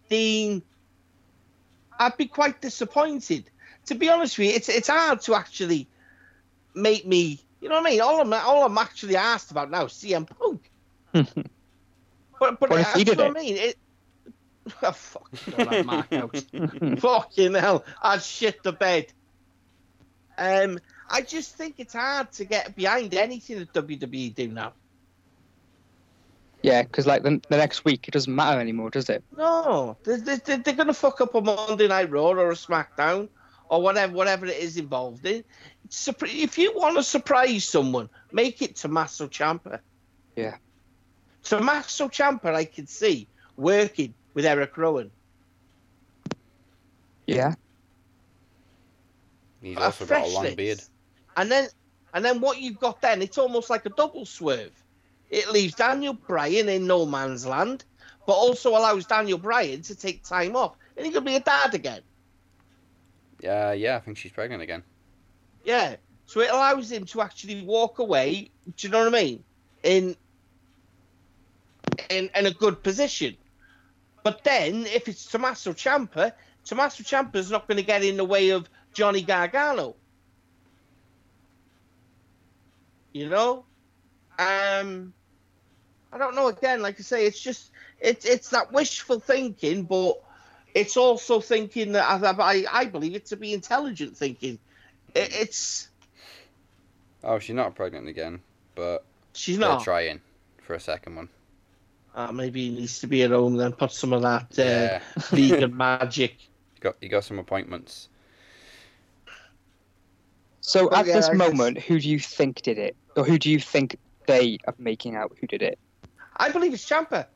Dean. 0.08 0.62
I'd 1.98 2.16
be 2.16 2.26
quite 2.26 2.60
disappointed. 2.60 3.50
To 3.86 3.94
be 3.94 4.08
honest 4.08 4.38
with 4.38 4.48
you, 4.48 4.54
it's 4.54 4.68
it's 4.68 4.88
hard 4.88 5.20
to 5.22 5.34
actually 5.34 5.88
make 6.74 7.06
me. 7.06 7.40
You 7.60 7.68
know 7.68 7.76
what 7.76 7.86
I 7.86 7.90
mean? 7.90 8.00
All 8.00 8.20
I'm 8.20 8.32
all 8.32 8.64
I'm 8.64 8.78
actually 8.78 9.16
asked 9.16 9.50
about 9.50 9.70
now 9.70 9.86
is 9.86 9.92
CM 9.92 10.28
Punk. 10.28 10.70
But 12.40 12.58
but 12.58 12.70
that's 12.70 12.98
he 12.98 13.04
did 13.04 13.18
what? 13.18 13.36
I 13.36 13.40
mean. 13.40 13.56
It. 13.56 13.76
Oh, 14.82 14.92
fuck, 14.92 15.28
have 15.56 15.86
Mark 15.86 16.12
out. 16.12 16.36
Fucking 17.00 17.54
hell, 17.54 17.84
I'd 18.00 18.22
shit 18.22 18.62
the 18.62 18.72
bed. 18.72 19.12
Um, 20.38 20.78
I 21.10 21.22
just 21.22 21.56
think 21.56 21.74
it's 21.78 21.94
hard 21.94 22.32
to 22.32 22.44
get 22.44 22.74
behind 22.76 23.12
anything 23.14 23.58
that 23.58 23.72
WWE 23.72 24.34
do 24.34 24.48
now. 24.48 24.72
yeah, 26.62 26.82
because 26.82 27.06
like 27.06 27.22
the, 27.22 27.40
the 27.48 27.56
next 27.56 27.84
week 27.84 28.06
it 28.08 28.12
doesn't 28.12 28.34
matter 28.34 28.60
anymore, 28.60 28.90
does 28.90 29.10
it? 29.10 29.24
No, 29.36 29.96
they're, 30.04 30.18
they're, 30.18 30.58
they're 30.58 30.74
going 30.74 30.86
to 30.86 30.94
fuck 30.94 31.20
up 31.20 31.34
a 31.34 31.40
Monday 31.40 31.88
Night 31.88 32.10
Raw 32.10 32.28
or 32.30 32.50
a 32.50 32.54
SmackDown 32.54 33.28
or 33.68 33.82
whatever 33.82 34.12
whatever 34.14 34.46
it 34.46 34.58
is 34.58 34.76
involved 34.76 35.26
in. 35.26 35.44
If 35.90 36.56
you 36.58 36.72
want 36.74 36.96
to 36.96 37.02
surprise 37.02 37.64
someone, 37.64 38.08
make 38.30 38.62
it 38.62 38.76
Tommaso 38.76 39.26
Ciampa. 39.26 39.80
Yeah. 40.36 40.56
Tommaso 41.42 42.08
Ciampa, 42.08 42.54
I 42.54 42.64
could 42.64 42.88
see 42.88 43.28
working 43.56 44.14
with 44.34 44.44
Eric 44.46 44.76
Rowan. 44.76 45.10
Yeah. 47.26 47.54
He's 49.60 49.76
A 49.76 49.82
also 49.82 50.06
got 50.06 50.26
a 50.26 50.30
long 50.30 50.54
beard. 50.54 50.82
And 51.36 51.50
then 51.50 51.68
and 52.14 52.24
then 52.24 52.40
what 52.40 52.60
you've 52.60 52.78
got 52.78 53.00
then, 53.00 53.22
it's 53.22 53.38
almost 53.38 53.70
like 53.70 53.86
a 53.86 53.90
double 53.90 54.26
swerve. 54.26 54.72
it 55.32 55.50
leaves 55.50 55.74
Daniel 55.74 56.12
Bryan 56.12 56.68
in 56.68 56.86
no 56.86 57.06
man's 57.06 57.46
land, 57.46 57.84
but 58.26 58.34
also 58.34 58.70
allows 58.70 59.06
Daniel 59.06 59.38
Bryan 59.38 59.80
to 59.82 59.94
take 59.96 60.22
time 60.22 60.54
off, 60.54 60.76
and 60.96 61.06
he 61.06 61.12
could 61.12 61.24
be 61.24 61.36
a 61.36 61.40
dad 61.40 61.74
again. 61.74 62.02
Yeah, 63.40 63.72
yeah, 63.72 63.96
I 63.96 64.00
think 64.00 64.18
she's 64.18 64.30
pregnant 64.30 64.62
again. 64.62 64.84
Yeah. 65.64 65.96
So 66.26 66.40
it 66.40 66.50
allows 66.50 66.92
him 66.92 67.06
to 67.06 67.22
actually 67.22 67.62
walk 67.62 67.98
away. 67.98 68.50
Do 68.76 68.86
you 68.86 68.92
know 68.92 69.04
what 69.04 69.14
I 69.14 69.22
mean? 69.22 69.44
In 69.82 70.16
in 72.10 72.30
in 72.36 72.46
a 72.46 72.52
good 72.52 72.82
position. 72.82 73.36
But 74.22 74.44
then, 74.44 74.86
if 74.86 75.08
it's 75.08 75.26
Tommaso 75.26 75.72
Ciampa, 75.72 76.32
Tommaso 76.64 77.02
Ciampa's 77.02 77.50
not 77.50 77.66
going 77.66 77.78
to 77.78 77.82
get 77.82 78.04
in 78.04 78.16
the 78.16 78.24
way 78.24 78.50
of 78.50 78.68
Johnny 78.94 79.22
Gargano. 79.22 79.96
You 83.12 83.28
know, 83.28 83.64
um, 84.38 85.12
I 86.12 86.18
don't 86.18 86.34
know. 86.34 86.48
Again, 86.48 86.80
like 86.80 86.98
I 86.98 87.02
say, 87.02 87.26
it's 87.26 87.40
just 87.40 87.70
it's 88.00 88.24
it's 88.24 88.50
that 88.50 88.72
wishful 88.72 89.20
thinking, 89.20 89.82
but 89.82 90.22
it's 90.74 90.96
also 90.96 91.40
thinking 91.40 91.92
that 91.92 92.04
I 92.04 92.30
I, 92.30 92.64
I 92.72 92.84
believe 92.86 93.14
it 93.14 93.26
to 93.26 93.36
be 93.36 93.52
intelligent 93.52 94.16
thinking. 94.16 94.58
It, 95.14 95.34
it's 95.34 95.88
Oh, 97.24 97.38
she's 97.38 97.54
not 97.54 97.74
pregnant 97.74 98.08
again, 98.08 98.40
but 98.74 99.04
she's 99.32 99.58
not. 99.58 99.84
trying 99.84 100.20
for 100.62 100.74
a 100.74 100.80
second 100.80 101.16
one. 101.16 101.28
Uh, 102.14 102.30
maybe 102.30 102.68
he 102.68 102.74
needs 102.74 103.00
to 103.00 103.06
be 103.06 103.22
at 103.22 103.30
home 103.30 103.56
then. 103.56 103.72
Put 103.72 103.90
some 103.92 104.12
of 104.12 104.22
that 104.22 104.58
uh, 104.58 104.62
Yeah, 104.62 105.00
vegan 105.30 105.74
magic. 105.76 106.36
you 106.76 106.80
got 106.80 106.96
you 107.00 107.08
got 107.08 107.24
some 107.24 107.38
appointments. 107.38 108.08
So 110.60 110.88
Well, 110.88 111.00
at 111.00 111.06
yeah, 111.06 111.14
this 111.14 111.26
I 111.28 111.32
guess- 111.32 111.38
moment, 111.38 111.78
who 111.78 111.98
do 112.00 112.08
you 112.08 112.18
think 112.18 112.62
did 112.62 112.78
it, 112.78 112.96
or 113.16 113.24
who 113.24 113.38
do 113.38 113.50
you 113.50 113.58
think 113.58 113.96
they 114.26 114.58
are 114.66 114.74
making 114.78 115.16
out 115.16 115.32
who 115.40 115.46
did 115.46 115.62
it? 115.62 115.78
I 116.36 116.50
believe 116.50 116.72
it's 116.74 116.88
Ciampa. 116.88 117.26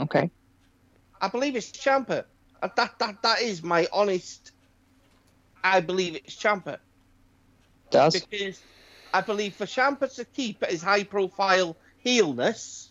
Okay. 0.00 0.30
I 1.20 1.28
believe 1.28 1.56
it's 1.56 1.70
Ciampa. 1.72 2.24
Uh, 2.62 2.68
That 2.76 2.98
that 2.98 3.22
that 3.22 3.40
is 3.42 3.62
my 3.62 3.86
honest. 3.92 4.52
I 5.62 5.80
believe 5.80 6.16
it's 6.16 6.34
Ciampa 6.36 6.76
Does 7.90 8.20
because 8.20 8.60
I 9.14 9.22
believe 9.22 9.54
for 9.54 9.64
Ciampa 9.64 10.14
to 10.16 10.24
keep 10.26 10.64
his 10.64 10.82
high 10.82 11.04
profile 11.04 11.76
heelness, 11.98 12.90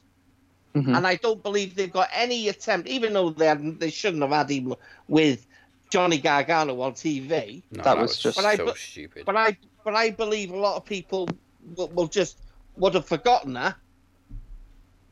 Mhm. 0.76 0.98
and 0.98 1.06
I 1.06 1.16
don't 1.16 1.42
believe 1.44 1.76
they've 1.76 1.92
got 1.92 2.10
any 2.14 2.50
attempt, 2.50 2.88
even 2.90 3.14
though 3.14 3.30
they 3.30 3.46
hadn't, 3.46 3.80
they 3.80 3.92
shouldn't 3.92 4.24
have 4.24 4.32
had 4.32 4.50
him 4.50 4.74
with 5.08 5.46
Johnny 5.92 6.18
Gargano 6.18 6.82
on 6.82 6.94
TV. 6.94 7.62
No, 7.72 7.78
That 7.78 7.84
that, 7.84 7.98
was 7.98 8.10
was, 8.10 8.18
just- 8.18 8.38
just 8.38 8.38
But 8.48 8.58
so 8.58 8.66
bu- 8.66 8.76
stupid. 8.76 9.26
But 9.26 9.36
I 9.38 9.58
but 9.84 9.94
I 9.96 10.10
believe 10.12 10.50
a 10.52 10.58
lot 10.58 10.78
of 10.78 10.86
people 10.86 11.30
will, 11.76 11.90
will 11.90 12.08
just 12.08 12.38
would 12.78 12.96
have 12.96 13.06
forgotten 13.06 13.54
that. 13.54 13.76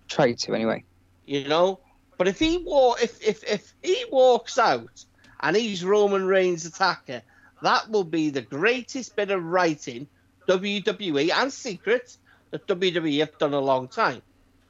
try 0.07 0.33
to 0.33 0.53
anyway. 0.55 0.83
you 1.25 1.47
know. 1.47 1.79
But 2.17 2.27
if 2.27 2.39
he 2.39 2.57
wa- 2.59 2.95
if 3.01 3.21
if 3.21 3.43
if 3.43 3.73
he 3.83 4.05
walks 4.11 4.57
out 4.57 5.05
and 5.41 5.55
he's 5.55 5.83
Roman 5.83 6.25
Reigns' 6.25 6.65
attacker, 6.65 7.21
that 7.61 7.89
will 7.89 8.03
be 8.03 8.29
the 8.29 8.41
greatest 8.41 9.15
bit 9.15 9.31
of 9.31 9.43
writing 9.43 10.07
WWE 10.47 11.31
and 11.31 11.51
secret 11.53 12.17
that 12.51 12.67
WWE 12.67 13.19
have 13.19 13.37
done 13.37 13.53
a 13.53 13.59
long 13.59 13.87
time. 13.87 14.21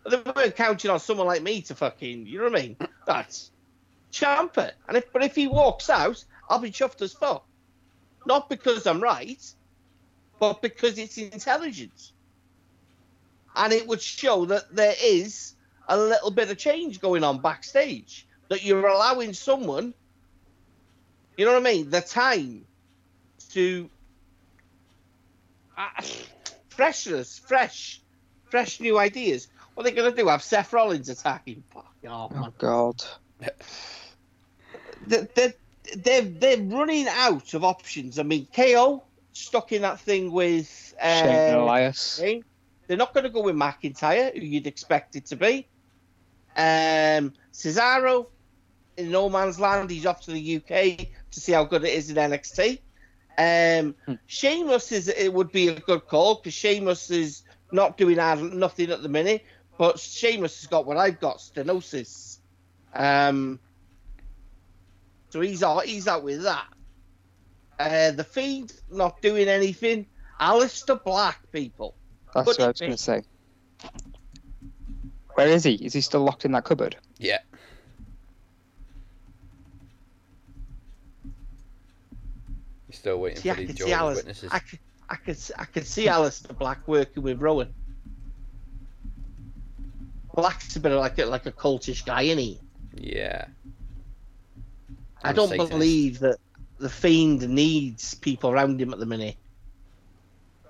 They 0.09 0.17
weren't 0.17 0.55
counting 0.55 0.91
on 0.91 0.99
someone 0.99 1.27
like 1.27 1.43
me 1.43 1.61
to 1.63 1.75
fucking, 1.75 2.25
you 2.25 2.39
know 2.39 2.45
what 2.45 2.59
I 2.59 2.61
mean? 2.61 2.77
That's 3.05 3.51
Ciampa. 4.11 4.71
And 4.87 4.97
if 4.97 5.11
but 5.11 5.23
if 5.23 5.35
he 5.35 5.47
walks 5.47 5.89
out, 5.89 6.23
I'll 6.49 6.59
be 6.59 6.71
chuffed 6.71 7.01
as 7.01 7.13
fuck. 7.13 7.45
Not 8.25 8.49
because 8.49 8.85
I'm 8.85 9.01
right, 9.01 9.41
but 10.39 10.61
because 10.61 10.97
it's 10.97 11.17
intelligence. 11.17 12.13
And 13.55 13.73
it 13.73 13.87
would 13.87 14.01
show 14.01 14.45
that 14.45 14.73
there 14.75 14.95
is 15.03 15.55
a 15.87 15.97
little 15.97 16.31
bit 16.31 16.49
of 16.49 16.57
change 16.57 17.01
going 17.01 17.23
on 17.23 17.39
backstage. 17.39 18.27
That 18.49 18.63
you're 18.63 18.85
allowing 18.85 19.33
someone, 19.33 19.93
you 21.37 21.45
know 21.45 21.53
what 21.53 21.65
I 21.65 21.71
mean, 21.71 21.89
the 21.89 22.01
time 22.01 22.65
to 23.51 23.89
uh, 25.77 25.87
freshness, 26.69 27.39
fresh, 27.39 28.01
fresh 28.49 28.79
new 28.79 28.97
ideas. 28.97 29.47
What 29.73 29.85
are 29.85 29.89
they 29.89 29.95
going 29.95 30.11
to 30.11 30.15
do? 30.15 30.27
Have 30.27 30.43
Seth 30.43 30.73
Rollins 30.73 31.09
attacking? 31.09 31.63
Oh 32.07 32.29
man. 32.29 32.53
God. 32.57 33.03
They're, 35.07 35.27
they're, 35.95 36.21
they're, 36.21 36.61
running 36.61 37.07
out 37.07 37.53
of 37.53 37.63
options. 37.63 38.19
I 38.19 38.23
mean, 38.23 38.47
KO 38.55 39.03
stuck 39.33 39.71
in 39.71 39.81
that 39.81 39.99
thing 39.99 40.31
with. 40.31 40.93
Uh, 41.01 41.21
Shane 41.21 41.29
and 41.29 41.57
Elias. 41.57 42.21
They're 42.87 42.97
not 42.97 43.13
going 43.13 43.23
to 43.23 43.29
go 43.29 43.41
with 43.41 43.55
McIntyre, 43.55 44.37
who 44.37 44.45
you'd 44.45 44.67
expect 44.67 45.15
it 45.15 45.25
to 45.27 45.35
be. 45.35 45.67
Um, 46.55 47.33
Cesaro 47.53 48.27
in 48.97 49.11
no 49.11 49.29
man's 49.29 49.59
land. 49.59 49.89
He's 49.89 50.05
off 50.05 50.21
to 50.25 50.31
the 50.31 50.57
UK 50.57 51.07
to 51.31 51.39
see 51.39 51.53
how 51.53 51.63
good 51.63 51.83
it 51.83 51.93
is 51.93 52.09
in 52.09 52.17
NXT. 52.17 52.79
Um, 53.37 53.95
Hmm. 54.05 54.13
Sheamus 54.27 54.91
is 54.91 55.07
it 55.07 55.33
would 55.33 55.51
be 55.51 55.69
a 55.69 55.79
good 55.79 56.05
call 56.07 56.35
because 56.35 56.53
Sheamus 56.53 57.09
is 57.09 57.43
not 57.71 57.97
doing 57.97 58.17
nothing 58.17 58.91
at 58.91 59.01
the 59.01 59.09
minute, 59.09 59.45
but 59.81 59.99
Sheamus 59.99 60.61
has 60.61 60.67
got 60.67 60.85
what 60.85 60.97
I've 60.97 61.19
got, 61.19 61.39
stenosis. 61.39 62.37
Um, 62.93 63.59
so 65.31 65.41
he's 65.41 65.63
out. 65.63 65.85
He's 65.85 66.07
out 66.07 66.21
with 66.23 66.43
that. 66.43 66.67
Uh, 67.79 68.11
the 68.11 68.23
Fiend 68.23 68.73
not 68.91 69.19
doing 69.23 69.47
anything. 69.47 70.05
Aleister 70.39 71.03
Black, 71.03 71.51
people. 71.51 71.95
That's 72.31 72.47
Could 72.47 72.59
what 72.59 72.65
I 72.65 72.67
was 72.67 72.79
going 72.79 72.91
to 72.91 72.97
say. 72.99 73.23
Where 75.33 75.47
is 75.47 75.63
he? 75.63 75.73
Is 75.73 75.93
he 75.93 76.01
still 76.01 76.21
locked 76.21 76.45
in 76.45 76.51
that 76.51 76.63
cupboard? 76.63 76.95
yeah. 77.17 77.39
You're 82.87 82.97
still 82.97 83.17
waiting 83.17 83.41
See, 83.41 83.49
for 83.49 83.55
the 83.55 83.65
could 83.65 83.77
see 83.79 83.85
Jehovah's 83.85 83.99
Alice. 83.99 84.17
Witnesses. 84.17 84.49
I 84.53 84.59
could, 84.59 84.79
I 85.09 85.15
could, 85.15 85.37
I 85.57 85.65
could 85.65 85.87
see 85.87 86.05
Aleister 86.05 86.55
Black 86.55 86.87
working 86.87 87.23
with 87.23 87.41
Rowan. 87.41 87.73
Black's 90.35 90.75
a 90.75 90.79
bit 90.79 90.91
of 90.91 90.99
like 90.99 91.17
a 91.19 91.25
like 91.25 91.45
a 91.45 91.51
cultish 91.51 92.05
guy, 92.05 92.23
isn't 92.23 92.37
he? 92.37 92.59
Yeah. 92.95 93.45
I 95.23 95.29
And 95.29 95.35
don't 95.37 95.49
Satanist. 95.49 95.71
believe 95.71 96.19
that 96.19 96.37
the 96.79 96.89
fiend 96.89 97.47
needs 97.47 98.15
people 98.15 98.49
around 98.51 98.81
him 98.81 98.91
at 98.93 98.99
the 98.99 99.05
minute. 99.05 99.35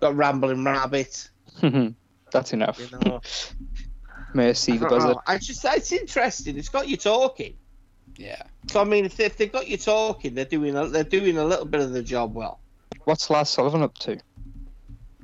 Got 0.01 0.15
rambling 0.15 0.63
rabbit, 0.63 1.29
That's 2.31 2.53
enough. 2.53 2.79
you 2.79 2.97
know. 3.05 3.21
Mercy 4.33 4.73
the 4.73 4.79
don't 4.87 4.89
buzzard. 4.89 5.17
I 5.27 5.37
just, 5.37 5.63
it's 5.65 5.91
interesting. 5.91 6.57
It's 6.57 6.69
got 6.69 6.87
you 6.87 6.97
talking. 6.97 7.55
Yeah. 8.17 8.41
So 8.67 8.81
I 8.81 8.83
mean, 8.85 9.05
if, 9.05 9.17
they, 9.17 9.25
if 9.25 9.37
they've 9.37 9.51
got 9.51 9.67
you 9.67 9.77
talking, 9.77 10.33
they're 10.35 10.45
doing 10.45 10.75
a, 10.75 10.87
they're 10.87 11.03
doing 11.03 11.37
a 11.37 11.43
little 11.45 11.65
bit 11.65 11.81
of 11.81 11.91
the 11.91 12.01
job 12.03 12.33
well. 12.33 12.59
What's 13.03 13.29
Lars 13.29 13.49
Sullivan 13.49 13.81
up 13.81 13.97
to? 13.99 14.17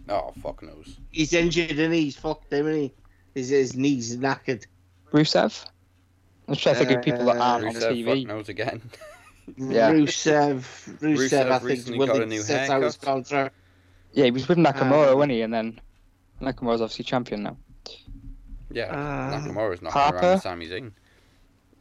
Oh, 0.09 0.33
fuck 0.41 0.61
knows. 0.63 0.97
He's 1.11 1.33
injured 1.33 1.77
and 1.79 1.93
he's 1.93 2.15
fucked 2.15 2.51
him, 2.51 2.67
and 2.67 2.75
he 2.77 2.93
his 3.37 3.49
his 3.49 3.75
knees 3.75 4.13
are 4.15 4.17
knackered. 4.17 4.65
Rusev? 5.11 5.65
I'm 6.47 6.55
trying 6.55 6.75
to 6.75 6.85
think 6.85 6.97
of 6.97 7.03
people 7.03 7.25
that 7.25 7.37
Uh, 7.37 7.43
aren't 7.43 7.67
on 7.67 7.73
Rusev, 7.75 7.81
fuck 7.81 7.91
TV. 7.91 8.27
knows 8.27 8.49
again. 8.49 8.81
Yeah. 9.57 9.91
Rusev, 9.91 10.55
Rusev, 10.99 10.99
Rusev 10.99 11.51
I 11.51 11.59
think, 11.59 11.63
recently 11.69 11.99
willing 11.99 12.13
got 12.15 12.21
a 12.21 12.25
to 12.25 12.29
new 12.29 12.41
set 12.41 12.69
out 12.69 12.81
his 12.83 12.95
haircut. 12.95 13.01
contract. 13.05 13.55
Yeah, 14.13 14.25
he 14.25 14.31
was 14.31 14.47
with 14.47 14.57
Nakamura, 14.57 15.11
Um, 15.11 15.17
wasn't 15.19 15.31
he? 15.31 15.41
And 15.41 15.53
then 15.53 15.79
Nakamura's 16.41 16.81
obviously 16.81 17.05
champion 17.05 17.43
now. 17.43 17.57
Yeah. 18.71 18.85
Uh, 18.85 19.39
Nakamura's 19.39 19.81
knocking 19.81 19.91
Harper? 20.01 20.17
around 20.17 20.33
with 20.33 20.43
Sami 20.43 20.67
Zayn. 20.67 20.91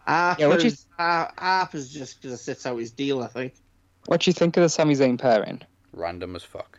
Harper's, 0.06 0.40
Yeah, 0.40 0.46
what 0.48 0.60
do 0.60 0.68
you- 0.68 0.72
Har- 0.96 1.32
Harper's 1.36 1.92
just 1.92 2.22
going 2.22 2.34
to 2.36 2.40
sit 2.40 2.64
out 2.66 2.76
his 2.78 2.92
deal, 2.92 3.22
I 3.22 3.26
think. 3.28 3.54
What 4.06 4.20
do 4.20 4.28
you 4.30 4.32
think 4.34 4.56
of 4.56 4.62
the 4.62 4.68
Sami 4.68 4.94
Zayn 4.94 5.18
pairing? 5.18 5.60
Random 5.92 6.36
as 6.36 6.44
fuck. 6.44 6.78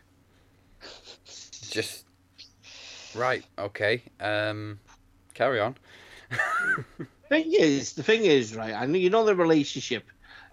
Just. 1.70 2.04
Right, 3.18 3.44
okay. 3.58 4.02
Um, 4.20 4.78
carry 5.34 5.60
on. 5.60 5.76
thing 7.28 7.52
is, 7.52 7.94
the 7.94 8.02
thing 8.02 8.24
is, 8.24 8.54
right? 8.54 8.74
I 8.74 8.86
know 8.86 8.98
you 8.98 9.10
know 9.10 9.24
the 9.24 9.34
relationship, 9.34 10.04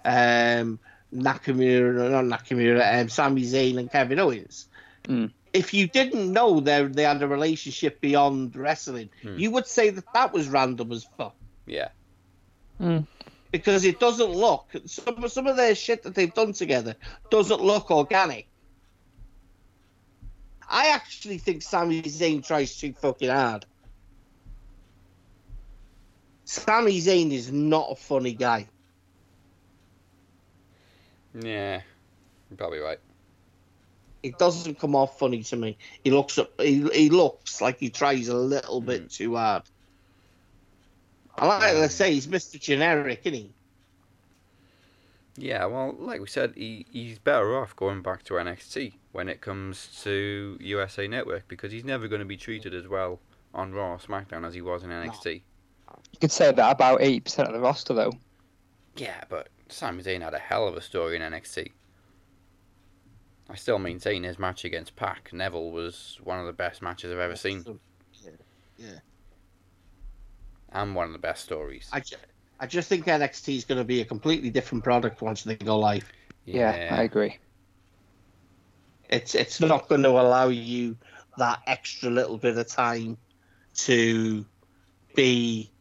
um, 0.04 0.80
Nakamura, 1.14 2.10
not 2.24 2.40
Nakamura, 2.42 3.02
um, 3.02 3.10
Sami 3.10 3.44
Zayn 3.44 3.78
and 3.78 3.92
Kevin 3.92 4.20
Owens. 4.20 4.68
Mm. 5.04 5.32
If 5.54 5.74
you 5.74 5.88
didn't 5.88 6.34
know 6.34 6.60
they 6.60 6.84
they 6.84 7.04
had 7.04 7.22
a 7.22 7.28
relationship 7.28 8.02
beyond 8.02 8.56
wrestling, 8.56 9.10
Hmm. 9.22 9.38
you 9.38 9.52
would 9.52 9.68
say 9.68 9.90
that 9.90 10.04
that 10.14 10.34
was 10.34 10.50
random 10.50 10.92
as 10.92 11.06
fuck 11.18 11.36
Yeah. 11.66 11.90
because 13.52 13.86
it 13.86 14.00
doesn't 14.00 14.32
look 14.32 14.66
some 14.86 15.28
some 15.30 15.48
of 15.48 15.56
their 15.56 15.76
shit 15.76 16.04
that 16.04 16.14
they've 16.16 16.34
done 16.34 16.52
together 16.52 16.96
doesn't 17.30 17.62
look 17.62 17.90
organic. 17.92 18.48
I 20.70 20.90
actually 20.90 21.38
think 21.38 21.62
Sami 21.62 22.02
Zayn 22.02 22.46
tries 22.46 22.76
too 22.76 22.94
fucking 22.94 23.30
hard. 23.30 23.66
Sami 26.46 27.00
Zayn 27.00 27.32
is 27.32 27.52
not 27.52 27.92
a 27.92 27.96
funny 27.96 28.34
guy. 28.34 28.68
Yeah. 31.40 31.82
You're 32.50 32.58
probably 32.58 32.80
right. 32.80 33.00
It 34.24 34.38
doesn't 34.38 34.80
come 34.80 34.96
off 34.96 35.20
funny 35.20 35.44
to 35.44 35.56
me. 35.56 35.78
He 36.04 36.12
looks 36.12 36.38
up. 36.38 36.60
He, 36.60 36.88
he 36.94 37.10
looks 37.10 37.62
like 37.62 37.78
he 37.78 37.90
tries 37.90 38.28
a 38.28 38.36
little 38.36 38.80
Hmm. 38.80 38.88
bit 38.88 39.10
too 39.12 39.36
hard. 39.36 39.64
I 41.38 41.46
like 41.48 41.74
to 41.74 41.90
say 41.90 42.14
he's 42.14 42.28
Mr. 42.28 42.60
Generic, 42.60 43.22
isn't 43.26 43.34
he? 43.34 43.54
Yeah, 45.38 45.66
well, 45.66 45.94
like 46.00 46.22
we 46.22 46.28
said, 46.28 46.54
he, 46.56 46.86
he's 46.90 47.20
better 47.20 47.60
off 47.60 47.76
going 47.76 48.02
back 48.02 48.24
to 48.24 48.36
NXT 48.36 48.94
when 49.16 49.30
it 49.30 49.40
comes 49.40 50.02
to 50.04 50.58
USA 50.60 51.08
Network 51.08 51.48
because 51.48 51.72
he's 51.72 51.86
never 51.86 52.10
going 52.10 52.20
to 52.20 52.26
be 52.26 52.36
treated 52.36 52.74
as 52.74 52.86
well 52.86 53.22
on 53.54 53.72
Raw 53.72 53.94
or 53.94 53.98
SmackDown 53.98 54.46
as 54.46 54.54
he 54.54 54.62
was 54.62 54.84
in 54.84 54.90
NXT. 54.90 55.36
You 55.36 56.20
could 56.20 56.34
say 56.34 56.52
that 56.52 56.72
about 56.72 57.00
80% 57.00 57.48
of 57.48 57.54
the 57.54 57.62
roster, 57.62 57.94
though. 57.94 58.12
Yeah, 58.98 59.24
but 59.30 59.48
Sami 59.70 60.04
Zayn 60.04 60.22
had 60.22 60.34
a 60.34 60.38
hell 60.38 60.68
of 60.68 60.76
a 60.76 60.82
story 60.82 61.16
in 61.16 61.22
NXT. 61.22 61.72
I 63.50 63.56
still 63.56 63.80
maintain 63.80 64.24
his 64.24 64.38
match 64.38 64.66
against 64.66 64.98
Pac 64.98 65.32
Neville 65.32 65.72
was 65.72 66.20
one 66.22 66.40
of 66.40 66.46
the 66.46 66.52
best 66.54 66.82
matches 66.82 67.10
I've 67.14 67.20
ever 67.20 67.38
seen, 67.38 67.64
Yeah, 68.22 68.32
yeah. 68.78 69.00
and 70.74 70.94
one 70.94 71.06
of 71.08 71.14
the 71.14 71.20
best 71.20 71.46
stories. 71.46 71.88
I, 71.94 72.02
ju- 72.02 72.18
I 72.60 72.68
just 72.68 72.90
think 72.90 73.06
NXT 73.06 73.56
is 73.56 73.64
going 73.64 73.78
to 73.78 73.86
be 73.86 74.02
a 74.02 74.06
completely 74.06 74.50
different 74.50 74.84
product 74.84 75.22
once 75.22 75.44
they 75.44 75.56
go 75.56 75.80
live. 75.80 76.12
Yeah, 76.44 76.90
I 76.92 77.04
agree. 77.04 77.38
It's 79.10 79.36
it's 79.36 79.60
not 79.60 79.88
going 79.88 80.04
to 80.04 80.10
allow 80.10 80.48
you 80.48 80.98
that 81.38 81.62
extra 81.68 82.10
little 82.10 82.38
bit 82.38 82.58
of 82.58 82.68
time 82.68 83.18
to 83.76 84.46
be 85.16 85.72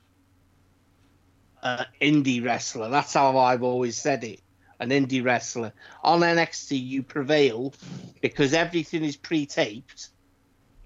an 1.62 1.86
indie 2.00 2.44
wrestler. 2.44 2.88
That's 2.88 3.14
how 3.14 3.38
I've 3.38 3.62
always 3.62 3.96
said 3.96 4.24
it. 4.24 4.40
An 4.80 4.90
indie 4.90 5.24
wrestler. 5.24 5.72
On 6.02 6.20
NXT, 6.20 6.84
you 6.84 7.02
prevail 7.02 7.72
because 8.20 8.52
everything 8.52 9.04
is 9.04 9.16
pre-taped. 9.16 10.08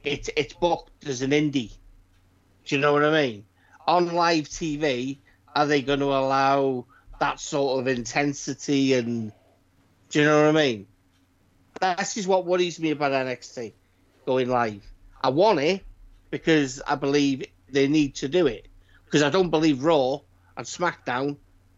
It's 0.05 0.31
it's 0.37 0.55
booked 0.55 1.07
as 1.07 1.23
an 1.23 1.31
indie. 1.31 1.73
Do 2.65 2.75
you 2.75 2.81
know 2.81 2.93
what 2.93 3.05
I 3.05 3.11
mean? 3.11 3.45
On 3.87 4.13
live 4.13 4.49
TV, 4.49 5.19
are 5.57 5.67
they 5.67 5.83
going 5.83 6.01
to 6.01 6.07
allow 6.07 6.85
that 7.19 7.41
sort 7.41 7.81
of 7.81 7.89
intensity 7.89 8.95
and 8.95 9.33
do 10.11 10.21
you 10.21 10.25
know 10.25 10.47
what 10.47 10.57
I 10.57 10.65
mean? 10.65 10.87
This 11.81 12.17
is 12.17 12.27
what 12.27 12.45
worries 12.47 12.81
me 12.81 12.91
about 12.91 13.13
NXT 13.13 13.73
going 14.27 14.49
live. 14.49 14.83
I 15.23 15.31
want 15.31 15.61
it 15.61 15.85
because 16.31 16.83
I 16.87 16.95
believe 16.97 17.47
they 17.71 17.89
need 17.89 18.17
to 18.17 18.29
do 18.29 18.47
it. 18.47 18.69
Because 19.05 19.23
I 19.23 19.31
don't 19.31 19.51
believe 19.51 19.83
Raw 19.83 20.21
and 20.57 20.67
SmackDown, 20.67 21.37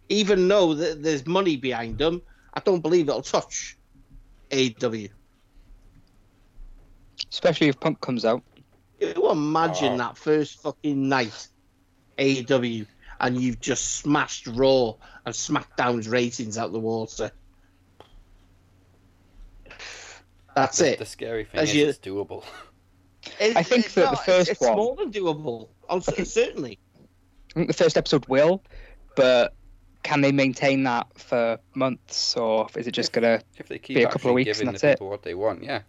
even 0.09 0.49
though 0.49 0.75
that 0.75 1.03
there's 1.03 1.27
money 1.27 1.57
behind 1.57 1.99
them, 1.99 2.23
I 2.53 2.61
don't 2.61 2.81
believe 2.81 3.09
it'll 3.09 3.23
touch 3.23 3.77
AEW. 4.51 5.11
Especially 7.31 7.69
if 7.69 7.79
Punk 7.79 8.01
comes 8.01 8.25
out. 8.25 8.43
You 8.99 9.31
imagine 9.31 9.95
Oh. 9.95 9.99
that 9.99 10.17
first 10.17 10.61
fucking 10.63 11.09
night, 11.09 11.49
AEW, 12.19 12.87
and 13.21 13.41
you've 13.41 13.61
just 13.61 13.97
smashed 13.97 14.47
Raw 14.47 14.95
and 15.25 15.35
SmackDown's 15.35 16.09
ratings 16.09 16.59
out 16.59 16.73
the 16.73 16.81
water. 16.81 17.31
That's 20.55 20.79
the, 20.79 20.93
it. 20.93 20.99
the 20.99 21.07
scary 21.07 21.45
thing 21.45 21.61
As 21.61 21.71
is 21.71 21.75
you- 21.77 21.89
it's 21.89 21.99
doable. 21.99 22.45
It- 23.39 23.57
I 23.57 23.63
think 23.63 23.85
it's 23.87 23.95
that 23.97 24.11
the 24.11 24.17
first 24.17 24.51
it's, 24.51 24.61
one- 24.61 24.71
it's 24.71 24.77
more 24.77 24.97
than 24.97 25.13
doable. 25.13 25.69
I 25.89 25.99
think- 26.01 26.27
certainly. 26.29 26.79
I 27.51 27.53
think 27.55 27.67
the 27.69 27.75
first 27.75 27.97
episode 27.97 28.27
will, 28.29 28.63
but 29.17 29.55
can 30.03 30.21
they 30.23 30.33
maintain 30.33 30.85
that 30.85 31.07
for 31.19 31.59
months, 31.75 32.37
or 32.37 32.69
is 32.77 32.87
it 32.87 32.93
just 32.93 33.13
gonna? 33.13 33.43
If 33.59 33.69
they 33.69 33.79
keep 33.79 33.97
Be 33.97 34.05
a 34.05 34.09
couple 34.09 34.31
of 34.31 34.35
weeks 34.35 34.47
giving 34.59 34.69
and 34.69 34.77
the 34.77 34.81
that's 34.81 34.85
it. 34.85 34.97
people 34.99 35.11
what 35.11 35.23
they 35.23 35.35
want, 35.35 35.63
yeah. 35.65 35.83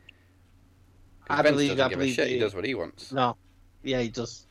I 1.29 1.41
Vince 1.41 1.53
believe- 1.53 1.79
I 1.79 1.87
give 1.89 1.99
believe 1.99 2.11
a 2.13 2.15
shit. 2.15 2.27
He 2.29 2.39
does 2.39 2.53
what 2.55 2.65
he 2.65 2.73
wants. 2.75 3.11
No. 3.11 3.37
Yeah, 3.83 4.01
he 4.01 4.09
does. 4.09 4.45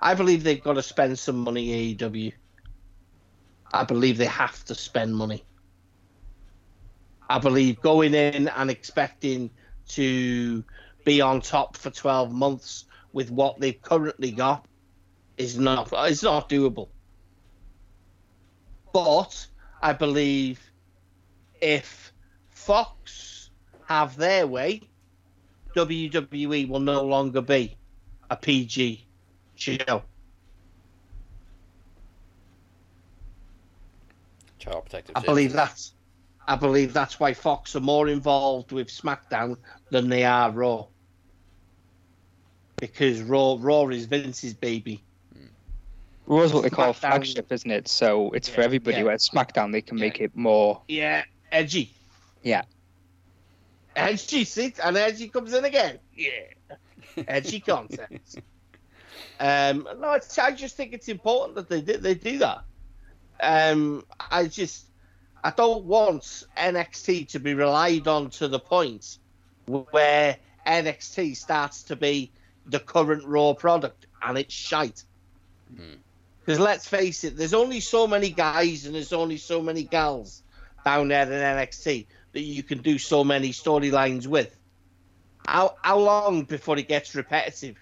I 0.00 0.14
believe 0.14 0.44
they've 0.44 0.62
got 0.62 0.74
to 0.74 0.82
spend 0.82 1.18
some 1.18 1.38
money, 1.38 1.94
AEW. 1.96 2.32
I 3.72 3.84
believe 3.84 4.18
they 4.18 4.26
have 4.26 4.64
to 4.66 4.74
spend 4.74 5.16
money. 5.16 5.44
I 7.30 7.38
believe 7.38 7.80
going 7.80 8.12
in 8.12 8.48
and 8.48 8.70
expecting 8.70 9.50
to 9.90 10.64
be 11.04 11.20
on 11.20 11.40
top 11.40 11.76
for 11.76 11.88
12 11.88 12.32
months 12.32 12.86
with 13.12 13.30
what 13.30 13.60
they've 13.60 13.80
currently 13.80 14.32
got 14.32 14.66
is 15.36 15.56
not 15.56 15.92
it's 15.92 16.24
not 16.24 16.48
doable. 16.48 16.88
But 18.92 19.46
I 19.80 19.92
believe 19.92 20.60
if 21.60 22.12
Fox 22.50 23.50
have 23.86 24.16
their 24.16 24.48
way, 24.48 24.82
WWE 25.76 26.68
will 26.68 26.80
no 26.80 27.04
longer 27.04 27.42
be 27.42 27.76
a 28.28 28.34
PG 28.36 29.06
show. 29.54 30.02
Child 34.58 34.84
protective. 34.84 35.16
I 35.16 35.20
believe 35.20 35.52
services. 35.52 35.92
That. 36.50 36.56
I 36.56 36.60
believe 36.60 36.92
that's 36.92 37.20
why 37.20 37.34
Fox 37.34 37.76
are 37.76 37.80
more 37.80 38.08
involved 38.08 38.72
with 38.72 38.88
SmackDown 38.88 39.56
than 39.90 40.08
they 40.08 40.24
are 40.24 40.50
Raw. 40.50 40.86
Because 42.76 43.20
Raw, 43.22 43.56
Raw 43.60 43.88
is 43.88 44.06
Vince's 44.06 44.54
baby. 44.54 45.02
Raw 46.26 46.42
is 46.42 46.52
what 46.52 46.62
they 46.62 46.70
call 46.70 46.90
a 46.90 46.94
SmackDown- 46.94 46.96
flagship, 47.00 47.52
isn't 47.52 47.70
it? 47.70 47.88
So 47.88 48.30
it's 48.30 48.48
for 48.48 48.60
everybody. 48.62 48.98
yeah. 48.98 49.02
Where 49.04 49.16
SmackDown, 49.16 49.72
they 49.72 49.82
can 49.82 49.98
Yeah. 49.98 50.04
make 50.04 50.20
it 50.20 50.36
more. 50.36 50.80
Yeah, 50.88 51.24
edgy. 51.52 51.92
Yeah. 52.42 52.62
Edgy, 53.96 54.44
see, 54.44 54.72
and 54.82 54.96
edgy 54.96 55.28
comes 55.28 55.52
in 55.52 55.64
again. 55.64 55.98
Yeah, 56.14 56.30
edgy 57.28 57.58
content. 57.60 58.36
Um, 59.40 59.88
no, 59.98 60.12
it's, 60.12 60.38
I 60.38 60.52
just 60.52 60.76
think 60.76 60.92
it's 60.92 61.08
important 61.08 61.56
that 61.56 61.68
they 61.68 61.80
do, 61.80 61.96
they 61.96 62.14
do 62.14 62.38
that. 62.38 62.62
Um, 63.42 64.04
I 64.30 64.46
just 64.46 64.86
I 65.42 65.50
don't 65.50 65.84
want 65.84 66.44
NXT 66.56 67.28
to 67.28 67.40
be 67.40 67.54
relied 67.54 68.06
on 68.06 68.30
to 68.30 68.48
the 68.48 68.58
point 68.58 69.18
where 69.66 70.36
NXT 70.66 71.36
starts 71.36 71.84
to 71.84 71.96
be 71.96 72.30
the 72.66 72.80
current 72.80 73.24
Raw 73.24 73.54
product 73.54 74.06
and 74.22 74.36
it's 74.36 74.54
shite. 74.54 75.04
Hmm. 75.74 75.94
Because 76.40 76.58
let's 76.58 76.86
face 76.86 77.24
it, 77.24 77.36
there's 77.36 77.54
only 77.54 77.80
so 77.80 78.06
many 78.06 78.30
guys 78.30 78.86
and 78.86 78.94
there's 78.94 79.12
only 79.12 79.36
so 79.36 79.62
many 79.62 79.84
gals 79.84 80.42
down 80.84 81.08
there 81.08 81.24
in 81.24 81.30
NXT 81.30 82.06
that 82.32 82.40
you 82.40 82.62
can 82.62 82.78
do 82.78 82.98
so 82.98 83.24
many 83.24 83.50
storylines 83.50 84.26
with. 84.26 84.54
How 85.46 85.76
how 85.82 85.98
long 85.98 86.44
before 86.44 86.78
it 86.78 86.88
gets 86.88 87.14
repetitive? 87.14 87.76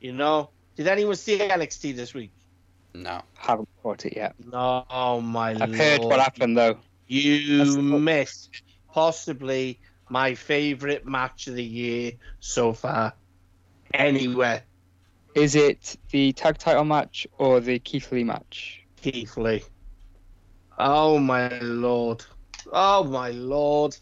You 0.00 0.12
know, 0.12 0.50
did 0.76 0.88
anyone 0.88 1.16
see 1.16 1.38
NXT 1.38 1.96
this 1.96 2.14
week? 2.14 2.30
No. 3.02 3.20
Haven't 3.36 3.68
caught 3.82 4.06
it 4.06 4.16
yet. 4.16 4.34
No, 4.50 4.86
oh 4.88 5.20
my 5.20 5.50
I've 5.50 5.58
lord! 5.58 5.76
heard 5.76 6.00
what 6.00 6.18
happened 6.20 6.56
though. 6.56 6.78
You 7.08 7.58
That's 7.58 7.76
missed 7.76 8.62
possibly 8.90 9.78
my 10.08 10.34
favorite 10.34 11.06
match 11.06 11.46
of 11.46 11.54
the 11.54 11.64
year 11.64 12.12
so 12.40 12.72
far. 12.72 13.12
Anywhere, 13.92 14.62
Is 15.34 15.54
it 15.54 15.96
the 16.10 16.32
tag 16.32 16.58
title 16.58 16.84
match 16.84 17.26
or 17.38 17.60
the 17.60 17.78
Keith 17.78 18.10
Lee 18.12 18.24
match? 18.24 18.82
Keith 18.96 19.36
Lee. 19.36 19.62
Oh 20.78 21.18
my 21.18 21.48
lord! 21.58 22.24
Oh 22.72 23.04
my 23.04 23.30
lord! 23.30 23.96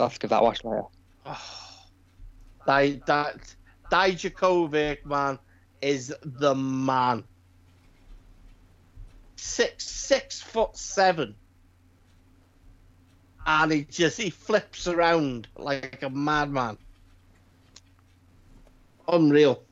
I'll 0.00 0.08
have 0.08 0.14
to 0.14 0.20
give 0.20 0.30
that 0.30 0.40
a 0.40 0.44
watch 0.44 0.64
later. 0.64 0.82
Oh, 1.26 1.86
that 2.66 3.06
that 3.06 3.54
Dijakovic 3.90 5.04
man 5.04 5.38
is 5.84 6.14
the 6.22 6.54
man. 6.54 7.24
Six 9.36 9.84
six 9.86 10.40
foot 10.40 10.76
seven, 10.76 11.34
and 13.46 13.70
he 13.70 13.84
just 13.84 14.16
he 14.16 14.30
flips 14.30 14.86
around 14.88 15.46
like 15.56 16.02
a 16.02 16.08
madman. 16.08 16.78
Unreal. 19.06 19.62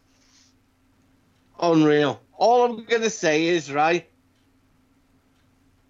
Unreal. 1.58 2.20
All 2.36 2.64
I'm 2.64 2.84
gonna 2.84 3.08
say 3.08 3.46
is 3.46 3.72
right. 3.72 4.06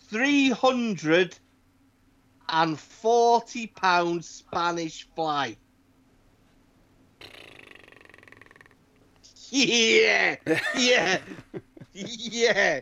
Three 0.09 0.51
hundred 0.51 1.37
and 2.49 2.79
forty 2.79 3.67
pound 3.67 4.25
Spanish 4.25 5.09
fly. 5.17 5.57
Yeah, 9.55 10.37
yeah, 10.79 11.19
yeah. 11.93 12.81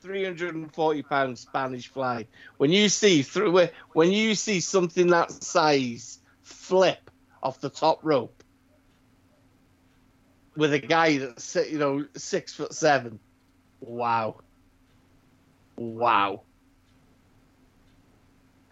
Three 0.00 0.24
hundred 0.24 0.54
and 0.54 0.72
forty 0.72 1.02
pound 1.02 1.36
Spanish 1.36 1.88
fly. 1.88 2.26
When 2.58 2.70
you 2.70 2.88
see 2.88 3.22
through 3.22 3.58
it, 3.58 3.74
when 3.92 4.12
you 4.12 4.36
see 4.36 4.60
something 4.60 5.08
that 5.08 5.32
size 5.32 6.20
flip 6.42 7.10
off 7.42 7.60
the 7.60 7.70
top 7.70 8.04
rope 8.04 8.44
with 10.56 10.72
a 10.72 10.78
guy 10.78 11.18
that's 11.18 11.56
you 11.56 11.78
know 11.78 12.06
six 12.16 12.52
foot 12.52 12.72
seven, 12.72 13.18
wow, 13.80 14.36
wow. 15.76 16.42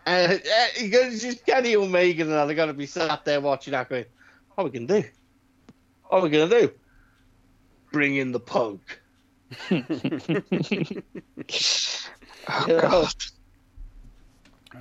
Uh, 0.06 0.10
uh, 0.10 0.38
it's 0.44 1.22
just 1.22 1.44
Kenny 1.44 1.74
Omega 1.74 2.22
and 2.22 2.30
they're 2.30 2.54
going 2.54 2.68
to 2.68 2.74
be 2.74 2.86
sat 2.86 3.24
there 3.24 3.40
watching 3.40 3.72
that 3.72 3.88
going, 3.88 4.04
what 4.54 4.62
are 4.62 4.64
we 4.64 4.70
going 4.70 4.86
to 4.86 5.02
do? 5.02 5.08
What 6.12 6.18
are 6.18 6.24
we 6.24 6.28
going 6.28 6.50
to 6.50 6.60
do? 6.60 6.72
Bring 7.90 8.16
in 8.16 8.32
the 8.32 8.40
punk. 8.40 9.00
Oh? 12.48 12.66
God. 12.66 13.14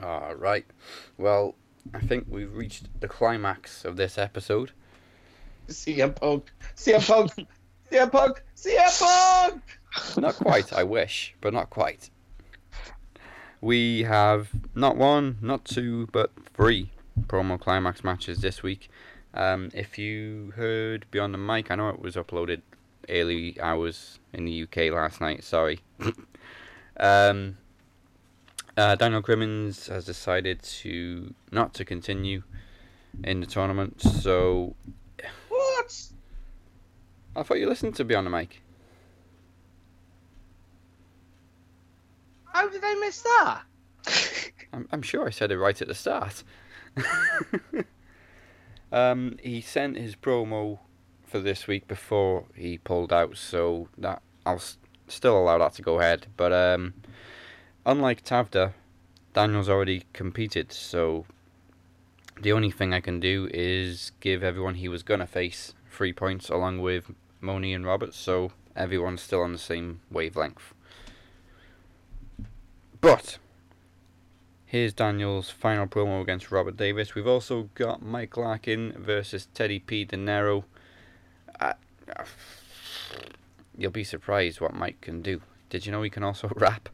All 0.03 0.33
right. 0.35 0.65
Well, 1.17 1.53
I 1.93 1.99
think 1.99 2.25
we've 2.27 2.53
reached 2.53 2.87
the 2.99 3.07
climax 3.07 3.85
of 3.85 3.97
this 3.97 4.17
episode. 4.17 4.71
CM 5.69 6.15
Punk. 6.15 6.51
CM 6.75 7.07
Punk. 7.07 7.31
CM 7.91 8.11
Punk. 8.11 8.43
CM 8.57 8.99
Punk. 8.99 9.61
Not 10.17 10.35
quite, 10.35 10.73
I 10.73 10.83
wish, 10.83 11.35
but 11.39 11.53
not 11.53 11.69
quite. 11.69 12.09
We 13.61 14.03
have 14.03 14.49
not 14.73 14.97
one, 14.97 15.37
not 15.39 15.65
two, 15.65 16.09
but 16.11 16.31
three 16.55 16.89
promo 17.27 17.59
climax 17.59 18.03
matches 18.03 18.39
this 18.39 18.63
week. 18.63 18.89
Um, 19.33 19.69
if 19.73 19.97
you 19.97 20.53
heard 20.55 21.05
Beyond 21.11 21.33
the 21.33 21.37
Mic, 21.37 21.71
I 21.71 21.75
know 21.75 21.89
it 21.89 22.01
was 22.01 22.15
uploaded 22.15 22.61
early 23.09 23.59
hours 23.61 24.19
in 24.33 24.45
the 24.45 24.63
UK 24.63 24.91
last 24.91 25.21
night. 25.21 25.43
Sorry. 25.43 25.79
um, 26.99 27.57
uh, 28.77 28.95
Daniel 28.95 29.21
Crimmins 29.21 29.87
has 29.87 30.05
decided 30.05 30.61
to 30.63 31.33
not 31.51 31.73
to 31.75 31.85
continue 31.85 32.43
in 33.23 33.39
the 33.41 33.45
tournament, 33.45 34.01
so 34.01 34.75
What? 35.49 36.03
I 37.35 37.43
thought 37.43 37.59
you 37.59 37.67
listened 37.67 37.95
to 37.95 38.05
Beyond 38.05 38.27
the 38.27 38.31
Mic. 38.31 38.61
How 42.45 42.67
did 42.69 42.81
I 42.83 42.95
miss 42.95 43.21
that? 43.21 43.61
I'm, 44.73 44.87
I'm 44.91 45.01
sure 45.01 45.25
I 45.25 45.29
said 45.29 45.51
it 45.51 45.57
right 45.57 45.81
at 45.81 45.87
the 45.87 45.95
start. 45.95 46.43
um, 48.91 49.37
he 49.41 49.61
sent 49.61 49.97
his 49.97 50.15
promo 50.15 50.79
for 51.25 51.39
this 51.39 51.67
week 51.67 51.87
before 51.87 52.45
he 52.55 52.77
pulled 52.77 53.13
out, 53.13 53.37
so 53.37 53.87
that 53.97 54.21
I'll 54.45 54.55
s- 54.55 54.77
still 55.07 55.37
allow 55.37 55.57
that 55.59 55.73
to 55.75 55.81
go 55.81 55.99
ahead. 55.99 56.27
But 56.35 56.51
um, 56.51 56.93
unlike 57.85 58.23
Tavda, 58.23 58.73
Daniel's 59.33 59.69
already 59.69 60.03
competed, 60.13 60.71
so 60.71 61.25
the 62.41 62.51
only 62.51 62.71
thing 62.71 62.93
I 62.93 62.99
can 62.99 63.19
do 63.19 63.49
is 63.53 64.11
give 64.19 64.43
everyone 64.43 64.75
he 64.75 64.87
was 64.87 65.03
gonna 65.03 65.27
face 65.27 65.73
three 65.89 66.11
points 66.13 66.49
along 66.49 66.79
with 66.79 67.11
Moni 67.39 67.73
and 67.73 67.85
Roberts, 67.85 68.17
so 68.17 68.51
everyone's 68.75 69.21
still 69.21 69.41
on 69.41 69.51
the 69.53 69.57
same 69.57 70.01
wavelength. 70.11 70.73
But 72.99 73.37
Here's 74.71 74.93
Daniel's 74.93 75.49
final 75.49 75.85
promo 75.85 76.21
against 76.21 76.49
Robert 76.49 76.77
Davis. 76.77 77.13
We've 77.13 77.27
also 77.27 77.63
got 77.75 78.01
Mike 78.01 78.37
Larkin 78.37 78.93
versus 78.93 79.49
Teddy 79.53 79.79
P. 79.79 80.05
De 80.05 80.15
Niro. 80.15 80.63
Uh, 81.59 81.73
uh, 82.15 82.23
you'll 83.77 83.91
be 83.91 84.05
surprised 84.05 84.61
what 84.61 84.73
Mike 84.73 85.01
can 85.01 85.21
do. 85.21 85.41
Did 85.69 85.85
you 85.85 85.91
know 85.91 86.01
he 86.03 86.09
can 86.09 86.23
also 86.23 86.49
rap? 86.55 86.87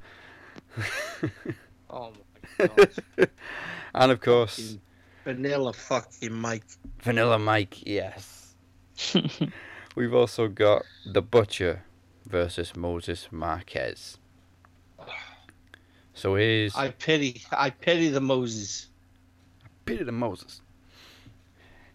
Oh 1.88 2.14
my 2.58 2.66
god. 2.68 3.30
and 3.94 4.12
of 4.12 4.22
course, 4.22 4.78
Vanilla 5.24 5.72
fucking 5.72 6.34
Mike. 6.34 6.64
Vanilla 7.04 7.38
Mike, 7.38 7.86
yes. 7.86 8.56
We've 9.96 10.16
also 10.16 10.48
got 10.48 10.82
The 11.06 11.22
Butcher 11.22 11.84
versus 12.26 12.76
Moses 12.76 13.28
Marquez. 13.30 14.18
So 16.18 16.34
here's 16.34 16.76
I 16.76 16.90
pity. 16.90 17.44
I 17.52 17.70
pity 17.70 18.10
the 18.10 18.20
Moses. 18.20 18.88
I 19.64 19.68
pity 19.86 20.04
the 20.04 20.12
Moses. 20.12 20.62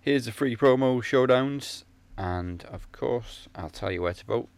Here's 0.00 0.26
the 0.26 0.32
free 0.32 0.54
promo 0.54 1.02
showdowns, 1.02 1.82
and 2.16 2.64
of 2.66 2.92
course, 2.92 3.48
I'll 3.56 3.68
tell 3.68 3.90
you 3.90 4.02
where 4.02 4.14
to 4.14 4.24
vote 4.24 4.48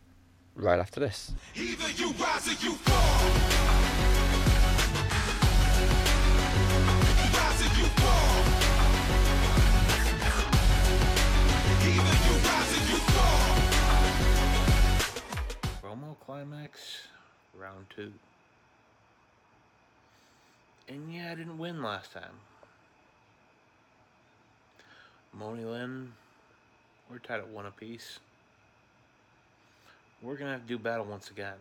right 0.55 0.78
after 0.78 1.01
this. 1.01 1.32
Either 1.55 1.91
you 1.93 2.12
rise 2.12 2.47
or 2.47 2.53
you 2.62 2.74
fall. 2.74 3.24
Rise 7.32 7.62
or 7.62 7.70
you 7.81 7.86
fall. 7.97 8.45
Either 11.81 12.16
you 12.27 12.35
rise 12.45 12.70
or 12.77 12.82
you 12.93 12.99
fall. 13.15 13.49
Promo 15.82 16.11
climax, 16.20 17.09
round 17.59 17.86
two. 17.97 18.12
And 20.89 21.12
yeah, 21.12 21.32
I 21.32 21.35
didn't 21.35 21.59
win 21.59 21.82
last 21.82 22.12
time. 22.12 22.40
Moni 25.32 25.65
Lynn, 25.65 26.12
we're 27.11 27.19
tied 27.19 27.40
at 27.40 27.48
one 27.48 27.66
apiece. 27.66 28.20
We're 30.23 30.36
gonna 30.36 30.52
have 30.52 30.62
to 30.62 30.69
do 30.69 30.78
battle 30.78 31.06
once 31.06 31.31
again. 31.31 31.56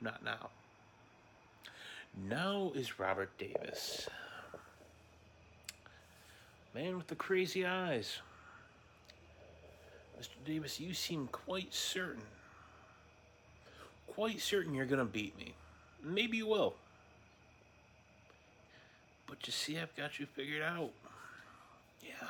Not 0.00 0.24
now. 0.24 0.48
Now 2.28 2.72
is 2.74 2.98
Robert 2.98 3.30
Davis. 3.38 4.08
Man 6.74 6.96
with 6.96 7.08
the 7.08 7.14
crazy 7.14 7.66
eyes. 7.66 8.18
Mr. 10.18 10.28
Davis, 10.44 10.80
you 10.80 10.94
seem 10.94 11.28
quite 11.30 11.74
certain. 11.74 12.22
Quite 14.06 14.40
certain 14.40 14.74
you're 14.74 14.86
gonna 14.86 15.04
beat 15.04 15.36
me. 15.36 15.54
Maybe 16.02 16.38
you 16.38 16.46
will. 16.46 16.74
But 19.34 19.48
you 19.48 19.52
see, 19.52 19.80
I've 19.80 19.96
got 19.96 20.20
you 20.20 20.26
figured 20.26 20.62
out. 20.62 20.90
Yeah. 22.00 22.28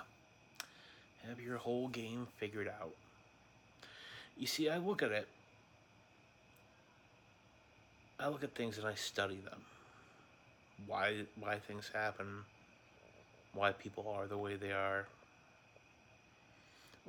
Have 1.28 1.38
your 1.38 1.58
whole 1.58 1.88
game 1.88 2.26
figured 2.38 2.66
out. 2.66 2.94
You 4.38 4.46
see, 4.46 4.70
I 4.70 4.78
look 4.78 5.02
at 5.02 5.12
it. 5.12 5.28
I 8.18 8.28
look 8.28 8.42
at 8.42 8.54
things 8.54 8.78
and 8.78 8.86
I 8.86 8.94
study 8.94 9.38
them. 9.44 9.60
Why 10.86 11.26
why 11.38 11.58
things 11.58 11.90
happen. 11.92 12.26
Why 13.52 13.72
people 13.72 14.08
are 14.08 14.26
the 14.26 14.38
way 14.38 14.54
they 14.54 14.72
are 14.72 15.04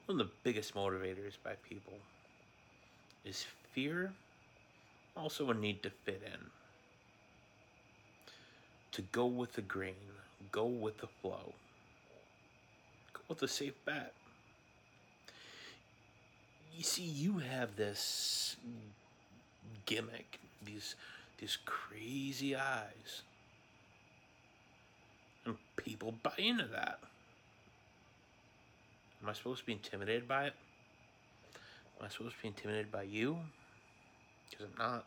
one 0.08 0.20
of 0.20 0.28
the 0.28 0.34
biggest 0.44 0.76
motivators 0.76 1.38
by 1.42 1.54
people 1.70 1.94
is 3.24 3.46
fear, 3.72 4.12
also 5.16 5.50
a 5.50 5.54
need 5.54 5.82
to 5.84 5.90
fit 5.90 6.22
in. 6.26 6.55
To 8.96 9.02
go 9.02 9.26
with 9.26 9.52
the 9.52 9.62
grain, 9.62 9.96
go 10.54 10.64
with 10.64 11.00
the 11.00 11.08
flow, 11.08 11.52
go 13.12 13.20
with 13.28 13.40
the 13.40 13.48
safe 13.50 13.74
bet. 13.84 14.14
You 16.74 16.82
see, 16.82 17.04
you 17.04 17.40
have 17.40 17.76
this 17.76 18.56
gimmick, 19.86 20.40
these 20.66 20.96
these 21.40 21.58
crazy 21.66 22.56
eyes, 22.56 23.24
and 25.46 25.58
people 25.76 26.14
buy 26.24 26.32
into 26.38 26.64
that. 26.68 27.00
Am 29.22 29.28
I 29.28 29.34
supposed 29.34 29.60
to 29.60 29.66
be 29.66 29.74
intimidated 29.74 30.26
by 30.26 30.46
it? 30.46 30.54
Am 32.00 32.06
I 32.06 32.08
supposed 32.08 32.38
to 32.38 32.42
be 32.42 32.48
intimidated 32.48 32.94
by 32.94 33.04
you? 33.04 33.40
Because 34.50 34.68
I'm 34.68 34.80
not. 34.80 35.06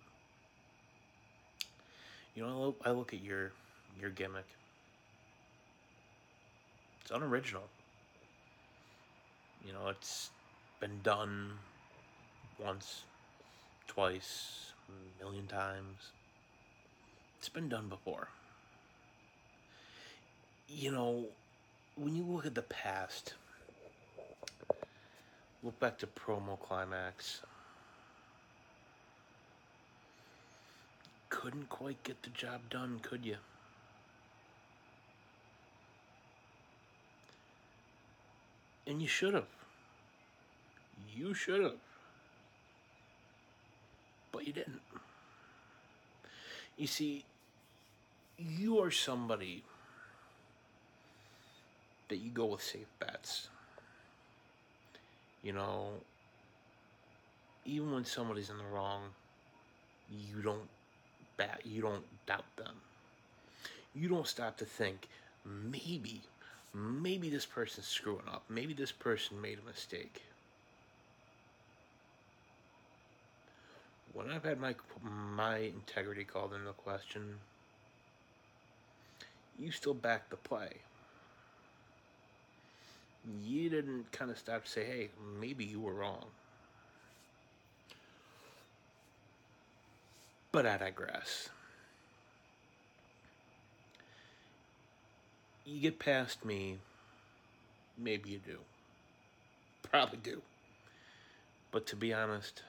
You 2.35 2.43
know, 2.43 2.49
I 2.51 2.53
look, 2.53 2.81
I 2.85 2.91
look 2.91 3.15
at 3.15 3.25
your 3.25 3.53
your 4.01 4.11
gimmick. 4.11 4.47
It's 7.03 7.11
unoriginal. 7.11 7.69
You 9.67 9.73
know, 9.73 9.89
it's 9.89 10.31
been 10.81 11.01
done 11.03 11.53
once, 12.63 13.05
twice, 13.87 14.73
a 14.89 15.25
million 15.25 15.47
times. 15.47 16.13
It's 17.39 17.49
been 17.49 17.69
done 17.69 17.89
before. 17.89 18.29
You 20.69 20.93
know, 20.93 21.25
when 21.97 22.15
you 22.15 22.25
look 22.25 22.47
at 22.47 22.55
the 22.55 22.63
past, 22.63 23.35
look 25.63 25.79
back 25.81 25.99
to 25.99 26.07
promo 26.07 26.61
climax. 26.61 27.41
Couldn't 31.31 31.69
quite 31.69 32.03
get 32.05 32.23
the 32.23 32.31
job 32.31 32.61
done, 32.71 33.01
could 33.03 33.25
you? 33.25 33.37
And 38.89 39.01
you 39.01 39.07
should 39.09 39.35
have. 39.35 39.47
You 41.15 41.35
should 41.35 41.63
have. 41.63 41.77
But 44.33 44.47
you 44.47 44.53
didn't. 44.53 44.81
You 46.77 46.87
see, 46.87 47.25
you 48.39 48.81
are 48.81 48.91
somebody 48.91 49.63
that 52.09 52.17
you 52.17 52.31
go 52.31 52.47
with 52.47 52.63
safe 52.63 52.87
bets. 52.99 53.49
You 55.43 55.53
know, 55.53 55.91
even 57.67 57.93
when 57.93 58.05
somebody's 58.05 58.49
in 58.49 58.59
the 58.59 58.65
wrong, 58.65 59.03
you 60.11 60.41
don't 60.43 60.69
bat, 61.37 61.61
you 61.65 61.83
don't 61.83 62.05
doubt 62.27 62.45
them. 62.57 62.75
you 63.95 64.09
don't 64.09 64.27
stop 64.27 64.57
to 64.59 64.65
think 64.65 65.09
maybe, 65.45 66.23
maybe 66.75 67.31
this 67.31 67.47
person's 67.47 67.87
screwing 67.87 68.29
up. 68.29 68.45
Maybe 68.49 68.75
this 68.75 68.93
person 68.93 69.41
made 69.41 69.59
a 69.59 69.67
mistake. 69.67 70.23
When 74.13 74.31
I've 74.31 74.45
had 74.45 74.59
my 74.61 74.75
my 75.03 75.59
integrity 75.59 76.25
called 76.25 76.55
into 76.55 76.73
question, 76.73 77.39
you 79.59 79.71
still 79.71 79.95
back 79.95 80.31
the 80.31 80.37
play. 80.37 80.79
You 83.45 83.69
didn't 83.69 84.11
kind 84.13 84.31
of 84.31 84.39
stop 84.39 84.65
to 84.65 84.71
say, 84.71 84.85
"Hey, 84.85 85.11
maybe 85.39 85.65
you 85.65 85.81
were 85.81 85.95
wrong." 85.95 86.27
But 90.51 90.67
I 90.67 90.79
digress. 90.79 91.51
You 95.71 95.81
get 95.81 95.99
past 95.99 96.47
me, 96.47 96.79
maybe 97.99 98.31
you 98.31 98.39
do. 98.39 98.57
Probably 99.83 100.19
do. 100.23 100.41
But 101.71 101.87
to 101.89 101.97
be 101.97 102.15
honest, 102.15 102.63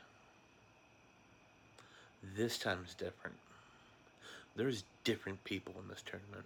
this 2.35 2.57
time 2.57 2.79
is 2.85 2.93
different. 2.93 3.37
There's 4.57 4.83
different 5.05 5.41
people 5.45 5.75
in 5.81 5.87
this 5.87 6.03
tournament. 6.05 6.45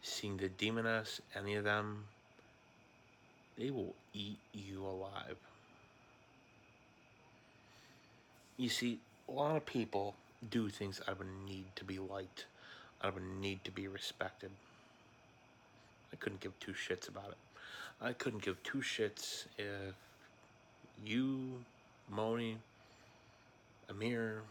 Seeing 0.00 0.38
the 0.38 0.48
demoness, 0.48 1.20
any 1.36 1.54
of 1.56 1.64
them, 1.64 2.04
they 3.58 3.70
will 3.70 3.94
eat 4.14 4.38
you 4.54 4.86
alive. 4.86 5.36
You 8.56 8.70
see, 8.70 9.00
a 9.28 9.32
lot 9.32 9.56
of 9.56 9.66
people 9.66 10.14
do 10.50 10.70
things 10.70 11.02
I 11.06 11.12
would 11.12 11.28
need 11.46 11.66
to 11.76 11.84
be 11.84 11.98
liked, 11.98 12.46
out 13.02 13.10
of 13.10 13.16
a 13.16 13.40
need 13.40 13.64
to 13.64 13.70
be 13.70 13.88
respected. 13.88 14.50
I 16.12 16.16
couldn't 16.16 16.40
give 16.40 16.58
two 16.60 16.72
shits 16.72 17.08
about 17.08 17.28
it. 17.28 17.38
I 18.00 18.12
couldn't 18.12 18.42
give 18.42 18.62
two 18.62 18.78
shits 18.78 19.46
if 19.58 19.94
you, 21.04 21.52
Moni, 22.10 22.58
Amir, 23.88 24.42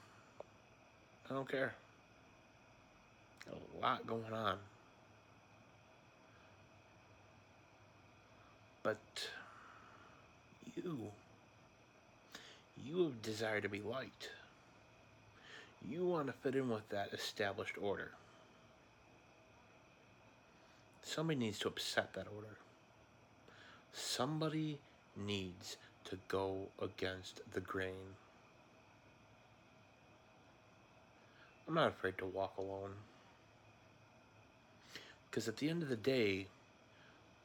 I 1.30 1.34
don't 1.34 1.50
care. 1.50 1.74
A 3.50 3.82
lot 3.82 4.06
going 4.06 4.34
on. 4.34 4.58
But 8.84 8.98
you 10.76 10.98
you 12.86 13.04
have 13.04 13.22
desire 13.22 13.62
to 13.62 13.70
be 13.70 13.82
liked. 13.82 14.30
You 15.90 16.06
want 16.06 16.28
to 16.28 16.34
fit 16.34 16.56
in 16.56 16.70
with 16.70 16.88
that 16.90 17.14
established 17.14 17.76
order. 17.80 18.12
Somebody 21.04 21.40
needs 21.40 21.60
to 21.60 21.68
upset 21.68 22.14
that 22.14 22.28
order. 22.34 22.58
Somebody 23.94 24.80
needs 25.18 25.78
to 26.06 26.18
go 26.28 26.68
against 26.82 27.42
the 27.54 27.60
grain. 27.60 28.16
I'm 31.68 31.74
not 31.74 31.90
afraid 31.90 32.18
to 32.20 32.26
walk 32.26 32.58
alone. 32.58 32.92
Because 35.30 35.48
at 35.48 35.58
the 35.58 35.70
end 35.70 35.84
of 35.84 35.90
the 35.90 35.96
day, 35.96 36.48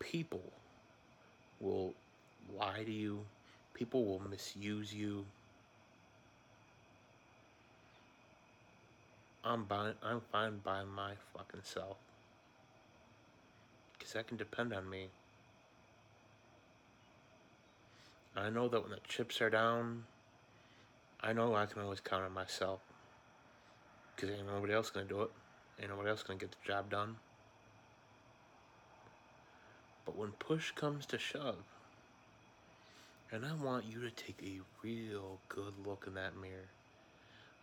people 0.01 0.43
will 1.61 1.95
lie 2.59 2.83
to 2.85 2.93
you, 2.93 3.21
people 3.75 4.05
will 4.05 4.21
misuse 4.29 4.93
you. 4.93 5.25
I'm 9.45 9.65
buying, 9.65 9.95
I'm 10.03 10.21
fine 10.33 10.59
by 10.65 10.83
my 10.85 11.13
fucking 11.33 11.61
self. 11.63 11.97
Because 14.07 14.15
that 14.15 14.29
can 14.29 14.37
depend 14.37 14.73
on 14.73 14.89
me. 14.89 15.09
I 18.37 18.51
know 18.51 18.69
that 18.69 18.81
when 18.81 18.93
the 18.93 19.01
chips 19.09 19.41
are 19.41 19.51
down, 19.51 20.05
I 21.21 21.33
know 21.33 21.57
I 21.57 21.67
can 21.67 21.83
always 21.83 21.99
count 21.99 22.23
on 22.23 22.33
myself. 22.33 22.79
Because 24.15 24.31
ain't 24.31 24.47
nobody 24.47 24.75
else 24.75 24.91
gonna 24.91 25.07
do 25.07 25.23
it. 25.23 25.31
Ain't 25.81 25.91
nobody 25.91 26.11
else 26.11 26.23
gonna 26.23 26.39
get 26.39 26.53
the 26.53 26.65
job 26.65 26.89
done. 26.89 27.17
But 30.05 30.17
when 30.17 30.31
push 30.31 30.71
comes 30.71 31.05
to 31.07 31.19
shove, 31.19 31.65
and 33.33 33.45
I 33.45 33.55
want 33.55 33.87
you 33.87 34.03
to 34.03 34.11
take 34.11 34.41
a 34.41 34.61
real 34.85 35.41
good 35.49 35.75
look 35.85 36.05
in 36.07 36.15
that 36.15 36.37
mirror, 36.41 36.71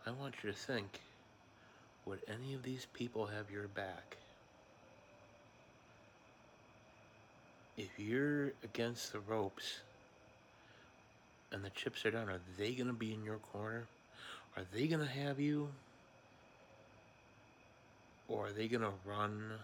I 0.04 0.10
want 0.10 0.34
you 0.42 0.50
to 0.52 0.56
think 0.56 1.00
would 2.04 2.20
any 2.28 2.52
of 2.52 2.64
these 2.64 2.86
people 2.92 3.28
have 3.28 3.50
your 3.50 3.66
back? 3.66 4.18
If 7.76 7.98
you're 7.98 8.52
against 8.62 9.12
the 9.12 9.18
ropes 9.18 9.80
and 11.50 11.64
the 11.64 11.70
chips 11.70 12.06
are 12.06 12.12
down, 12.12 12.28
are 12.28 12.40
they 12.56 12.72
going 12.72 12.86
to 12.86 12.92
be 12.92 13.12
in 13.12 13.24
your 13.24 13.38
corner? 13.38 13.86
Are 14.56 14.62
they 14.72 14.86
going 14.86 15.00
to 15.00 15.12
have 15.12 15.40
you? 15.40 15.68
Or 18.28 18.46
are 18.46 18.52
they 18.52 18.68
going 18.68 18.82
to 18.82 18.92
run 19.04 19.54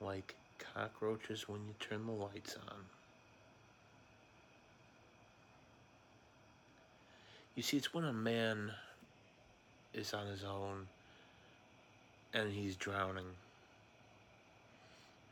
like 0.00 0.34
cockroaches 0.58 1.48
when 1.48 1.60
you 1.60 1.74
turn 1.78 2.04
the 2.06 2.12
lights 2.12 2.56
on? 2.68 2.76
You 7.54 7.62
see, 7.62 7.76
it's 7.76 7.94
when 7.94 8.04
a 8.04 8.12
man 8.12 8.72
is 9.94 10.14
on 10.14 10.26
his 10.26 10.44
own 10.44 10.86
and 12.34 12.52
he's 12.52 12.76
drowning 12.76 13.26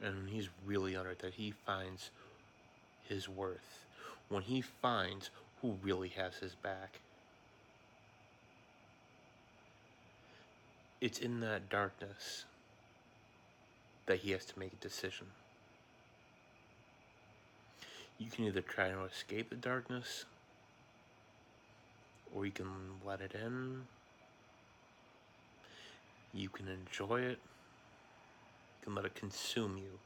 and 0.03 0.29
he's 0.29 0.49
really 0.65 0.95
it 0.95 1.19
that 1.21 1.35
he 1.35 1.53
finds 1.67 2.11
his 3.09 3.29
worth. 3.29 3.87
When 4.29 4.43
he 4.43 4.61
finds 4.61 5.31
who 5.63 5.77
really 5.83 6.09
has 6.11 6.37
his 6.37 6.55
back. 6.55 7.01
It's 11.01 11.19
in 11.19 11.41
that 11.41 11.69
darkness 11.69 12.45
that 14.07 14.19
he 14.19 14.33
has 14.33 14.45
to 14.47 14.59
make 14.59 14.73
a 14.73 14.77
decision. 14.77 15.27
You 18.19 18.31
can 18.31 18.47
either 18.47 18.63
try 18.63 18.91
to 18.91 19.05
escape 19.05 19.51
the 19.51 19.57
darkness 19.57 20.25
or 22.35 22.45
you 22.45 22.53
can 22.53 22.67
let 23.07 23.21
it 23.21 23.33
in. 23.35 23.83
You 26.35 26.49
can 26.49 26.67
enjoy 26.69 27.21
it. 27.21 27.39
Can 28.89 28.95
let 28.95 29.05
it 29.05 29.15
consume 29.15 29.77
you. 29.77 29.99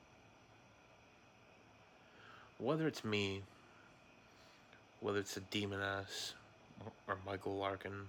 Whether 2.58 2.88
it's 2.88 3.04
me, 3.04 3.42
whether 4.98 5.20
it's 5.20 5.36
a 5.36 5.40
demon 5.40 5.80
ass 5.80 6.34
or 7.06 7.16
Michael 7.24 7.58
Larkin, 7.58 8.08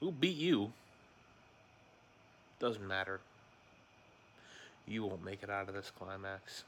who 0.00 0.10
beat 0.10 0.38
you, 0.38 0.72
doesn't 2.58 2.88
matter. 2.88 3.20
You 4.88 5.04
won't 5.04 5.22
make 5.22 5.42
it 5.42 5.50
out 5.50 5.68
of 5.68 5.74
this 5.74 5.92
climax. 5.98 6.64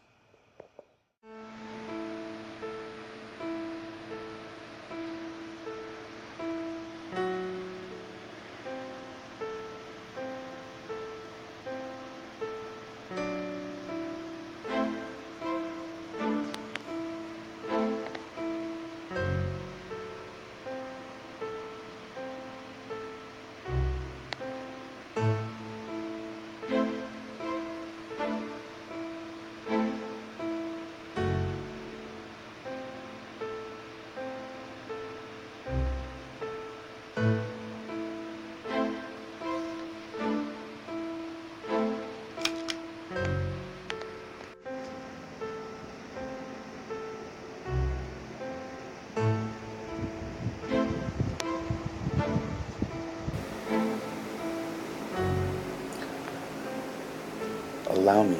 Allow 58.06 58.22
me 58.22 58.38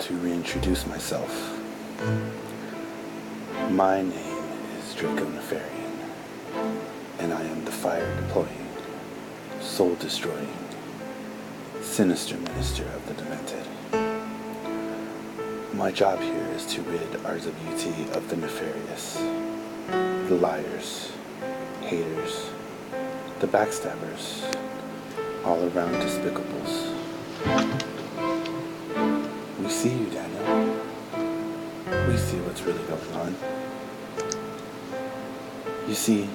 to 0.00 0.14
reintroduce 0.16 0.84
myself. 0.84 1.56
My 3.70 4.02
name 4.02 4.44
is 4.80 4.94
Draco 4.96 5.26
Nefarian, 5.26 5.92
and 7.20 7.32
I 7.32 7.40
am 7.40 7.64
the 7.64 7.70
fire 7.70 8.16
deploying 8.16 8.66
soul 9.60 9.94
destroying, 10.00 10.52
sinister 11.80 12.36
minister 12.36 12.82
of 12.82 13.06
the 13.06 13.14
demented. 13.14 13.64
My 15.72 15.92
job 15.92 16.18
here 16.18 16.48
is 16.56 16.66
to 16.74 16.82
rid 16.82 17.12
RWT 17.12 18.16
of 18.16 18.28
the 18.28 18.38
nefarious, 18.38 19.22
the 20.28 20.34
liars, 20.34 21.12
haters, 21.82 22.50
the 23.38 23.46
backstabbers, 23.46 24.52
all 25.44 25.62
around 25.62 25.94
despicables. 26.02 27.89
You 35.90 35.96
see, 35.96 36.30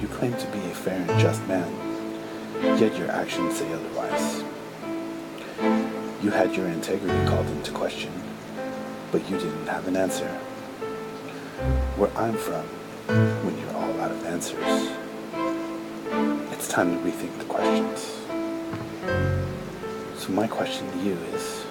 you 0.00 0.08
claim 0.08 0.34
to 0.34 0.46
be 0.48 0.58
a 0.58 0.74
fair 0.74 1.00
and 1.00 1.20
just 1.20 1.40
man, 1.46 1.70
yet 2.76 2.98
your 2.98 3.08
actions 3.08 3.56
say 3.56 3.72
otherwise. 3.72 4.42
You 6.20 6.30
had 6.32 6.56
your 6.56 6.66
integrity 6.66 7.24
called 7.28 7.46
into 7.46 7.70
question, 7.70 8.12
but 9.12 9.22
you 9.30 9.38
didn't 9.38 9.68
have 9.68 9.86
an 9.86 9.94
answer. 9.94 10.26
Where 11.96 12.10
I'm 12.16 12.36
from, 12.36 12.64
when 13.46 13.56
you're 13.60 13.76
all 13.76 14.00
out 14.00 14.10
of 14.10 14.26
answers, 14.26 14.90
it's 16.50 16.66
time 16.66 16.90
to 16.90 17.08
rethink 17.08 17.38
the 17.38 17.44
questions. 17.44 18.12
So 20.20 20.32
my 20.32 20.48
question 20.48 20.90
to 20.90 20.98
you 20.98 21.12
is, 21.32 21.64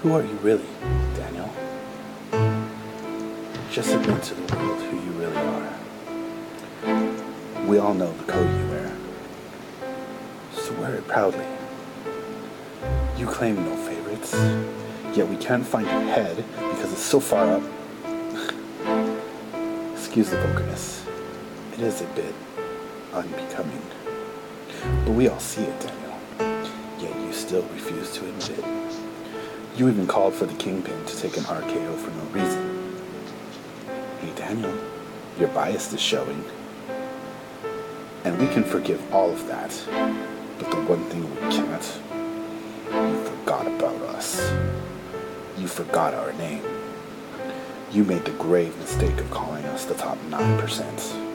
who 0.00 0.12
are 0.14 0.22
you 0.22 0.38
really, 0.42 0.68
Daniel? 1.16 1.50
Just 3.72 3.90
admit 3.90 4.22
to 4.22 4.34
the 4.34 4.54
world 4.54 4.80
who 4.82 4.96
you 4.96 5.10
really 5.18 5.36
are. 5.36 5.70
We 7.70 7.78
all 7.78 7.94
know 7.94 8.12
the 8.12 8.24
code 8.24 8.50
you 8.58 8.66
wear. 8.66 8.96
So 10.54 10.74
wear 10.80 10.96
it 10.96 11.06
proudly. 11.06 11.46
You 13.16 13.26
claim 13.26 13.64
no 13.64 13.76
favorites, 13.76 14.34
yet 15.16 15.28
we 15.28 15.36
can't 15.36 15.64
find 15.64 15.86
your 15.86 16.02
head 16.02 16.36
because 16.56 16.92
it's 16.92 17.00
so 17.00 17.20
far 17.20 17.46
up. 17.46 17.62
Excuse 19.92 20.30
the 20.30 20.40
vulgarness. 20.40 21.06
It 21.74 21.78
is 21.82 22.00
a 22.00 22.06
bit 22.06 22.34
unbecoming. 23.12 23.82
But 25.04 25.12
we 25.12 25.28
all 25.28 25.38
see 25.38 25.62
it, 25.62 25.78
Daniel. 25.78 26.18
Yet 26.98 27.14
you 27.20 27.32
still 27.32 27.62
refuse 27.72 28.12
to 28.14 28.26
admit 28.26 28.50
it. 28.50 28.64
You 29.76 29.88
even 29.88 30.08
called 30.08 30.34
for 30.34 30.46
the 30.46 30.54
kingpin 30.54 31.04
to 31.06 31.16
take 31.16 31.36
an 31.36 31.44
RKO 31.44 31.96
for 31.98 32.10
no 32.10 32.24
reason. 32.32 33.00
Hey, 34.20 34.32
Daniel, 34.34 34.76
your 35.38 35.50
bias 35.50 35.92
is 35.92 36.00
showing. 36.00 36.44
And 38.24 38.38
we 38.38 38.46
can 38.48 38.64
forgive 38.64 39.00
all 39.14 39.30
of 39.30 39.46
that. 39.46 39.70
But 40.58 40.70
the 40.70 40.76
one 40.82 41.02
thing 41.06 41.28
we 41.30 41.40
can't, 41.50 42.00
you 42.92 43.24
forgot 43.24 43.66
about 43.66 44.00
us. 44.02 44.52
You 45.56 45.66
forgot 45.66 46.12
our 46.12 46.32
name. 46.34 46.62
You 47.90 48.04
made 48.04 48.24
the 48.26 48.32
grave 48.32 48.76
mistake 48.78 49.18
of 49.18 49.30
calling 49.30 49.64
us 49.66 49.86
the 49.86 49.94
top 49.94 50.18
9%. 50.28 51.30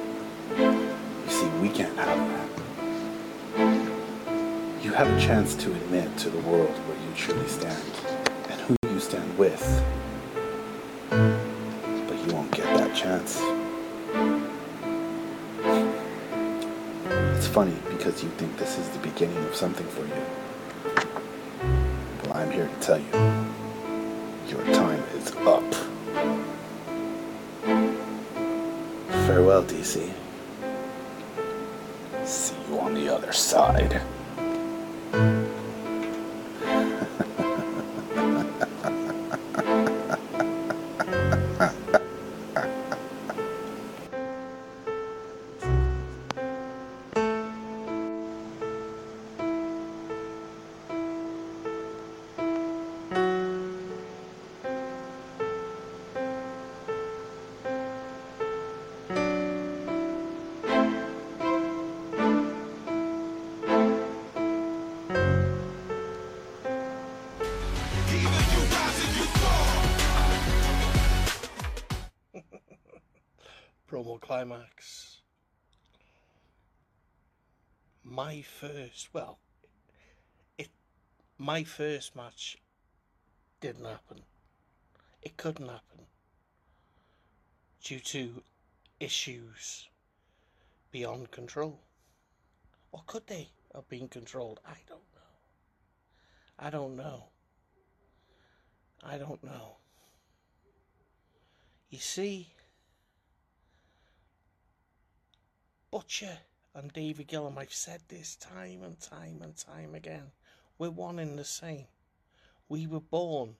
You 0.57 1.31
see, 1.31 1.49
we 1.59 1.69
can't 1.69 1.97
have 1.97 2.17
that. 2.17 2.49
You 4.83 4.93
have 4.93 5.07
a 5.07 5.19
chance 5.19 5.55
to 5.55 5.71
admit 5.71 6.15
to 6.19 6.29
the 6.29 6.39
world 6.39 6.69
where 6.69 6.97
you 6.97 7.15
truly 7.15 7.47
stand 7.47 7.83
and 8.49 8.61
who 8.61 8.75
you 8.89 8.99
stand 8.99 9.37
with. 9.37 9.83
Funny 17.55 17.77
because 17.89 18.21
you 18.21 18.29
think 18.31 18.57
this 18.57 18.77
is 18.77 18.89
the 18.89 18.99
beginning 18.99 19.37
of 19.45 19.55
something 19.55 19.87
for 19.87 20.01
you. 20.01 20.21
Well, 22.21 22.33
I'm 22.33 22.51
here 22.51 22.67
to 22.67 22.79
tell 22.81 22.99
you 22.99 23.11
your 24.49 24.61
time 24.75 25.01
is 25.15 25.31
up. 25.47 25.63
Farewell, 29.25 29.63
DC. 29.63 30.11
See 32.25 32.55
you 32.67 32.77
on 32.77 32.93
the 32.93 33.07
other 33.07 33.31
side. 33.31 34.01
My 78.35 78.41
first, 78.41 79.13
well, 79.13 79.39
it, 80.57 80.67
my 81.37 81.63
first 81.63 82.17
match 82.17 82.57
didn't 83.61 83.85
happen. 83.85 84.23
It 85.21 85.37
couldn't 85.37 85.69
happen 85.69 86.01
due 87.81 88.01
to 88.01 88.43
issues 88.99 89.87
beyond 90.91 91.31
control. 91.31 91.79
Or 92.91 93.03
could 93.07 93.25
they 93.27 93.47
have 93.73 93.87
been 93.87 94.09
controlled? 94.09 94.59
I 94.67 94.79
don't 94.85 94.99
know. 95.15 95.37
I 96.59 96.69
don't 96.69 96.97
know. 96.97 97.29
I 99.01 99.17
don't 99.17 99.43
know. 99.45 99.77
You 101.89 101.99
see, 101.99 102.49
Butcher 105.89 106.39
and 106.75 106.91
David 106.91 107.27
Gillum, 107.27 107.57
I've 107.57 107.73
said 107.73 108.01
this 108.09 108.35
time 108.35 108.83
and 108.83 108.99
time 108.99 109.39
and 109.41 109.55
time 109.55 109.95
again. 109.95 110.31
We're 110.77 110.89
one 110.89 111.19
and 111.19 111.39
the 111.39 111.45
same. 111.45 111.87
We 112.67 112.85
were 112.85 112.99
born 112.99 113.55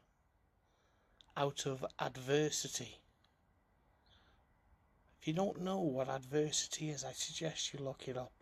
out 1.37 1.65
of 1.65 1.85
adversity. 1.97 2.99
If 5.21 5.29
you 5.29 5.33
don't 5.33 5.61
know 5.61 5.79
what 5.79 6.09
adversity 6.09 6.89
is, 6.89 7.05
I 7.05 7.13
suggest 7.13 7.73
you 7.73 7.79
look 7.79 8.07
it 8.07 8.17
up. 8.17 8.33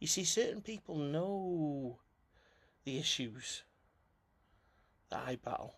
You 0.00 0.08
see, 0.08 0.24
certain 0.24 0.62
people 0.62 0.96
know 0.96 1.98
the 2.84 2.98
issues 2.98 3.62
that 5.10 5.22
I 5.26 5.36
battle. 5.36 5.74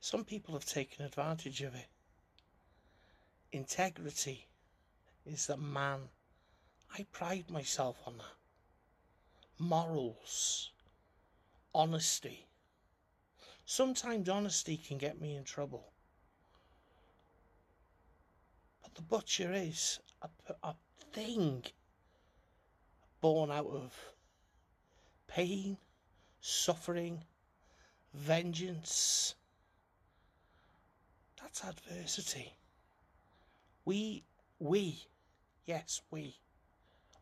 Some 0.00 0.24
people 0.24 0.54
have 0.54 0.66
taken 0.66 1.04
advantage 1.04 1.62
of 1.62 1.74
it. 1.74 1.88
Integrity 3.52 4.46
is 5.24 5.46
the 5.46 5.56
man. 5.56 6.00
I 6.96 7.06
pride 7.12 7.50
myself 7.50 7.96
on 8.06 8.18
that. 8.18 8.36
Morals, 9.58 10.70
honesty. 11.74 12.46
Sometimes 13.64 14.28
honesty 14.28 14.76
can 14.76 14.98
get 14.98 15.20
me 15.20 15.36
in 15.36 15.44
trouble. 15.44 15.92
But 18.82 18.94
the 18.94 19.02
butcher 19.02 19.52
is 19.52 20.00
a 20.62 20.74
thing 21.12 21.64
born 23.20 23.50
out 23.50 23.66
of 23.66 23.94
pain, 25.28 25.76
suffering, 26.40 27.22
vengeance. 28.14 29.34
That's 31.40 31.64
adversity. 31.64 32.54
We, 33.84 34.24
we, 34.58 35.06
yes, 35.66 36.02
we, 36.10 36.34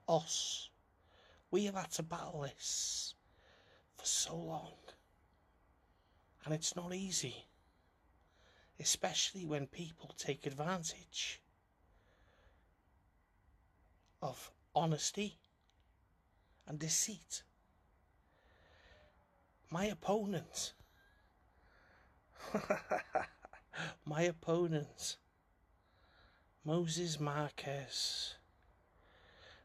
us, 0.09 0.71
we 1.51 1.65
have 1.67 1.75
had 1.75 1.91
to 1.93 2.03
battle 2.03 2.41
this 2.43 3.15
for 3.97 4.07
so 4.07 4.37
long. 4.37 4.73
And 6.45 6.55
it's 6.55 6.75
not 6.77 6.95
easy, 6.95 7.47
especially 8.81 9.45
when 9.45 9.67
people 9.67 10.15
take 10.17 10.47
advantage 10.47 11.43
of 14.23 14.51
honesty 14.75 15.39
and 16.67 16.79
deceit. 16.79 17.43
My 19.71 19.85
opponent, 19.87 20.73
my 24.05 24.23
opponent, 24.23 25.19
Moses 26.65 27.21
Marquez. 27.21 28.38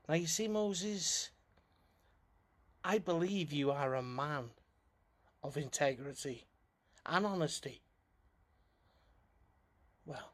Now 0.07 0.15
you 0.15 0.27
see, 0.27 0.47
Moses, 0.47 1.29
I 2.83 2.97
believe 2.97 3.53
you 3.53 3.71
are 3.71 3.95
a 3.95 4.03
man 4.03 4.49
of 5.41 5.55
integrity 5.55 6.45
and 7.05 7.25
honesty. 7.25 7.81
Well, 10.05 10.33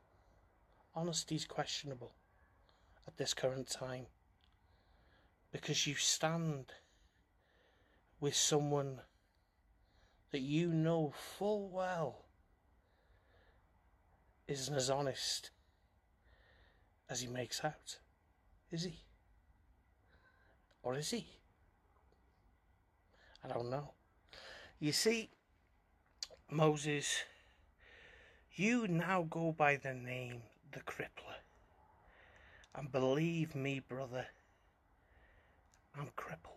honesty 0.95 1.35
is 1.35 1.45
questionable 1.45 2.13
at 3.07 3.17
this 3.17 3.35
current 3.35 3.69
time 3.69 4.07
because 5.51 5.85
you 5.85 5.95
stand 5.95 6.73
with 8.19 8.35
someone 8.35 9.01
that 10.31 10.41
you 10.41 10.67
know 10.67 11.13
full 11.37 11.69
well 11.69 12.25
isn't 14.47 14.75
as 14.75 14.89
honest 14.89 15.51
as 17.07 17.21
he 17.21 17.27
makes 17.27 17.63
out. 17.63 17.99
Is 18.71 18.83
he? 18.83 19.03
Or 20.89 20.97
is 20.97 21.11
he? 21.11 21.27
I 23.43 23.47
don't 23.47 23.69
know. 23.69 23.91
You 24.79 24.91
see, 24.91 25.29
Moses, 26.49 27.25
you 28.55 28.87
now 28.87 29.27
go 29.29 29.51
by 29.55 29.75
the 29.75 29.93
name 29.93 30.41
the 30.71 30.79
Crippler. 30.79 31.43
And 32.73 32.91
believe 32.91 33.53
me, 33.53 33.81
brother, 33.87 34.25
I'm 35.95 36.09
crippled. 36.15 36.55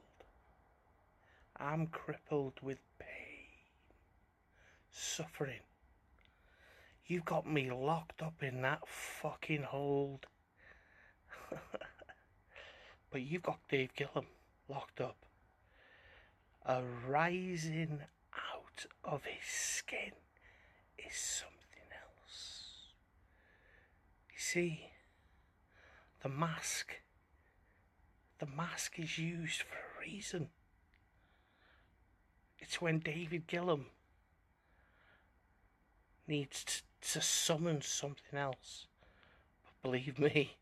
I'm 1.59 1.88
crippled 1.88 2.54
with 2.62 2.78
pain, 2.98 3.60
suffering. 4.90 5.60
You've 7.04 7.26
got 7.26 7.46
me 7.46 7.70
locked 7.70 8.22
up 8.22 8.42
in 8.42 8.62
that 8.62 8.88
fucking 8.88 9.64
hold. 9.64 10.24
but 13.12 13.20
you've 13.20 13.43
got 13.43 13.59
Dave 13.68 13.94
Gillum 13.94 14.26
locked 14.68 15.01
up. 15.01 15.16
A 16.64 16.82
rising 17.06 18.01
out 18.34 18.86
of 19.05 19.24
his 19.24 19.44
skin 19.44 20.12
is 20.97 21.14
something 21.14 21.90
else. 21.93 22.62
You 24.30 24.39
see, 24.39 24.86
the 26.22 26.30
mask, 26.30 26.94
the 28.39 28.47
mask 28.47 28.98
is 28.98 29.18
used 29.18 29.62
for 29.62 29.76
a 29.76 30.01
reason. 30.01 30.48
It's 32.59 32.80
when 32.80 33.01
David 33.01 33.47
Gillum 33.47 33.86
needs 36.26 36.64
t- 36.64 37.10
to 37.12 37.20
summon 37.20 37.82
something 37.82 38.39
else. 38.39 38.86
But 39.64 39.90
believe 39.90 40.18
me, 40.18 40.56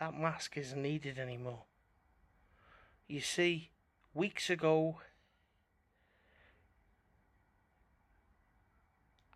that 0.00 0.18
mask 0.18 0.56
isn't 0.56 0.82
needed 0.82 1.18
anymore. 1.18 1.67
You 3.08 3.22
see, 3.22 3.70
weeks 4.12 4.50
ago, 4.50 4.98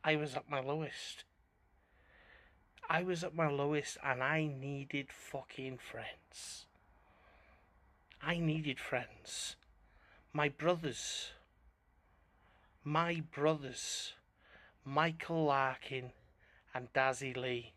I 0.05 0.17
was 0.17 0.37
at 0.37 0.51
my 0.51 0.61
lowest. 0.61 1.25
I 2.91 3.03
was 3.03 3.25
at 3.25 3.35
my 3.35 3.49
lowest 3.49 3.97
and 4.05 4.23
I 4.23 4.45
needed 4.47 5.09
fucking 5.11 5.79
friends. 5.79 6.67
I 8.21 8.39
needed 8.39 8.79
friends. 8.79 9.57
My 10.35 10.51
brothers. 10.51 11.31
My 12.85 13.23
brothers. 13.35 14.13
Michael 14.85 15.47
Larkin 15.47 16.13
and 16.75 16.93
Dazzy 16.93 17.35
Lee. 17.35 17.73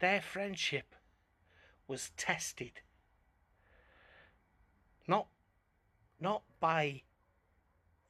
Their 0.00 0.20
friendship 0.20 0.93
was 1.86 2.10
tested. 2.16 2.80
Not 5.06 5.26
not 6.20 6.42
by 6.60 7.02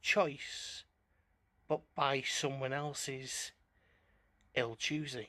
choice, 0.01 0.83
but 1.67 1.81
by 1.95 2.21
someone 2.21 2.73
else's 2.73 3.51
ill 4.53 4.75
choosing. 4.75 5.27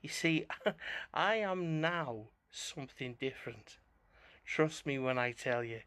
You 0.00 0.08
see, 0.08 0.46
I 1.14 1.36
am 1.36 1.80
now 1.80 2.28
something 2.50 3.16
different. 3.18 3.78
Trust 4.44 4.86
me 4.86 4.98
when 4.98 5.18
I 5.18 5.32
tell 5.32 5.64
you. 5.64 5.80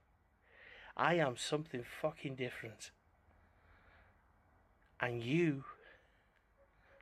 I 0.98 1.16
am 1.16 1.38
something 1.38 1.84
fucking 1.84 2.36
different. 2.36 2.92
And 5.00 5.24
you, 5.24 5.64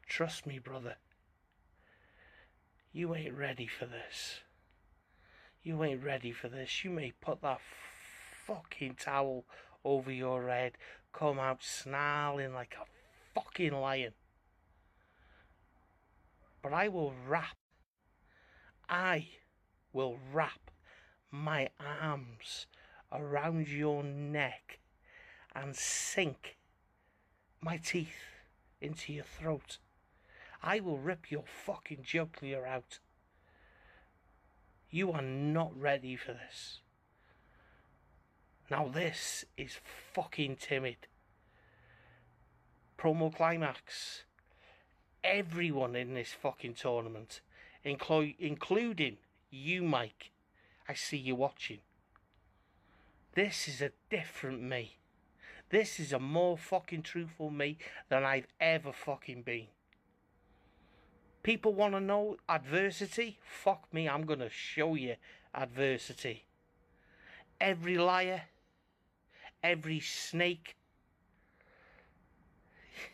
trust 0.07 0.45
me, 0.45 0.59
brother, 0.59 0.95
you 2.99 3.15
ain't 3.15 3.33
ready 3.33 3.65
for 3.65 3.85
this. 3.85 4.41
You 5.63 5.81
ain't 5.85 6.03
ready 6.03 6.33
for 6.33 6.49
this. 6.49 6.83
You 6.83 6.89
may 6.89 7.13
put 7.21 7.41
that 7.43 7.61
fucking 8.45 8.95
towel 8.99 9.45
over 9.85 10.11
your 10.11 10.49
head, 10.49 10.73
come 11.13 11.39
out 11.39 11.63
snarling 11.63 12.53
like 12.53 12.75
a 12.75 13.39
fucking 13.39 13.71
lion. 13.71 14.11
But 16.61 16.73
I 16.73 16.89
will 16.89 17.13
wrap, 17.25 17.55
I 18.89 19.27
will 19.93 20.17
wrap 20.33 20.69
my 21.31 21.69
arms 21.79 22.65
around 23.13 23.69
your 23.69 24.03
neck 24.03 24.79
and 25.55 25.73
sink 25.73 26.57
my 27.61 27.77
teeth 27.77 28.09
into 28.81 29.13
your 29.13 29.23
throat. 29.23 29.77
I 30.61 30.79
will 30.79 30.97
rip 30.97 31.31
your 31.31 31.45
fucking 31.65 31.99
jugular 32.03 32.67
out. 32.67 32.99
You 34.89 35.11
are 35.11 35.21
not 35.21 35.79
ready 35.79 36.15
for 36.15 36.33
this. 36.33 36.79
Now 38.69 38.87
this 38.87 39.45
is 39.57 39.77
fucking 40.13 40.57
timid. 40.57 41.07
Promo 42.97 43.33
climax. 43.33 44.23
Everyone 45.23 45.95
in 45.95 46.13
this 46.13 46.33
fucking 46.33 46.75
tournament, 46.75 47.41
inclu- 47.85 48.35
including 48.39 49.17
you, 49.49 49.83
Mike. 49.83 50.31
I 50.87 50.93
see 50.93 51.17
you 51.17 51.35
watching. 51.35 51.79
This 53.35 53.67
is 53.67 53.81
a 53.81 53.91
different 54.09 54.61
me. 54.61 54.97
This 55.69 55.99
is 55.99 56.11
a 56.11 56.19
more 56.19 56.57
fucking 56.57 57.03
truthful 57.03 57.51
me 57.51 57.77
than 58.09 58.23
I've 58.23 58.47
ever 58.59 58.91
fucking 58.91 59.43
been. 59.43 59.67
People 61.43 61.73
want 61.73 61.93
to 61.93 61.99
know 61.99 62.37
adversity? 62.47 63.39
Fuck 63.41 63.93
me, 63.93 64.07
I'm 64.09 64.25
going 64.25 64.39
to 64.39 64.49
show 64.49 64.95
you 64.95 65.15
adversity. 65.53 66.45
Every 67.61 67.97
liar, 67.97 68.43
every 69.63 69.99
snake, 69.99 70.75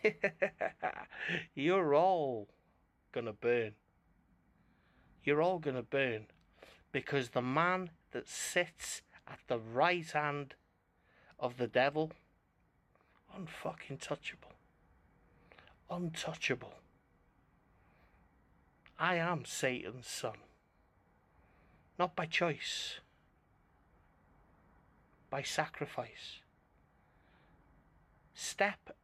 you're 1.56 1.94
all 1.94 2.48
going 3.12 3.26
to 3.26 3.34
burn. 3.34 3.74
You're 5.24 5.42
all 5.42 5.60
going 5.60 5.76
to 5.76 5.84
burn 5.84 6.26
because 6.92 7.30
the 7.30 7.42
man 7.42 7.90
that 8.12 8.28
sits 8.28 9.02
at 9.28 9.40
the 9.48 9.60
right 9.60 10.10
hand 10.12 10.56
of 11.40 11.58
the 11.58 11.68
devil, 11.68 12.12
unfucking 13.36 14.00
touchable. 14.00 14.54
Untouchable. 15.90 16.74
I 18.98 19.16
am 19.16 19.44
Satan's 19.44 20.08
son. 20.08 20.38
Not 22.00 22.16
by 22.16 22.26
choice, 22.26 23.00
by 25.30 25.42
sacrifice. 25.42 26.40
Step 28.34 28.96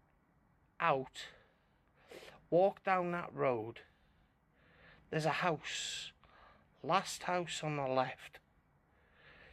out, 0.80 1.28
walk 2.50 2.84
down 2.84 3.12
that 3.12 3.30
road. 3.34 3.80
There's 5.10 5.26
a 5.26 5.30
house, 5.30 6.12
last 6.84 7.24
house 7.24 7.62
on 7.64 7.76
the 7.76 7.88
left. 7.88 8.40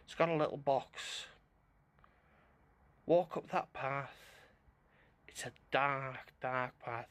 It's 0.04 0.14
got 0.14 0.28
a 0.28 0.36
little 0.36 0.56
box. 0.56 1.26
Walk 3.06 3.36
up 3.36 3.50
that 3.50 3.72
path. 3.72 4.14
It's 5.26 5.44
a 5.44 5.52
dark, 5.70 6.32
dark 6.40 6.72
path 6.84 7.08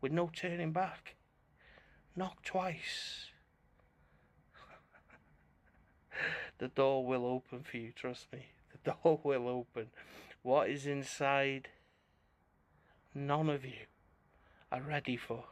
with 0.00 0.12
no 0.12 0.30
turning 0.34 0.72
back. 0.72 1.14
Knock 2.14 2.44
twice. 2.44 3.30
the 6.58 6.68
door 6.68 7.06
will 7.06 7.24
open 7.24 7.62
for 7.62 7.78
you, 7.78 7.92
trust 7.92 8.26
me. 8.32 8.46
The 8.72 8.90
door 8.90 9.20
will 9.24 9.48
open. 9.48 9.86
What 10.42 10.68
is 10.68 10.86
inside, 10.86 11.68
none 13.14 13.48
of 13.48 13.64
you 13.64 13.86
are 14.70 14.82
ready 14.82 15.16
for. 15.16 15.44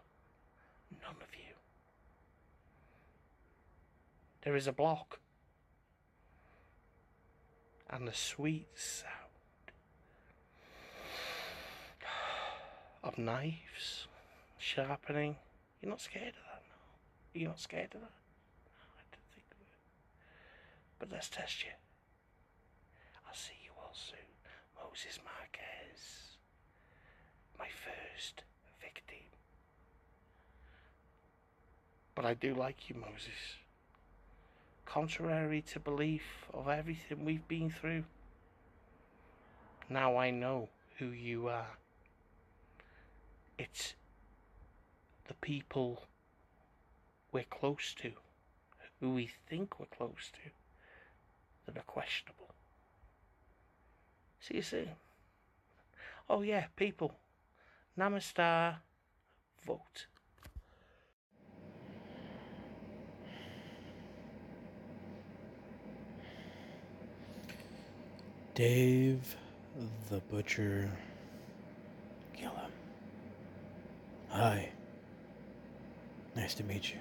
None 1.02 1.16
of 1.20 1.34
you. 1.34 1.54
There 4.42 4.56
is 4.56 4.66
a 4.66 4.72
block. 4.72 5.18
And 7.88 8.06
the 8.06 8.14
sweet 8.14 8.68
sound 8.74 9.14
of 13.04 13.18
knives 13.18 14.06
sharpening. 14.58 15.36
You're 15.80 15.90
not 15.90 16.00
scared 16.00 16.28
of 16.28 16.34
that, 16.34 16.49
You're 17.32 17.48
not 17.48 17.60
scared 17.60 17.94
of 17.94 18.00
that? 18.00 18.10
I 18.98 19.02
don't 19.12 19.30
think 19.32 19.46
we 19.58 19.66
But 20.98 21.12
let's 21.12 21.28
test 21.28 21.62
you. 21.64 21.70
I'll 23.26 23.34
see 23.34 23.54
you 23.64 23.70
all 23.78 23.94
soon. 23.94 24.18
Moses 24.76 25.20
Marquez. 25.24 26.36
My 27.58 27.68
first 27.68 28.42
victim. 28.82 29.24
But 32.14 32.24
I 32.24 32.34
do 32.34 32.54
like 32.54 32.90
you, 32.90 32.96
Moses. 32.96 33.58
Contrary 34.84 35.62
to 35.72 35.78
belief 35.78 36.48
of 36.52 36.68
everything 36.68 37.24
we've 37.24 37.46
been 37.46 37.70
through, 37.70 38.04
now 39.88 40.16
I 40.16 40.30
know 40.30 40.68
who 40.98 41.06
you 41.06 41.46
are. 41.46 41.78
It's 43.56 43.94
the 45.28 45.34
people 45.34 46.02
we're 47.32 47.44
close 47.44 47.94
to, 48.00 48.12
who 49.00 49.14
we 49.14 49.30
think 49.48 49.78
we're 49.78 49.86
close 49.86 50.30
to, 50.32 50.50
that 51.66 51.78
are 51.78 51.84
questionable. 51.84 52.48
See 54.40 54.56
you 54.56 54.62
soon. 54.62 54.88
Oh, 56.28 56.42
yeah, 56.42 56.66
people. 56.76 57.14
Namaste. 57.98 58.76
Vote. 59.66 60.06
Dave 68.54 69.36
the 70.10 70.20
Butcher 70.30 70.90
Gillum. 72.36 72.72
Hi. 74.30 74.68
Nice 76.36 76.54
to 76.54 76.64
meet 76.64 76.92
you. 76.92 76.98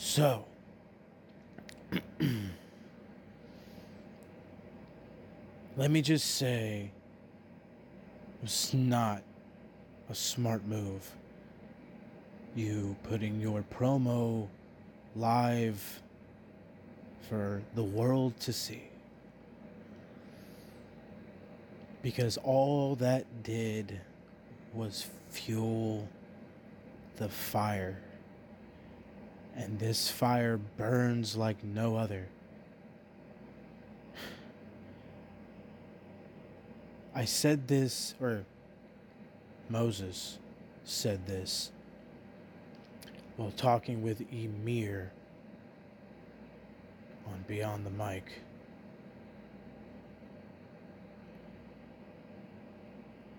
So, 0.00 0.44
let 5.76 5.90
me 5.90 6.00
just 6.02 6.36
say 6.36 6.92
it 8.38 8.42
was 8.42 8.72
not 8.72 9.24
a 10.08 10.14
smart 10.14 10.64
move. 10.66 11.10
You 12.54 12.94
putting 13.02 13.40
your 13.40 13.64
promo 13.76 14.46
live 15.16 16.00
for 17.28 17.60
the 17.74 17.82
world 17.82 18.38
to 18.42 18.52
see. 18.52 18.84
Because 22.02 22.36
all 22.36 22.94
that 22.96 23.42
did 23.42 24.00
was 24.72 25.06
fuel 25.30 26.08
the 27.16 27.28
fire. 27.28 27.98
And 29.58 29.80
this 29.80 30.08
fire 30.08 30.56
burns 30.56 31.36
like 31.36 31.64
no 31.64 31.96
other. 31.96 32.28
I 37.12 37.24
said 37.24 37.66
this, 37.66 38.14
or 38.20 38.44
Moses 39.68 40.38
said 40.84 41.26
this, 41.26 41.72
while 43.36 43.50
talking 43.56 44.00
with 44.00 44.22
Emir 44.32 45.10
on 47.26 47.44
Beyond 47.48 47.84
the 47.84 47.90
Mic. 47.90 48.40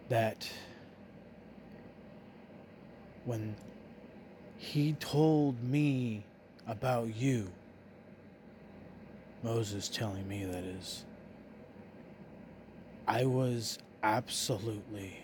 That 0.09 0.49
when 3.23 3.55
he 4.59 4.91
told 4.99 5.63
me 5.63 6.25
about 6.67 7.15
you, 7.15 7.49
Moses 9.41 9.87
telling 9.87 10.27
me 10.27 10.43
that 10.43 10.65
is, 10.65 11.05
I 13.07 13.23
was 13.23 13.79
absolutely 14.03 15.17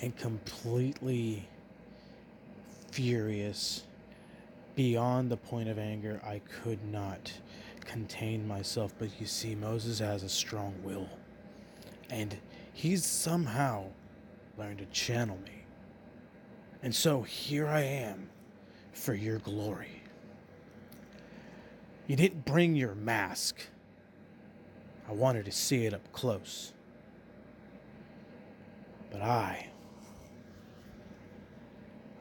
and 0.00 0.16
completely 0.16 1.46
furious 2.90 3.84
beyond 4.74 5.30
the 5.30 5.36
point 5.36 5.68
of 5.68 5.78
anger. 5.78 6.22
I 6.24 6.40
could 6.62 6.82
not 6.90 7.32
contain 7.84 8.48
myself. 8.48 8.94
But 8.98 9.10
you 9.20 9.26
see, 9.26 9.54
Moses 9.54 9.98
has 9.98 10.22
a 10.22 10.28
strong 10.30 10.74
will. 10.82 11.08
And 12.08 12.34
he's 12.72 13.04
somehow 13.04 13.84
learned 14.56 14.78
to 14.78 14.86
channel 14.86 15.38
me. 15.44 15.63
And 16.84 16.94
so 16.94 17.22
here 17.22 17.66
I 17.66 17.80
am 17.80 18.28
for 18.92 19.14
your 19.14 19.38
glory. 19.38 20.02
You 22.06 22.14
didn't 22.14 22.44
bring 22.44 22.76
your 22.76 22.94
mask. 22.94 23.58
I 25.08 25.12
wanted 25.12 25.46
to 25.46 25.50
see 25.50 25.86
it 25.86 25.94
up 25.94 26.12
close. 26.12 26.74
But 29.10 29.22
I. 29.22 29.66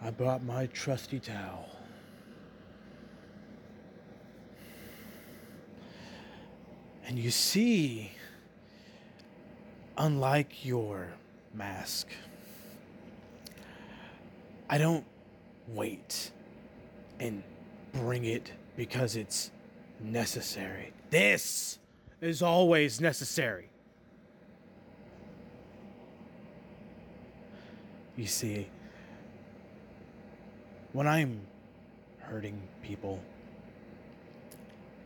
I 0.02 0.11
brought 0.11 0.45
my 0.45 0.68
trusty 0.68 1.19
towel. 1.19 1.69
And 7.06 7.19
you 7.19 7.31
see, 7.31 8.14
unlike 9.98 10.65
your 10.65 11.10
mask, 11.53 12.07
I 14.74 14.80
don't 14.80 15.06
wait 15.68 16.32
and 17.20 17.44
bring 17.91 18.26
it 18.26 18.52
because 18.76 19.16
it's 19.16 19.52
necessary. 20.00 20.91
This 21.12 21.78
is 22.22 22.41
always 22.41 23.00
necessary. 23.00 23.70
You 28.18 28.26
see, 28.26 28.68
when 30.91 31.06
I'm 31.06 31.41
hurting 32.18 32.60
people, 32.82 33.22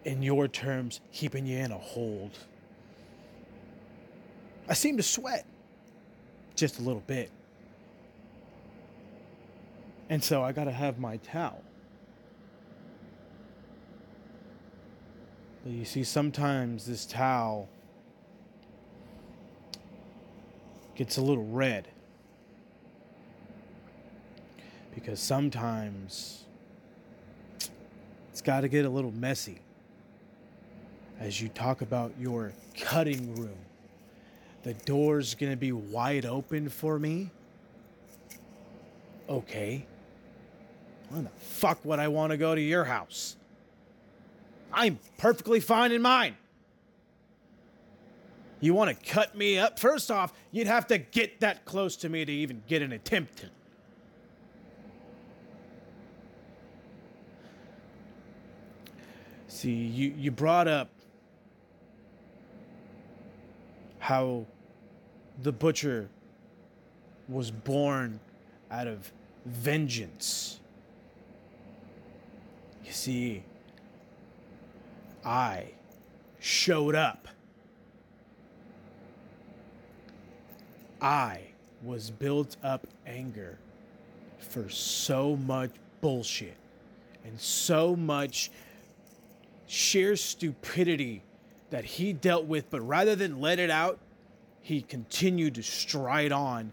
in 0.05 0.23
your 0.23 0.47
terms, 0.47 1.01
keeping 1.11 1.45
you 1.45 1.57
in 1.57 1.73
a 1.73 1.77
hold, 1.77 2.37
I 4.69 4.73
seem 4.75 4.95
to 4.95 5.03
sweat 5.03 5.45
just 6.55 6.79
a 6.79 6.81
little 6.81 7.03
bit. 7.05 7.31
And 10.09 10.23
so 10.23 10.41
I 10.41 10.51
gotta 10.51 10.71
have 10.71 10.99
my 10.99 11.17
towel. 11.17 11.61
But 15.63 15.73
you 15.73 15.83
see, 15.83 16.03
sometimes 16.03 16.85
this 16.85 17.05
towel 17.05 17.67
gets 20.95 21.17
a 21.17 21.21
little 21.21 21.45
red. 21.45 21.89
Because 24.95 25.19
sometimes 25.19 26.45
it's 28.31 28.41
gotta 28.41 28.69
get 28.69 28.85
a 28.85 28.89
little 28.89 29.11
messy 29.11 29.59
as 31.19 31.41
you 31.41 31.49
talk 31.49 31.81
about 31.81 32.13
your 32.17 32.53
cutting 32.79 33.35
room. 33.35 33.57
The 34.63 34.73
door's 34.73 35.35
gonna 35.35 35.57
be 35.57 35.73
wide 35.73 36.25
open 36.25 36.69
for 36.69 36.97
me. 36.97 37.29
Okay. 39.27 39.85
Why 41.09 41.21
the 41.21 41.29
fuck 41.29 41.83
would 41.85 41.99
I 41.99 42.07
want 42.07 42.31
to 42.31 42.37
go 42.37 42.53
to 42.53 42.61
your 42.61 42.83
house? 42.83 43.35
I'm 44.73 44.99
perfectly 45.17 45.59
fine 45.59 45.91
in 45.91 46.01
mine. 46.01 46.35
You 48.59 48.73
want 48.73 48.89
to 48.89 49.11
cut 49.11 49.37
me 49.37 49.57
up? 49.57 49.79
First 49.79 50.09
off, 50.09 50.33
you'd 50.51 50.67
have 50.67 50.87
to 50.87 50.97
get 50.97 51.39
that 51.41 51.63
close 51.65 51.95
to 51.97 52.09
me 52.09 52.25
to 52.25 52.31
even 52.31 52.63
get 52.67 52.81
an 52.81 52.91
attempt 52.91 53.37
to. 53.37 53.49
See, 59.47 59.71
you, 59.71 60.13
you 60.17 60.31
brought 60.31 60.67
up 60.67 60.89
how 63.99 64.45
the 65.41 65.51
butcher 65.51 66.09
was 67.27 67.51
born 67.51 68.19
out 68.71 68.87
of 68.87 69.11
vengeance. 69.45 70.59
You 72.87 72.93
see, 72.93 73.43
I 75.25 75.65
showed 76.39 76.95
up. 76.95 77.27
I 81.01 81.41
was 81.83 82.09
built 82.09 82.55
up 82.63 82.87
anger 83.05 83.59
for 84.39 84.69
so 84.69 85.35
much 85.35 85.71
bullshit 85.99 86.55
and 87.25 87.37
so 87.37 87.93
much 87.93 88.51
sheer 89.67 90.15
stupidity 90.15 91.23
that 91.71 91.83
he 91.83 92.13
dealt 92.13 92.45
with, 92.45 92.69
but 92.69 92.79
rather 92.79 93.17
than 93.17 93.41
let 93.41 93.59
it 93.59 93.69
out, 93.69 93.99
he 94.61 94.81
continued 94.81 95.55
to 95.55 95.63
stride 95.63 96.31
on 96.31 96.71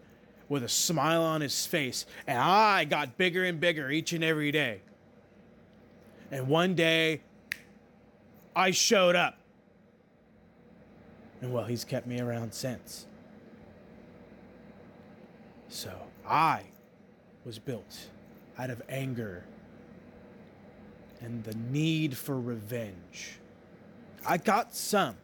with 0.48 0.62
a 0.62 0.68
smile 0.68 1.22
on 1.22 1.40
his 1.40 1.66
face, 1.66 2.06
and 2.28 2.38
I 2.38 2.84
got 2.84 3.18
bigger 3.18 3.42
and 3.42 3.58
bigger 3.58 3.90
each 3.90 4.12
and 4.12 4.22
every 4.22 4.52
day. 4.52 4.80
And 6.34 6.48
one 6.48 6.74
day, 6.74 7.20
I 8.56 8.72
showed 8.72 9.14
up. 9.14 9.38
And 11.40 11.52
well, 11.52 11.62
he's 11.62 11.84
kept 11.84 12.08
me 12.08 12.20
around 12.20 12.52
since. 12.52 13.06
So 15.68 15.92
I 16.26 16.62
was 17.44 17.60
built 17.60 18.08
out 18.58 18.68
of 18.68 18.82
anger 18.88 19.44
and 21.20 21.44
the 21.44 21.54
need 21.54 22.16
for 22.16 22.40
revenge. 22.40 23.38
I 24.26 24.38
got 24.38 24.74
some. 24.74 25.14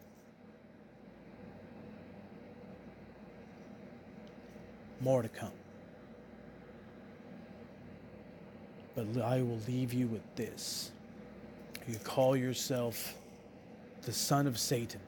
More 5.01 5.23
to 5.23 5.29
come. 5.29 5.51
But 8.95 9.23
I 9.23 9.43
will 9.43 9.59
leave 9.67 9.93
you 9.93 10.07
with 10.07 10.23
this. 10.37 10.93
You 11.91 11.99
call 12.05 12.37
yourself 12.37 13.15
the 14.03 14.13
son 14.13 14.47
of 14.47 14.61
Satan. 14.61 15.01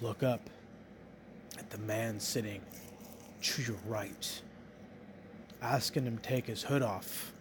Look 0.00 0.24
up 0.24 0.50
at 1.56 1.70
the 1.70 1.78
man 1.78 2.18
sitting 2.18 2.60
to 3.40 3.62
your 3.62 3.76
right, 3.86 4.42
asking 5.62 6.06
him 6.06 6.18
to 6.18 6.22
take 6.24 6.48
his 6.48 6.64
hood 6.64 6.82
off. 6.82 7.32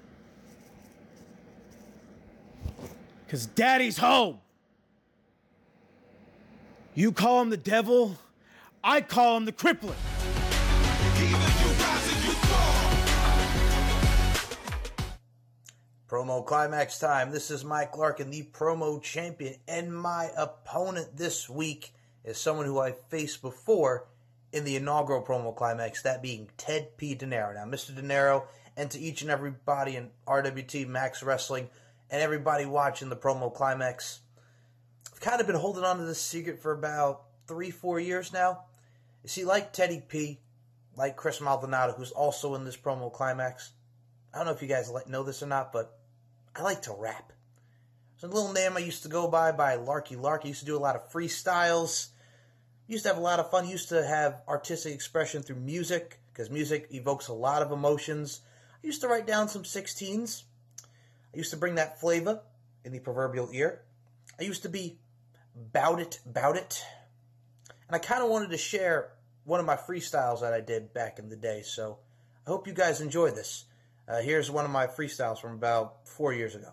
Because 3.26 3.48
daddy's 3.48 3.98
home. 3.98 4.38
You 6.94 7.12
call 7.12 7.42
him 7.42 7.50
the 7.50 7.58
devil, 7.58 8.16
I 8.84 9.02
call 9.02 9.38
him 9.38 9.46
the 9.46 9.52
crippler. 9.52 9.96
Promo 16.08 16.46
climax 16.46 17.00
time. 17.00 17.32
This 17.32 17.50
is 17.50 17.66
Mike 17.66 17.98
Larkin, 17.98 18.30
the 18.30 18.44
promo 18.44 19.02
champion, 19.02 19.56
and 19.68 19.92
my 19.92 20.30
opponent 20.38 21.18
this 21.18 21.50
week 21.50 21.96
is 22.24 22.38
someone 22.38 22.68
who 22.68 22.78
I 22.78 22.92
faced 22.92 23.42
before 23.42 24.06
in 24.54 24.66
the 24.66 24.76
inaugural 24.76 25.24
promo 25.24 25.56
climax, 25.56 26.04
that 26.04 26.22
being 26.22 26.48
Ted 26.58 26.96
P. 26.98 27.16
De 27.16 27.26
Niro. 27.26 27.56
Now, 27.56 27.66
Mr. 27.66 27.96
De 27.96 28.04
Niro, 28.04 28.44
and 28.78 28.92
to 28.92 29.00
each 29.00 29.24
and 29.24 29.32
everybody 29.32 29.96
in 29.96 30.12
RWT 30.28 30.88
Max 30.88 31.24
Wrestling, 31.24 31.70
and 32.12 32.22
everybody 32.22 32.68
watching 32.68 33.10
the 33.10 33.16
promo 33.16 33.52
climax, 33.52 34.20
I've 35.12 35.22
kind 35.22 35.42
of 35.42 35.48
been 35.48 35.56
holding 35.56 35.86
on 35.86 35.98
to 35.98 36.06
this 36.06 36.22
secret 36.22 36.62
for 36.62 36.72
about 36.72 37.24
three, 37.48 37.72
four 37.72 38.00
years 38.00 38.32
now. 38.32 38.66
You 39.24 39.30
see, 39.30 39.44
like 39.44 39.74
Teddy 39.74 40.04
P, 40.08 40.40
like 40.96 41.16
Chris 41.16 41.42
Maldonado, 41.42 41.94
who's 41.94 42.12
also 42.12 42.54
in 42.54 42.64
this 42.64 42.78
promo 42.78 43.12
climax, 43.12 43.72
I 44.36 44.40
don't 44.40 44.48
know 44.48 44.52
if 44.52 44.62
you 44.62 44.68
guys 44.68 44.92
know 45.08 45.24
this 45.24 45.42
or 45.42 45.48
not, 45.48 45.72
but 45.72 45.98
I 46.54 46.62
like 46.62 46.82
to 46.84 46.94
rap. 46.94 47.32
A 48.22 48.28
little 48.28 48.54
name 48.54 48.76
I 48.76 48.80
used 48.80 49.04
to 49.04 49.10
go 49.10 49.28
by 49.28 49.52
by 49.52 49.76
Larky 49.76 50.16
Lark. 50.16 50.42
I 50.44 50.48
used 50.48 50.62
to 50.62 50.66
do 50.66 50.76
a 50.76 50.80
lot 50.80 50.96
of 50.96 51.12
freestyles. 51.12 52.08
Used 52.88 53.04
to 53.04 53.10
have 53.10 53.20
a 53.20 53.22
lot 53.22 53.40
of 53.40 53.52
fun. 53.52 53.68
Used 53.68 53.90
to 53.90 54.06
have 54.06 54.42
artistic 54.48 54.94
expression 54.96 55.44
through 55.44 55.58
music 55.58 56.20
because 56.34 56.50
music 56.50 56.88
evokes 56.90 57.28
a 57.28 57.34
lot 57.34 57.62
of 57.62 57.72
emotions. 57.72 58.42
I 58.84 58.88
used 58.88 59.02
to 59.02 59.08
write 59.08 59.28
down 59.28 59.48
some 59.48 59.62
16s. 59.62 60.44
I 60.82 61.38
used 61.38 61.52
to 61.52 61.58
bring 61.58 61.76
that 61.76 62.00
flavor 62.02 62.42
in 62.84 62.92
the 62.92 63.00
proverbial 63.00 63.50
ear. 63.54 63.84
I 64.40 64.44
used 64.44 64.64
to 64.64 64.70
be 64.70 64.98
bout 65.56 66.00
it, 66.00 66.20
bout 66.26 66.58
it. 66.58 66.84
And 67.88 67.96
I 67.96 68.00
kind 68.00 68.24
of 68.24 68.30
wanted 68.32 68.50
to 68.50 68.58
share 68.58 69.12
one 69.44 69.60
of 69.60 69.68
my 69.68 69.76
freestyles 69.76 70.42
that 70.42 70.54
I 70.54 70.62
did 70.62 70.96
back 70.96 71.20
in 71.20 71.30
the 71.30 71.36
day. 71.36 71.62
So 71.64 72.00
I 72.48 72.50
hope 72.50 72.66
you 72.66 72.74
guys 72.74 73.02
enjoy 73.02 73.30
this. 73.30 73.66
Uh, 74.08 74.22
here's 74.22 74.52
one 74.52 74.66
of 74.66 74.72
my 74.72 74.88
freestyles 74.88 75.40
from 75.40 75.54
about 75.54 76.08
four 76.08 76.34
years 76.34 76.56
ago. 76.56 76.72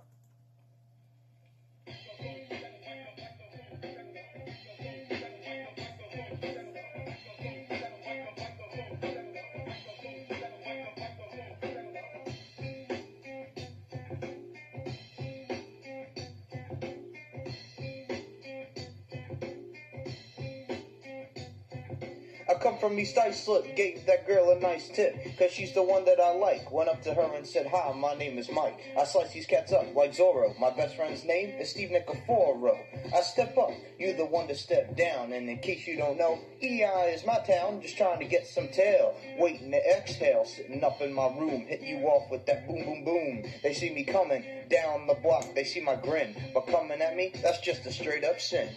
From 22.82 22.98
East 22.98 23.16
Islip, 23.16 23.76
gave 23.76 24.04
that 24.06 24.26
girl 24.26 24.50
a 24.50 24.58
nice 24.58 24.88
tip, 24.88 25.16
cause 25.38 25.52
she's 25.52 25.72
the 25.72 25.84
one 25.84 26.04
that 26.04 26.18
I 26.18 26.34
like. 26.34 26.72
Went 26.72 26.88
up 26.88 27.00
to 27.02 27.14
her 27.14 27.32
and 27.36 27.46
said, 27.46 27.68
Hi, 27.68 27.92
my 27.92 28.14
name 28.14 28.38
is 28.38 28.50
Mike. 28.50 28.76
I 28.98 29.04
slice 29.04 29.32
these 29.32 29.46
cats 29.46 29.72
up 29.72 29.94
like 29.94 30.12
Zorro. 30.12 30.58
My 30.58 30.70
best 30.70 30.96
friend's 30.96 31.22
name 31.22 31.50
is 31.60 31.70
Steve 31.70 31.90
Nicoforo. 31.90 32.76
I 33.14 33.20
step 33.20 33.56
up, 33.56 33.70
you 34.00 34.14
the 34.14 34.24
one 34.24 34.48
to 34.48 34.56
step 34.56 34.96
down, 34.96 35.32
and 35.32 35.48
in 35.48 35.58
case 35.58 35.86
you 35.86 35.96
don't 35.96 36.18
know, 36.18 36.40
EI 36.60 37.14
is 37.14 37.24
my 37.24 37.38
town, 37.46 37.80
just 37.80 37.96
trying 37.96 38.18
to 38.18 38.24
get 38.24 38.48
some 38.48 38.66
tail. 38.66 39.14
Waiting 39.38 39.70
to 39.70 39.96
exhale, 39.96 40.44
sitting 40.44 40.82
up 40.82 41.00
in 41.00 41.12
my 41.12 41.28
room, 41.38 41.64
hit 41.68 41.82
you 41.82 41.98
off 42.08 42.28
with 42.32 42.44
that 42.46 42.66
boom 42.66 42.84
boom 42.84 43.04
boom. 43.04 43.44
They 43.62 43.74
see 43.74 43.90
me 43.90 44.02
coming 44.02 44.44
down 44.68 45.06
the 45.06 45.14
block, 45.14 45.44
they 45.54 45.62
see 45.62 45.80
my 45.80 45.94
grin, 45.94 46.34
but 46.52 46.66
coming 46.66 47.00
at 47.00 47.14
me, 47.14 47.30
that's 47.44 47.60
just 47.60 47.86
a 47.86 47.92
straight 47.92 48.24
up 48.24 48.40
sin. 48.40 48.70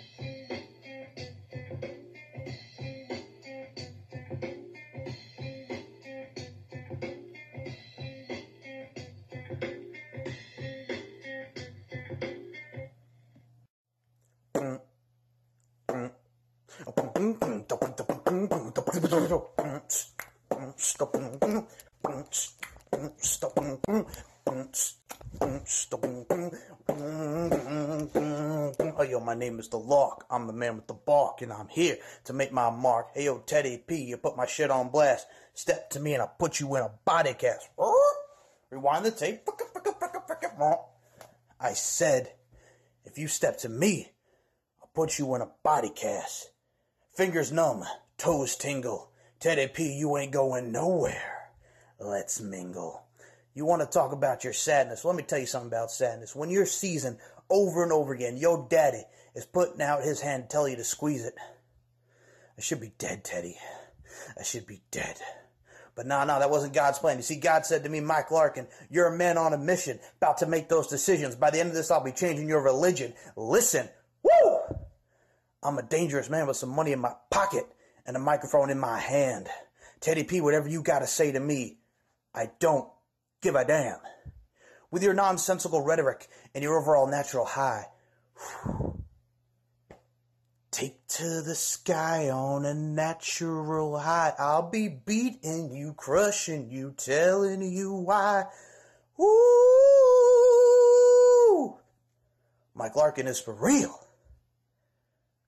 Is 29.65 29.69
The 29.69 29.79
Lock. 29.79 30.25
I'm 30.29 30.47
the 30.47 30.53
man 30.53 30.75
with 30.75 30.87
the 30.87 30.93
bark, 30.93 31.41
and 31.41 31.51
I'm 31.51 31.67
here 31.67 31.97
to 32.25 32.33
make 32.33 32.51
my 32.51 32.69
mark. 32.69 33.09
Hey, 33.13 33.25
yo, 33.25 33.39
Teddy 33.39 33.83
P, 33.85 34.03
you 34.03 34.17
put 34.17 34.37
my 34.37 34.45
shit 34.45 34.71
on 34.71 34.89
blast. 34.89 35.27
Step 35.53 35.89
to 35.91 35.99
me 35.99 36.13
and 36.13 36.21
I'll 36.21 36.35
put 36.39 36.59
you 36.59 36.75
in 36.75 36.83
a 36.83 36.91
body 37.05 37.33
cast. 37.33 37.69
Rewind 38.69 39.05
the 39.05 39.11
tape. 39.11 39.47
I 41.59 41.73
said, 41.73 42.33
if 43.05 43.17
you 43.17 43.27
step 43.27 43.57
to 43.59 43.69
me, 43.69 44.11
I'll 44.81 44.89
put 44.93 45.17
you 45.17 45.33
in 45.35 45.41
a 45.41 45.51
body 45.63 45.89
cast. 45.89 46.51
Fingers 47.15 47.51
numb, 47.51 47.83
toes 48.17 48.55
tingle. 48.55 49.11
Teddy 49.39 49.67
P, 49.67 49.93
you 49.93 50.17
ain't 50.17 50.31
going 50.31 50.71
nowhere. 50.71 51.49
Let's 51.99 52.41
mingle. 52.41 53.03
You 53.53 53.65
want 53.65 53.81
to 53.81 53.87
talk 53.87 54.11
about 54.11 54.43
your 54.43 54.53
sadness? 54.53 55.05
Let 55.05 55.15
me 55.15 55.23
tell 55.23 55.39
you 55.39 55.45
something 55.45 55.69
about 55.69 55.91
sadness. 55.91 56.35
When 56.35 56.49
you're 56.49 56.65
seasoned 56.65 57.17
over 57.49 57.83
and 57.83 57.93
over 57.93 58.13
again, 58.13 58.35
your 58.35 58.67
daddy 58.69 59.03
is 59.35 59.45
putting 59.45 59.81
out 59.81 60.03
his 60.03 60.21
hand 60.21 60.43
to 60.43 60.49
tell 60.49 60.67
you 60.67 60.77
to 60.77 60.83
squeeze 60.83 61.25
it. 61.25 61.35
I 62.57 62.61
should 62.61 62.79
be 62.79 62.93
dead, 62.97 63.23
Teddy. 63.23 63.57
I 64.39 64.43
should 64.43 64.65
be 64.65 64.81
dead. 64.91 65.19
But 65.93 66.07
no, 66.07 66.23
no, 66.25 66.39
that 66.39 66.49
wasn't 66.49 66.73
God's 66.73 66.99
plan. 66.99 67.17
You 67.17 67.23
see, 67.23 67.39
God 67.39 67.65
said 67.65 67.83
to 67.83 67.89
me, 67.89 68.01
Mike 68.01 68.31
Larkin, 68.31 68.67
you're 68.89 69.13
a 69.13 69.17
man 69.17 69.37
on 69.37 69.53
a 69.53 69.57
mission, 69.57 69.99
about 70.17 70.37
to 70.39 70.45
make 70.45 70.67
those 70.67 70.87
decisions. 70.87 71.35
By 71.35 71.51
the 71.51 71.59
end 71.59 71.69
of 71.69 71.75
this, 71.75 71.91
I'll 71.91 72.03
be 72.03 72.11
changing 72.11 72.49
your 72.49 72.61
religion. 72.61 73.13
Listen, 73.37 73.87
woo! 74.23 74.59
I'm 75.63 75.77
a 75.77 75.83
dangerous 75.83 76.29
man 76.29 76.47
with 76.47 76.57
some 76.57 76.69
money 76.69 76.91
in 76.91 76.99
my 76.99 77.13
pocket 77.29 77.65
and 78.05 78.15
a 78.15 78.19
microphone 78.19 78.69
in 78.69 78.79
my 78.79 78.99
hand. 78.99 79.47
Teddy 80.01 80.23
P, 80.23 80.41
whatever 80.41 80.67
you 80.67 80.83
gotta 80.83 81.07
say 81.07 81.31
to 81.31 81.39
me, 81.39 81.79
I 82.33 82.51
don't 82.59 82.89
give 83.41 83.55
a 83.55 83.65
damn. 83.65 83.99
With 84.91 85.01
your 85.01 85.13
nonsensical 85.13 85.81
rhetoric 85.81 86.27
and 86.53 86.63
your 86.63 86.77
overall 86.77 87.07
natural 87.07 87.45
high, 87.45 87.87
take 90.75 91.07
to 91.07 91.41
the 91.41 91.55
sky 91.55 92.29
on 92.29 92.65
a 92.65 92.73
natural 92.73 93.97
high. 93.97 94.33
I'll 94.37 94.69
be 94.69 94.89
beating 94.89 95.73
you, 95.73 95.93
crushing 95.93 96.69
you, 96.69 96.93
telling 96.97 97.61
you 97.61 97.93
why. 97.93 98.43
Ooh, 99.17 99.37
Mike 102.73 102.97
Larkin 102.97 103.27
is 103.27 103.39
for 103.39 103.53
real. 103.53 103.97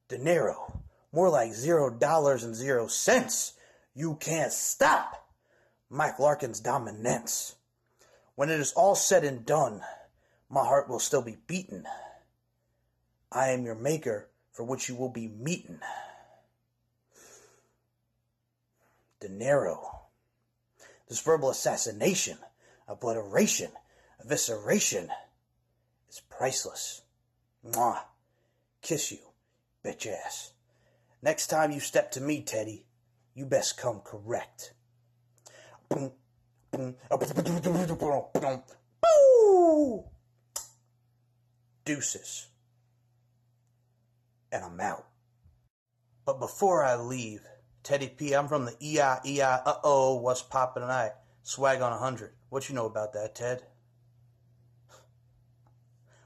De 0.08 0.18
Niro, 0.18 0.80
more 1.12 1.30
like 1.30 1.52
zero 1.52 1.90
dollars 1.90 2.46
and 2.46 2.56
zero 2.56 2.88
cents. 2.88 3.52
You 3.94 4.16
can't 4.16 4.54
stop 4.54 5.28
Mike 5.90 6.20
Larkin's 6.20 6.62
dominance. 6.62 7.56
When 8.36 8.50
it 8.50 8.62
is 8.62 8.72
all 8.72 8.96
said 8.96 9.26
and 9.26 9.46
done, 9.46 9.82
my 10.50 10.64
heart 10.64 10.88
will 10.88 11.00
still 11.00 11.22
be 11.22 11.36
beaten. 11.48 11.84
I 13.30 13.50
am 13.50 13.66
your 13.66 13.76
maker 13.76 14.30
for 14.58 14.64
which 14.64 14.90
you 14.90 14.96
will 14.96 15.10
be 15.10 15.28
meeting. 15.28 15.80
De. 19.20 19.28
This 21.08 21.22
verbal 21.22 21.52
assassination 21.52 22.40
obliteration, 22.88 23.70
evisceration 24.26 25.10
is 26.10 26.22
priceless. 26.28 27.04
Mwah. 27.64 28.00
Kiss 28.82 29.12
you, 29.12 29.20
bitch 29.86 30.08
ass. 30.08 30.54
Next 31.22 31.48
time 31.48 31.72
you 31.72 31.80
step 31.80 32.10
to 32.14 32.22
me, 32.22 32.42
Teddy, 32.42 32.84
you 33.36 33.46
best 33.46 33.78
come 33.78 34.02
correct. 34.04 34.74
Boom, 35.88 36.14
boom, 36.72 36.96
uh, 37.12 37.18
boom, 37.18 38.64
boo! 39.04 40.04
Deuces. 41.86 42.48
And 44.52 44.64
I'm 44.64 44.80
out. 44.80 45.08
But 46.26 46.40
before 46.40 46.84
I 46.84 46.96
leave, 46.96 47.42
Teddy 47.84 48.08
P, 48.08 48.34
I'm 48.34 48.48
from 48.48 48.66
the 48.66 48.76
EI, 48.82 49.20
EI, 49.26 49.42
uh 49.42 49.76
oh, 49.84 50.16
what's 50.16 50.42
poppin' 50.42 50.82
tonight? 50.82 51.12
Swag 51.44 51.82
on 51.82 51.92
100. 51.92 52.34
What 52.50 52.68
you 52.68 52.76
know 52.76 52.86
about 52.86 53.14
that, 53.14 53.36
Ted? 53.36 53.64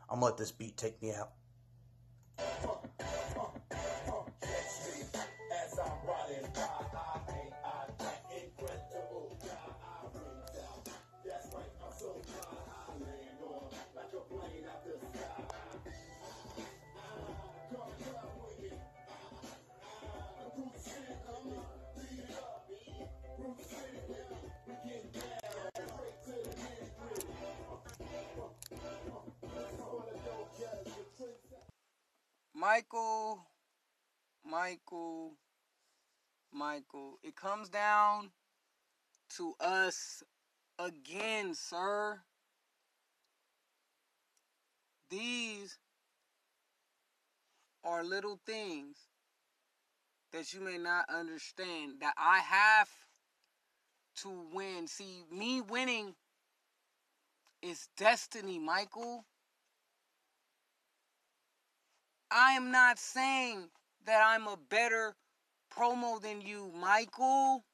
I'm 0.09 0.19
gonna 0.19 0.25
let 0.25 0.37
this 0.37 0.51
beat 0.51 0.75
take 0.75 1.01
me 1.01 1.13
out. 1.13 1.31
Michael, 32.61 33.47
Michael, 34.45 35.31
Michael. 36.53 37.17
It 37.23 37.35
comes 37.35 37.69
down 37.69 38.29
to 39.35 39.55
us 39.59 40.21
again, 40.77 41.55
sir. 41.55 42.19
These 45.09 45.79
are 47.83 48.03
little 48.03 48.39
things 48.45 48.95
that 50.31 50.53
you 50.53 50.61
may 50.61 50.77
not 50.77 51.05
understand 51.09 51.93
that 52.01 52.13
I 52.15 52.41
have 52.41 52.89
to 54.17 54.29
win. 54.53 54.85
See, 54.85 55.23
me 55.31 55.61
winning 55.61 56.13
is 57.63 57.87
destiny, 57.97 58.59
Michael. 58.59 59.25
I 62.31 62.53
am 62.53 62.71
not 62.71 62.97
saying 62.97 63.69
that 64.05 64.21
I'm 64.25 64.47
a 64.47 64.57
better 64.69 65.15
promo 65.75 66.21
than 66.21 66.41
you, 66.41 66.71
Michael. 66.79 67.65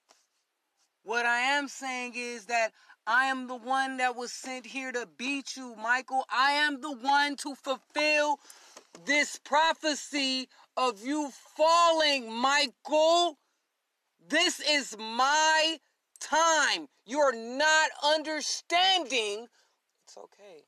What 1.03 1.25
I 1.25 1.39
am 1.39 1.67
saying 1.67 2.13
is 2.15 2.45
that 2.45 2.71
I 3.05 3.25
am 3.25 3.47
the 3.47 3.55
one 3.55 3.97
that 3.97 4.15
was 4.15 4.31
sent 4.31 4.65
here 4.65 4.91
to 4.91 5.07
beat 5.17 5.55
you, 5.55 5.75
Michael. 5.75 6.25
I 6.29 6.51
am 6.51 6.81
the 6.81 6.91
one 6.91 7.35
to 7.37 7.55
fulfill 7.55 8.39
this 9.05 9.39
prophecy 9.43 10.49
of 10.75 11.05
you 11.05 11.29
falling, 11.55 12.31
Michael. 12.33 13.37
This 14.27 14.59
is 14.59 14.97
my 14.99 15.77
time. 16.19 16.87
You're 17.05 17.35
not 17.35 17.89
understanding. 18.03 19.47
It's 20.03 20.17
okay. 20.17 20.65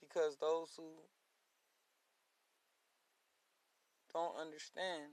Because 0.00 0.36
those 0.38 0.70
who 0.76 0.84
don't 4.16 4.40
understand. 4.40 5.12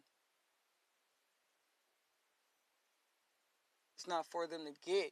It's 3.98 4.08
not 4.08 4.26
for 4.32 4.48
them 4.48 4.62
to 4.66 4.90
get. 4.90 5.12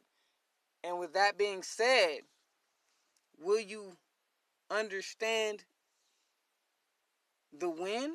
And 0.82 0.98
with 0.98 1.12
that 1.12 1.36
being 1.36 1.62
said, 1.62 2.20
will 3.38 3.60
you 3.60 3.92
understand 4.70 5.64
the 7.58 7.68
win? 7.68 8.14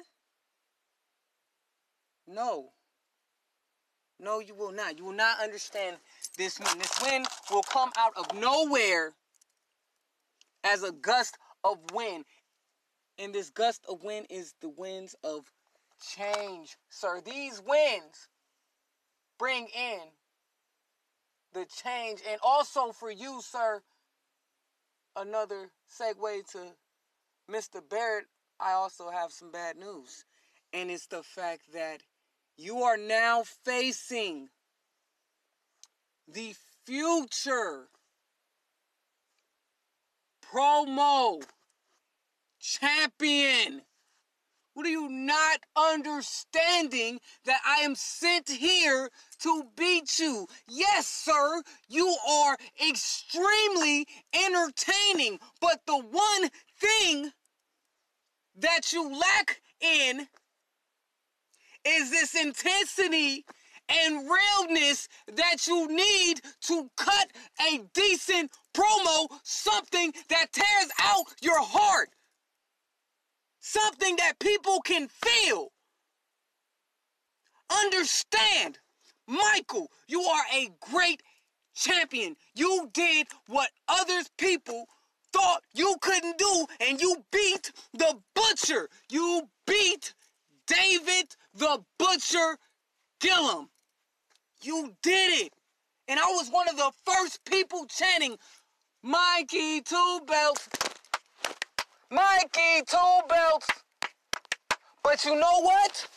No. 2.27 2.71
No, 4.19 4.39
you 4.39 4.55
will 4.55 4.71
not. 4.71 4.97
You 4.97 5.05
will 5.05 5.11
not 5.11 5.39
understand 5.43 5.97
this 6.39 6.57
win. 6.59 6.79
This 6.79 6.99
win 7.03 7.23
will 7.51 7.61
come 7.61 7.91
out 7.99 8.13
of 8.17 8.35
nowhere 8.35 9.13
as 10.63 10.81
a 10.81 10.91
gust 10.91 11.37
of 11.63 11.77
wind. 11.93 12.25
And 13.19 13.31
this 13.33 13.51
gust 13.51 13.85
of 13.87 14.03
wind 14.03 14.25
is 14.31 14.55
the 14.59 14.69
winds 14.69 15.15
of 15.23 15.51
change, 15.99 16.77
sir. 16.89 17.21
These 17.25 17.61
winds 17.65 18.27
bring 19.37 19.67
in 19.67 19.99
the 21.53 21.65
change. 21.65 22.21
And 22.29 22.39
also 22.43 22.91
for 22.91 23.11
you, 23.11 23.41
sir, 23.41 23.81
another 25.15 25.69
segue 25.89 26.51
to 26.51 26.59
Mr. 27.49 27.81
Barrett, 27.87 28.25
I 28.59 28.71
also 28.73 29.09
have 29.09 29.31
some 29.31 29.51
bad 29.51 29.77
news. 29.77 30.25
And 30.73 30.91
it's 30.91 31.07
the 31.07 31.23
fact 31.23 31.73
that 31.73 32.01
you 32.57 32.83
are 32.83 32.97
now 32.97 33.43
facing 33.63 34.49
the 36.27 36.55
future 36.85 37.87
promo 40.53 41.41
champion. 42.59 43.81
What 44.77 44.85
are 44.85 44.89
you 44.89 45.09
not 45.09 45.61
understanding 45.75 47.19
that 47.45 47.61
I 47.65 47.77
am 47.77 47.95
sent 47.95 48.47
here 48.47 49.09
to 49.41 49.63
beat 49.75 50.19
you? 50.19 50.45
Yes, 50.67 51.07
sir, 51.07 51.63
you 51.89 52.15
are 52.29 52.55
extremely 52.87 54.05
entertaining, 54.35 55.39
but 55.59 55.81
the 55.87 55.97
one 55.97 56.51
thing 56.79 57.31
that 58.59 58.93
you 58.93 59.17
lack 59.17 59.61
in 59.81 60.27
is 61.83 62.11
this 62.11 62.35
intensity 62.35 63.45
and 63.89 64.29
realness 64.29 65.09
that 65.33 65.65
you 65.65 65.87
need 65.87 66.41
to 66.67 66.87
cut 66.97 67.31
a 67.67 67.79
decent 67.95 68.51
promo, 68.75 69.27
something 69.41 70.13
that 70.29 70.53
tears 70.53 70.91
out 71.01 71.25
your 71.41 71.63
heart, 71.63 72.09
something 73.67 74.15
that 74.15 74.39
people 74.39 74.79
can 74.81 75.07
feel. 75.09 75.71
Understand, 77.69 78.79
Michael, 79.27 79.91
you 80.07 80.21
are 80.21 80.43
a 80.55 80.69
great 80.89 81.21
champion. 81.75 82.35
You 82.55 82.89
did 82.93 83.27
what 83.47 83.69
others 83.87 84.29
people 84.37 84.85
thought 85.33 85.63
you 85.73 85.95
couldn't 86.01 86.37
do, 86.37 86.65
and 86.79 87.01
you 87.01 87.17
beat 87.31 87.71
the 87.93 88.15
butcher. 88.33 88.89
You 89.09 89.49
beat 89.65 90.13
David 90.65 91.35
the 91.53 91.83
Butcher 91.99 92.57
Gillum. 93.19 93.69
You 94.61 94.93
did 95.03 95.45
it. 95.45 95.53
And 96.07 96.19
I 96.19 96.25
was 96.27 96.49
one 96.49 96.69
of 96.69 96.77
the 96.77 96.91
first 97.05 97.43
people 97.43 97.85
chanting, 97.85 98.37
Mikey 99.03 99.81
Two 99.81 100.21
Belts. 100.25 100.69
Mikey 102.09 102.83
Two 102.87 103.19
Belts. 103.27 103.67
But 105.03 105.25
you 105.25 105.35
know 105.35 105.61
what? 105.61 106.07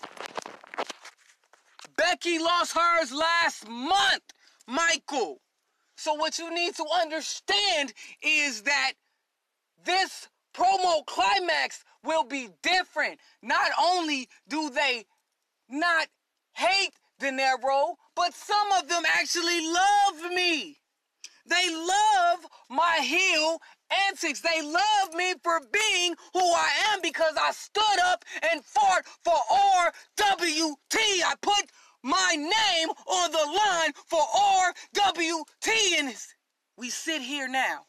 Becky 1.96 2.38
lost 2.38 2.76
hers 2.76 3.12
last 3.12 3.68
month, 3.68 4.22
Michael. 4.68 5.40
So 5.96 6.14
what 6.14 6.38
you 6.38 6.54
need 6.54 6.74
to 6.76 6.84
understand 7.00 7.92
is 8.22 8.62
that 8.62 8.92
this 9.84 10.28
promo 10.54 11.04
climax 11.06 11.84
will 12.04 12.24
be 12.24 12.50
different. 12.62 13.18
Not 13.42 13.70
only 13.82 14.28
do 14.48 14.70
they 14.70 15.04
not 15.68 16.06
hate 16.54 16.92
De 17.18 17.30
Niro, 17.30 17.96
but 18.14 18.32
some 18.32 18.72
of 18.78 18.88
them 18.88 19.02
actually 19.06 19.66
love 19.66 20.32
me. 20.32 20.78
They 21.46 21.74
love 21.74 22.46
my 22.70 23.00
heel 23.02 23.60
antics. 24.08 24.40
They 24.40 24.62
love 24.62 25.14
me 25.14 25.34
for 25.42 25.60
being 25.72 26.14
who 26.32 26.40
I 26.40 26.68
am 26.92 27.00
because 27.02 27.34
I 27.40 27.52
stood 27.52 28.00
up 28.04 28.24
and 28.50 28.64
fought 28.64 29.04
for 29.24 29.36
RWT. 30.22 30.96
I 30.96 31.34
put 31.40 31.70
my 32.02 32.34
name 32.36 32.88
on 33.06 33.30
the 33.30 33.46
line 33.58 33.92
for 34.06 34.20
RWT. 34.20 35.98
And 35.98 36.16
we 36.76 36.90
sit 36.90 37.22
here 37.22 37.48
now 37.48 37.86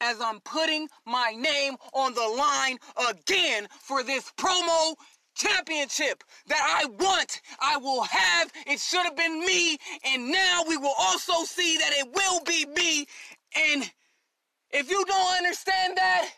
as 0.00 0.20
I'm 0.20 0.40
putting 0.40 0.88
my 1.06 1.32
name 1.36 1.76
on 1.92 2.14
the 2.14 2.28
line 2.38 2.78
again 3.10 3.68
for 3.80 4.02
this 4.02 4.32
promo 4.36 4.94
championship 5.34 6.22
that 6.46 6.80
I 6.82 6.86
want, 6.86 7.40
I 7.60 7.76
will 7.78 8.02
have. 8.02 8.52
It 8.66 8.80
should 8.80 9.04
have 9.04 9.16
been 9.16 9.40
me, 9.40 9.78
and 10.04 10.30
now 10.30 10.62
we 10.68 10.76
will 10.76 10.94
also 10.98 11.44
see 11.44 11.76
that 11.78 11.92
it 11.92 12.08
will 12.14 12.40
be 12.44 12.66
me. 12.66 13.06
And 13.56 13.90
if 14.74 14.90
you 14.90 15.04
don't 15.06 15.36
understand 15.36 15.96
that, 15.96 16.30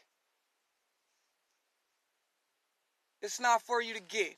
it's 3.22 3.40
not 3.40 3.62
for 3.62 3.80
you 3.82 3.94
to 3.94 4.00
get. 4.00 4.36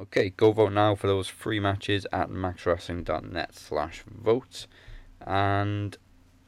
Okay, 0.00 0.30
go 0.30 0.52
vote 0.52 0.72
now 0.72 0.94
for 0.94 1.08
those 1.08 1.28
free 1.28 1.58
matches 1.58 2.06
at 2.12 2.28
maxwrestling.net 2.28 3.54
slash 3.54 4.04
vote. 4.06 4.66
And 5.26 5.96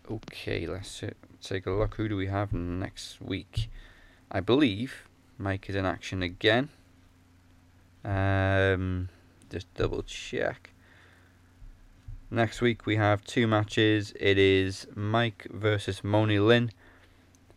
okay, 0.08 0.66
let's 0.66 1.02
take 1.42 1.66
a 1.66 1.70
look. 1.70 1.96
Who 1.96 2.08
do 2.08 2.16
we 2.16 2.26
have 2.26 2.52
next 2.52 3.20
week? 3.20 3.68
I 4.30 4.40
believe 4.40 5.08
Mike 5.36 5.68
is 5.68 5.74
in 5.74 5.84
action 5.84 6.22
again. 6.22 6.68
Um, 8.04 9.08
just 9.50 9.72
double 9.74 10.02
check. 10.02 10.70
Next 12.30 12.60
week 12.60 12.86
we 12.86 12.96
have 12.96 13.24
two 13.24 13.46
matches. 13.46 14.12
It 14.18 14.38
is 14.38 14.86
Mike 14.94 15.46
versus 15.50 16.04
Moni 16.04 16.38
Lynn. 16.38 16.70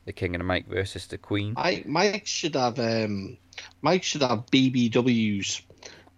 The 0.06 0.14
King 0.14 0.36
and 0.36 0.41
the 0.41 0.45
Mike 0.45 0.68
versus 0.68 1.07
the 1.07 1.18
Queen. 1.18 1.53
I 1.56 1.84
Mike 1.86 2.26
should 2.26 2.56
have 2.56 2.78
um 2.80 3.38
Mike 3.82 4.03
should 4.03 4.22
have 4.22 4.45
BBWs 4.48 5.61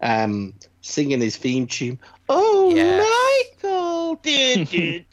um 0.01 0.53
singing 0.81 1.21
his 1.21 1.37
theme 1.37 1.67
tune. 1.67 1.99
Oh 2.29 2.73
Yes. 2.73 3.53
Michael 3.61 4.15
du, 4.23 4.65
du. 4.65 5.05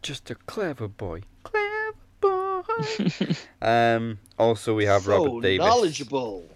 Just 0.00 0.30
a 0.30 0.34
clever 0.34 0.88
boy. 0.88 1.22
Clever 2.72 3.24
boy. 3.26 3.34
um, 3.66 4.18
also, 4.38 4.74
we 4.74 4.84
have 4.84 5.02
so 5.02 5.24
Robert 5.24 5.42
Davis. 5.42 5.66
knowledgeable. 5.66 6.48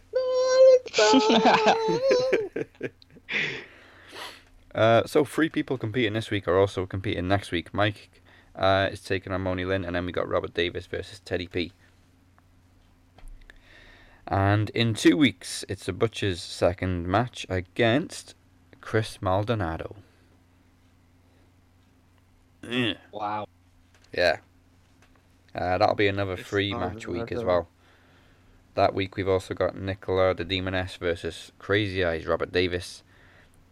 Uh, 4.77 5.03
so 5.07 5.25
three 5.25 5.49
people 5.49 5.79
competing 5.79 6.13
this 6.13 6.31
week 6.31 6.47
are 6.47 6.59
also 6.59 6.85
competing 6.85 7.27
next 7.27 7.51
week. 7.51 7.73
Mike 7.73 8.11
uh, 8.55 8.91
is 8.93 9.01
taking 9.01 9.33
on 9.33 9.41
Moni 9.41 9.65
Lynn, 9.65 9.87
and 9.87 9.97
then 9.97 10.05
we 10.05 10.13
got 10.13 10.29
Robert 10.29 10.53
Davis 10.53 10.85
versus 10.87 11.19
Teddy 11.21 11.47
P. 11.47 11.73
And 14.27 14.69
in 14.71 14.93
two 14.93 15.17
weeks, 15.17 15.65
it's 15.69 15.87
the 15.87 15.95
Butcher's 15.95 16.43
second 16.43 17.09
match 17.09 17.47
against 17.49 18.35
Chris 18.83 19.23
Maldonado. 19.23 19.97
Wow. 23.13 23.47
Yeah. 24.13 24.39
Uh, 25.57 25.78
that'll 25.78 25.95
be 25.95 26.09
another 26.09 26.35
Chris 26.35 26.47
free 26.47 26.74
match 26.74 27.07
week 27.07 27.33
as 27.33 27.43
well. 27.43 27.69
That 28.74 28.93
week 28.93 29.16
we've 29.16 29.28
also 29.28 29.55
got 29.55 29.74
Nicola 29.74 30.35
the 30.35 30.45
Demon 30.45 30.74
S 30.74 30.97
versus 30.97 31.51
Crazy 31.59 32.05
Eyes 32.05 32.27
Robert 32.27 32.53
Davis. 32.53 33.03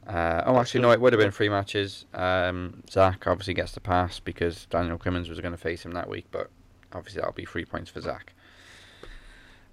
Uh, 0.06 0.42
oh, 0.46 0.58
actually, 0.58 0.80
no, 0.80 0.90
it 0.90 1.00
would 1.00 1.12
have 1.12 1.20
been 1.20 1.30
three 1.30 1.48
matches. 1.48 2.04
Um, 2.14 2.82
Zach 2.90 3.26
obviously 3.26 3.54
gets 3.54 3.72
the 3.72 3.80
pass 3.80 4.20
because 4.20 4.66
Daniel 4.66 4.98
Crimmins 4.98 5.28
was 5.28 5.40
going 5.40 5.52
to 5.52 5.58
face 5.58 5.84
him 5.84 5.92
that 5.92 6.08
week, 6.08 6.26
but 6.30 6.50
obviously 6.92 7.20
that'll 7.20 7.34
be 7.34 7.44
three 7.44 7.64
points 7.64 7.90
for 7.90 8.00
Zach. 8.00 8.32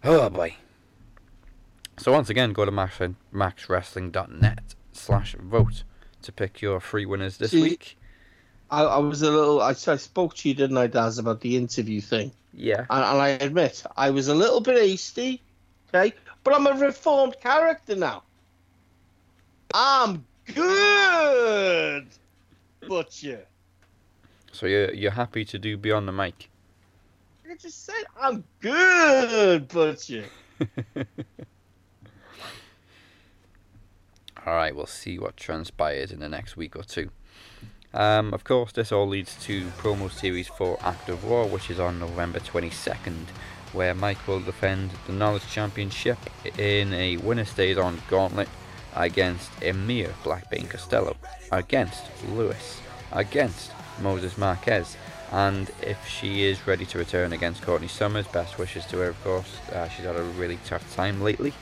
Oh 0.03 0.29
boy. 0.29 0.55
So 1.97 2.11
once 2.11 2.29
again, 2.29 2.53
go 2.53 2.65
to 2.65 2.71
max, 2.71 2.99
maxwrestling.net 3.33 4.75
slash 4.91 5.35
vote 5.39 5.83
to 6.23 6.31
pick 6.31 6.61
your 6.61 6.79
free 6.79 7.05
winners 7.05 7.37
this 7.37 7.51
See, 7.51 7.61
week. 7.61 7.97
I, 8.71 8.83
I 8.83 8.97
was 8.99 9.21
a 9.21 9.29
little. 9.29 9.61
I, 9.61 9.69
I 9.71 9.73
spoke 9.73 10.33
to 10.37 10.49
you, 10.49 10.55
didn't 10.55 10.77
I, 10.77 10.87
Daz, 10.87 11.17
about 11.19 11.41
the 11.41 11.57
interview 11.57 11.99
thing, 12.01 12.31
Yeah. 12.53 12.85
and, 12.89 13.03
and 13.03 13.21
I 13.21 13.29
admit 13.29 13.83
I 13.97 14.09
was 14.11 14.27
a 14.29 14.35
little 14.35 14.61
bit 14.61 14.77
hasty. 14.77 15.41
Okay, 15.93 16.13
but 16.45 16.55
I'm 16.55 16.65
a 16.67 16.73
reformed 16.73 17.35
character 17.41 17.95
now. 17.97 18.23
I'm 19.73 20.25
good, 20.45 22.07
butcher. 22.87 23.45
So 24.53 24.65
you're 24.67 24.93
you're 24.93 25.11
happy 25.11 25.43
to 25.45 25.59
do 25.59 25.75
beyond 25.77 26.07
the 26.07 26.13
mic. 26.13 26.49
I 27.49 27.55
just 27.55 27.85
said 27.85 28.03
I'm 28.19 28.43
good, 28.61 29.67
butcher. 29.67 30.23
All 34.45 34.55
right, 34.55 34.75
we'll 34.75 34.85
see 34.87 35.19
what 35.19 35.37
transpires 35.37 36.11
in 36.11 36.19
the 36.19 36.29
next 36.29 36.57
week 36.57 36.75
or 36.75 36.83
two. 36.83 37.11
Um, 37.93 38.33
of 38.33 38.43
course, 38.43 38.71
this 38.71 38.91
all 38.91 39.07
leads 39.07 39.35
to 39.45 39.65
promo 39.71 40.09
series 40.09 40.47
for 40.47 40.77
Act 40.81 41.09
of 41.09 41.25
War, 41.25 41.45
which 41.45 41.69
is 41.69 41.79
on 41.79 41.99
November 41.99 42.39
22nd, 42.39 43.27
where 43.73 43.93
Mike 43.93 44.27
will 44.27 44.39
defend 44.39 44.91
the 45.07 45.13
Knowledge 45.13 45.47
Championship 45.49 46.17
in 46.57 46.93
a 46.93 47.17
winner 47.17 47.45
stays 47.45 47.77
on 47.77 48.01
gauntlet 48.09 48.47
against 48.95 49.49
Emir 49.61 50.13
Blackbane 50.23 50.69
Costello, 50.69 51.17
against 51.51 52.03
Lewis, 52.29 52.81
against 53.11 53.71
Moses 54.01 54.37
Marquez, 54.37 54.95
and 55.31 55.71
if 55.81 56.05
she 56.07 56.43
is 56.43 56.65
ready 56.67 56.85
to 56.85 56.97
return 56.97 57.31
against 57.31 57.61
Courtney 57.61 57.87
Summers, 57.87 58.27
best 58.27 58.57
wishes 58.57 58.85
to 58.87 58.97
her, 58.97 59.09
of 59.09 59.23
course. 59.23 59.57
Uh, 59.71 59.87
she's 59.87 60.05
had 60.05 60.17
a 60.17 60.23
really 60.23 60.59
tough 60.65 60.93
time 60.95 61.21
lately. 61.21 61.53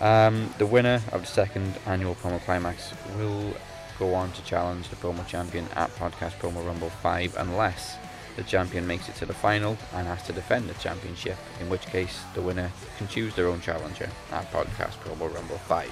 Um, 0.00 0.54
the 0.58 0.66
winner 0.66 1.02
of 1.12 1.22
the 1.22 1.26
second 1.26 1.78
annual 1.86 2.14
promo 2.14 2.40
climax 2.40 2.92
will 3.18 3.54
go 3.98 4.14
on 4.14 4.32
to 4.32 4.42
challenge 4.44 4.88
the 4.88 4.96
promo 4.96 5.26
champion 5.26 5.66
at 5.76 5.94
Podcast 5.96 6.32
Promo 6.38 6.66
Rumble 6.66 6.90
5 6.90 7.36
unless 7.38 7.96
the 8.36 8.42
champion 8.42 8.86
makes 8.86 9.08
it 9.08 9.14
to 9.16 9.26
the 9.26 9.34
final 9.34 9.76
and 9.94 10.06
has 10.06 10.22
to 10.24 10.32
defend 10.32 10.68
the 10.68 10.74
championship, 10.74 11.38
in 11.60 11.68
which 11.70 11.86
case 11.86 12.22
the 12.34 12.42
winner 12.42 12.70
can 12.98 13.08
choose 13.08 13.34
their 13.34 13.48
own 13.48 13.60
challenger 13.60 14.08
at 14.30 14.50
Podcast 14.52 14.96
Promo 15.02 15.32
Rumble 15.34 15.58
5. 15.58 15.90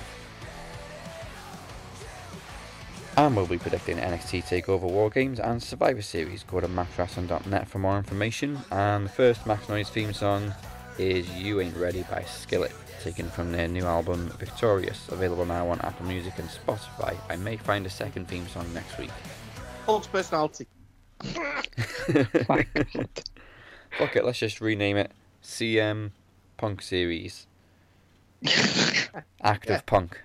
And 3.16 3.36
we'll 3.36 3.46
be 3.46 3.58
predicting 3.58 3.98
NXT 3.98 4.44
TakeOver 4.44 4.90
War 4.90 5.08
Games 5.08 5.38
and 5.38 5.62
Survivor 5.62 6.02
Series. 6.02 6.42
Go 6.42 6.60
to 6.60 6.66
maxwrestling.net 6.66 7.68
for 7.68 7.78
more 7.78 7.96
information. 7.96 8.58
And 8.72 9.06
the 9.06 9.10
first 9.10 9.46
Max 9.46 9.68
Noise 9.68 9.88
theme 9.88 10.12
song 10.12 10.52
is 10.98 11.30
You 11.30 11.60
Ain't 11.60 11.76
Ready 11.76 12.04
by 12.10 12.24
Skillet, 12.24 12.72
taken 13.04 13.28
from 13.28 13.52
their 13.52 13.68
new 13.68 13.84
album 13.84 14.32
Victorious, 14.38 15.08
available 15.10 15.44
now 15.44 15.68
on 15.68 15.78
Apple 15.82 16.06
Music 16.06 16.32
and 16.38 16.48
Spotify. 16.48 17.14
I 17.28 17.36
may 17.36 17.58
find 17.58 17.84
a 17.84 17.90
second 17.90 18.28
theme 18.28 18.48
song 18.48 18.66
next 18.72 18.96
week. 18.96 19.10
Hulk's 19.84 20.06
personality. 20.06 20.66
Fuck 23.98 24.16
it, 24.16 24.24
let's 24.24 24.38
just 24.38 24.62
rename 24.62 24.96
it 24.96 25.12
CM 25.42 26.12
Punk 26.56 26.80
Series. 26.80 27.46
Active 29.42 29.84
Punk. 29.84 30.22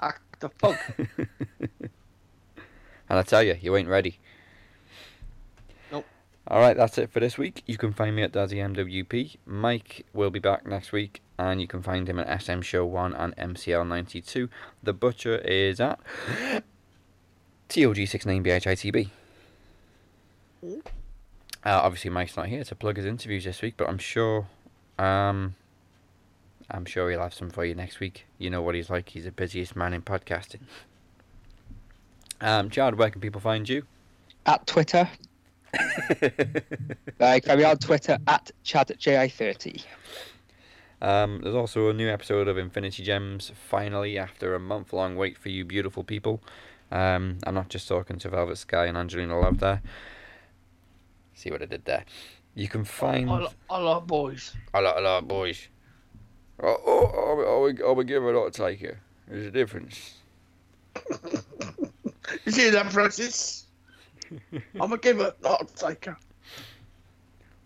Act 0.00 0.44
of 0.44 0.56
punk. 0.58 0.78
And 3.10 3.18
I 3.18 3.22
tell 3.22 3.42
you, 3.42 3.56
you 3.58 3.74
ain't 3.74 3.88
ready. 3.88 4.18
Nope. 5.90 6.04
Alright, 6.50 6.76
that's 6.76 6.98
it 6.98 7.10
for 7.10 7.20
this 7.20 7.38
week. 7.38 7.62
You 7.64 7.78
can 7.78 7.94
find 7.94 8.14
me 8.14 8.22
at 8.22 8.32
Dazzy 8.32 8.58
MWP. 8.58 9.36
Mike 9.46 10.04
will 10.12 10.28
be 10.28 10.40
back 10.40 10.66
next 10.66 10.92
week, 10.92 11.22
and 11.38 11.60
you 11.60 11.66
can 11.68 11.82
find 11.82 12.08
him 12.08 12.18
at 12.18 12.42
SM 12.42 12.60
Show 12.60 12.84
1 12.84 13.14
and 13.14 13.36
MCL92. 13.36 14.48
The 14.82 14.92
Butcher 14.92 15.36
is 15.38 15.80
at 15.80 16.00
TOG69BHITB. 17.68 19.10
Uh, 20.64 20.80
obviously, 21.64 22.10
Mike's 22.10 22.36
not 22.36 22.46
here 22.46 22.64
to 22.64 22.74
plug 22.74 22.96
his 22.96 23.06
interviews 23.06 23.44
this 23.44 23.62
week, 23.62 23.74
but 23.76 23.88
I'm 23.88 23.98
sure, 23.98 24.48
um, 24.98 25.54
I'm 26.70 26.84
sure 26.84 27.10
he'll 27.10 27.20
have 27.20 27.34
some 27.34 27.50
for 27.50 27.64
you 27.64 27.74
next 27.74 28.00
week. 28.00 28.26
You 28.38 28.50
know 28.50 28.62
what 28.62 28.74
he's 28.74 28.90
like. 28.90 29.10
He's 29.10 29.24
the 29.24 29.30
busiest 29.30 29.76
man 29.76 29.94
in 29.94 30.02
podcasting. 30.02 30.60
Um, 32.40 32.70
Chad, 32.70 32.98
where 32.98 33.10
can 33.10 33.20
people 33.20 33.40
find 33.40 33.68
you? 33.68 33.84
At 34.46 34.66
Twitter. 34.66 35.08
Like, 37.20 37.44
find 37.44 37.58
me 37.58 37.64
on 37.64 37.76
Twitter 37.78 38.18
at 38.26 38.50
ChadJI30. 38.64 39.84
Um, 41.00 41.40
there's 41.42 41.54
also 41.54 41.88
a 41.88 41.92
new 41.92 42.08
episode 42.08 42.48
of 42.48 42.58
Infinity 42.58 43.02
Gems, 43.04 43.52
finally, 43.54 44.18
after 44.18 44.54
a 44.54 44.60
month 44.60 44.92
long 44.92 45.16
wait 45.16 45.38
for 45.38 45.48
you 45.48 45.64
beautiful 45.64 46.02
people. 46.02 46.42
Um, 46.90 47.38
I'm 47.44 47.54
not 47.54 47.68
just 47.68 47.86
talking 47.86 48.18
to 48.18 48.30
Velvet 48.30 48.58
Sky 48.58 48.86
and 48.86 48.96
Angelina 48.96 49.38
Love 49.38 49.60
there. 49.60 49.82
See 51.34 51.50
what 51.50 51.62
I 51.62 51.66
did 51.66 51.84
there? 51.84 52.04
You 52.54 52.66
can 52.68 52.84
find. 52.84 53.30
A 53.30 53.48
a 53.70 53.80
lot, 53.80 54.06
boys. 54.06 54.56
A 54.74 54.82
lot, 54.82 54.98
a 54.98 55.00
lot, 55.00 55.28
boys. 55.28 55.68
Oh, 56.60 56.76
oh, 56.86 57.12
oh, 57.14 57.44
oh, 57.46 57.72
oh, 57.84 57.92
we 57.92 58.04
give 58.04 58.24
it 58.24 58.34
or 58.34 58.50
take 58.50 58.82
it. 58.82 58.96
There's 59.28 59.46
a 59.46 59.50
difference. 59.50 60.14
You 62.44 62.52
see 62.52 62.70
that, 62.70 62.92
Francis? 62.92 63.66
I'm 64.80 64.92
a 64.92 64.98
giver, 64.98 65.34
not 65.42 65.44
a 65.44 65.48
lot 65.48 65.60
of 65.62 65.74
taker. 65.74 66.16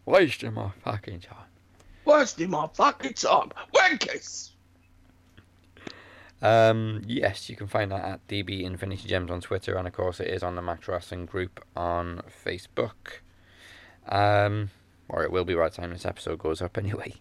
Wasting 0.04 0.54
my 0.54 0.70
fucking 0.84 1.20
time. 1.20 1.51
Wasting 2.04 2.50
my 2.50 2.68
fucking 2.74 3.14
time. 3.14 3.50
Wankers! 3.74 4.50
Um, 6.40 7.02
yes, 7.06 7.48
you 7.48 7.54
can 7.54 7.68
find 7.68 7.92
that 7.92 8.04
at 8.04 8.26
DB 8.26 8.62
Infinity 8.62 9.08
Gems 9.08 9.30
on 9.30 9.40
Twitter, 9.40 9.76
and 9.76 9.86
of 9.86 9.94
course, 9.94 10.18
it 10.18 10.26
is 10.26 10.42
on 10.42 10.56
the 10.56 10.62
Max 10.62 10.88
Wrestling 10.88 11.24
group 11.24 11.64
on 11.76 12.22
Facebook. 12.44 13.20
Um, 14.08 14.70
or 15.08 15.22
it 15.22 15.30
will 15.30 15.44
be 15.44 15.54
by 15.54 15.68
the 15.68 15.76
time 15.76 15.90
this 15.90 16.04
episode 16.04 16.40
goes 16.40 16.60
up 16.60 16.76
anyway. 16.76 17.14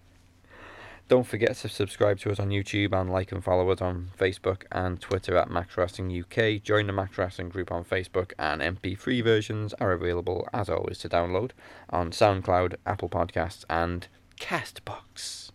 Don't 1.08 1.28
forget 1.28 1.58
to 1.58 1.68
subscribe 1.68 2.20
to 2.20 2.32
us 2.32 2.40
on 2.40 2.50
YouTube 2.50 2.94
and 2.94 3.12
like 3.12 3.34
and 3.34 3.44
follow 3.44 3.70
us 3.70 3.82
on 3.82 4.12
Facebook 4.18 4.64
and 4.72 5.00
Twitter 5.02 5.36
at 5.36 5.52
Max 5.52 5.76
Wrestling 5.76 6.10
UK. 6.10 6.64
Join 6.64 6.88
the 6.88 6.94
Max 6.94 7.18
Wrestling 7.18 7.50
group 7.50 7.70
on 7.70 7.84
Facebook, 7.84 8.32
and 8.40 8.62
MP3 8.62 9.22
versions 9.22 9.74
are 9.74 9.92
available, 9.92 10.48
as 10.54 10.70
always, 10.70 11.00
to 11.00 11.10
download 11.10 11.52
on 11.90 12.12
SoundCloud, 12.12 12.76
Apple 12.86 13.10
Podcasts, 13.10 13.66
and 13.70 14.08
Castbox. 14.42 15.52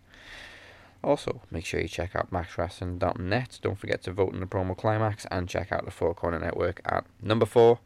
Also, 1.05 1.43
make 1.51 1.67
sure 1.67 1.81
you 1.81 1.89
check 1.89 2.17
out 2.17 2.31
maxwrestling.net. 2.31 3.59
Don't 3.61 3.79
forget 3.79 4.03
to 4.05 4.13
vote 4.13 4.33
in 4.33 4.41
the 4.41 4.47
promo 4.47 4.77
climax 4.77 5.27
and 5.31 5.49
check 5.49 5.71
out 5.71 5.85
the 5.85 5.91
Four 5.91 6.15
Corner 6.15 6.39
Network 6.39 6.81
at 6.87 7.05
number 7.21 7.45
four, 7.47 7.81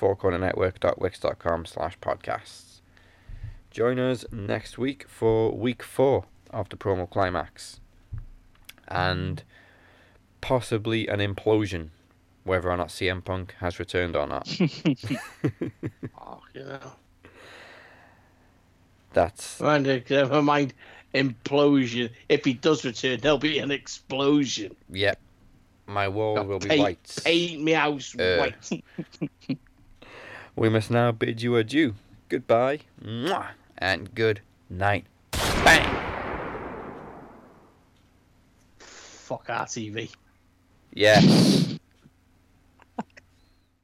fourcornernetwork.wix.com 0.00 1.66
slash 1.66 1.98
podcasts. 2.00 2.80
Join 3.70 3.98
us 3.98 4.24
next 4.32 4.76
week 4.78 5.06
for 5.08 5.52
week 5.56 5.82
four 5.82 6.24
of 6.50 6.68
the 6.68 6.76
promo 6.76 7.08
climax 7.08 7.80
and 8.88 9.44
possibly 10.40 11.08
an 11.08 11.20
implosion, 11.20 11.88
whether 12.44 12.70
or 12.70 12.76
not 12.76 12.88
CM 12.88 13.24
Punk 13.24 13.54
has 13.60 13.78
returned 13.78 14.16
or 14.16 14.26
not. 14.26 14.48
Oh, 16.20 16.40
you 16.54 16.64
know. 16.64 16.92
That's 19.12 19.60
uh, 19.60 19.78
never 19.78 20.42
mind 20.42 20.74
implosion. 21.14 22.10
If 22.28 22.44
he 22.44 22.54
does 22.54 22.84
return, 22.84 23.20
there'll 23.20 23.38
be 23.38 23.58
an 23.58 23.70
explosion. 23.70 24.74
yep. 24.90 25.18
My 25.86 26.08
wall 26.08 26.42
will 26.44 26.58
be 26.60 26.68
paint, 26.68 26.80
white. 26.80 27.18
Paint 27.24 27.62
me 27.62 27.72
house 27.72 28.14
Uh, 28.18 28.36
white. 28.38 29.58
We 30.56 30.68
must 30.68 30.90
now 30.90 31.12
bid 31.12 31.42
you 31.42 31.56
adieu. 31.56 31.94
Goodbye, 32.28 32.80
mwah, 33.02 33.48
and 33.78 34.14
good 34.14 34.40
night. 34.68 35.06
Bang! 35.32 35.82
Fuck 38.78 39.46
RTV. 39.48 40.10
Yes. 40.94 41.78